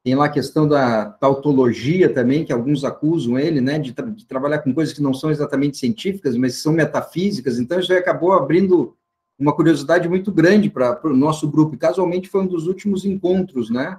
tem 0.05 0.15
lá 0.17 0.25
a 0.25 0.31
questão 0.31 0.67
da 0.67 1.07
tautologia 1.07 2.13
também, 2.13 2.45
que 2.45 2.53
alguns 2.53 2.85
acusam 2.85 3.39
ele, 3.39 3.61
né, 3.61 3.79
de, 3.79 3.93
tra 3.93 4.07
de 4.07 4.27
trabalhar 4.27 4.59
com 4.59 4.75
coisas 4.75 4.93
que 4.93 5.03
não 5.03 5.15
são 5.15 5.31
exatamente 5.31 5.77
científicas, 5.77 6.37
mas 6.37 6.57
são 6.57 6.73
metafísicas, 6.73 7.59
então 7.59 7.79
isso 7.79 7.93
acabou 7.93 8.33
abrindo 8.33 8.97
uma 9.39 9.55
curiosidade 9.55 10.09
muito 10.09 10.33
grande 10.33 10.69
para 10.69 10.99
o 11.05 11.17
nosso 11.17 11.49
grupo, 11.51 11.77
casualmente 11.77 12.29
foi 12.29 12.43
um 12.43 12.47
dos 12.47 12.67
últimos 12.67 13.05
encontros, 13.05 13.71
né? 13.71 13.99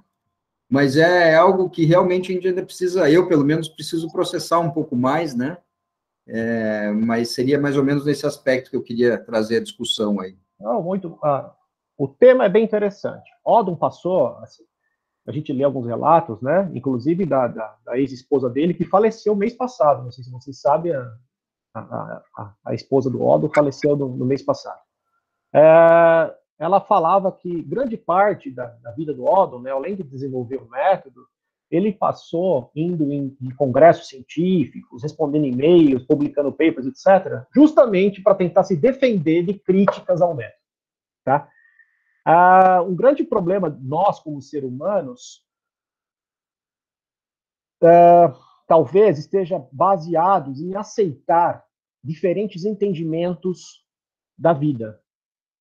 Mas 0.69 0.97
é 0.97 1.35
algo 1.35 1.69
que 1.69 1.85
realmente 1.85 2.31
a 2.31 2.35
gente 2.35 2.47
ainda 2.47 2.63
precisa, 2.63 3.09
eu 3.09 3.27
pelo 3.27 3.45
menos 3.45 3.69
preciso 3.69 4.11
processar 4.11 4.59
um 4.59 4.71
pouco 4.71 4.95
mais, 4.95 5.35
né? 5.35 5.57
É, 6.25 6.91
mas 6.91 7.29
seria 7.29 7.59
mais 7.59 7.77
ou 7.77 7.83
menos 7.83 8.05
nesse 8.05 8.25
aspecto 8.25 8.69
que 8.69 8.75
eu 8.75 8.81
queria 8.81 9.17
trazer 9.17 9.57
a 9.57 9.63
discussão 9.63 10.19
aí. 10.19 10.37
Não, 10.59 10.81
muito. 10.81 11.17
Ah, 11.21 11.53
o 11.97 12.07
tema 12.07 12.45
é 12.45 12.49
bem 12.49 12.63
interessante. 12.63 13.29
Odom 13.43 13.75
passou, 13.75 14.37
assim, 14.37 14.63
a 15.25 15.31
gente 15.31 15.53
lê 15.53 15.63
alguns 15.63 15.87
relatos, 15.87 16.41
né? 16.41 16.69
Inclusive 16.73 17.25
da, 17.25 17.47
da, 17.47 17.75
da 17.85 17.97
ex-esposa 17.97 18.49
dele, 18.49 18.73
que 18.73 18.85
faleceu 18.85 19.35
mês 19.35 19.53
passado. 19.53 20.03
Não 20.03 20.11
sei 20.11 20.23
se 20.23 20.31
vocês 20.31 20.59
sabem, 20.59 20.93
a, 20.93 21.15
a, 21.73 22.53
a, 22.65 22.73
esposa 22.73 23.09
do 23.09 23.23
Odom 23.23 23.49
faleceu 23.49 23.95
no, 23.95 24.09
no 24.09 24.25
mês 24.25 24.41
passado. 24.41 24.79
É, 25.53 26.35
ela 26.59 26.81
falava 26.81 27.31
que 27.31 27.61
grande 27.63 27.97
parte 27.97 28.51
da, 28.51 28.65
da 28.81 28.91
vida 28.91 29.13
do 29.13 29.25
Odom, 29.25 29.59
né, 29.59 29.71
além 29.71 29.95
de 29.95 30.03
desenvolver 30.03 30.57
o 30.57 30.69
método, 30.69 31.25
ele 31.71 31.91
passou 31.91 32.69
indo 32.75 33.11
em, 33.11 33.35
em 33.41 33.49
congressos 33.55 34.07
científicos, 34.07 35.01
respondendo 35.01 35.45
e-mails, 35.45 36.03
publicando 36.03 36.51
papers, 36.51 36.85
etc., 36.85 37.43
justamente 37.53 38.21
para 38.21 38.35
tentar 38.35 38.63
se 38.63 38.75
defender 38.75 39.43
de 39.43 39.55
críticas 39.55 40.21
ao 40.21 40.35
método. 40.35 40.61
Tá? 41.23 41.49
Ah, 42.25 42.81
um 42.81 42.95
grande 42.95 43.23
problema 43.23 43.69
nós, 43.81 44.19
como 44.19 44.41
seres 44.41 44.69
humanos, 44.69 45.45
ah, 47.83 48.33
talvez 48.67 49.19
esteja 49.19 49.65
baseados 49.71 50.61
em 50.61 50.75
aceitar 50.75 51.65
diferentes 52.03 52.65
entendimentos 52.65 53.85
da 54.37 54.51
vida, 54.51 55.01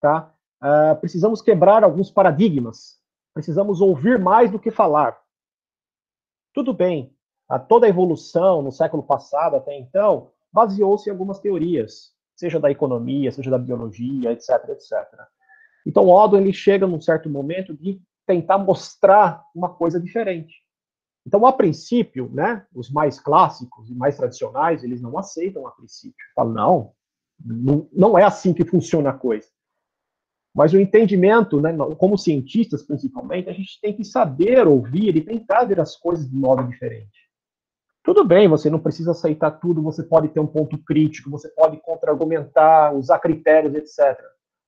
tá? 0.00 0.34
Uh, 0.62 0.94
precisamos 1.00 1.42
quebrar 1.42 1.82
alguns 1.82 2.10
paradigmas. 2.10 3.00
Precisamos 3.34 3.80
ouvir 3.80 4.18
mais 4.18 4.50
do 4.50 4.58
que 4.58 4.70
falar. 4.70 5.20
Tudo 6.52 6.72
bem. 6.72 7.16
A 7.48 7.58
toda 7.58 7.86
a 7.86 7.88
evolução 7.88 8.62
no 8.62 8.70
século 8.70 9.02
passado 9.02 9.56
até 9.56 9.76
então 9.76 10.30
baseou-se 10.52 11.08
em 11.08 11.12
algumas 11.12 11.40
teorias, 11.40 12.14
seja 12.36 12.60
da 12.60 12.70
economia, 12.70 13.32
seja 13.32 13.50
da 13.50 13.58
biologia, 13.58 14.32
etc, 14.32 14.50
etc. 14.68 14.92
Então, 15.86 16.08
Oddo 16.08 16.36
ele 16.36 16.52
chega 16.52 16.86
num 16.86 17.00
certo 17.00 17.28
momento 17.28 17.74
de 17.74 18.00
tentar 18.26 18.58
mostrar 18.58 19.44
uma 19.54 19.68
coisa 19.68 20.00
diferente. 20.00 20.62
Então, 21.26 21.46
a 21.46 21.52
princípio, 21.52 22.30
né, 22.32 22.66
os 22.74 22.90
mais 22.90 23.20
clássicos 23.20 23.88
e 23.88 23.94
mais 23.94 24.16
tradicionais, 24.16 24.82
eles 24.82 25.00
não 25.00 25.16
aceitam 25.18 25.66
a 25.66 25.70
princípio. 25.70 26.24
Falam, 26.34 26.52
não, 26.52 26.92
não, 27.44 27.88
não 27.92 28.18
é 28.18 28.24
assim 28.24 28.52
que 28.52 28.64
funciona 28.64 29.10
a 29.10 29.14
coisa. 29.14 29.48
Mas 30.54 30.72
o 30.72 30.80
entendimento, 30.80 31.60
né, 31.60 31.74
como 31.96 32.18
cientistas 32.18 32.82
principalmente, 32.82 33.48
a 33.48 33.52
gente 33.52 33.80
tem 33.80 33.94
que 33.96 34.04
saber 34.04 34.66
ouvir 34.66 35.16
e 35.16 35.20
tentar 35.20 35.64
ver 35.64 35.80
as 35.80 35.96
coisas 35.96 36.28
de 36.28 36.36
modo 36.36 36.68
diferente. 36.68 37.22
Tudo 38.04 38.24
bem, 38.24 38.48
você 38.48 38.68
não 38.68 38.80
precisa 38.80 39.12
aceitar 39.12 39.52
tudo, 39.52 39.80
você 39.80 40.02
pode 40.02 40.28
ter 40.28 40.40
um 40.40 40.46
ponto 40.46 40.76
crítico, 40.76 41.30
você 41.30 41.48
pode 41.50 41.76
contra-argumentar, 41.78 42.92
usar 42.94 43.20
critérios, 43.20 43.74
etc. 43.74 44.18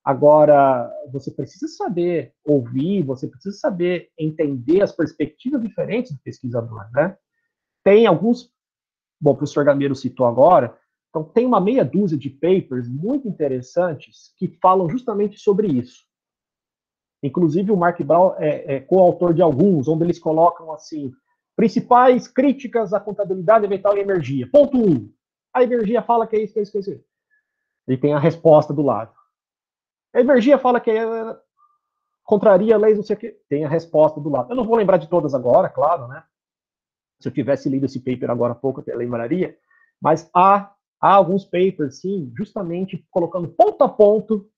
Agora, 0.04 0.92
você 1.10 1.30
precisa 1.30 1.66
saber 1.66 2.34
ouvir, 2.44 3.02
você 3.02 3.26
precisa 3.26 3.56
saber 3.56 4.10
entender 4.18 4.82
as 4.82 4.92
perspectivas 4.92 5.62
diferentes 5.62 6.12
do 6.12 6.20
pesquisador, 6.22 6.86
né? 6.92 7.16
Tem 7.82 8.06
alguns, 8.06 8.50
bom, 9.20 9.32
o 9.32 9.36
professor 9.36 9.64
Gameiro 9.64 9.94
citou 9.94 10.26
agora, 10.26 10.76
então 11.08 11.24
tem 11.24 11.46
uma 11.46 11.60
meia 11.60 11.84
dúzia 11.84 12.18
de 12.18 12.28
papers 12.28 12.88
muito 12.88 13.28
interessantes 13.28 14.34
que 14.36 14.48
falam 14.60 14.90
justamente 14.90 15.38
sobre 15.38 15.68
isso. 15.68 16.04
Inclusive, 17.22 17.72
o 17.72 17.76
Mark 17.76 17.98
Brown 18.02 18.34
é, 18.36 18.76
é 18.76 18.80
coautor 18.80 19.32
de 19.32 19.40
alguns, 19.40 19.88
onde 19.88 20.04
eles 20.04 20.18
colocam 20.18 20.70
assim, 20.72 21.14
Principais 21.56 22.26
críticas 22.26 22.92
à 22.92 22.98
contabilidade 22.98 23.64
ambiental 23.64 23.96
e 23.96 24.00
energia. 24.00 24.48
Ponto 24.50 24.76
1. 24.76 24.90
Um, 24.90 25.12
a 25.52 25.62
energia 25.62 26.02
fala 26.02 26.26
que 26.26 26.34
é 26.34 26.42
isso, 26.42 26.52
que 26.52 26.58
é 26.58 26.62
isso, 26.62 26.72
que 26.72 26.78
é 26.78 26.80
isso. 26.80 27.04
E 27.86 27.96
tem 27.96 28.12
a 28.12 28.18
resposta 28.18 28.72
do 28.74 28.82
lado. 28.82 29.12
A 30.14 30.20
energia 30.20 30.56
fala 30.56 30.80
que 30.80 30.92
contraria 32.22 32.78
leis, 32.78 32.96
não 32.96 33.04
sei 33.04 33.16
o 33.16 33.18
quê. 33.18 33.36
Tem 33.48 33.64
a 33.64 33.68
resposta 33.68 34.20
do 34.20 34.30
lado. 34.30 34.50
Eu 34.50 34.56
não 34.56 34.64
vou 34.64 34.76
lembrar 34.76 34.96
de 34.96 35.08
todas 35.08 35.34
agora, 35.34 35.68
claro, 35.68 36.06
né? 36.06 36.22
Se 37.20 37.28
eu 37.28 37.32
tivesse 37.32 37.68
lido 37.68 37.86
esse 37.86 37.98
paper 37.98 38.30
agora 38.30 38.52
há 38.52 38.56
pouco, 38.56 38.82
eu 38.86 38.96
lembraria. 38.96 39.58
Mas 40.00 40.30
há, 40.34 40.72
há 41.00 41.14
alguns 41.14 41.44
papers, 41.44 42.00
sim, 42.00 42.32
justamente 42.36 43.04
colocando 43.10 43.48
ponto 43.48 43.82
a 43.82 43.88
ponto, 43.88 44.48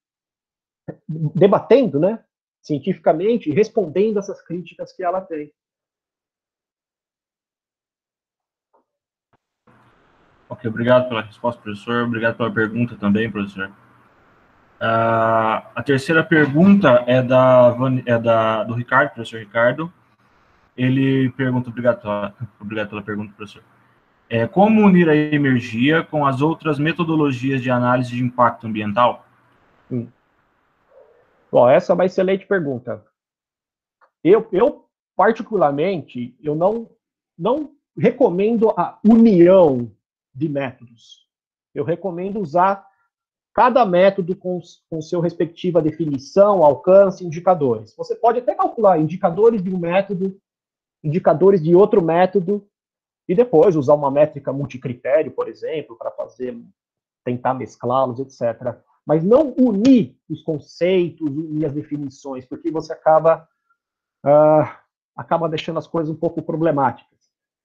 debatendo, 1.08 1.98
né? 1.98 2.22
Cientificamente, 2.62 3.50
respondendo 3.50 4.18
essas 4.18 4.42
críticas 4.42 4.92
que 4.92 5.02
ela 5.02 5.20
tem. 5.20 5.52
Ok, 10.48 10.68
obrigado 10.68 11.08
pela 11.08 11.22
resposta, 11.22 11.62
professor. 11.62 12.04
Obrigado 12.04 12.36
pela 12.36 12.52
pergunta 12.52 12.96
também, 12.96 13.30
professor. 13.30 13.72
Uh, 14.76 15.64
a 15.74 15.82
terceira 15.84 16.22
pergunta 16.22 17.02
é 17.06 17.22
da, 17.22 17.74
é 18.04 18.18
da 18.18 18.64
do 18.64 18.74
Ricardo, 18.74 19.10
professor 19.10 19.40
Ricardo. 19.40 19.92
Ele 20.76 21.30
pergunta, 21.30 21.70
obrigado, 21.70 22.00
obrigado 22.60 22.90
pela 22.90 23.02
pergunta, 23.02 23.32
professor. 23.34 23.62
É, 24.28 24.46
como 24.46 24.84
unir 24.84 25.08
a 25.08 25.14
energia 25.14 26.02
com 26.02 26.26
as 26.26 26.42
outras 26.42 26.78
metodologias 26.78 27.62
de 27.62 27.70
análise 27.70 28.10
de 28.10 28.22
impacto 28.22 28.66
ambiental? 28.66 29.24
Hum. 29.90 30.08
Bom, 31.50 31.68
essa 31.68 31.92
é 31.92 31.94
uma 31.94 32.04
excelente 32.04 32.44
pergunta. 32.44 33.04
Eu, 34.22 34.46
eu 34.52 34.86
particularmente, 35.14 36.36
eu 36.42 36.54
não, 36.54 36.90
não 37.38 37.70
recomendo 37.96 38.70
a 38.70 38.98
união 39.02 39.90
de 40.34 40.48
métodos. 40.48 41.26
Eu 41.74 41.84
recomendo 41.84 42.40
usar 42.40 42.84
cada 43.56 43.86
método 43.86 44.36
com, 44.36 44.60
com 44.90 45.00
seu 45.00 45.18
respectiva 45.18 45.80
definição, 45.80 46.62
alcance, 46.62 47.24
indicadores. 47.24 47.96
Você 47.96 48.14
pode 48.14 48.40
até 48.40 48.54
calcular 48.54 48.98
indicadores 48.98 49.62
de 49.62 49.74
um 49.74 49.78
método, 49.78 50.38
indicadores 51.02 51.62
de 51.62 51.74
outro 51.74 52.02
método, 52.02 52.68
e 53.26 53.34
depois 53.34 53.74
usar 53.74 53.94
uma 53.94 54.10
métrica 54.10 54.52
multicritério, 54.52 55.32
por 55.32 55.48
exemplo, 55.48 55.96
para 55.96 56.10
fazer, 56.10 56.54
tentar 57.24 57.54
mesclá-los, 57.54 58.20
etc. 58.20 58.76
Mas 59.06 59.24
não 59.24 59.54
unir 59.58 60.18
os 60.28 60.42
conceitos, 60.42 61.26
unir 61.26 61.64
as 61.64 61.72
definições, 61.72 62.44
porque 62.44 62.70
você 62.70 62.92
acaba, 62.92 63.48
uh, 64.22 64.68
acaba 65.16 65.48
deixando 65.48 65.78
as 65.78 65.86
coisas 65.86 66.14
um 66.14 66.18
pouco 66.18 66.42
problemáticas. 66.42 67.15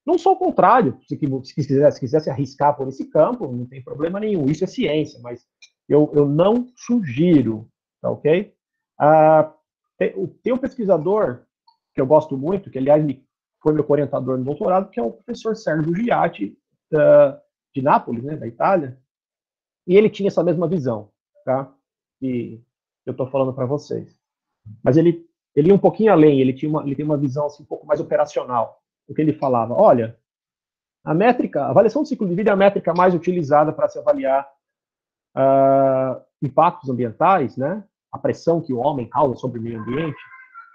Não 0.06 0.18
sou 0.18 0.34
o 0.34 0.38
contrário, 0.38 0.98
se, 1.08 1.16
se, 1.44 1.56
quiser, 1.56 1.92
se 1.92 2.00
quiser 2.00 2.20
se 2.22 2.30
arriscar 2.30 2.76
por 2.76 2.88
esse 2.88 3.06
campo, 3.06 3.52
não 3.52 3.66
tem 3.66 3.84
problema 3.84 4.20
nenhum, 4.20 4.46
isso 4.46 4.64
é 4.64 4.68
ciência, 4.68 5.20
mas 5.22 5.46
eu, 5.88 6.12
eu 6.14 6.28
não 6.28 6.68
sugiro, 6.76 7.70
tá 8.02 8.10
ok? 8.10 8.54
Ah, 9.00 9.54
tem, 9.98 10.28
tem 10.42 10.54
um 10.54 10.58
pesquisador 10.58 11.44
que 11.94 12.02
eu 12.02 12.08
gosto 12.08 12.36
muito, 12.36 12.72
que 12.72 12.80
aliás 12.80 13.06
foi 13.62 13.74
meu 13.74 13.86
orientador 13.88 14.38
no 14.38 14.44
doutorado, 14.44 14.90
que 14.90 15.00
é 15.00 15.04
o 15.04 15.12
professor 15.12 15.56
Sérgio 15.56 15.96
Giatti, 15.96 16.58
uh, 16.94 17.40
de 17.74 17.82
Nápoles, 17.82 18.24
né, 18.24 18.36
da 18.36 18.48
Itália, 18.48 18.98
e 19.86 19.96
ele 19.96 20.10
tinha 20.10 20.28
essa 20.28 20.44
mesma 20.44 20.68
visão, 20.68 21.12
tá? 21.46 21.72
E 22.22 22.60
eu 23.06 23.12
estou 23.12 23.28
falando 23.30 23.54
para 23.54 23.66
vocês. 23.66 24.20
Mas 24.84 24.98
ele, 24.98 25.28
ele 25.56 25.70
ia 25.70 25.76
um 25.76 25.80
pouquinho 25.80 26.12
além, 26.12 26.40
ele, 26.40 26.54
tinha 26.54 26.70
uma, 26.70 26.84
ele 26.84 26.96
tem 26.96 27.06
uma 27.06 27.18
visão 27.18 27.46
assim, 27.46 27.64
um 27.64 27.66
pouco 27.66 27.86
mais 27.86 28.00
operacional 28.00 28.81
o 29.08 29.14
que 29.14 29.22
ele 29.22 29.34
falava. 29.34 29.74
Olha, 29.74 30.18
a 31.04 31.14
métrica, 31.14 31.64
a 31.64 31.70
avaliação 31.70 32.04
do 32.04 32.08
ciclo 32.08 32.28
de 32.28 32.36
vida 32.36 32.52
é 32.52 32.54
a 32.54 32.58
métrica 32.58 32.94
mais 32.94 33.14
utilizada 33.14 33.74
para 33.74 33.90
se 33.90 33.98
avaliar 33.98 34.48
uh, 35.36 36.22
impactos 36.42 36.90
ambientais, 36.90 37.58
né? 37.58 37.84
A 38.12 38.18
pressão 38.18 38.62
que 38.62 38.74
o 38.74 38.78
homem 38.78 39.08
causa 39.08 39.36
sobre 39.36 39.60
o 39.60 39.62
meio 39.62 39.80
ambiente, 39.80 40.20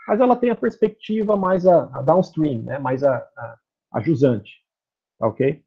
mas 0.09 0.21
ela 0.21 0.37
tem 0.37 0.51
a 0.51 0.57
perspectiva 0.57 1.37
mais 1.37 1.67
a, 1.67 1.85
a 1.93 2.03
downstream, 2.03 2.63
né? 2.63 2.79
Mais 2.79 3.05
a, 3.05 3.17
a, 3.17 3.57
a 3.93 4.01
jusante, 4.01 4.53
tá 5.19 5.29
ok? 5.29 5.63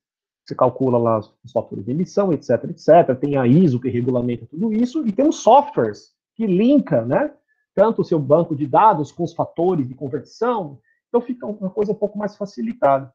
Você 0.46 0.56
calcula 0.56 0.98
lá 0.98 1.20
os 1.20 1.52
fatores 1.54 1.86
de 1.86 1.92
emissão, 1.92 2.34
etc, 2.34 2.64
etc. 2.66 3.16
Tem 3.20 3.38
a 3.38 3.46
ISO 3.46 3.80
que 3.80 3.88
regulamenta 3.88 4.48
tudo 4.48 4.74
isso 4.74 5.06
e 5.06 5.12
tem 5.12 5.28
os 5.28 5.38
softwares 5.38 6.16
que 6.36 6.48
linka, 6.48 7.06
né? 7.06 7.32
Tanto 7.76 8.02
o 8.02 8.06
seu 8.06 8.20
banco 8.20 8.56
de 8.56 8.66
dados 8.66 9.12
com 9.12 9.24
os 9.24 9.34
fatores 9.34 9.88
de 9.88 9.94
conversão, 9.94 10.80
então 11.10 11.22
fica 11.22 11.46
uma 11.46 11.70
coisa 11.70 11.92
um 11.92 11.96
pouco 11.96 12.18
mais 12.18 12.36
facilitada. 12.38 13.14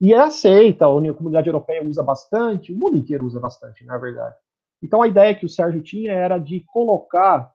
E 0.00 0.12
é 0.12 0.18
aceita, 0.18 0.86
a 0.86 1.14
comunidade 1.14 1.48
europeia 1.48 1.84
usa 1.84 2.02
bastante, 2.02 2.72
o 2.72 2.76
mundo 2.76 2.96
inteiro 2.96 3.24
usa 3.24 3.40
bastante, 3.40 3.84
na 3.84 3.98
verdade. 3.98 4.36
Então 4.82 5.00
a 5.00 5.08
ideia 5.08 5.34
que 5.34 5.46
o 5.46 5.48
Sérgio 5.48 5.82
tinha 5.82 6.12
era 6.12 6.38
de 6.38 6.60
colocar 6.60 7.52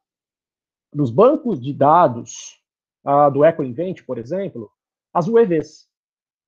nos 0.94 1.12
bancos 1.12 1.60
de 1.62 1.74
dados 1.74 2.62
uh, 3.06 3.30
do 3.32 3.44
EcoInvent, 3.44 4.04
por 4.06 4.18
exemplo, 4.18 4.72
as 5.14 5.28
UEVs, 5.28 5.88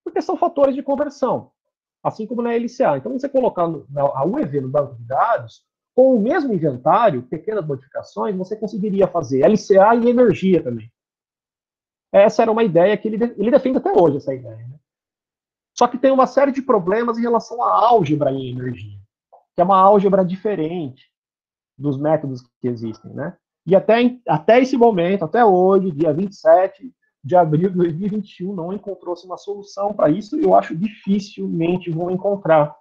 porque 0.04 0.22
são 0.22 0.38
fatores 0.38 0.74
de 0.74 0.82
conversão, 0.82 1.52
assim 2.02 2.26
como 2.26 2.42
na 2.42 2.56
LCA. 2.56 2.98
Então 2.98 3.12
você 3.12 3.28
colocar 3.28 3.64
a 3.64 4.26
UEV 4.26 4.62
no 4.62 4.70
banco 4.70 4.96
de 4.96 5.04
dados, 5.04 5.66
com 5.94 6.16
o 6.16 6.22
mesmo 6.22 6.54
inventário, 6.54 7.24
pequenas 7.24 7.66
modificações, 7.66 8.36
você 8.38 8.56
conseguiria 8.56 9.08
fazer 9.08 9.46
LCA 9.46 9.96
e 9.96 10.10
energia 10.10 10.64
também. 10.64 10.90
Essa 12.12 12.42
era 12.42 12.52
uma 12.52 12.64
ideia 12.64 12.98
que 12.98 13.08
ele, 13.08 13.24
ele 13.38 13.52
defende 13.52 13.78
até 13.78 13.92
hoje, 13.92 14.18
essa 14.18 14.34
ideia. 14.34 14.56
Né? 14.56 14.80
Só 15.78 15.88
que 15.88 15.98
tem 15.98 16.12
uma 16.12 16.28
série 16.28 16.52
de 16.52 16.62
problemas 16.62 17.18
em 17.18 17.22
relação 17.22 17.64
à 17.64 17.86
álgebra 17.88 18.32
em 18.32 18.50
energia, 18.50 18.98
que 19.56 19.62
é 19.62 19.64
uma 19.64 19.78
álgebra 19.78 20.26
diferente 20.26 21.10
dos 21.78 21.98
métodos 21.98 22.42
que 22.60 22.68
existem, 22.68 23.12
né? 23.14 23.38
E 23.66 23.76
até, 23.76 24.18
até 24.28 24.60
esse 24.60 24.76
momento, 24.76 25.24
até 25.24 25.46
hoje, 25.46 25.92
dia 25.92 26.12
27 26.12 26.92
de 27.24 27.36
abril 27.36 27.70
de 27.70 27.78
2021, 27.78 28.54
não 28.54 28.74
encontrou-se 28.74 29.26
uma 29.26 29.38
solução 29.38 29.94
para 29.94 30.10
isso 30.10 30.40
e 30.40 30.44
eu 30.44 30.56
acho 30.56 30.76
dificilmente 30.76 31.92
vão 31.92 32.10
encontrar. 32.10 32.76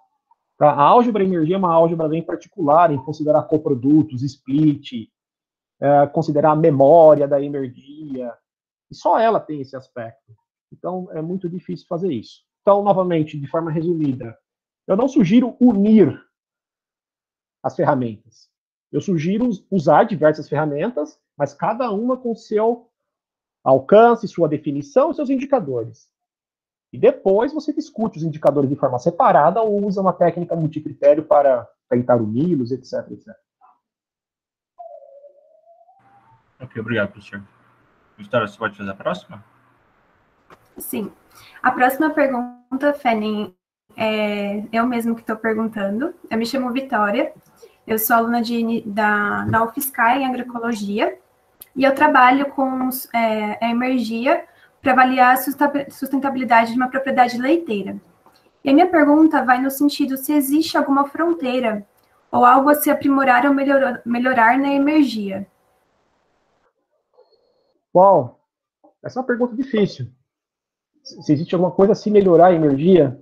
Tá? 0.57 0.71
A 0.71 0.81
álgebra 0.81 1.23
energia 1.23 1.55
é 1.55 1.59
uma 1.59 1.73
álgebra 1.73 2.07
bem 2.07 2.23
particular 2.23 2.91
em 2.91 2.97
considerar 2.97 3.43
coprodutos, 3.43 4.23
split, 4.23 5.09
é, 5.79 6.07
considerar 6.07 6.51
a 6.51 6.55
memória 6.55 7.27
da 7.27 7.41
energia, 7.41 8.33
e 8.91 8.95
só 8.95 9.19
ela 9.19 9.39
tem 9.39 9.61
esse 9.61 9.75
aspecto. 9.75 10.35
Então, 10.71 11.09
é 11.11 11.21
muito 11.21 11.49
difícil 11.49 11.87
fazer 11.87 12.11
isso. 12.11 12.43
Então, 12.61 12.83
novamente, 12.83 13.39
de 13.39 13.47
forma 13.47 13.71
resumida, 13.71 14.37
eu 14.87 14.95
não 14.95 15.07
sugiro 15.07 15.55
unir 15.59 16.19
as 17.63 17.75
ferramentas. 17.75 18.49
Eu 18.91 19.01
sugiro 19.01 19.49
usar 19.69 20.03
diversas 20.03 20.49
ferramentas, 20.49 21.19
mas 21.37 21.53
cada 21.53 21.91
uma 21.91 22.17
com 22.17 22.35
seu 22.35 22.89
alcance, 23.63 24.27
sua 24.27 24.47
definição 24.47 25.11
e 25.11 25.15
seus 25.15 25.29
indicadores. 25.29 26.09
E 26.91 26.97
depois 26.97 27.53
você 27.53 27.71
discute 27.71 28.17
os 28.17 28.23
indicadores 28.23 28.69
de 28.69 28.75
forma 28.75 28.97
separada 28.97 29.61
ou 29.61 29.85
usa 29.85 30.01
uma 30.01 30.13
técnica 30.13 30.55
multicritério 30.55 31.23
para 31.23 31.69
tentar 31.87 32.15
uni-los, 32.15 32.71
etc, 32.71 33.11
etc. 33.11 33.35
Ok, 36.59 36.81
obrigado, 36.81 37.11
professor. 37.11 37.43
Vitória, 38.19 38.47
você 38.47 38.57
pode 38.57 38.77
fazer 38.77 38.91
a 38.91 38.95
próxima? 38.95 39.43
Sim. 40.77 41.09
A 41.63 41.71
próxima 41.71 42.09
pergunta, 42.09 42.93
Fenin, 42.93 43.55
é 43.95 44.63
eu 44.71 44.85
mesmo 44.85 45.15
que 45.15 45.21
estou 45.21 45.37
perguntando. 45.37 46.13
Eu 46.29 46.37
me 46.37 46.45
chamo 46.45 46.71
Vitória, 46.71 47.33
eu 47.87 47.97
sou 47.97 48.17
aluna 48.17 48.41
de, 48.41 48.83
da, 48.85 49.45
da 49.45 49.63
UFSCar 49.63 50.17
em 50.17 50.25
agroecologia 50.25 51.17
e 51.75 51.83
eu 51.83 51.95
trabalho 51.95 52.47
com 52.47 52.89
é, 53.13 53.65
a 53.65 53.69
energia 53.69 54.43
para 54.81 54.91
avaliar 54.91 55.35
a 55.35 55.89
sustentabilidade 55.89 56.71
de 56.71 56.77
uma 56.77 56.89
propriedade 56.89 57.37
leiteira. 57.37 57.95
E 58.63 58.69
a 58.69 58.73
minha 58.73 58.87
pergunta 58.87 59.43
vai 59.45 59.61
no 59.61 59.71
sentido 59.71 60.17
se 60.17 60.33
existe 60.33 60.77
alguma 60.77 61.07
fronteira 61.07 61.85
ou 62.29 62.43
algo 62.45 62.69
a 62.69 62.75
se 62.75 62.89
aprimorar 62.89 63.45
ou 63.45 63.53
melhorar, 63.53 64.01
melhorar 64.05 64.57
na 64.57 64.69
energia. 64.69 65.47
Bom, 67.93 68.39
essa 69.03 69.19
é 69.19 69.21
uma 69.21 69.27
pergunta 69.27 69.55
difícil. 69.55 70.07
Se 71.03 71.31
existe 71.31 71.55
alguma 71.55 71.71
coisa 71.71 71.93
a 71.93 71.95
se 71.95 72.11
melhorar 72.11 72.47
a 72.47 72.53
energia? 72.53 73.19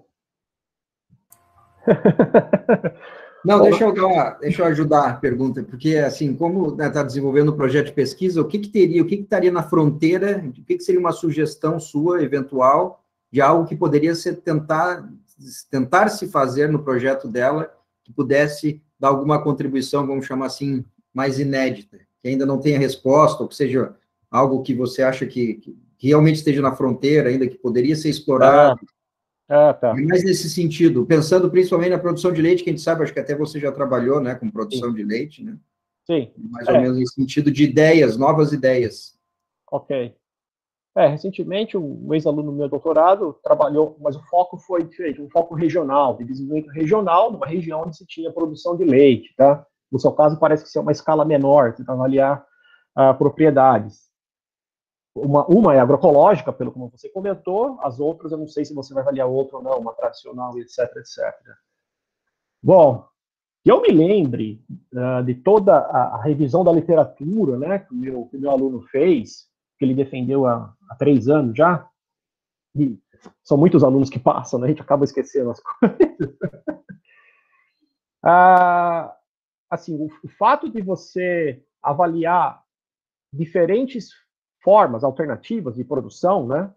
Não, 3.45 3.61
deixa 3.61 3.85
eu, 3.85 3.93
deixa 4.41 4.61
eu 4.61 4.65
ajudar 4.65 5.07
a 5.07 5.13
pergunta, 5.13 5.63
porque, 5.63 5.95
assim, 5.95 6.35
como 6.35 6.71
está 6.71 6.89
né, 6.89 7.03
desenvolvendo 7.03 7.49
o 7.49 7.55
projeto 7.55 7.85
de 7.85 7.93
pesquisa, 7.93 8.41
o 8.41 8.45
que, 8.45 8.59
que 8.59 8.67
teria, 8.67 9.01
o 9.01 9.05
que, 9.05 9.15
que 9.15 9.23
estaria 9.23 9.51
na 9.51 9.63
fronteira, 9.63 10.43
o 10.45 10.51
que, 10.51 10.75
que 10.75 10.83
seria 10.83 10.99
uma 10.99 11.13
sugestão 11.13 11.79
sua, 11.79 12.21
eventual, 12.21 13.05
de 13.31 13.39
algo 13.39 13.65
que 13.65 13.75
poderia 13.75 14.15
ser 14.15 14.37
tentar, 14.41 15.07
tentar 15.71 16.09
se 16.09 16.27
fazer 16.27 16.67
no 16.67 16.83
projeto 16.83 17.27
dela, 17.27 17.71
que 18.03 18.11
pudesse 18.11 18.81
dar 18.99 19.09
alguma 19.09 19.41
contribuição, 19.41 20.05
vamos 20.05 20.25
chamar 20.25 20.47
assim, 20.47 20.83
mais 21.13 21.39
inédita, 21.39 21.99
que 22.21 22.27
ainda 22.27 22.45
não 22.45 22.59
tenha 22.59 22.79
resposta, 22.79 23.43
ou 23.43 23.47
que 23.47 23.55
seja 23.55 23.95
algo 24.29 24.61
que 24.61 24.73
você 24.73 25.01
acha 25.01 25.25
que, 25.25 25.55
que 25.97 26.07
realmente 26.07 26.35
esteja 26.35 26.61
na 26.61 26.75
fronteira, 26.75 27.29
ainda 27.29 27.47
que 27.47 27.57
poderia 27.57 27.95
ser 27.95 28.09
explorado. 28.09 28.79
Ah, 29.49 29.69
ah 29.69 29.73
tá. 29.73 29.93
Mas 29.93 30.23
nesse 30.23 30.49
sentido, 30.49 31.05
pensando 31.05 31.49
principalmente 31.49 31.91
na 31.91 31.99
produção 31.99 32.31
de 32.31 32.41
leite, 32.41 32.63
que 32.63 32.69
a 32.69 32.73
gente 32.73 32.81
sabe, 32.81 33.03
acho 33.03 33.13
que 33.13 33.19
até 33.19 33.35
você 33.35 33.59
já 33.59 33.71
trabalhou, 33.71 34.19
né, 34.19 34.35
com 34.35 34.49
produção 34.49 34.89
Sim. 34.89 34.95
de 34.95 35.03
leite, 35.03 35.43
né? 35.43 35.57
Sim. 36.05 36.31
Mais 36.37 36.67
é. 36.67 36.71
ou 36.71 36.81
menos 36.81 36.97
nesse 36.97 37.13
sentido 37.13 37.51
de 37.51 37.63
ideias, 37.63 38.15
novas 38.15 38.53
ideias. 38.53 39.17
Ok. 39.71 40.15
É, 40.95 41.05
recentemente, 41.05 41.77
um 41.77 42.11
ex-aluno 42.13 42.51
do 42.51 42.57
meu 42.57 42.67
doutorado 42.67 43.37
trabalhou, 43.43 43.97
mas 44.01 44.15
o 44.15 44.23
foco 44.23 44.57
foi 44.57 44.83
diferente, 44.83 45.21
um 45.21 45.29
foco 45.29 45.53
regional, 45.53 46.17
de 46.17 46.23
desenvolvimento 46.23 46.73
regional, 46.73 47.31
numa 47.31 47.45
região 47.45 47.83
onde 47.83 47.95
se 47.95 48.03
tinha 48.03 48.31
produção 48.31 48.75
de 48.75 48.83
leite, 48.83 49.31
tá? 49.37 49.63
No 49.91 49.99
seu 49.99 50.11
caso, 50.11 50.39
parece 50.39 50.63
que 50.63 50.71
ser 50.71 50.79
uma 50.79 50.91
escala 50.91 51.23
menor, 51.23 51.75
tentar 51.75 51.93
avaliar 51.93 52.43
uh, 52.97 53.15
propriedades. 53.15 54.06
Uma, 55.19 55.45
uma 55.47 55.73
é 55.73 55.79
agroecológica, 55.79 56.53
pelo 56.53 56.71
como 56.71 56.89
você 56.89 57.09
comentou, 57.09 57.79
as 57.81 57.99
outras 57.99 58.31
eu 58.31 58.37
não 58.37 58.47
sei 58.47 58.63
se 58.63 58.73
você 58.73 58.93
vai 58.93 59.01
avaliar 59.01 59.27
outra 59.27 59.57
ou 59.57 59.63
não, 59.63 59.79
uma 59.79 59.93
tradicional, 59.93 60.57
etc, 60.59 60.79
etc. 60.97 61.33
Bom, 62.61 63.07
eu 63.65 63.81
me 63.81 63.89
lembre 63.89 64.63
uh, 64.93 65.23
de 65.23 65.35
toda 65.35 65.77
a, 65.77 66.15
a, 66.15 66.21
revisão 66.21 66.63
da 66.63 66.71
literatura, 66.71 67.57
né, 67.57 67.79
que 67.79 67.93
o 67.93 67.97
meu, 67.97 68.25
que 68.27 68.37
meu 68.37 68.51
aluno 68.51 68.81
fez, 68.83 69.49
que 69.77 69.85
ele 69.85 69.93
defendeu 69.93 70.45
há, 70.45 70.73
há 70.89 70.95
três 70.95 71.27
anos 71.27 71.57
já. 71.57 71.87
E 72.75 72.97
são 73.43 73.57
muitos 73.57 73.83
alunos 73.83 74.09
que 74.09 74.19
passam, 74.19 74.59
né? 74.59 74.67
a 74.67 74.69
gente 74.69 74.81
acaba 74.81 75.03
esquecendo 75.03 75.51
as 75.51 75.59
coisas. 75.61 76.37
ah, 78.23 79.15
assim, 79.69 79.95
o, 79.95 80.07
o 80.23 80.29
fato 80.37 80.69
de 80.69 80.81
você 80.81 81.63
avaliar 81.81 82.63
diferentes 83.33 84.09
formas 84.67 85.01
alternativas 85.01 85.75
de 85.75 85.85
produção, 85.85 86.45
né? 86.45 86.69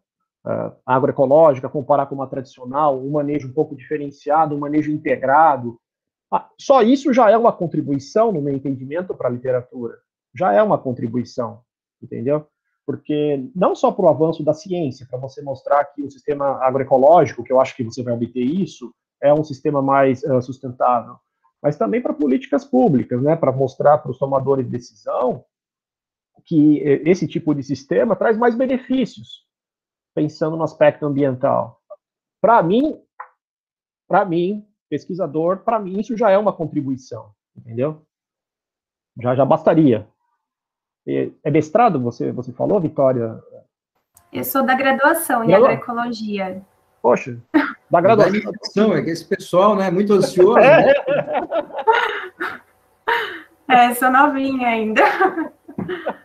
Uh, 0.47 0.73
agroecológica, 0.87 1.69
comparar 1.69 2.07
com 2.07 2.15
uma 2.15 2.29
tradicional, 2.29 2.97
um 2.97 3.11
manejo 3.11 3.49
um 3.49 3.53
pouco 3.53 3.75
diferenciado, 3.75 4.55
um 4.55 4.61
manejo 4.61 4.93
integrado. 4.93 5.77
Ah, 6.33 6.49
só 6.57 6.83
isso 6.83 7.13
já 7.13 7.29
é 7.29 7.37
uma 7.37 7.53
contribuição, 7.53 8.31
no 8.31 8.41
meu 8.41 8.55
entendimento, 8.55 9.13
para 9.13 9.29
a 9.29 9.33
literatura. 9.33 9.99
Já 10.33 10.53
é 10.53 10.63
uma 10.63 10.79
contribuição, 10.79 11.63
entendeu? 12.01 12.47
porque 12.87 13.49
não 13.55 13.75
só 13.75 13.93
para 13.93 14.05
o 14.05 14.09
avanço 14.09 14.43
da 14.43 14.53
ciência, 14.53 15.07
para 15.09 15.19
você 15.19 15.43
mostrar 15.43 15.85
que 15.85 16.03
o 16.03 16.11
sistema 16.11 16.57
agroecológico, 16.61 17.45
que 17.45 17.53
eu 17.53 17.61
acho 17.61 17.77
que 17.77 17.85
você 17.85 18.03
vai 18.03 18.15
obter 18.15 18.43
isso, 18.43 18.93
é 19.23 19.33
um 19.33 19.45
sistema 19.45 19.81
mais 19.81 20.25
uh, 20.25 20.41
sustentável, 20.43 21.17
mas 21.63 21.77
também 21.77 22.01
para 22.01 22.13
políticas 22.13 22.65
públicas, 22.65 23.23
né, 23.23 23.37
para 23.37 23.53
mostrar 23.53 23.99
para 23.99 24.11
os 24.11 24.19
tomadores 24.19 24.65
de 24.65 24.73
decisão 24.73 25.45
que 26.45 26.79
esse 27.05 27.27
tipo 27.27 27.55
de 27.55 27.63
sistema 27.63 28.17
traz 28.17 28.37
mais 28.37 28.55
benefícios, 28.55 29.47
pensando 30.15 30.57
no 30.57 30.65
aspecto 30.65 31.07
ambiental. 31.07 31.81
Para 32.41 32.63
mim, 32.63 33.01
para 34.09 34.25
mim, 34.25 34.67
pesquisador, 34.89 35.59
para 35.59 35.79
mim 35.79 36.01
isso 36.01 36.17
já 36.17 36.31
é 36.31 36.39
uma 36.39 36.53
contribuição, 36.53 37.33
entendeu? 37.57 38.05
Já 39.21 39.35
já 39.35 39.45
bastaria. 39.45 40.09
É 41.07 41.51
mestrado, 41.51 42.01
você, 42.01 42.31
você 42.33 42.53
falou, 42.53 42.81
Vitória? 42.81 43.41
Eu 44.33 44.45
sou 44.45 44.65
da 44.65 44.75
graduação 44.75 45.43
em 45.45 45.55
agroecologia. 45.55 46.63
Poxa, 47.03 47.39
da 47.91 48.01
graduação. 48.01 48.95
É 48.95 49.03
que 49.03 49.11
esse 49.11 49.25
pessoal, 49.25 49.75
né, 49.75 49.91
muito 49.91 50.13
ansioso. 50.13 50.59
É, 50.59 50.87
né? 53.69 53.87
é 53.87 53.95
sou 53.95 54.11
novinha 54.11 54.69
ainda. 54.69 55.03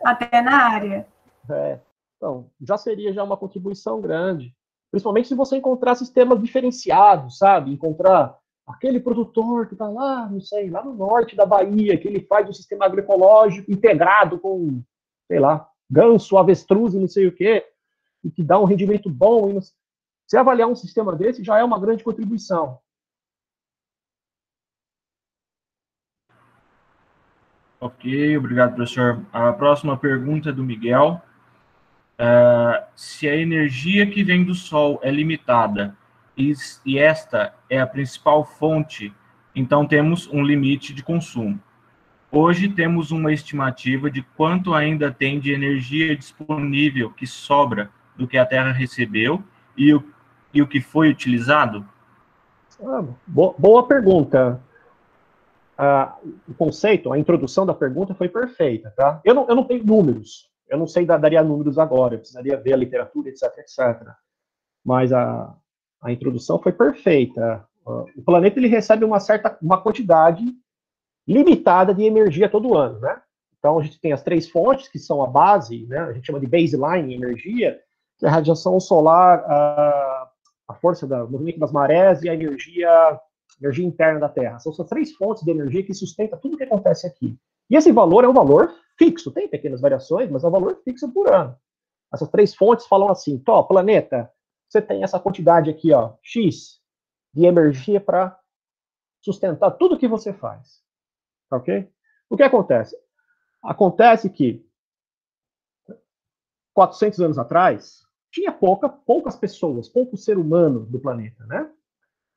Até 0.04 0.40
na 0.40 0.68
área. 0.68 1.06
É, 1.48 1.78
então, 2.16 2.50
já 2.60 2.76
seria 2.76 3.12
já 3.12 3.22
uma 3.22 3.36
contribuição 3.36 4.00
grande. 4.00 4.54
Principalmente 4.90 5.28
se 5.28 5.34
você 5.34 5.56
encontrar 5.56 5.94
sistemas 5.94 6.40
diferenciados, 6.40 7.38
sabe? 7.38 7.72
Encontrar 7.72 8.38
aquele 8.66 8.98
produtor 8.98 9.66
que 9.66 9.74
está 9.74 9.88
lá, 9.88 10.28
não 10.28 10.40
sei, 10.40 10.70
lá 10.70 10.82
no 10.84 10.94
norte 10.94 11.36
da 11.36 11.46
Bahia, 11.46 11.96
que 11.98 12.08
ele 12.08 12.20
faz 12.20 12.48
um 12.48 12.52
sistema 12.52 12.86
agroecológico 12.86 13.70
integrado 13.70 14.38
com, 14.38 14.82
sei 15.28 15.38
lá, 15.38 15.68
ganso, 15.88 16.36
avestruz 16.36 16.94
e 16.94 16.98
não 16.98 17.08
sei 17.08 17.26
o 17.26 17.32
quê, 17.32 17.64
e 18.24 18.30
que 18.30 18.42
dá 18.42 18.58
um 18.58 18.64
rendimento 18.64 19.08
bom. 19.08 19.50
E 19.50 19.60
Se 20.26 20.36
avaliar 20.36 20.68
um 20.68 20.74
sistema 20.74 21.14
desse, 21.14 21.44
já 21.44 21.58
é 21.58 21.64
uma 21.64 21.78
grande 21.78 22.02
contribuição. 22.02 22.78
Ok, 27.78 28.36
obrigado, 28.38 28.74
professor. 28.74 29.20
A 29.32 29.52
próxima 29.52 29.96
pergunta 29.96 30.48
é 30.48 30.52
do 30.52 30.64
Miguel. 30.64 31.20
Uh, 32.18 32.82
se 32.94 33.28
a 33.28 33.36
energia 33.36 34.06
que 34.06 34.24
vem 34.24 34.44
do 34.44 34.54
Sol 34.54 34.98
é 35.02 35.10
limitada, 35.10 35.94
e 36.36 36.98
esta 36.98 37.54
é 37.68 37.80
a 37.80 37.86
principal 37.86 38.44
fonte, 38.44 39.12
então 39.54 39.86
temos 39.86 40.28
um 40.28 40.42
limite 40.42 40.94
de 40.94 41.02
consumo. 41.02 41.60
Hoje 42.30 42.68
temos 42.68 43.10
uma 43.10 43.32
estimativa 43.32 44.10
de 44.10 44.22
quanto 44.36 44.74
ainda 44.74 45.10
tem 45.10 45.38
de 45.38 45.52
energia 45.52 46.16
disponível 46.16 47.10
que 47.10 47.26
sobra 47.26 47.90
do 48.16 48.26
que 48.26 48.36
a 48.36 48.44
Terra 48.44 48.72
recebeu 48.72 49.42
e 49.76 49.94
o, 49.94 50.04
e 50.52 50.60
o 50.60 50.66
que 50.66 50.80
foi 50.80 51.08
utilizado? 51.10 51.86
Ah, 52.84 53.02
boa, 53.26 53.86
pergunta. 53.86 54.60
O 56.48 56.54
conceito, 56.54 57.12
a 57.12 57.18
introdução 57.18 57.66
da 57.66 57.74
pergunta 57.74 58.14
foi 58.14 58.28
perfeita, 58.28 58.92
tá? 58.96 59.20
Eu 59.24 59.34
não, 59.34 59.46
eu 59.48 59.54
não 59.54 59.64
tenho 59.64 59.84
números, 59.84 60.50
eu 60.68 60.78
não 60.78 60.86
sei 60.86 61.04
dar, 61.04 61.18
daria 61.18 61.42
números 61.42 61.78
agora, 61.78 62.14
eu 62.14 62.18
precisaria 62.18 62.56
ver 62.56 62.72
a 62.72 62.76
literatura, 62.76 63.28
etc, 63.28 63.42
etc. 63.58 64.08
Mas 64.84 65.12
a, 65.12 65.54
a 66.00 66.12
introdução 66.12 66.58
foi 66.58 66.72
perfeita. 66.72 67.66
O 67.84 68.22
planeta 68.24 68.58
ele 68.58 68.68
recebe 68.68 69.04
uma 69.04 69.20
certa 69.20 69.56
uma 69.60 69.80
quantidade 69.80 70.44
limitada 71.26 71.94
de 71.94 72.04
energia 72.04 72.48
todo 72.48 72.76
ano, 72.76 72.98
né? 73.00 73.20
Então 73.58 73.78
a 73.78 73.82
gente 73.82 74.00
tem 74.00 74.12
as 74.12 74.22
três 74.22 74.48
fontes 74.48 74.88
que 74.88 74.98
são 74.98 75.22
a 75.22 75.26
base, 75.26 75.86
né? 75.86 75.98
A 75.98 76.12
gente 76.12 76.26
chama 76.26 76.40
de 76.40 76.46
baseline 76.46 77.14
energia, 77.14 77.78
que 78.18 78.24
é 78.24 78.28
a 78.28 78.32
radiação 78.32 78.78
solar, 78.80 79.44
a, 79.44 80.30
a 80.68 80.74
força 80.74 81.06
do 81.06 81.28
movimento 81.28 81.58
das 81.58 81.72
marés 81.72 82.22
e 82.22 82.28
a 82.28 82.34
energia 82.34 83.20
energia 83.60 83.86
interna 83.86 84.20
da 84.20 84.28
Terra. 84.28 84.58
São 84.58 84.72
essas 84.72 84.88
três 84.88 85.12
fontes 85.12 85.42
de 85.42 85.50
energia 85.50 85.82
que 85.82 85.94
sustentam 85.94 86.38
tudo 86.38 86.54
o 86.54 86.56
que 86.56 86.64
acontece 86.64 87.06
aqui. 87.06 87.38
E 87.70 87.76
esse 87.76 87.90
valor 87.92 88.24
é 88.24 88.28
um 88.28 88.32
valor 88.32 88.74
fixo, 88.98 89.30
tem 89.30 89.48
pequenas 89.48 89.80
variações, 89.80 90.30
mas 90.30 90.44
é 90.44 90.48
um 90.48 90.50
valor 90.50 90.80
fixo 90.84 91.10
por 91.12 91.32
ano. 91.32 91.56
Essas 92.12 92.28
três 92.28 92.54
fontes 92.54 92.86
falam 92.86 93.10
assim: 93.10 93.38
Tó, 93.38 93.62
planeta, 93.62 94.30
você 94.68 94.80
tem 94.80 95.02
essa 95.02 95.18
quantidade 95.18 95.70
aqui, 95.70 95.92
ó, 95.92 96.14
X 96.22 96.80
de 97.34 97.44
energia 97.44 98.00
para 98.00 98.38
sustentar 99.20 99.72
tudo 99.72 99.98
que 99.98 100.08
você 100.08 100.32
faz. 100.32 100.82
Ok? 101.50 101.90
O 102.30 102.36
que 102.36 102.42
acontece? 102.42 102.96
Acontece 103.62 104.30
que 104.30 104.64
400 106.76 107.20
anos 107.20 107.38
atrás, 107.38 108.02
tinha 108.30 108.52
pouca, 108.52 108.86
poucas 108.86 109.34
pessoas, 109.34 109.88
pouco 109.88 110.14
ser 110.14 110.36
humano 110.36 110.84
do 110.84 111.00
planeta, 111.00 111.46
né? 111.46 111.70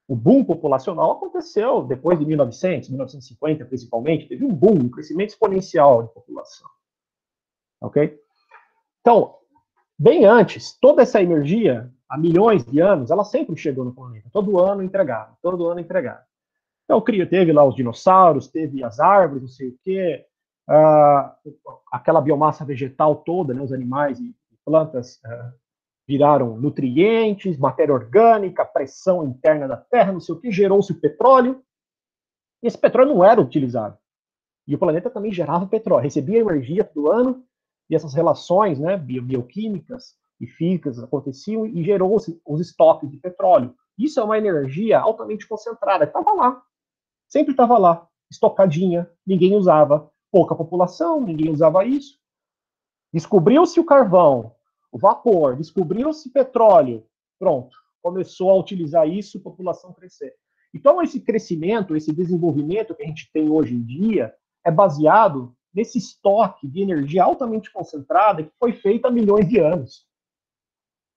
O 0.09 0.15
boom 0.15 0.43
populacional 0.43 1.11
aconteceu 1.11 1.83
depois 1.83 2.17
de 2.17 2.25
1900, 2.25 2.89
1950 2.89 3.63
principalmente, 3.65 4.27
teve 4.27 4.43
um 4.43 4.51
boom, 4.51 4.85
um 4.85 4.89
crescimento 4.89 5.29
exponencial 5.29 6.01
de 6.01 6.11
população. 6.11 6.67
Ok? 7.79 8.19
Então, 9.01 9.35
bem 9.95 10.25
antes, 10.25 10.75
toda 10.81 11.03
essa 11.03 11.21
energia, 11.21 11.93
há 12.09 12.17
milhões 12.17 12.65
de 12.65 12.79
anos, 12.79 13.11
ela 13.11 13.23
sempre 13.23 13.55
chegou 13.55 13.85
no 13.85 13.93
planeta. 13.93 14.27
Todo 14.33 14.57
ano 14.57 14.81
entregava, 14.81 15.37
todo 15.43 15.67
ano 15.67 15.79
entregava. 15.79 16.23
Então, 16.85 16.99
teve 17.01 17.53
lá 17.53 17.63
os 17.63 17.75
dinossauros, 17.75 18.47
teve 18.47 18.83
as 18.83 18.99
árvores, 18.99 19.43
não 19.43 19.47
sei 19.47 19.67
o 19.67 19.79
quê, 19.83 20.25
uh, 20.67 21.69
aquela 21.91 22.19
biomassa 22.19 22.65
vegetal 22.65 23.17
toda, 23.17 23.53
né, 23.53 23.61
os 23.61 23.71
animais 23.71 24.19
e 24.19 24.35
plantas 24.65 25.17
uh, 25.17 25.53
viraram 26.09 26.57
nutrientes, 26.57 27.55
matéria 27.55 27.93
orgânica, 27.93 28.65
pressão 28.65 29.23
interna 29.23 29.67
da 29.67 29.77
Terra, 29.77 30.11
não 30.11 30.19
sei 30.19 30.33
o 30.33 30.39
que, 30.39 30.51
gerou-se 30.51 30.91
o 30.91 30.99
petróleo. 30.99 31.63
E 32.63 32.67
esse 32.67 32.79
petróleo 32.79 33.13
não 33.13 33.23
era 33.23 33.39
utilizado. 33.39 33.95
E 34.67 34.73
o 34.73 34.79
planeta 34.79 35.07
também 35.11 35.31
gerava 35.31 35.67
petróleo, 35.67 36.01
recebia 36.01 36.39
energia 36.39 36.83
todo 36.83 37.11
ano, 37.11 37.45
e 37.87 37.95
essas 37.95 38.15
relações 38.15 38.79
né, 38.79 38.97
bioquímicas 38.97 40.15
e 40.41 40.47
físicas 40.47 40.97
aconteciam 40.97 41.67
e 41.67 41.83
gerou-se 41.83 42.41
os 42.43 42.59
estoques 42.59 43.07
de 43.07 43.17
petróleo. 43.17 43.75
Isso 43.95 44.19
é 44.19 44.23
uma 44.23 44.37
energia 44.37 44.99
altamente 44.99 45.47
concentrada, 45.47 46.05
estava 46.05 46.33
lá, 46.33 46.59
sempre 47.27 47.51
estava 47.51 47.77
lá, 47.77 48.07
estocadinha, 48.31 49.07
ninguém 49.27 49.55
usava, 49.55 50.09
pouca 50.31 50.55
população, 50.55 51.21
ninguém 51.21 51.51
usava 51.51 51.85
isso. 51.85 52.17
Descobriu-se 53.13 53.79
o 53.79 53.85
carvão, 53.85 54.55
o 54.91 54.97
vapor, 54.97 55.55
descobriu-se 55.55 56.31
petróleo, 56.31 57.05
pronto, 57.37 57.75
começou 58.01 58.49
a 58.49 58.55
utilizar 58.55 59.07
isso, 59.07 59.39
população 59.39 59.93
crescer. 59.93 60.33
Então, 60.73 61.01
esse 61.01 61.19
crescimento, 61.19 61.95
esse 61.95 62.11
desenvolvimento 62.13 62.95
que 62.95 63.03
a 63.03 63.07
gente 63.07 63.31
tem 63.31 63.49
hoje 63.49 63.73
em 63.73 63.83
dia, 63.83 64.33
é 64.63 64.71
baseado 64.71 65.55
nesse 65.73 65.97
estoque 65.97 66.67
de 66.67 66.81
energia 66.81 67.23
altamente 67.23 67.71
concentrada 67.71 68.43
que 68.43 68.51
foi 68.59 68.73
feito 68.73 69.05
há 69.05 69.11
milhões 69.11 69.47
de 69.47 69.59
anos. 69.59 70.07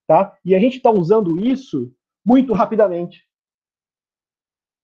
Tá? 0.06 0.36
E 0.44 0.54
a 0.54 0.58
gente 0.58 0.76
está 0.76 0.90
usando 0.90 1.38
isso 1.44 1.94
muito 2.24 2.52
rapidamente, 2.52 3.26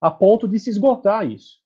a 0.01 0.11
ponto 0.11 0.47
de 0.49 0.59
se 0.59 0.71
esgotar 0.71 1.27
isso. 1.27 1.61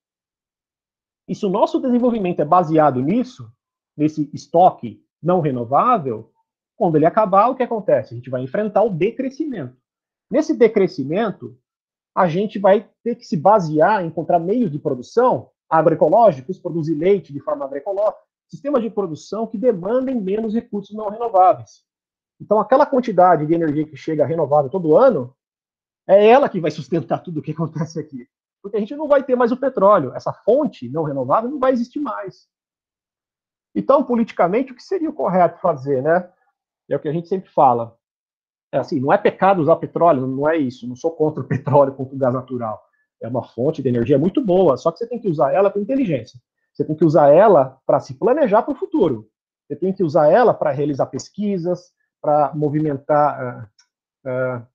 E 1.28 1.34
se 1.34 1.46
o 1.46 1.50
nosso 1.50 1.80
desenvolvimento 1.80 2.40
é 2.40 2.44
baseado 2.44 3.00
nisso, 3.00 3.50
nesse 3.96 4.28
estoque 4.32 5.04
não 5.22 5.40
renovável, 5.40 6.31
quando 6.82 6.96
ele 6.96 7.06
acabar, 7.06 7.48
o 7.48 7.54
que 7.54 7.62
acontece? 7.62 8.12
A 8.12 8.16
gente 8.16 8.28
vai 8.28 8.42
enfrentar 8.42 8.82
o 8.82 8.90
decrescimento. 8.90 9.76
Nesse 10.28 10.52
decrescimento, 10.52 11.56
a 12.12 12.26
gente 12.26 12.58
vai 12.58 12.88
ter 13.04 13.14
que 13.14 13.24
se 13.24 13.36
basear 13.36 14.04
encontrar 14.04 14.40
meios 14.40 14.68
de 14.68 14.80
produção 14.80 15.50
agroecológicos, 15.70 16.58
produzir 16.58 16.94
leite 16.94 17.32
de 17.32 17.38
forma 17.38 17.64
agroecológica, 17.64 18.18
sistemas 18.48 18.82
de 18.82 18.90
produção 18.90 19.46
que 19.46 19.56
demandem 19.56 20.20
menos 20.20 20.54
recursos 20.54 20.96
não 20.96 21.08
renováveis. 21.08 21.84
Então, 22.40 22.58
aquela 22.58 22.84
quantidade 22.84 23.46
de 23.46 23.54
energia 23.54 23.86
que 23.86 23.96
chega 23.96 24.26
renovável 24.26 24.68
todo 24.68 24.96
ano, 24.96 25.32
é 26.08 26.26
ela 26.26 26.48
que 26.48 26.60
vai 26.60 26.72
sustentar 26.72 27.22
tudo 27.22 27.38
o 27.38 27.42
que 27.42 27.52
acontece 27.52 28.00
aqui 28.00 28.28
porque 28.62 28.76
a 28.76 28.80
gente 28.80 28.94
não 28.94 29.08
vai 29.08 29.22
ter 29.24 29.34
mais 29.34 29.50
o 29.50 29.56
petróleo. 29.56 30.14
Essa 30.14 30.32
fonte 30.32 30.88
não 30.88 31.02
renovável 31.02 31.50
não 31.50 31.58
vai 31.58 31.72
existir 31.72 31.98
mais. 31.98 32.48
Então, 33.74 34.04
politicamente, 34.04 34.72
o 34.72 34.76
que 34.76 34.82
seria 34.82 35.10
o 35.10 35.14
correto 35.14 35.60
fazer, 35.60 36.02
né? 36.02 36.30
É 36.92 36.96
o 36.96 37.00
que 37.00 37.08
a 37.08 37.12
gente 37.12 37.28
sempre 37.28 37.50
fala. 37.50 37.96
É 38.72 38.78
assim, 38.78 39.00
não 39.00 39.12
é 39.12 39.18
pecado 39.18 39.60
usar 39.60 39.76
petróleo, 39.76 40.26
não 40.26 40.48
é 40.48 40.56
isso. 40.56 40.88
Não 40.88 40.96
sou 40.96 41.10
contra 41.12 41.42
o 41.42 41.46
petróleo, 41.48 41.94
contra 41.94 42.14
o 42.14 42.18
gás 42.18 42.34
natural. 42.34 42.82
É 43.20 43.28
uma 43.28 43.42
fonte 43.42 43.82
de 43.82 43.88
energia 43.88 44.18
muito 44.18 44.44
boa, 44.44 44.76
só 44.76 44.90
que 44.90 44.98
você 44.98 45.06
tem 45.06 45.18
que 45.18 45.28
usar 45.28 45.52
ela 45.52 45.70
com 45.70 45.78
inteligência. 45.78 46.40
Você 46.72 46.84
tem 46.84 46.96
que 46.96 47.04
usar 47.04 47.28
ela 47.28 47.78
para 47.86 48.00
se 48.00 48.14
planejar 48.14 48.62
para 48.62 48.72
o 48.72 48.76
futuro. 48.76 49.28
Você 49.66 49.76
tem 49.76 49.92
que 49.92 50.02
usar 50.02 50.30
ela 50.30 50.52
para 50.52 50.70
realizar 50.70 51.06
pesquisas, 51.06 51.92
para 52.20 52.52
movimentar, 52.54 53.70
uh, 54.24 54.28
uh, 54.28 54.66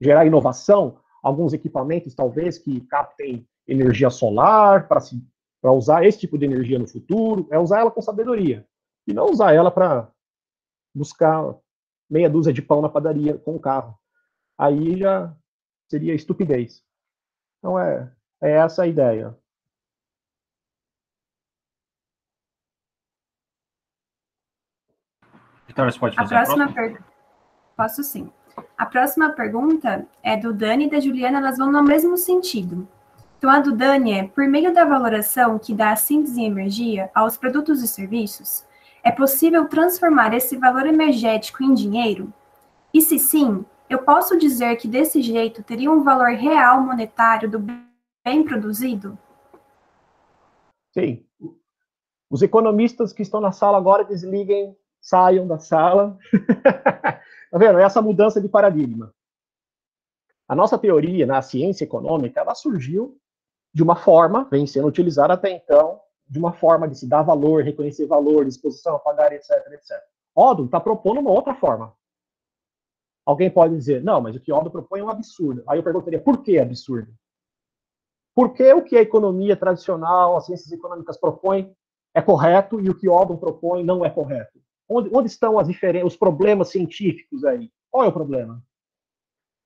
gerar 0.00 0.26
inovação 0.26 0.98
alguns 1.22 1.52
equipamentos, 1.52 2.14
talvez, 2.14 2.58
que 2.58 2.80
captem 2.82 3.46
energia 3.66 4.10
solar 4.10 4.88
para 4.88 5.72
usar 5.72 6.04
esse 6.04 6.18
tipo 6.20 6.38
de 6.38 6.46
energia 6.46 6.78
no 6.78 6.88
futuro, 6.88 7.46
é 7.50 7.58
usar 7.58 7.80
ela 7.80 7.90
com 7.90 8.00
sabedoria. 8.00 8.66
E 9.06 9.12
não 9.12 9.26
usar 9.26 9.52
ela 9.52 9.70
para 9.70 10.08
buscar 10.94 11.54
meia 12.08 12.28
dúzia 12.28 12.52
de 12.52 12.62
pão 12.62 12.80
na 12.80 12.88
padaria 12.88 13.36
com 13.38 13.56
o 13.56 13.60
carro. 13.60 13.98
Aí 14.56 14.98
já 14.98 15.34
seria 15.88 16.14
estupidez. 16.14 16.82
Então 17.58 17.78
é, 17.78 18.12
é 18.40 18.52
essa 18.52 18.82
a 18.82 18.86
ideia. 18.86 19.36
Vitória, 25.66 25.92
você 25.92 25.98
pode 25.98 26.16
fazer 26.16 26.34
a 26.34 26.38
próxima, 26.38 26.64
a 26.64 26.66
próxima? 26.68 26.88
pergunta? 26.88 27.18
Posso 27.76 28.02
sim. 28.02 28.32
A 28.76 28.86
próxima 28.86 29.30
pergunta 29.30 30.06
é 30.22 30.36
do 30.36 30.52
Dani 30.52 30.86
e 30.86 30.90
da 30.90 30.98
Juliana, 30.98 31.38
elas 31.38 31.58
vão 31.58 31.70
no 31.70 31.82
mesmo 31.82 32.16
sentido. 32.16 32.88
Então, 33.36 33.48
a 33.50 33.60
do 33.60 33.72
Dani 33.72 34.12
é: 34.12 34.26
por 34.26 34.48
meio 34.48 34.74
da 34.74 34.84
valoração 34.84 35.58
que 35.58 35.72
dá 35.72 35.92
a 35.92 35.96
síntese 35.96 36.40
em 36.40 36.46
energia 36.46 37.10
aos 37.14 37.36
produtos 37.36 37.82
e 37.82 37.86
serviços, 37.86 38.64
é 39.08 39.10
possível 39.10 39.66
transformar 39.66 40.34
esse 40.34 40.54
valor 40.58 40.84
energético 40.84 41.62
em 41.62 41.72
dinheiro? 41.72 42.30
E 42.92 43.00
se 43.00 43.18
sim, 43.18 43.64
eu 43.88 44.02
posso 44.02 44.38
dizer 44.38 44.76
que 44.76 44.86
desse 44.86 45.22
jeito 45.22 45.62
teria 45.62 45.90
um 45.90 46.04
valor 46.04 46.28
real 46.32 46.82
monetário 46.82 47.50
do 47.50 47.58
bem 47.58 48.44
produzido? 48.44 49.18
Sim. 50.92 51.24
Os 52.28 52.42
economistas 52.42 53.10
que 53.10 53.22
estão 53.22 53.40
na 53.40 53.50
sala 53.50 53.78
agora 53.78 54.04
desliguem, 54.04 54.76
saiam 55.00 55.46
da 55.46 55.58
sala. 55.58 56.18
Tá 57.50 57.56
vendo? 57.56 57.78
Essa 57.78 58.02
mudança 58.02 58.42
de 58.42 58.46
paradigma. 58.46 59.10
A 60.46 60.54
nossa 60.54 60.76
teoria 60.76 61.24
na 61.24 61.40
ciência 61.40 61.84
econômica, 61.84 62.40
ela 62.40 62.54
surgiu 62.54 63.18
de 63.72 63.82
uma 63.82 63.96
forma, 63.96 64.46
vem 64.50 64.66
sendo 64.66 64.86
utilizada 64.86 65.32
até 65.32 65.50
então, 65.50 65.98
de 66.28 66.38
uma 66.38 66.52
forma 66.52 66.86
de 66.86 66.98
se 66.98 67.06
dar 67.06 67.22
valor, 67.22 67.62
reconhecer 67.62 68.06
valor, 68.06 68.44
disposição 68.44 68.96
a 68.96 68.98
pagar, 68.98 69.32
etc, 69.32 69.50
etc. 69.72 69.96
Odom 70.34 70.66
está 70.66 70.78
propondo 70.78 71.20
uma 71.20 71.30
outra 71.30 71.54
forma. 71.54 71.94
Alguém 73.24 73.50
pode 73.50 73.74
dizer, 73.76 74.02
não, 74.02 74.20
mas 74.20 74.36
o 74.36 74.40
que 74.40 74.52
Odom 74.52 74.70
propõe 74.70 75.00
é 75.00 75.04
um 75.04 75.10
absurdo. 75.10 75.62
Aí 75.66 75.78
eu 75.78 75.82
perguntaria, 75.82 76.20
por 76.20 76.42
que 76.42 76.58
absurdo? 76.58 77.12
Porque 78.34 78.72
o 78.72 78.82
que 78.82 78.96
a 78.96 79.02
economia 79.02 79.56
tradicional, 79.56 80.36
as 80.36 80.46
ciências 80.46 80.70
econômicas 80.70 81.16
propõem 81.16 81.74
é 82.14 82.22
correto 82.22 82.80
e 82.80 82.88
o 82.88 82.94
que 82.94 83.08
Odom 83.08 83.36
propõe 83.36 83.84
não 83.84 84.04
é 84.04 84.10
correto? 84.10 84.58
Onde, 84.88 85.10
onde 85.14 85.28
estão 85.28 85.58
as 85.58 85.68
diferenças, 85.68 86.12
os 86.12 86.16
problemas 86.16 86.68
científicos 86.68 87.44
aí? 87.44 87.70
Qual 87.90 88.04
é 88.04 88.08
o 88.08 88.12
problema? 88.12 88.62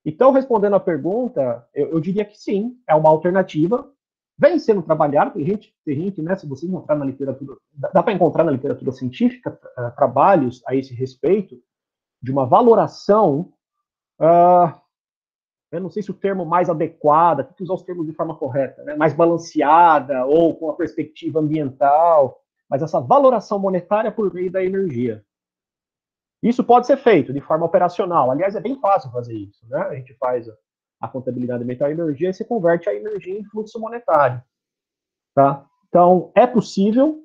Então, 0.04 0.32
respondendo 0.32 0.74
à 0.74 0.80
pergunta, 0.80 1.66
eu, 1.72 1.90
eu, 1.90 2.00
diria 2.00 2.24
que 2.24 2.36
sim, 2.36 2.76
é 2.88 2.94
uma 2.94 3.08
alternativa. 3.08 3.88
Vem 4.38 4.58
sendo 4.58 4.82
trabalhado, 4.82 5.32
tem 5.32 5.44
gente, 5.44 5.74
tem 5.84 5.96
gente, 5.96 6.22
né? 6.22 6.34
Se 6.36 6.46
você 6.46 6.66
encontrar 6.66 6.96
na 6.96 7.04
literatura, 7.04 7.56
dá 7.92 8.02
para 8.02 8.12
encontrar 8.12 8.44
na 8.44 8.50
literatura 8.50 8.90
científica 8.92 9.58
uh, 9.78 9.94
trabalhos 9.94 10.62
a 10.66 10.74
esse 10.74 10.94
respeito 10.94 11.56
de 12.20 12.32
uma 12.32 12.46
valoração. 12.46 13.52
Uh, 14.18 14.72
eu 15.70 15.80
não 15.80 15.90
sei 15.90 16.02
se 16.02 16.10
o 16.10 16.14
termo 16.14 16.44
mais 16.44 16.68
adequado, 16.68 17.44
tem 17.44 17.54
que 17.54 17.62
usar 17.62 17.74
os 17.74 17.82
termos 17.82 18.06
de 18.06 18.12
forma 18.12 18.36
correta, 18.36 18.82
né? 18.84 18.94
mais 18.94 19.14
balanceada 19.14 20.24
ou 20.26 20.54
com 20.54 20.70
a 20.70 20.74
perspectiva 20.76 21.40
ambiental, 21.40 22.42
mas 22.68 22.82
essa 22.82 23.00
valoração 23.00 23.58
monetária 23.58 24.12
por 24.12 24.32
meio 24.32 24.50
da 24.50 24.62
energia. 24.62 25.24
Isso 26.42 26.64
pode 26.64 26.86
ser 26.86 26.96
feito 26.96 27.32
de 27.32 27.40
forma 27.40 27.64
operacional. 27.64 28.30
Aliás, 28.30 28.56
é 28.56 28.60
bem 28.60 28.78
fácil 28.80 29.10
fazer 29.12 29.34
isso. 29.34 29.64
Né? 29.68 29.78
A 29.78 29.94
gente 29.94 30.14
faz 30.14 30.48
a, 31.02 31.08
contabilidade 31.08 31.64
metal 31.64 31.90
energia 31.90 32.30
e 32.30 32.34
se 32.34 32.44
converte 32.44 32.88
a 32.88 32.94
energia 32.94 33.38
em 33.38 33.44
fluxo 33.44 33.78
monetário. 33.80 34.42
Tá? 35.34 35.66
Então, 35.88 36.30
é 36.34 36.46
possível. 36.46 37.18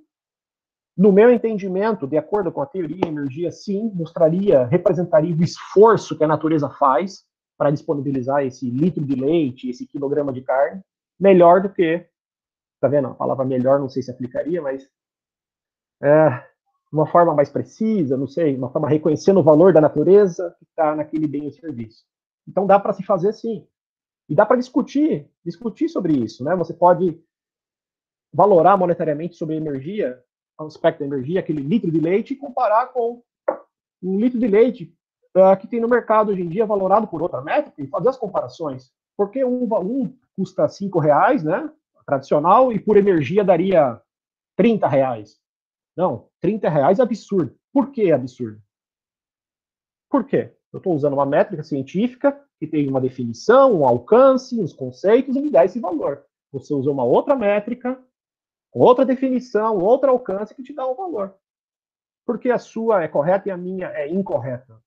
No 0.97 1.11
meu 1.11 1.31
entendimento, 1.31 2.07
de 2.07 2.17
acordo 2.17 2.51
com 2.51 2.59
a 2.59 2.65
teoria, 2.65 3.05
a 3.05 3.07
energia, 3.07 3.51
sim, 3.51 3.91
mostraria, 3.93 4.65
representaria 4.65 5.35
o 5.35 5.43
esforço 5.43 6.17
que 6.17 6.23
a 6.23 6.27
natureza 6.27 6.69
faz 6.71 7.23
para 7.55 7.69
disponibilizar 7.69 8.43
esse 8.43 8.67
litro 8.67 9.05
de 9.05 9.13
leite, 9.13 9.69
esse 9.69 9.85
quilograma 9.85 10.33
de 10.33 10.41
carne, 10.41 10.81
melhor 11.19 11.61
do 11.61 11.69
que, 11.69 12.03
tá 12.81 12.87
vendo? 12.87 13.09
A 13.09 13.13
palavra 13.13 13.45
melhor 13.45 13.79
não 13.79 13.89
sei 13.89 14.01
se 14.01 14.09
aplicaria, 14.09 14.59
mas 14.59 14.89
é, 16.01 16.43
uma 16.91 17.05
forma 17.05 17.33
mais 17.33 17.49
precisa, 17.49 18.17
não 18.17 18.27
sei, 18.27 18.55
uma 18.55 18.71
forma 18.71 18.89
reconhecendo 18.89 19.39
o 19.39 19.43
valor 19.43 19.73
da 19.73 19.81
natureza 19.81 20.55
que 20.57 20.65
está 20.65 20.95
naquele 20.95 21.27
bem 21.27 21.45
ou 21.45 21.51
serviço. 21.51 22.05
Então 22.47 22.65
dá 22.65 22.79
para 22.79 22.93
se 22.93 23.03
fazer 23.03 23.33
sim. 23.33 23.67
E 24.29 24.35
dá 24.35 24.45
para 24.45 24.57
discutir, 24.57 25.29
discutir 25.45 25.89
sobre 25.89 26.13
isso, 26.13 26.43
né? 26.43 26.55
Você 26.55 26.73
pode 26.73 27.21
valorar 28.33 28.77
monetariamente 28.77 29.35
sobre 29.35 29.55
a 29.55 29.57
energia, 29.57 30.21
o 30.59 30.65
aspecto 30.65 30.99
da 30.99 31.05
energia, 31.05 31.39
aquele 31.39 31.61
litro 31.61 31.91
de 31.91 31.99
leite, 31.99 32.33
e 32.33 32.37
comparar 32.37 32.87
com 32.87 33.23
um 34.01 34.19
litro 34.19 34.39
de 34.39 34.47
leite 34.47 34.93
uh, 35.35 35.57
que 35.59 35.67
tem 35.67 35.79
no 35.79 35.87
mercado 35.87 36.31
hoje 36.31 36.41
em 36.41 36.49
dia 36.49 36.65
valorado 36.65 37.07
por 37.07 37.21
outra 37.21 37.41
métrica 37.41 37.81
e 37.81 37.87
fazer 37.87 38.09
as 38.09 38.17
comparações. 38.17 38.91
Porque 39.15 39.43
um, 39.43 39.63
um 39.63 40.17
custa 40.35 40.67
cinco 40.67 40.99
reais, 40.99 41.43
né, 41.43 41.71
tradicional, 42.05 42.71
e 42.71 42.79
por 42.79 42.97
energia 42.97 43.43
daria 43.43 43.99
30 44.55 44.87
reais. 44.87 45.39
Não, 45.95 46.29
30 46.41 46.69
reais 46.69 46.99
é 46.99 47.01
absurdo. 47.01 47.57
Por 47.73 47.91
que 47.91 48.11
é 48.11 48.13
absurdo? 48.13 48.61
Por 50.09 50.25
quê? 50.25 50.56
Eu 50.77 50.79
estou 50.79 50.93
usando 50.93 51.13
uma 51.13 51.25
métrica 51.25 51.63
científica 51.63 52.39
que 52.59 52.67
tem 52.67 52.87
uma 52.87 53.01
definição, 53.01 53.79
um 53.79 53.83
alcance, 53.83 54.59
uns 54.61 54.73
conceitos 54.73 55.35
e 55.35 55.41
me 55.41 55.49
dá 55.49 55.65
esse 55.65 55.79
valor. 55.79 56.23
Você 56.51 56.71
usa 56.71 56.91
uma 56.91 57.03
outra 57.03 57.35
métrica, 57.35 57.99
outra 58.71 59.03
definição, 59.03 59.79
outro 59.79 60.11
alcance 60.11 60.53
que 60.53 60.61
te 60.61 60.75
dá 60.75 60.87
um 60.87 60.93
valor. 60.93 61.33
Porque 62.27 62.51
a 62.51 62.59
sua 62.59 63.01
é 63.01 63.07
correta 63.07 63.49
e 63.49 63.51
a 63.51 63.57
minha 63.57 63.87
é 63.87 64.07
incorreta. 64.07 64.79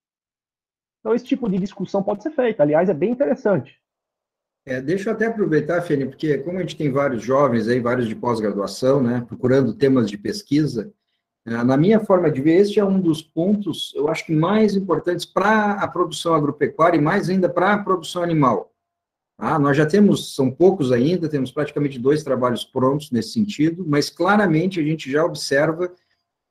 Então, 1.01 1.13
esse 1.13 1.25
tipo 1.25 1.49
de 1.49 1.59
discussão 1.59 2.05
pode 2.05 2.23
ser 2.23 2.31
feita. 2.31 2.63
Aliás, 2.63 2.89
é 2.89 2.95
bem 2.95 3.11
interessante. 3.11 3.77
É, 4.65 4.81
deixa 4.81 5.11
eu 5.11 5.15
até 5.15 5.27
aproveitar, 5.27 5.83
Fene, 5.83 6.07
porque 6.07 6.39
como 6.39 6.59
a 6.59 6.61
gente 6.61 6.77
tem 6.77 6.93
vários 6.93 7.21
jovens 7.21 7.67
aí, 7.67 7.81
vários 7.81 8.07
de 8.07 8.15
pós-graduação, 8.15 9.03
né, 9.03 9.25
procurando 9.27 9.75
temas 9.75 10.09
de 10.09 10.17
pesquisa, 10.17 10.93
na 11.47 11.77
minha 11.77 12.01
forma 12.01 12.31
de 12.31 12.41
ver, 12.41 12.57
este 12.57 12.79
é 12.79 12.85
um 12.85 13.01
dos 13.01 13.23
pontos, 13.23 13.93
eu 13.97 14.09
acho 14.09 14.27
que 14.27 14.35
mais 14.35 14.77
importantes 14.77 15.25
para 15.25 15.73
a 15.73 15.89
produção 15.89 16.35
agropecuária 16.35 16.99
e 16.99 17.01
mais 17.01 17.31
ainda 17.31 17.49
para 17.49 17.73
a 17.73 17.79
produção 17.79 18.23
animal. 18.23 18.71
Ah, 19.39 19.59
nós 19.59 19.75
já 19.75 19.87
temos, 19.87 20.35
são 20.35 20.51
poucos 20.51 20.93
ainda, 20.93 21.27
temos 21.27 21.51
praticamente 21.51 21.99
dois 21.99 22.23
trabalhos 22.23 22.63
prontos 22.63 23.11
nesse 23.11 23.33
sentido, 23.33 23.87
mas 23.89 24.11
claramente 24.11 24.79
a 24.79 24.83
gente 24.83 25.11
já 25.11 25.25
observa 25.25 25.91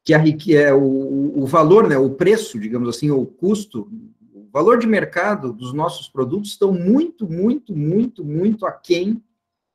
que 0.03 0.14
a, 0.14 0.24
é, 0.60 0.74
o, 0.74 1.34
o 1.36 1.45
valor, 1.45 1.88
né, 1.88 1.98
o 1.99 2.10
preço, 2.10 2.60
digamos 2.60 2.90
assim, 2.90 3.11
ou 3.11 3.22
o 3.22 3.28
custo, 3.28 3.88
o 4.34 4.49
valor 4.52 4.80
de 4.80 4.88
mercado 4.88 5.53
dos 5.53 5.72
nossos 5.72 6.10
produtos 6.10 6.49
estão 6.49 6.74
muito, 6.74 7.32
muito, 7.32 7.76
muito, 7.76 8.26
muito 8.26 8.66
aquém 8.66 9.22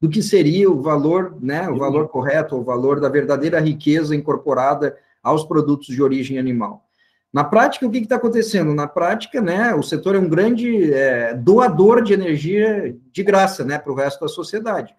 do 0.01 0.09
que 0.09 0.21
seria 0.21 0.69
o 0.69 0.83
valor, 0.83 1.39
né, 1.41 1.71
o 1.71 1.79
valor 1.79 2.09
correto, 2.09 2.57
o 2.57 2.65
valor 2.65 2.99
da 2.99 3.09
verdadeira 3.09 3.61
riqueza 3.61 4.17
incorporada 4.17 4.97
aos 5.25 5.45
produtos 5.45 5.89
de 5.89 6.03
origem 6.03 6.39
animal. 6.39 6.87
Na 7.33 7.43
prática, 7.43 7.85
o 7.85 7.91
que 7.91 7.99
está 7.99 8.15
acontecendo? 8.15 8.73
Na 8.75 8.87
prática, 8.87 9.41
né, 9.41 9.75
o 9.75 9.83
setor 9.83 10.15
é 10.15 10.19
um 10.21 10.29
grande 10.29 10.93
é, 10.93 11.35
doador 11.35 12.01
de 12.01 12.13
energia 12.13 12.97
de 13.11 13.23
graça 13.25 13.65
né, 13.65 13.77
para 13.77 13.91
o 13.91 13.97
resto 13.97 14.21
da 14.21 14.29
sociedade. 14.29 14.95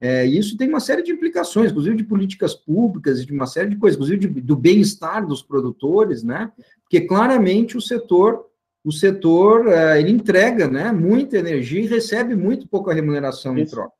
É, 0.00 0.24
isso 0.24 0.56
tem 0.56 0.68
uma 0.68 0.80
série 0.80 1.02
de 1.02 1.12
implicações, 1.12 1.70
inclusive 1.70 1.96
de 1.96 2.04
políticas 2.04 2.54
públicas 2.54 3.20
e 3.20 3.26
de 3.26 3.32
uma 3.32 3.46
série 3.46 3.70
de 3.70 3.76
coisas, 3.76 3.96
inclusive 3.96 4.28
de, 4.28 4.40
do 4.40 4.56
bem-estar 4.56 5.26
dos 5.26 5.42
produtores, 5.42 6.22
né? 6.22 6.52
Porque 6.82 7.02
claramente 7.02 7.76
o 7.76 7.82
setor, 7.82 8.46
o 8.82 8.92
setor, 8.92 9.66
é, 9.68 10.00
ele 10.00 10.12
entrega, 10.12 10.68
né, 10.68 10.92
muita 10.92 11.36
energia 11.36 11.82
e 11.82 11.86
recebe 11.86 12.34
muito 12.34 12.68
pouca 12.68 12.94
remuneração 12.94 13.58
isso. 13.58 13.62
em 13.62 13.76
troca. 13.76 13.97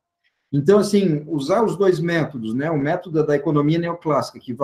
Então, 0.51 0.79
assim, 0.79 1.23
usar 1.27 1.63
os 1.63 1.75
dois 1.75 1.99
métodos, 1.99 2.55
né, 2.55 2.71
o 2.71 2.77
método 2.77 3.23
da 3.23 3.35
economia 3.35 3.77
neoclássica, 3.77 4.39
que, 4.39 4.55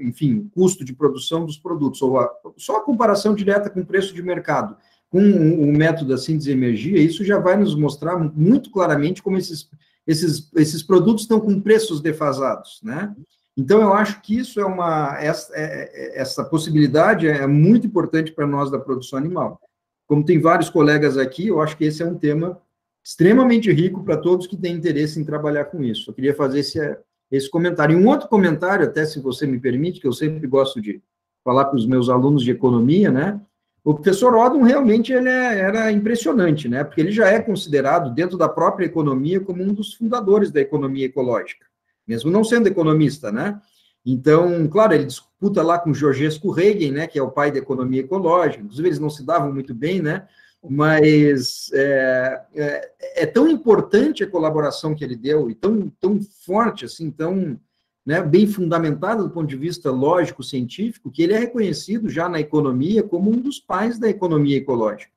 enfim, 0.00 0.50
custo 0.54 0.82
de 0.82 0.94
produção 0.94 1.44
dos 1.44 1.58
produtos, 1.58 2.00
ou 2.00 2.18
a, 2.18 2.30
só 2.56 2.78
a 2.78 2.82
comparação 2.82 3.34
direta 3.34 3.68
com 3.68 3.80
o 3.80 3.86
preço 3.86 4.14
de 4.14 4.22
mercado, 4.22 4.76
com 5.10 5.20
o 5.20 5.72
método 5.72 6.10
da 6.10 6.18
síntese 6.18 6.46
de 6.46 6.52
energia, 6.52 6.98
isso 6.98 7.22
já 7.22 7.38
vai 7.38 7.56
nos 7.56 7.74
mostrar 7.74 8.16
muito 8.16 8.70
claramente 8.70 9.22
como 9.22 9.36
esses, 9.36 9.68
esses, 10.06 10.50
esses 10.56 10.82
produtos 10.82 11.24
estão 11.24 11.38
com 11.38 11.60
preços 11.60 12.00
defasados, 12.00 12.80
né? 12.82 13.14
Então, 13.56 13.80
eu 13.80 13.92
acho 13.94 14.20
que 14.20 14.38
isso 14.38 14.60
é 14.60 14.64
uma, 14.66 15.16
essa, 15.18 15.54
é, 15.54 15.90
é, 15.92 16.20
essa 16.20 16.44
possibilidade 16.44 17.26
é 17.26 17.46
muito 17.46 17.86
importante 17.86 18.32
para 18.32 18.46
nós 18.46 18.70
da 18.70 18.78
produção 18.78 19.18
animal. 19.18 19.58
Como 20.06 20.24
tem 20.24 20.38
vários 20.38 20.68
colegas 20.68 21.16
aqui, 21.16 21.48
eu 21.48 21.60
acho 21.60 21.76
que 21.76 21.84
esse 21.84 22.02
é 22.02 22.06
um 22.06 22.18
tema 22.18 22.60
extremamente 23.06 23.70
rico 23.70 24.02
para 24.02 24.16
todos 24.16 24.48
que 24.48 24.56
têm 24.56 24.74
interesse 24.74 25.20
em 25.20 25.24
trabalhar 25.24 25.66
com 25.66 25.80
isso. 25.80 26.10
Eu 26.10 26.14
queria 26.14 26.34
fazer 26.34 26.58
esse, 26.58 26.98
esse 27.30 27.48
comentário. 27.48 27.96
E 27.96 28.02
um 28.02 28.08
outro 28.08 28.28
comentário, 28.28 28.84
até 28.84 29.04
se 29.04 29.20
você 29.20 29.46
me 29.46 29.60
permite, 29.60 30.00
que 30.00 30.08
eu 30.08 30.12
sempre 30.12 30.44
gosto 30.48 30.80
de 30.80 31.00
falar 31.44 31.66
para 31.66 31.76
os 31.76 31.86
meus 31.86 32.08
alunos 32.08 32.42
de 32.42 32.50
economia, 32.50 33.12
né? 33.12 33.40
O 33.84 33.94
professor 33.94 34.34
Odom 34.34 34.62
realmente 34.62 35.12
ele 35.12 35.28
é, 35.28 35.60
era 35.60 35.92
impressionante, 35.92 36.68
né? 36.68 36.82
Porque 36.82 37.00
ele 37.00 37.12
já 37.12 37.28
é 37.28 37.38
considerado, 37.38 38.12
dentro 38.12 38.36
da 38.36 38.48
própria 38.48 38.86
economia, 38.86 39.38
como 39.38 39.62
um 39.62 39.72
dos 39.72 39.94
fundadores 39.94 40.50
da 40.50 40.60
economia 40.60 41.06
ecológica, 41.06 41.64
mesmo 42.04 42.28
não 42.28 42.42
sendo 42.42 42.66
economista, 42.66 43.30
né? 43.30 43.60
Então, 44.04 44.66
claro, 44.66 44.94
ele 44.94 45.04
disputa 45.04 45.62
lá 45.62 45.78
com 45.78 45.94
Georgescu 45.94 46.50
Reagan, 46.50 46.90
né, 46.90 47.06
que 47.06 47.20
é 47.20 47.22
o 47.22 47.30
pai 47.30 47.52
da 47.52 47.58
economia 47.58 48.00
ecológica, 48.00 48.64
inclusive 48.64 48.88
eles 48.88 48.98
não 48.98 49.10
se 49.10 49.24
davam 49.24 49.52
muito 49.52 49.74
bem, 49.74 50.00
né, 50.00 50.26
mas 50.68 51.70
é, 51.72 52.42
é, 52.54 52.92
é, 53.22 53.26
tão 53.26 53.48
importante 53.48 54.24
a 54.24 54.30
colaboração 54.30 54.94
que 54.94 55.04
ele 55.04 55.16
deu 55.16 55.50
e 55.50 55.54
tão, 55.54 55.90
tão 56.00 56.20
forte, 56.44 56.84
assim, 56.84 57.10
tão 57.10 57.58
né, 58.04 58.22
bem 58.22 58.46
fundamentada 58.46 59.22
do 59.22 59.30
ponto 59.30 59.48
de 59.48 59.56
vista 59.56 59.90
lógico-científico, 59.90 61.10
que 61.10 61.22
ele 61.22 61.32
é 61.32 61.38
reconhecido 61.38 62.08
já 62.08 62.28
na 62.28 62.40
economia 62.40 63.02
como 63.02 63.30
um 63.30 63.40
dos 63.40 63.58
pais 63.58 63.98
da 63.98 64.08
economia 64.08 64.56
ecológica. 64.56 65.10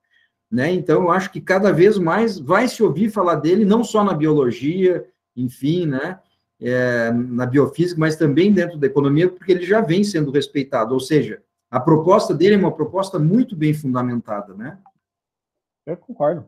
Né? 0.51 0.71
Então, 0.71 1.03
eu 1.03 1.11
acho 1.11 1.31
que 1.31 1.39
cada 1.39 1.71
vez 1.71 1.97
mais 1.97 2.39
vai 2.39 2.67
se 2.67 2.81
ouvir 2.81 3.11
falar 3.11 3.35
dele, 3.35 3.63
não 3.63 3.83
só 3.83 4.03
na 4.03 4.13
biologia, 4.13 5.05
enfim, 5.35 5.85
né, 5.85 6.19
é, 6.59 7.11
na 7.11 7.45
biofísica, 7.45 7.99
mas 7.99 8.15
também 8.15 8.51
dentro 8.51 8.77
da 8.77 8.87
economia, 8.87 9.29
porque 9.29 9.51
ele 9.51 9.65
já 9.65 9.81
vem 9.81 10.03
sendo 10.03 10.31
respeitado. 10.31 10.93
Ou 10.93 10.99
seja, 10.99 11.41
a 11.69 11.79
proposta 11.79 12.33
dele 12.33 12.55
é 12.55 12.57
uma 12.57 12.71
proposta 12.71 13.19
muito 13.19 13.55
bem 13.55 13.73
fundamentada, 13.73 14.55
né? 14.55 14.77
Eu 15.91 15.97
concordo. 15.97 16.47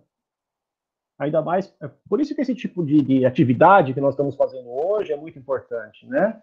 Ainda 1.20 1.42
mais, 1.42 1.74
é 1.82 1.90
por 2.10 2.20
isso 2.20 2.34
que 2.34 2.42
esse 2.42 2.56
tipo 2.56 2.84
de, 2.84 3.02
de 3.02 3.26
atividade 3.26 3.94
que 3.94 4.02
nós 4.02 4.14
estamos 4.14 4.36
fazendo 4.36 4.70
hoje 4.70 5.14
é 5.14 5.18
muito 5.18 5.38
importante, 5.38 6.08
né? 6.08 6.42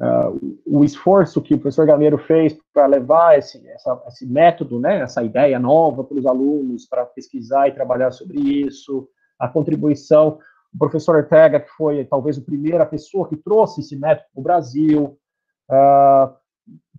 Uh, 0.00 0.58
o, 0.64 0.84
esforço 0.84 1.42
que 1.42 1.54
o 1.54 1.58
professor 1.58 1.84
Gameiro 1.84 2.18
fez 2.18 2.56
para 2.72 2.86
levar 2.86 3.36
esse, 3.36 3.66
essa, 3.68 4.00
esse 4.06 4.24
método, 4.26 4.78
né, 4.78 5.00
essa 5.00 5.24
ideia 5.24 5.58
nova 5.58 6.04
para 6.04 6.16
os 6.16 6.24
alunos, 6.24 6.86
para 6.86 7.04
pesquisar 7.04 7.66
e 7.66 7.72
trabalhar 7.72 8.12
sobre 8.12 8.38
isso, 8.38 9.08
a 9.40 9.48
contribuição, 9.48 10.38
o 10.72 10.78
professor 10.78 11.16
Ortega, 11.16 11.58
que 11.58 11.70
foi 11.70 12.04
talvez 12.04 12.38
a 12.38 12.42
primeira 12.42 12.86
pessoa 12.86 13.28
que 13.28 13.36
trouxe 13.36 13.80
esse 13.80 13.96
método 13.96 14.28
para 14.32 14.40
o 14.40 14.44
Brasil, 14.44 15.18
uh, 15.68 16.32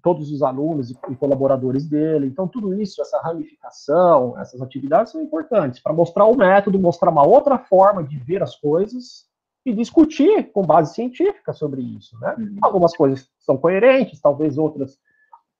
todos 0.02 0.32
os 0.32 0.42
alunos 0.42 0.92
e 0.92 1.16
colaboradores 1.16 1.86
dele. 1.86 2.28
Então, 2.28 2.48
tudo 2.48 2.74
isso, 2.74 3.02
essa 3.02 3.20
ramificação, 3.22 4.38
essas 4.40 4.62
atividades 4.62 5.12
são 5.12 5.22
importantes 5.22 5.80
para 5.82 5.94
mostrar 5.94 6.26
o 6.26 6.36
método, 6.36 6.80
mostrar 6.80 7.10
uma 7.10 7.26
outra 7.26 7.58
forma 7.58 8.04
de 8.04 8.18
ver 8.18 8.42
as 8.42 8.56
coisas 8.56 9.28
e 9.66 9.74
discutir 9.74 10.52
com 10.52 10.62
base 10.62 10.94
científica 10.94 11.54
sobre 11.54 11.82
isso. 11.82 12.18
Né? 12.20 12.36
Uhum. 12.38 12.58
Algumas 12.62 12.96
coisas 12.96 13.30
são 13.40 13.58
coerentes, 13.58 14.22
talvez 14.22 14.58
outras 14.58 14.98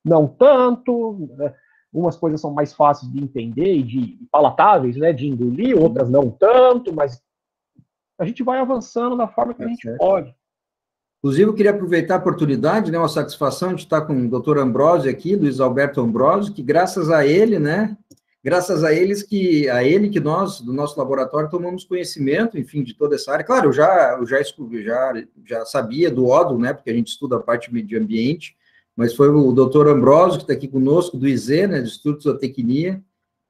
não 0.04 0.28
tanto. 0.28 1.30
Né? 1.38 1.54
Umas 1.92 2.16
coisas 2.16 2.40
são 2.40 2.52
mais 2.52 2.74
fáceis 2.74 3.12
de 3.12 3.22
entender 3.24 3.76
e 3.76 3.84
de 3.84 4.28
palatáveis, 4.32 4.96
né, 4.96 5.12
de 5.12 5.28
engolir, 5.28 5.76
outras 5.76 6.10
não 6.10 6.30
tanto, 6.30 6.94
mas 6.94 7.22
a 8.20 8.26
gente 8.26 8.44
vai 8.44 8.60
avançando 8.60 9.18
da 9.18 9.28
forma 9.28 9.54
que 9.54 9.64
a 9.64 9.68
gente 9.68 9.98
pode. 9.98 10.36
Inclusive, 11.20 11.50
eu 11.50 11.54
queria 11.54 11.72
aproveitar 11.72 12.16
a 12.16 12.20
oportunidade, 12.20 12.92
né, 12.92 12.98
uma 12.98 13.10
satisfação 13.10 13.76
de 13.76 13.82
estar 13.82 14.02
com 14.02 14.26
o 14.26 14.30
doutor 14.30 14.58
Ambrosio 14.58 15.12
aqui, 15.12 15.36
Luiz 15.36 15.60
Alberto 15.60 16.00
Ambrosio, 16.00 16.54
que 16.54 16.64
graças 16.64 17.10
a 17.10 17.28
ele, 17.28 17.60
né, 17.60 17.98
graças 18.42 18.86
a 18.86 18.94
eles 18.94 19.22
que, 19.22 19.70
a 19.70 19.84
ele 19.84 20.08
que 20.08 20.22
nós, 20.22 20.62
do 20.62 20.72
nosso 20.72 20.98
laboratório, 20.98 21.50
tomamos 21.50 21.84
conhecimento, 21.84 22.58
enfim, 22.58 22.84
de 22.84 22.94
toda 22.94 23.16
essa 23.16 23.34
área. 23.34 23.44
Claro, 23.44 23.68
eu 23.68 23.74
já, 23.74 24.18
eu 24.18 24.26
já, 24.26 24.42
já, 24.82 25.14
já 25.46 25.66
sabia 25.66 26.10
do 26.10 26.26
ODO, 26.26 26.58
né, 26.58 26.74
porque 26.74 26.90
a 26.90 26.94
gente 26.94 27.10
estuda 27.10 27.36
a 27.36 27.42
parte 27.42 27.72
meio 27.74 28.02
ambiente, 28.02 28.56
mas 28.96 29.14
foi 29.14 29.28
o 29.28 29.52
doutor 29.52 29.90
Ambrosio, 29.90 30.38
que 30.38 30.44
está 30.46 30.54
aqui 30.54 30.70
conosco, 30.70 31.18
do 31.18 31.28
IZ, 31.28 31.50
né, 31.50 31.82
do 31.82 31.88
Instituto 31.88 32.20
de 32.20 32.24
Zootecnia, 32.24 33.04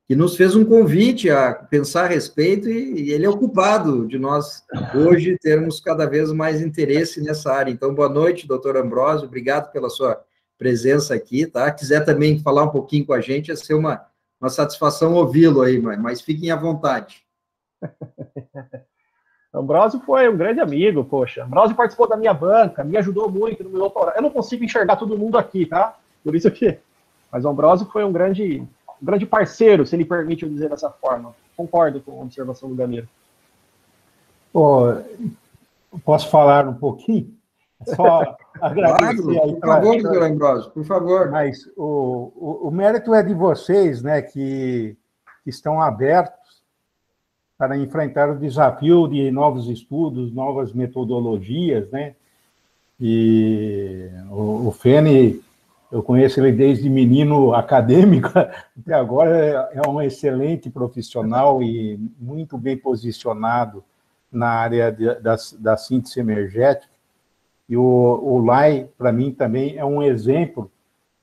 que 0.09 0.15
nos 0.15 0.35
fez 0.35 0.55
um 0.55 0.65
convite 0.65 1.29
a 1.29 1.53
pensar 1.53 2.05
a 2.05 2.07
respeito 2.07 2.67
e, 2.67 3.11
ele 3.11 3.27
é 3.27 3.29
ocupado 3.29 4.07
de 4.07 4.17
nós 4.17 4.65
hoje 4.95 5.37
termos 5.37 5.79
cada 5.79 6.07
vez 6.07 6.31
mais 6.31 6.63
interesse 6.63 7.21
nessa 7.21 7.53
área. 7.53 7.69
Então, 7.69 7.93
boa 7.93 8.09
noite, 8.09 8.47
doutor 8.47 8.75
Ambrosio, 8.75 9.27
obrigado 9.27 9.71
pela 9.71 9.87
sua 9.87 10.19
presença 10.57 11.13
aqui, 11.13 11.45
tá? 11.45 11.69
Quiser 11.69 12.03
também 12.03 12.39
falar 12.39 12.63
um 12.63 12.71
pouquinho 12.71 13.05
com 13.05 13.13
a 13.13 13.21
gente, 13.21 13.49
ia 13.49 13.55
ser 13.55 13.75
uma, 13.75 14.03
uma 14.41 14.49
satisfação 14.49 15.13
ouvi-lo 15.13 15.61
aí, 15.61 15.79
mas, 15.79 15.99
mas 15.99 16.21
fiquem 16.21 16.49
à 16.49 16.55
vontade. 16.55 17.21
Ambrósio 19.53 19.99
foi 19.99 20.27
um 20.27 20.35
grande 20.35 20.59
amigo, 20.59 21.03
poxa. 21.03 21.43
Ambrósio 21.43 21.75
participou 21.75 22.09
da 22.09 22.17
minha 22.17 22.33
banca, 22.33 22.83
me 22.83 22.97
ajudou 22.97 23.29
muito 23.29 23.63
no 23.63 23.69
meu 23.69 23.81
doutorado. 23.81 24.15
Eu 24.15 24.23
não 24.23 24.31
consigo 24.31 24.63
enxergar 24.63 24.95
todo 24.95 25.15
mundo 25.15 25.37
aqui, 25.37 25.67
tá? 25.67 25.99
Por 26.23 26.35
isso 26.35 26.49
que. 26.49 26.79
Mas 27.31 27.45
o 27.45 27.49
Ambrósio 27.49 27.87
foi 27.91 28.03
um 28.03 28.11
grande 28.11 28.67
um 29.01 29.05
grande 29.05 29.25
parceiro, 29.25 29.85
se 29.85 29.95
ele 29.95 30.05
permite 30.05 30.43
eu 30.43 30.49
dizer 30.49 30.69
dessa 30.69 30.89
forma. 30.89 31.33
Concordo 31.55 32.01
com 32.01 32.11
a 32.19 32.23
observação 32.23 32.69
do 32.69 32.75
Gameiro. 32.75 33.07
Oh, 34.53 34.93
posso 36.03 36.29
falar 36.29 36.67
um 36.67 36.73
pouquinho? 36.73 37.33
Só 37.85 38.37
agradecer 38.59 39.21
claro, 39.21 39.41
aí. 39.41 39.53
Por 39.53 39.67
favor, 39.67 40.01
doutor 40.01 40.23
Ambrosio, 40.23 40.71
por 40.71 40.85
favor. 40.85 41.31
Mas 41.31 41.65
o, 41.77 42.31
o, 42.35 42.67
o, 42.67 42.71
mérito 42.71 43.13
é 43.13 43.23
de 43.23 43.33
vocês, 43.33 44.01
né, 44.01 44.21
que, 44.21 44.97
que 45.43 45.49
estão 45.49 45.81
abertos 45.81 46.63
para 47.57 47.77
enfrentar 47.77 48.29
o 48.29 48.39
desafio 48.39 49.07
de 49.07 49.29
novos 49.31 49.67
estudos, 49.67 50.33
novas 50.33 50.71
metodologias, 50.73 51.89
né? 51.91 52.15
E 52.99 54.09
o, 54.29 54.67
o 54.67 54.71
Fene, 54.71 55.41
eu 55.91 56.03
conheço 56.03 56.39
ele 56.39 56.51
desde 56.51 56.89
menino 56.89 57.53
acadêmico, 57.53 58.29
até 58.37 58.93
agora 58.93 59.69
é 59.73 59.87
um 59.87 60.01
excelente 60.01 60.69
profissional 60.69 61.63
e 61.63 61.99
muito 62.19 62.57
bem 62.57 62.77
posicionado 62.77 63.83
na 64.31 64.49
área 64.49 64.91
de, 64.91 65.15
da, 65.15 65.35
da 65.59 65.77
síntese 65.77 66.19
energética. 66.19 66.93
E 67.67 67.75
o, 67.75 67.81
o 67.81 68.43
LAI, 68.43 68.87
para 68.97 69.11
mim, 69.11 69.31
também 69.31 69.77
é 69.77 69.85
um 69.85 70.01
exemplo 70.01 70.71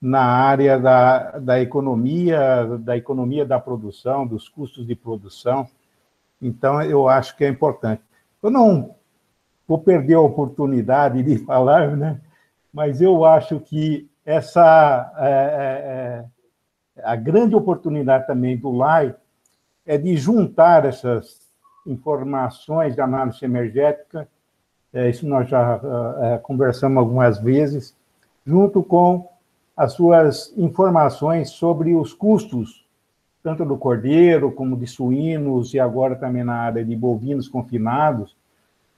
na 0.01 0.23
área 0.23 0.79
da, 0.79 1.39
da 1.39 1.61
economia, 1.61 2.79
da 2.81 2.97
economia 2.97 3.45
da 3.45 3.59
produção, 3.59 4.27
dos 4.27 4.49
custos 4.49 4.87
de 4.87 4.95
produção. 4.95 5.67
Então, 6.41 6.83
eu 6.83 7.09
acho 7.09 7.37
que 7.37 7.45
é 7.45 7.49
importante. 7.49 8.03
Eu 8.43 8.51
não 8.51 8.95
vou 9.67 9.79
perder 9.79 10.15
a 10.15 10.21
oportunidade 10.21 11.23
de 11.23 11.39
falar, 11.47 11.97
né? 11.97 12.21
mas 12.73 13.01
eu 13.01 13.25
acho 13.25 13.59
que 13.59 14.09
essa 14.27 15.13
é, 15.19 15.29
é, 15.29 17.01
é 17.01 17.03
a 17.03 17.15
grande 17.15 17.55
oportunidade 17.55 18.27
também 18.27 18.57
do 18.57 18.71
LAI 18.71 19.15
é 19.87 19.97
de 19.97 20.17
juntar 20.17 20.85
essas 20.85 21.47
informações 21.87 22.97
de 22.97 23.01
análise 23.01 23.45
energética, 23.45 24.29
é, 24.93 25.09
isso 25.09 25.27
nós 25.29 25.49
já 25.49 25.81
é, 26.23 26.39
conversamos 26.39 26.99
algumas 26.99 27.39
vezes, 27.39 27.95
junto 28.45 28.83
com 28.83 29.29
as 29.77 29.93
suas 29.93 30.53
informações 30.57 31.51
sobre 31.51 31.95
os 31.95 32.13
custos, 32.13 32.85
tanto 33.43 33.65
do 33.65 33.77
cordeiro 33.77 34.51
como 34.51 34.77
de 34.77 34.87
suínos 34.87 35.75
e 35.75 35.79
agora 35.79 36.17
também 36.17 36.43
na 36.43 36.57
área 36.57 36.85
de 36.85 36.97
bovinos 36.97 37.47
confinados. 37.47 38.35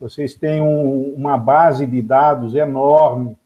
Vocês 0.01 0.35
têm 0.35 0.63
um, 0.63 1.13
uma 1.15 1.37
base 1.37 1.85
de 1.85 2.01
dados 2.01 2.55
enorme. 2.55 3.37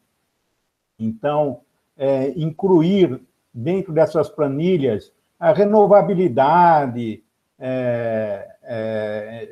Então, 0.97 1.59
é, 1.97 2.33
incluir 2.35 3.21
dentro 3.53 3.93
dessas 3.93 4.29
planilhas 4.29 5.11
a 5.39 5.51
renovabilidade, 5.51 7.21
é, 7.59 8.47
é, 8.63 9.49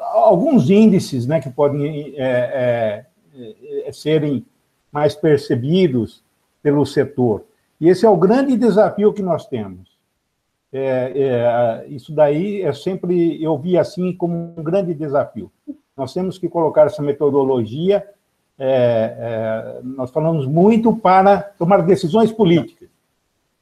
alguns 0.00 0.68
índices 0.68 1.26
né, 1.26 1.40
que 1.40 1.48
podem 1.48 2.14
é, 2.16 3.04
é, 3.36 3.86
é, 3.86 3.92
serem 3.92 4.44
mais 4.90 5.14
percebidos 5.14 6.22
pelo 6.62 6.84
setor. 6.84 7.44
E 7.80 7.88
esse 7.88 8.04
é 8.04 8.08
o 8.08 8.16
grande 8.16 8.56
desafio 8.56 9.12
que 9.12 9.22
nós 9.22 9.46
temos. 9.46 9.96
É, 10.72 11.86
isso 11.88 12.12
daí 12.12 12.62
é 12.62 12.72
sempre, 12.72 13.42
eu 13.42 13.56
vi 13.56 13.78
assim 13.78 14.12
como 14.12 14.54
um 14.56 14.62
grande 14.62 14.92
desafio. 14.92 15.50
Nós 15.96 16.12
temos 16.12 16.36
que 16.36 16.48
colocar 16.48 16.86
essa 16.86 17.02
metodologia, 17.02 18.04
nós 19.84 20.10
falamos 20.10 20.46
muito 20.46 20.94
para 20.96 21.40
tomar 21.40 21.82
decisões 21.82 22.32
políticas, 22.32 22.88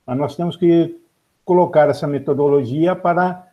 mas 0.06 0.16
nós 0.16 0.36
temos 0.36 0.56
que 0.56 0.98
colocar 1.44 1.88
essa 1.88 2.06
metodologia 2.06 2.96
para 2.96 3.46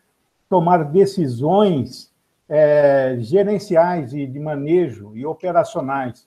tomar 0.48 0.84
decisões 0.84 2.12
é, 2.48 3.16
gerenciais 3.20 4.12
e 4.12 4.26
de 4.26 4.38
manejo 4.38 5.12
e 5.14 5.24
operacionais, 5.24 6.26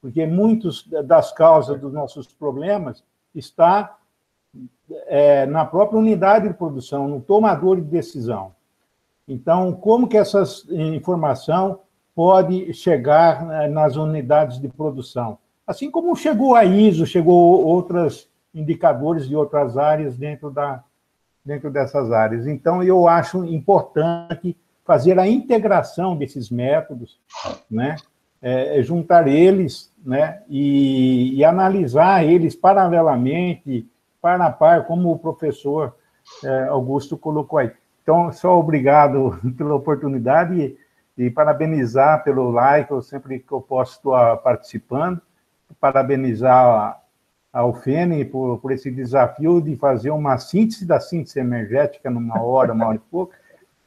porque 0.00 0.26
muitos 0.26 0.86
das 1.04 1.32
causas 1.32 1.80
dos 1.80 1.92
nossos 1.92 2.26
problemas 2.26 3.02
está 3.34 3.96
é, 5.06 5.46
na 5.46 5.64
própria 5.64 5.98
unidade 5.98 6.48
de 6.48 6.54
produção, 6.54 7.08
no 7.08 7.20
tomador 7.20 7.76
de 7.76 7.82
decisão. 7.82 8.54
Então, 9.26 9.72
como 9.72 10.06
que 10.06 10.18
essa 10.18 10.44
informação 10.70 11.80
pode 12.14 12.72
chegar 12.74 13.44
né, 13.44 13.68
nas 13.68 13.96
unidades 13.96 14.60
de 14.60 14.68
produção? 14.68 15.38
Assim 15.66 15.90
como 15.90 16.14
chegou 16.14 16.54
a 16.54 16.64
ISO, 16.64 17.06
chegou 17.06 17.64
outros 17.64 18.28
indicadores 18.54 19.28
de 19.28 19.34
outras 19.34 19.76
áreas 19.76 20.16
dentro 20.16 20.50
da, 20.50 20.84
dentro 21.44 21.70
dessas 21.70 22.12
áreas. 22.12 22.46
Então, 22.46 22.82
eu 22.82 23.08
acho 23.08 23.44
importante 23.44 24.56
fazer 24.84 25.18
a 25.18 25.26
integração 25.26 26.16
desses 26.16 26.50
métodos, 26.50 27.18
né? 27.70 27.96
É, 28.40 28.78
é, 28.78 28.82
juntar 28.82 29.26
eles 29.26 29.90
né? 30.04 30.42
E, 30.48 31.34
e, 31.34 31.44
analisar 31.44 32.24
eles 32.24 32.54
paralelamente, 32.54 33.88
par 34.20 34.40
a 34.40 34.50
par, 34.50 34.86
como 34.86 35.10
o 35.10 35.18
professor 35.18 35.94
é, 36.44 36.64
Augusto 36.64 37.16
colocou 37.16 37.58
aí. 37.58 37.70
Então, 38.02 38.30
só 38.32 38.58
obrigado 38.58 39.40
pela 39.56 39.74
oportunidade 39.74 40.76
e, 41.16 41.30
parabenizar 41.30 42.24
pelo 42.24 42.50
like, 42.50 42.90
eu 42.90 43.02
sempre 43.02 43.38
que 43.38 43.52
eu 43.52 43.60
posso 43.60 43.96
estou 43.96 44.14
participando, 44.38 45.20
parabenizar 45.80 47.00
ao 47.52 47.72
FENE 47.72 48.24
por, 48.24 48.58
por 48.58 48.72
esse 48.72 48.90
desafio 48.90 49.60
de 49.60 49.76
fazer 49.76 50.10
uma 50.10 50.38
síntese 50.38 50.84
da 50.84 50.98
síntese 50.98 51.38
energética 51.38 52.10
numa 52.10 52.42
hora, 52.42 52.72
uma 52.72 52.88
hora 52.88 52.96
e 52.96 53.10
pouco, 53.10 53.32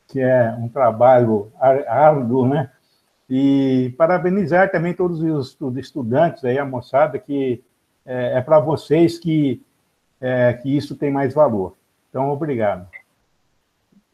que 0.07 0.21
é 0.21 0.55
um 0.57 0.69
trabalho 0.69 1.51
árduo, 1.59 2.47
né? 2.47 2.71
E 3.29 3.93
parabenizar 3.97 4.71
também 4.71 4.93
todos 4.93 5.21
os 5.21 5.57
estudantes 5.77 6.45
aí, 6.45 6.57
a 6.57 6.65
moçada, 6.65 7.19
que 7.19 7.61
é, 8.05 8.37
é 8.37 8.41
para 8.41 8.57
vocês 8.59 9.19
que, 9.19 9.61
é, 10.21 10.53
que 10.53 10.75
isso 10.75 10.95
tem 10.95 11.11
mais 11.11 11.33
valor. 11.33 11.75
Então, 12.09 12.29
obrigado. 12.29 12.87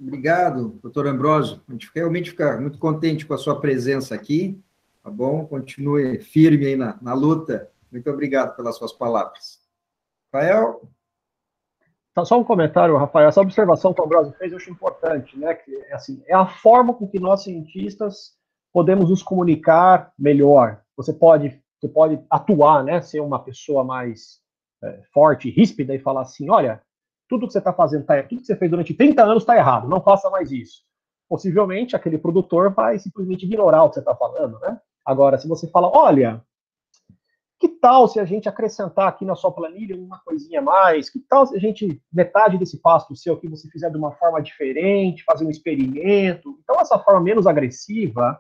Obrigado, 0.04 0.80
doutor 0.82 1.08
Ambrosio. 1.08 1.62
A 1.68 1.72
gente 1.72 1.90
realmente 1.96 2.32
fica 2.32 2.60
muito 2.60 2.78
contente 2.78 3.26
com 3.26 3.34
a 3.34 3.38
sua 3.38 3.60
presença 3.60 4.14
aqui, 4.14 4.62
tá 5.02 5.10
bom? 5.10 5.46
Continue 5.46 6.20
firme 6.20 6.66
aí 6.66 6.76
na, 6.76 6.98
na 7.02 7.14
luta 7.14 7.72
muito 7.94 8.10
obrigado 8.10 8.56
pelas 8.56 8.76
suas 8.76 8.92
palavras. 8.92 9.62
Rafael? 10.34 10.82
Tá, 12.12 12.26
só 12.26 12.40
um 12.40 12.44
comentário, 12.44 12.98
Rafael. 12.98 13.30
Essa 13.30 13.42
observação 13.42 13.94
que 13.94 14.02
o 14.02 14.06
Ambrosio 14.06 14.34
fez 14.34 14.52
eu 14.52 14.58
acho 14.58 14.72
importante, 14.72 15.38
né? 15.38 15.54
Que, 15.54 15.76
assim, 15.94 16.24
é 16.26 16.34
a 16.34 16.48
forma 16.48 16.96
com 16.96 17.08
que 17.08 17.20
nós, 17.20 17.44
cientistas, 17.44 18.36
podemos 18.72 19.12
nos 19.12 19.22
comunicar 19.22 20.12
melhor. 20.18 20.82
Você 20.98 21.14
pode, 21.14 21.62
você 21.80 21.88
pode 21.88 22.20
atuar, 22.32 22.84
né? 22.84 23.00
Ser 23.00 23.20
uma 23.20 23.38
pessoa 23.38 23.84
mais 23.84 24.42
é, 24.84 25.04
forte, 25.14 25.52
ríspida 25.52 25.94
e 25.94 26.00
falar 26.00 26.22
assim: 26.22 26.50
olha, 26.50 26.82
tudo 27.34 27.48
que 27.48 27.54
você 27.54 27.60
está 27.60 27.74
fazendo, 27.74 28.06
tá, 28.06 28.22
tudo 28.22 28.42
que 28.42 28.46
você 28.46 28.56
fez 28.56 28.70
durante 28.70 28.94
30 28.94 29.24
anos 29.24 29.44
está 29.44 29.58
errado, 29.58 29.90
não 29.90 30.02
faça 30.02 30.30
mais 30.30 30.52
isso. 30.52 30.84
Possivelmente 31.28 31.96
aquele 31.96 32.18
produtor 32.18 32.72
vai 32.72 33.00
simplesmente 33.00 33.46
ignorar 33.46 33.84
o 33.84 33.90
que 33.90 33.96
você 33.96 34.02
está 34.02 34.16
falando, 34.16 34.60
né? 34.60 34.80
Agora, 35.04 35.38
se 35.40 35.48
você 35.48 35.68
fala, 35.68 35.90
olha, 35.92 36.44
que 37.60 37.68
tal 37.68 38.08
se 38.08 38.20
a 38.20 38.26
gente 38.26 38.48
acrescentar 38.48 39.08
aqui 39.08 39.26
na 39.26 39.36
sua 39.36 39.52
planilha 39.52 39.98
uma 39.98 40.20
coisinha 40.20 40.60
a 40.60 40.62
mais? 40.62 41.10
Que 41.10 41.20
tal 41.20 41.48
se 41.48 41.56
a 41.56 41.60
gente, 41.60 42.00
metade 42.12 42.58
desse 42.58 42.80
passo 42.80 43.16
seu 43.16 43.36
que 43.38 43.50
você 43.50 43.68
fizer 43.70 43.90
de 43.90 43.98
uma 43.98 44.12
forma 44.12 44.40
diferente, 44.42 45.24
fazer 45.24 45.46
um 45.46 45.50
experimento? 45.50 46.60
Então, 46.62 46.80
essa 46.80 47.00
forma 47.00 47.22
menos 47.22 47.48
agressiva 47.48 48.40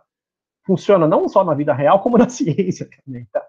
funciona 0.65 1.07
não 1.07 1.27
só 1.27 1.43
na 1.43 1.55
vida 1.55 1.73
real, 1.73 1.99
como 1.99 2.17
na 2.17 2.29
ciência 2.29 2.87
também, 3.03 3.25
tá? 3.31 3.43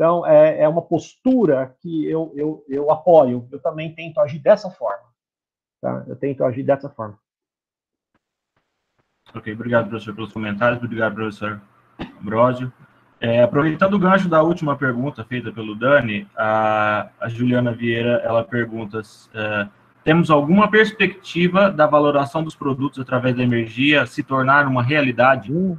Então, 0.00 0.26
é, 0.26 0.62
é 0.62 0.66
uma 0.66 0.80
postura 0.80 1.76
que 1.78 2.06
eu, 2.06 2.32
eu, 2.34 2.64
eu 2.66 2.90
apoio. 2.90 3.46
Eu 3.52 3.60
também 3.60 3.94
tento 3.94 4.18
agir 4.18 4.38
dessa 4.38 4.70
forma. 4.70 5.04
Tá? 5.78 6.06
Eu 6.08 6.16
tento 6.16 6.42
agir 6.42 6.62
dessa 6.62 6.88
forma. 6.88 7.18
Ok, 9.34 9.52
obrigado, 9.52 9.90
professor, 9.90 10.14
pelos 10.14 10.32
comentários. 10.32 10.82
Obrigado, 10.82 11.16
professor 11.16 11.60
Ambrosio. 12.18 12.72
É, 13.20 13.42
aproveitando 13.42 13.92
o 13.92 13.98
gancho 13.98 14.26
da 14.26 14.42
última 14.42 14.74
pergunta 14.74 15.22
feita 15.22 15.52
pelo 15.52 15.74
Dani, 15.74 16.26
a, 16.34 17.10
a 17.20 17.28
Juliana 17.28 17.70
Vieira 17.70 18.22
ela 18.24 18.42
pergunta: 18.42 19.02
é, 19.34 19.68
temos 20.02 20.30
alguma 20.30 20.70
perspectiva 20.70 21.70
da 21.70 21.86
valoração 21.86 22.42
dos 22.42 22.56
produtos 22.56 23.00
através 23.00 23.36
da 23.36 23.42
energia 23.42 24.06
se 24.06 24.22
tornar 24.22 24.66
uma 24.66 24.82
realidade? 24.82 25.52
Hum. 25.52 25.76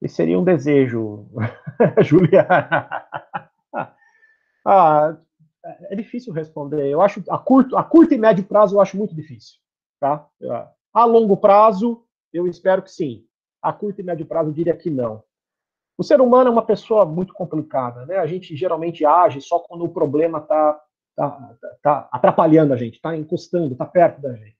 Esse 0.00 0.14
seria 0.14 0.38
um 0.38 0.44
desejo, 0.44 1.26
Juliana. 2.02 2.88
ah, 4.64 5.16
é 5.90 5.96
difícil 5.96 6.32
responder. 6.32 6.88
Eu 6.88 7.00
acho 7.00 7.22
a 7.28 7.38
curto, 7.38 7.76
a 7.76 7.82
curto 7.82 8.14
e 8.14 8.18
médio 8.18 8.44
prazo 8.44 8.76
eu 8.76 8.80
acho 8.80 8.96
muito 8.96 9.14
difícil, 9.14 9.58
tá? 10.00 10.26
A 10.92 11.04
longo 11.04 11.36
prazo 11.36 12.04
eu 12.32 12.46
espero 12.46 12.82
que 12.82 12.90
sim 12.90 13.28
a 13.62 13.72
curto 13.72 14.00
e 14.00 14.04
médio 14.04 14.26
prazo, 14.26 14.50
eu 14.50 14.54
diria 14.54 14.76
que 14.76 14.90
não. 14.90 15.22
O 15.96 16.04
ser 16.04 16.20
humano 16.20 16.48
é 16.48 16.52
uma 16.52 16.64
pessoa 16.64 17.04
muito 17.04 17.32
complicada, 17.32 18.06
né? 18.06 18.16
A 18.18 18.26
gente 18.26 18.54
geralmente 18.56 19.04
age 19.04 19.40
só 19.40 19.58
quando 19.58 19.84
o 19.84 19.88
problema 19.88 20.38
está 20.38 20.80
tá, 21.16 21.56
tá 21.82 22.08
atrapalhando 22.12 22.72
a 22.72 22.76
gente, 22.76 22.94
está 22.94 23.16
encostando, 23.16 23.72
está 23.72 23.84
perto 23.84 24.20
da 24.20 24.34
gente. 24.34 24.57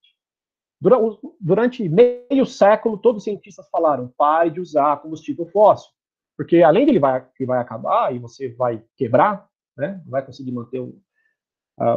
Durante 1.41 1.89
meio 1.89 2.47
século, 2.47 2.99
todos 2.99 3.21
os 3.21 3.25
cientistas 3.25 3.69
falaram: 3.71 4.13
pare 4.17 4.51
de 4.51 4.61
usar 4.61 5.01
combustível 5.03 5.47
fóssil. 5.47 5.91
Porque 6.37 6.63
além 6.63 6.85
de 6.85 6.93
ele 6.93 7.01
vai, 7.01 7.27
ele 7.39 7.47
vai 7.47 7.59
acabar 7.59 8.15
e 8.15 8.19
você 8.19 8.49
vai 8.51 8.83
quebrar, 8.97 9.49
né, 9.77 10.01
não 10.05 10.13
vai 10.13 10.25
conseguir 10.25 10.53
manter 10.53 10.79
o, 10.79 10.97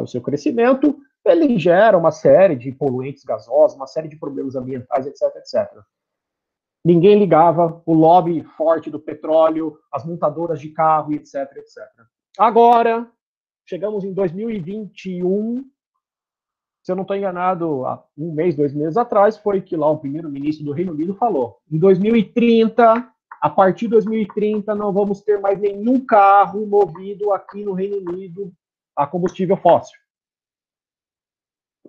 o 0.01 0.07
seu 0.07 0.19
crescimento, 0.19 0.97
ele 1.23 1.59
gera 1.59 1.95
uma 1.95 2.11
série 2.11 2.55
de 2.55 2.71
poluentes 2.71 3.23
gasosos, 3.23 3.77
uma 3.77 3.85
série 3.85 4.07
de 4.07 4.17
problemas 4.17 4.55
ambientais, 4.55 5.05
etc, 5.05 5.21
etc. 5.35 5.69
Ninguém 6.83 7.19
ligava 7.19 7.81
o 7.85 7.93
lobby 7.93 8.43
forte 8.43 8.89
do 8.89 8.99
petróleo, 8.99 9.77
as 9.91 10.03
montadoras 10.03 10.59
de 10.59 10.69
carro, 10.69 11.13
etc, 11.13 11.35
etc. 11.57 11.83
Agora, 12.39 13.07
chegamos 13.67 14.03
em 14.03 14.11
2021, 14.11 15.63
se 16.83 16.91
eu 16.91 16.95
não 16.95 17.03
estou 17.03 17.15
enganado, 17.15 17.85
há 17.85 18.03
um 18.17 18.33
mês, 18.33 18.55
dois 18.55 18.73
meses 18.73 18.97
atrás, 18.97 19.37
foi 19.37 19.61
que 19.61 19.75
lá 19.75 19.89
o 19.89 19.99
primeiro-ministro 19.99 20.65
do 20.65 20.71
Reino 20.71 20.93
Unido 20.93 21.13
falou: 21.15 21.59
em 21.71 21.77
2030, 21.77 23.11
a 23.41 23.49
partir 23.49 23.85
de 23.85 23.91
2030, 23.91 24.73
não 24.75 24.91
vamos 24.91 25.21
ter 25.21 25.39
mais 25.39 25.59
nenhum 25.59 26.03
carro 26.03 26.65
movido 26.65 27.31
aqui 27.31 27.63
no 27.63 27.73
Reino 27.73 27.97
Unido 27.97 28.51
a 28.95 29.05
combustível 29.05 29.57
fóssil. 29.57 29.99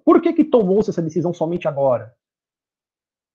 Por 0.05 0.21
que, 0.21 0.33
que 0.33 0.45
tomou-se 0.45 0.91
essa 0.91 1.03
decisão 1.03 1.33
somente 1.33 1.67
agora? 1.67 2.15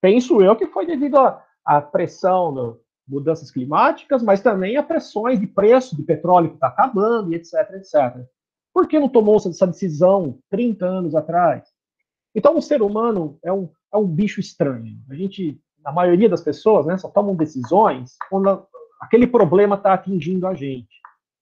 Penso 0.01 0.41
eu 0.41 0.55
que 0.55 0.67
foi 0.67 0.85
devido 0.85 1.17
à 1.65 1.81
pressão 1.81 2.79
mudanças 3.07 3.49
climáticas, 3.49 4.21
mas 4.21 4.41
também 4.41 4.77
a 4.77 4.83
pressões 4.83 5.39
de 5.39 5.47
preço 5.47 5.95
de 5.95 6.03
petróleo 6.03 6.49
que 6.49 6.55
está 6.55 6.67
acabando, 6.67 7.33
etc, 7.33 7.53
etc. 7.75 8.27
Por 8.77 8.87
que 8.87 8.99
não 8.99 9.09
tomou-se 9.09 9.49
essa 9.49 9.65
decisão 9.65 10.37
30 10.51 10.85
anos 10.85 11.15
atrás? 11.15 11.67
Então, 12.35 12.55
o 12.55 12.61
ser 12.61 12.83
humano 12.83 13.39
é 13.43 13.51
um, 13.51 13.67
é 13.91 13.97
um 13.97 14.05
bicho 14.05 14.39
estranho. 14.39 14.99
A 15.09 15.15
gente, 15.15 15.59
a 15.83 15.91
maioria 15.91 16.29
das 16.29 16.43
pessoas, 16.43 16.85
né, 16.85 16.95
só 16.95 17.09
tomam 17.09 17.35
decisões 17.35 18.15
quando 18.29 18.67
aquele 19.01 19.25
problema 19.25 19.77
está 19.77 19.95
atingindo 19.95 20.45
a 20.45 20.53
gente, 20.53 20.93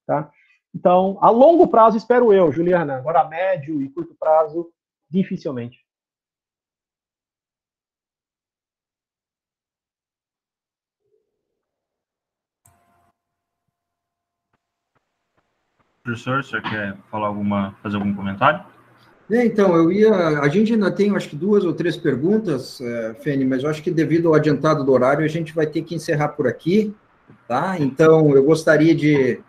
tá? 0.06 0.30
Então, 0.74 1.18
a 1.20 1.28
longo 1.28 1.68
prazo, 1.68 1.98
espero 1.98 2.32
eu, 2.32 2.50
Juliana, 2.50 2.96
agora 2.96 3.20
a 3.20 3.28
médio 3.28 3.82
e 3.82 3.90
curto 3.90 4.16
prazo, 4.18 4.70
dificilmente. 5.10 5.85
Professor, 16.06 16.44
você 16.44 16.60
quer 16.60 16.96
falar 17.10 17.26
alguma, 17.26 17.74
fazer 17.82 17.96
algum 17.96 18.14
comentário? 18.14 18.64
É, 19.28 19.44
então, 19.44 19.74
eu 19.74 19.90
ia. 19.90 20.38
A 20.38 20.48
gente 20.48 20.72
ainda 20.72 20.88
tem, 20.88 21.14
acho 21.16 21.28
que 21.28 21.34
duas 21.34 21.64
ou 21.64 21.72
três 21.72 21.96
perguntas, 21.96 22.80
é, 22.80 23.14
Fene, 23.14 23.44
mas 23.44 23.64
eu 23.64 23.68
acho 23.68 23.82
que 23.82 23.90
devido 23.90 24.28
ao 24.28 24.34
adiantado 24.34 24.84
do 24.84 24.92
horário, 24.92 25.24
a 25.24 25.28
gente 25.28 25.52
vai 25.52 25.66
ter 25.66 25.82
que 25.82 25.96
encerrar 25.96 26.28
por 26.28 26.46
aqui, 26.46 26.94
tá? 27.48 27.76
Então, 27.80 28.30
eu 28.36 28.44
gostaria 28.44 28.94
de 28.94 29.40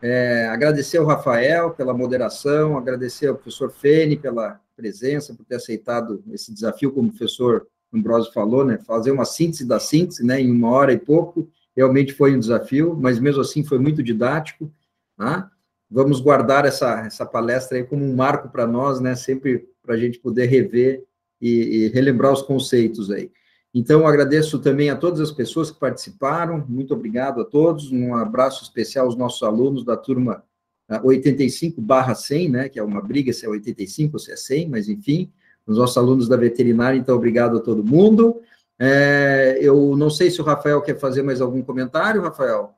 é, 0.00 0.48
agradecer 0.48 0.96
ao 0.96 1.04
Rafael 1.04 1.72
pela 1.72 1.92
moderação, 1.92 2.78
agradecer 2.78 3.26
ao 3.26 3.34
professor 3.34 3.70
Fene 3.70 4.16
pela 4.16 4.58
presença, 4.74 5.34
por 5.34 5.44
ter 5.44 5.56
aceitado 5.56 6.24
esse 6.32 6.50
desafio, 6.50 6.92
como 6.92 7.08
o 7.08 7.10
professor 7.10 7.66
Ambrosio 7.92 8.32
falou, 8.32 8.64
né? 8.64 8.78
Fazer 8.86 9.10
uma 9.10 9.26
síntese 9.26 9.66
da 9.66 9.78
síntese, 9.78 10.24
né? 10.24 10.40
Em 10.40 10.50
uma 10.50 10.70
hora 10.70 10.94
e 10.94 10.98
pouco, 10.98 11.46
realmente 11.76 12.14
foi 12.14 12.34
um 12.34 12.40
desafio, 12.40 12.96
mas 12.98 13.18
mesmo 13.18 13.42
assim 13.42 13.62
foi 13.62 13.78
muito 13.78 14.02
didático, 14.02 14.72
tá? 15.14 15.50
Vamos 15.90 16.20
guardar 16.20 16.64
essa, 16.64 17.06
essa 17.06 17.24
palestra 17.24 17.78
aí 17.78 17.84
como 17.84 18.04
um 18.04 18.14
marco 18.14 18.48
para 18.48 18.66
nós, 18.66 19.00
né? 19.00 19.14
Sempre 19.14 19.68
para 19.82 19.94
a 19.94 19.98
gente 19.98 20.18
poder 20.18 20.46
rever 20.46 21.04
e, 21.40 21.50
e, 21.50 21.88
relembrar 21.88 22.32
os 22.32 22.42
conceitos 22.42 23.10
aí. 23.10 23.30
Então, 23.72 24.06
agradeço 24.06 24.58
também 24.58 24.90
a 24.90 24.96
todas 24.96 25.20
as 25.20 25.30
pessoas 25.30 25.70
que 25.70 25.78
participaram, 25.78 26.64
muito 26.66 26.94
obrigado 26.94 27.40
a 27.42 27.44
todos, 27.44 27.92
um 27.92 28.14
abraço 28.14 28.62
especial 28.62 29.04
aos 29.04 29.16
nossos 29.16 29.42
alunos 29.42 29.84
da 29.84 29.96
turma 29.96 30.42
85/100, 30.88 32.50
né, 32.50 32.68
que 32.68 32.78
é 32.78 32.82
uma 32.82 33.02
briga 33.02 33.32
se 33.32 33.44
é 33.44 33.48
85 33.48 34.14
ou 34.14 34.18
se 34.18 34.32
é 34.32 34.36
100, 34.36 34.68
mas 34.70 34.88
enfim, 34.88 35.30
os 35.66 35.76
nossos 35.76 35.96
alunos 35.96 36.28
da 36.28 36.36
veterinária, 36.36 36.96
então 36.96 37.16
obrigado 37.16 37.58
a 37.58 37.60
todo 37.60 37.84
mundo. 37.84 38.40
É, 38.78 39.58
eu 39.60 39.96
não 39.96 40.10
sei 40.10 40.30
se 40.30 40.40
o 40.40 40.44
Rafael 40.44 40.80
quer 40.80 40.98
fazer 40.98 41.22
mais 41.22 41.40
algum 41.40 41.62
comentário, 41.62 42.22
Rafael. 42.22 42.75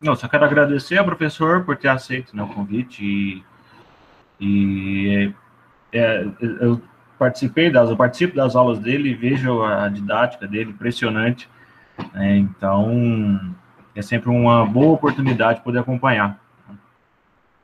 Não, 0.00 0.14
só 0.14 0.28
quero 0.28 0.44
agradecer 0.44 0.96
ao 0.96 1.04
professor 1.04 1.64
por 1.64 1.76
ter 1.76 1.88
aceito 1.88 2.36
né, 2.36 2.40
o 2.40 2.46
convite 2.46 3.04
e, 3.04 3.42
e 4.40 5.34
é, 5.92 6.24
eu 6.60 6.80
participei 7.18 7.68
das, 7.68 7.90
eu 7.90 7.96
participo 7.96 8.36
das 8.36 8.54
aulas 8.54 8.78
dele 8.78 9.12
vejo 9.16 9.60
a 9.64 9.88
didática 9.88 10.46
dele 10.46 10.70
impressionante. 10.70 11.50
Né, 12.14 12.36
então 12.36 13.56
é 13.92 14.00
sempre 14.00 14.30
uma 14.30 14.64
boa 14.64 14.92
oportunidade 14.92 15.64
poder 15.64 15.80
acompanhar. 15.80 16.40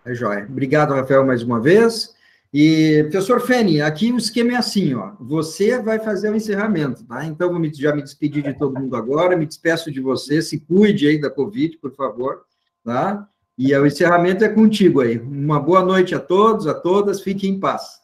É 0.05 0.13
jóia. 0.13 0.45
Obrigado, 0.49 0.93
Rafael, 0.93 1.25
mais 1.25 1.41
uma 1.45 1.61
vez. 1.61 2.17
E, 2.57 3.03
professor 3.11 3.41
Fene, 3.41 3.83
aqui 3.83 4.13
o 4.13 4.17
esquema 4.17 4.53
é 4.53 4.55
assim, 4.55 4.95
ó. 4.95 5.17
Você 5.19 5.83
vai 5.83 5.99
fazer 5.99 6.31
o 6.31 6.37
encerramento, 6.37 7.05
tá? 7.05 7.25
Então, 7.25 7.51
vou 7.53 7.61
já 7.75 7.93
me 7.93 8.01
despedir 8.01 8.45
de 8.45 8.55
todo 8.55 8.79
mundo 8.79 8.95
agora, 8.95 9.37
me 9.37 9.45
despeço 9.45 9.91
de 9.91 10.01
você, 10.01 10.41
se 10.41 10.61
cuide 10.61 11.09
aí 11.09 11.21
da 11.21 11.29
Covid, 11.29 11.77
por 11.79 11.93
favor, 11.97 12.45
tá? 12.85 13.29
E 13.59 13.77
o 13.77 13.85
encerramento 13.85 14.45
é 14.45 14.49
contigo 14.49 15.01
aí. 15.01 15.19
Uma 15.19 15.59
boa 15.59 15.85
noite 15.85 16.15
a 16.15 16.21
todos, 16.21 16.69
a 16.69 16.75
todas, 16.75 17.21
fiquem 17.23 17.55
em 17.55 17.59
paz. 17.59 18.01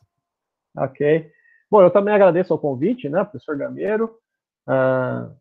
Ok. 0.77 1.31
Bom, 1.70 1.82
eu 1.82 1.90
também 1.93 2.12
agradeço 2.12 2.52
o 2.52 2.59
convite, 2.59 3.09
né, 3.09 3.22
professor 3.22 3.56
Gameiro, 3.56 4.18
uh, 4.68 5.32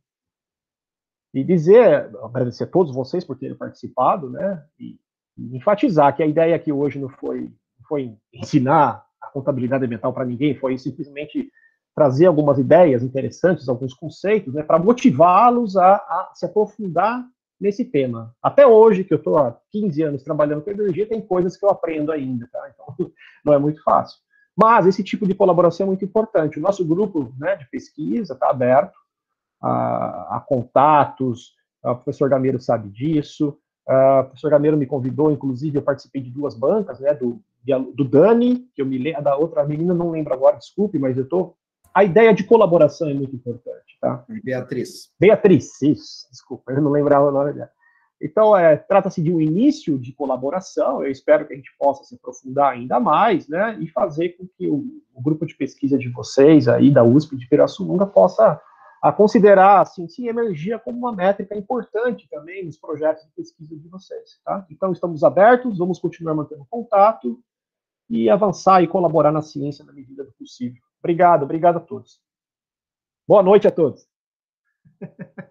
e 1.34 1.44
dizer, 1.44 2.12
agradecer 2.24 2.66
a 2.66 2.68
todos 2.68 2.94
vocês 2.94 3.26
por 3.26 3.36
terem 3.36 3.58
participado, 3.58 4.30
né, 4.30 4.64
e, 4.80 5.00
e 5.36 5.58
enfatizar 5.58 6.16
que 6.16 6.22
a 6.22 6.28
ideia 6.28 6.56
aqui 6.56 6.72
hoje 6.72 7.00
não 7.00 7.10
foi 7.10 7.52
foi 7.90 8.16
ensinar 8.34 9.04
a 9.22 9.28
contabilidade 9.28 9.84
ambiental 9.84 10.14
para 10.14 10.24
ninguém, 10.24 10.56
foi 10.56 10.78
simplesmente 10.78 11.52
trazer 11.96 12.28
algumas 12.28 12.58
ideias 12.58 13.04
interessantes, 13.04 13.68
alguns 13.68 13.94
conceitos, 13.94 14.54
né, 14.54 14.64
para 14.64 14.80
motivá-los 14.80 15.76
a, 15.76 15.96
a, 15.96 16.32
se 16.34 16.46
aprofundar 16.46 17.26
nesse 17.60 17.84
tema. 17.84 18.34
Até 18.42 18.66
hoje, 18.66 19.04
que 19.04 19.14
eu 19.14 19.18
estou 19.18 19.38
há 19.38 19.58
15 19.72 20.02
anos 20.04 20.24
trabalhando 20.24 20.62
com 20.62 20.72
energia, 20.72 21.10
tem 21.10 21.20
coisas 21.20 21.58
que 21.58 21.66
eu 21.66 21.70
aprendo 21.70 22.12
ainda, 22.12 22.48
tá? 22.50 22.72
Então, 22.74 23.12
não 23.44 23.54
é 23.54 23.58
muito 23.58 23.84
fácil. 23.84 24.18
Mas 24.56 24.86
esse 24.86 25.04
tipo 25.04 25.28
de 25.28 25.36
colaboração 25.36 25.86
é 25.86 25.88
muito 25.88 26.06
importante. 26.06 26.58
O 26.58 26.62
nosso 26.62 26.86
grupo 26.86 27.34
né, 27.38 27.56
de 27.58 27.70
pesquisa 27.70 28.34
está 28.34 28.50
aberto 28.50 28.98
a, 29.62 30.38
a, 30.38 30.40
contatos, 30.48 31.54
o 31.84 31.96
professor 31.96 32.30
Gameiro 32.30 32.60
sabe 32.60 32.90
disso, 32.90 33.58
o 33.88 34.24
professor 34.24 34.52
Gameiro 34.52 34.78
me 34.78 34.86
convidou, 34.86 35.32
inclusive, 35.32 35.78
eu 35.78 35.82
participei 35.82 36.22
de 36.22 36.30
duas 36.30 36.56
bancas, 36.56 37.00
né, 37.00 37.14
do 37.14 37.42
do 37.94 38.04
Dani, 38.04 38.68
que 38.74 38.82
eu 38.82 38.86
me 38.86 38.98
lembro, 38.98 39.24
da 39.24 39.36
outra 39.36 39.66
menina, 39.66 39.94
não 39.94 40.12
lembro 40.12 40.34
agora, 40.34 40.58
desculpe, 40.58 40.98
mas 40.98 41.18
eu 41.18 41.28
tô. 41.28 41.56
A 41.94 42.04
ideia 42.04 42.34
de 42.34 42.44
colaboração 42.44 43.10
é 43.10 43.14
muito 43.14 43.36
importante, 43.36 43.98
tá? 44.00 44.24
Beatriz. 44.44 45.12
Beatriz, 45.20 45.82
isso, 45.82 46.30
desculpa, 46.32 46.72
eu 46.72 46.82
não 46.82 46.92
lembrava 46.92 47.28
o 47.28 47.32
nome 47.32 47.54
dela. 47.54 47.70
Então, 48.22 48.56
é, 48.56 48.76
trata-se 48.76 49.22
de 49.22 49.32
um 49.32 49.40
início 49.40 49.98
de 49.98 50.12
colaboração, 50.12 51.04
eu 51.04 51.10
espero 51.10 51.48
que 51.48 51.54
a 51.54 51.56
gente 51.56 51.72
possa 51.80 52.04
se 52.04 52.16
aprofundar 52.16 52.74
ainda 52.74 53.00
mais, 53.00 53.48
né, 53.48 53.78
e 53.80 53.88
fazer 53.88 54.30
com 54.30 54.46
que 54.58 54.68
o, 54.68 54.84
o 55.14 55.22
grupo 55.22 55.46
de 55.46 55.56
pesquisa 55.56 55.98
de 55.98 56.10
vocês 56.10 56.68
aí, 56.68 56.92
da 56.92 57.04
USP 57.04 57.38
de 57.38 57.48
Pirassununga, 57.48 58.06
possa 58.06 58.60
a 59.02 59.14
considerar, 59.14 59.80
assim, 59.80 60.08
sim, 60.10 60.28
energia 60.28 60.78
como 60.78 60.98
uma 60.98 61.14
métrica 61.14 61.56
importante 61.56 62.28
também 62.30 62.66
nos 62.66 62.78
projetos 62.78 63.24
de 63.24 63.32
pesquisa 63.32 63.78
de 63.78 63.88
vocês, 63.88 64.42
tá? 64.44 64.66
Então, 64.70 64.92
estamos 64.92 65.24
abertos, 65.24 65.78
vamos 65.78 66.00
continuar 66.00 66.36
mantendo 66.36 66.68
contato, 66.70 67.40
e 68.10 68.30
avançar 68.30 68.82
e 68.82 68.88
colaborar 68.88 69.32
na 69.32 69.42
ciência 69.42 69.86
na 69.86 69.94
medida 69.94 70.24
do 70.24 70.32
possível. 70.34 70.82
Obrigado, 71.00 71.44
obrigado 71.44 71.78
a 71.78 71.82
todos. 71.82 72.20
Boa 73.28 73.44
noite 73.44 73.68
a 73.68 73.72
todos. 73.72 74.08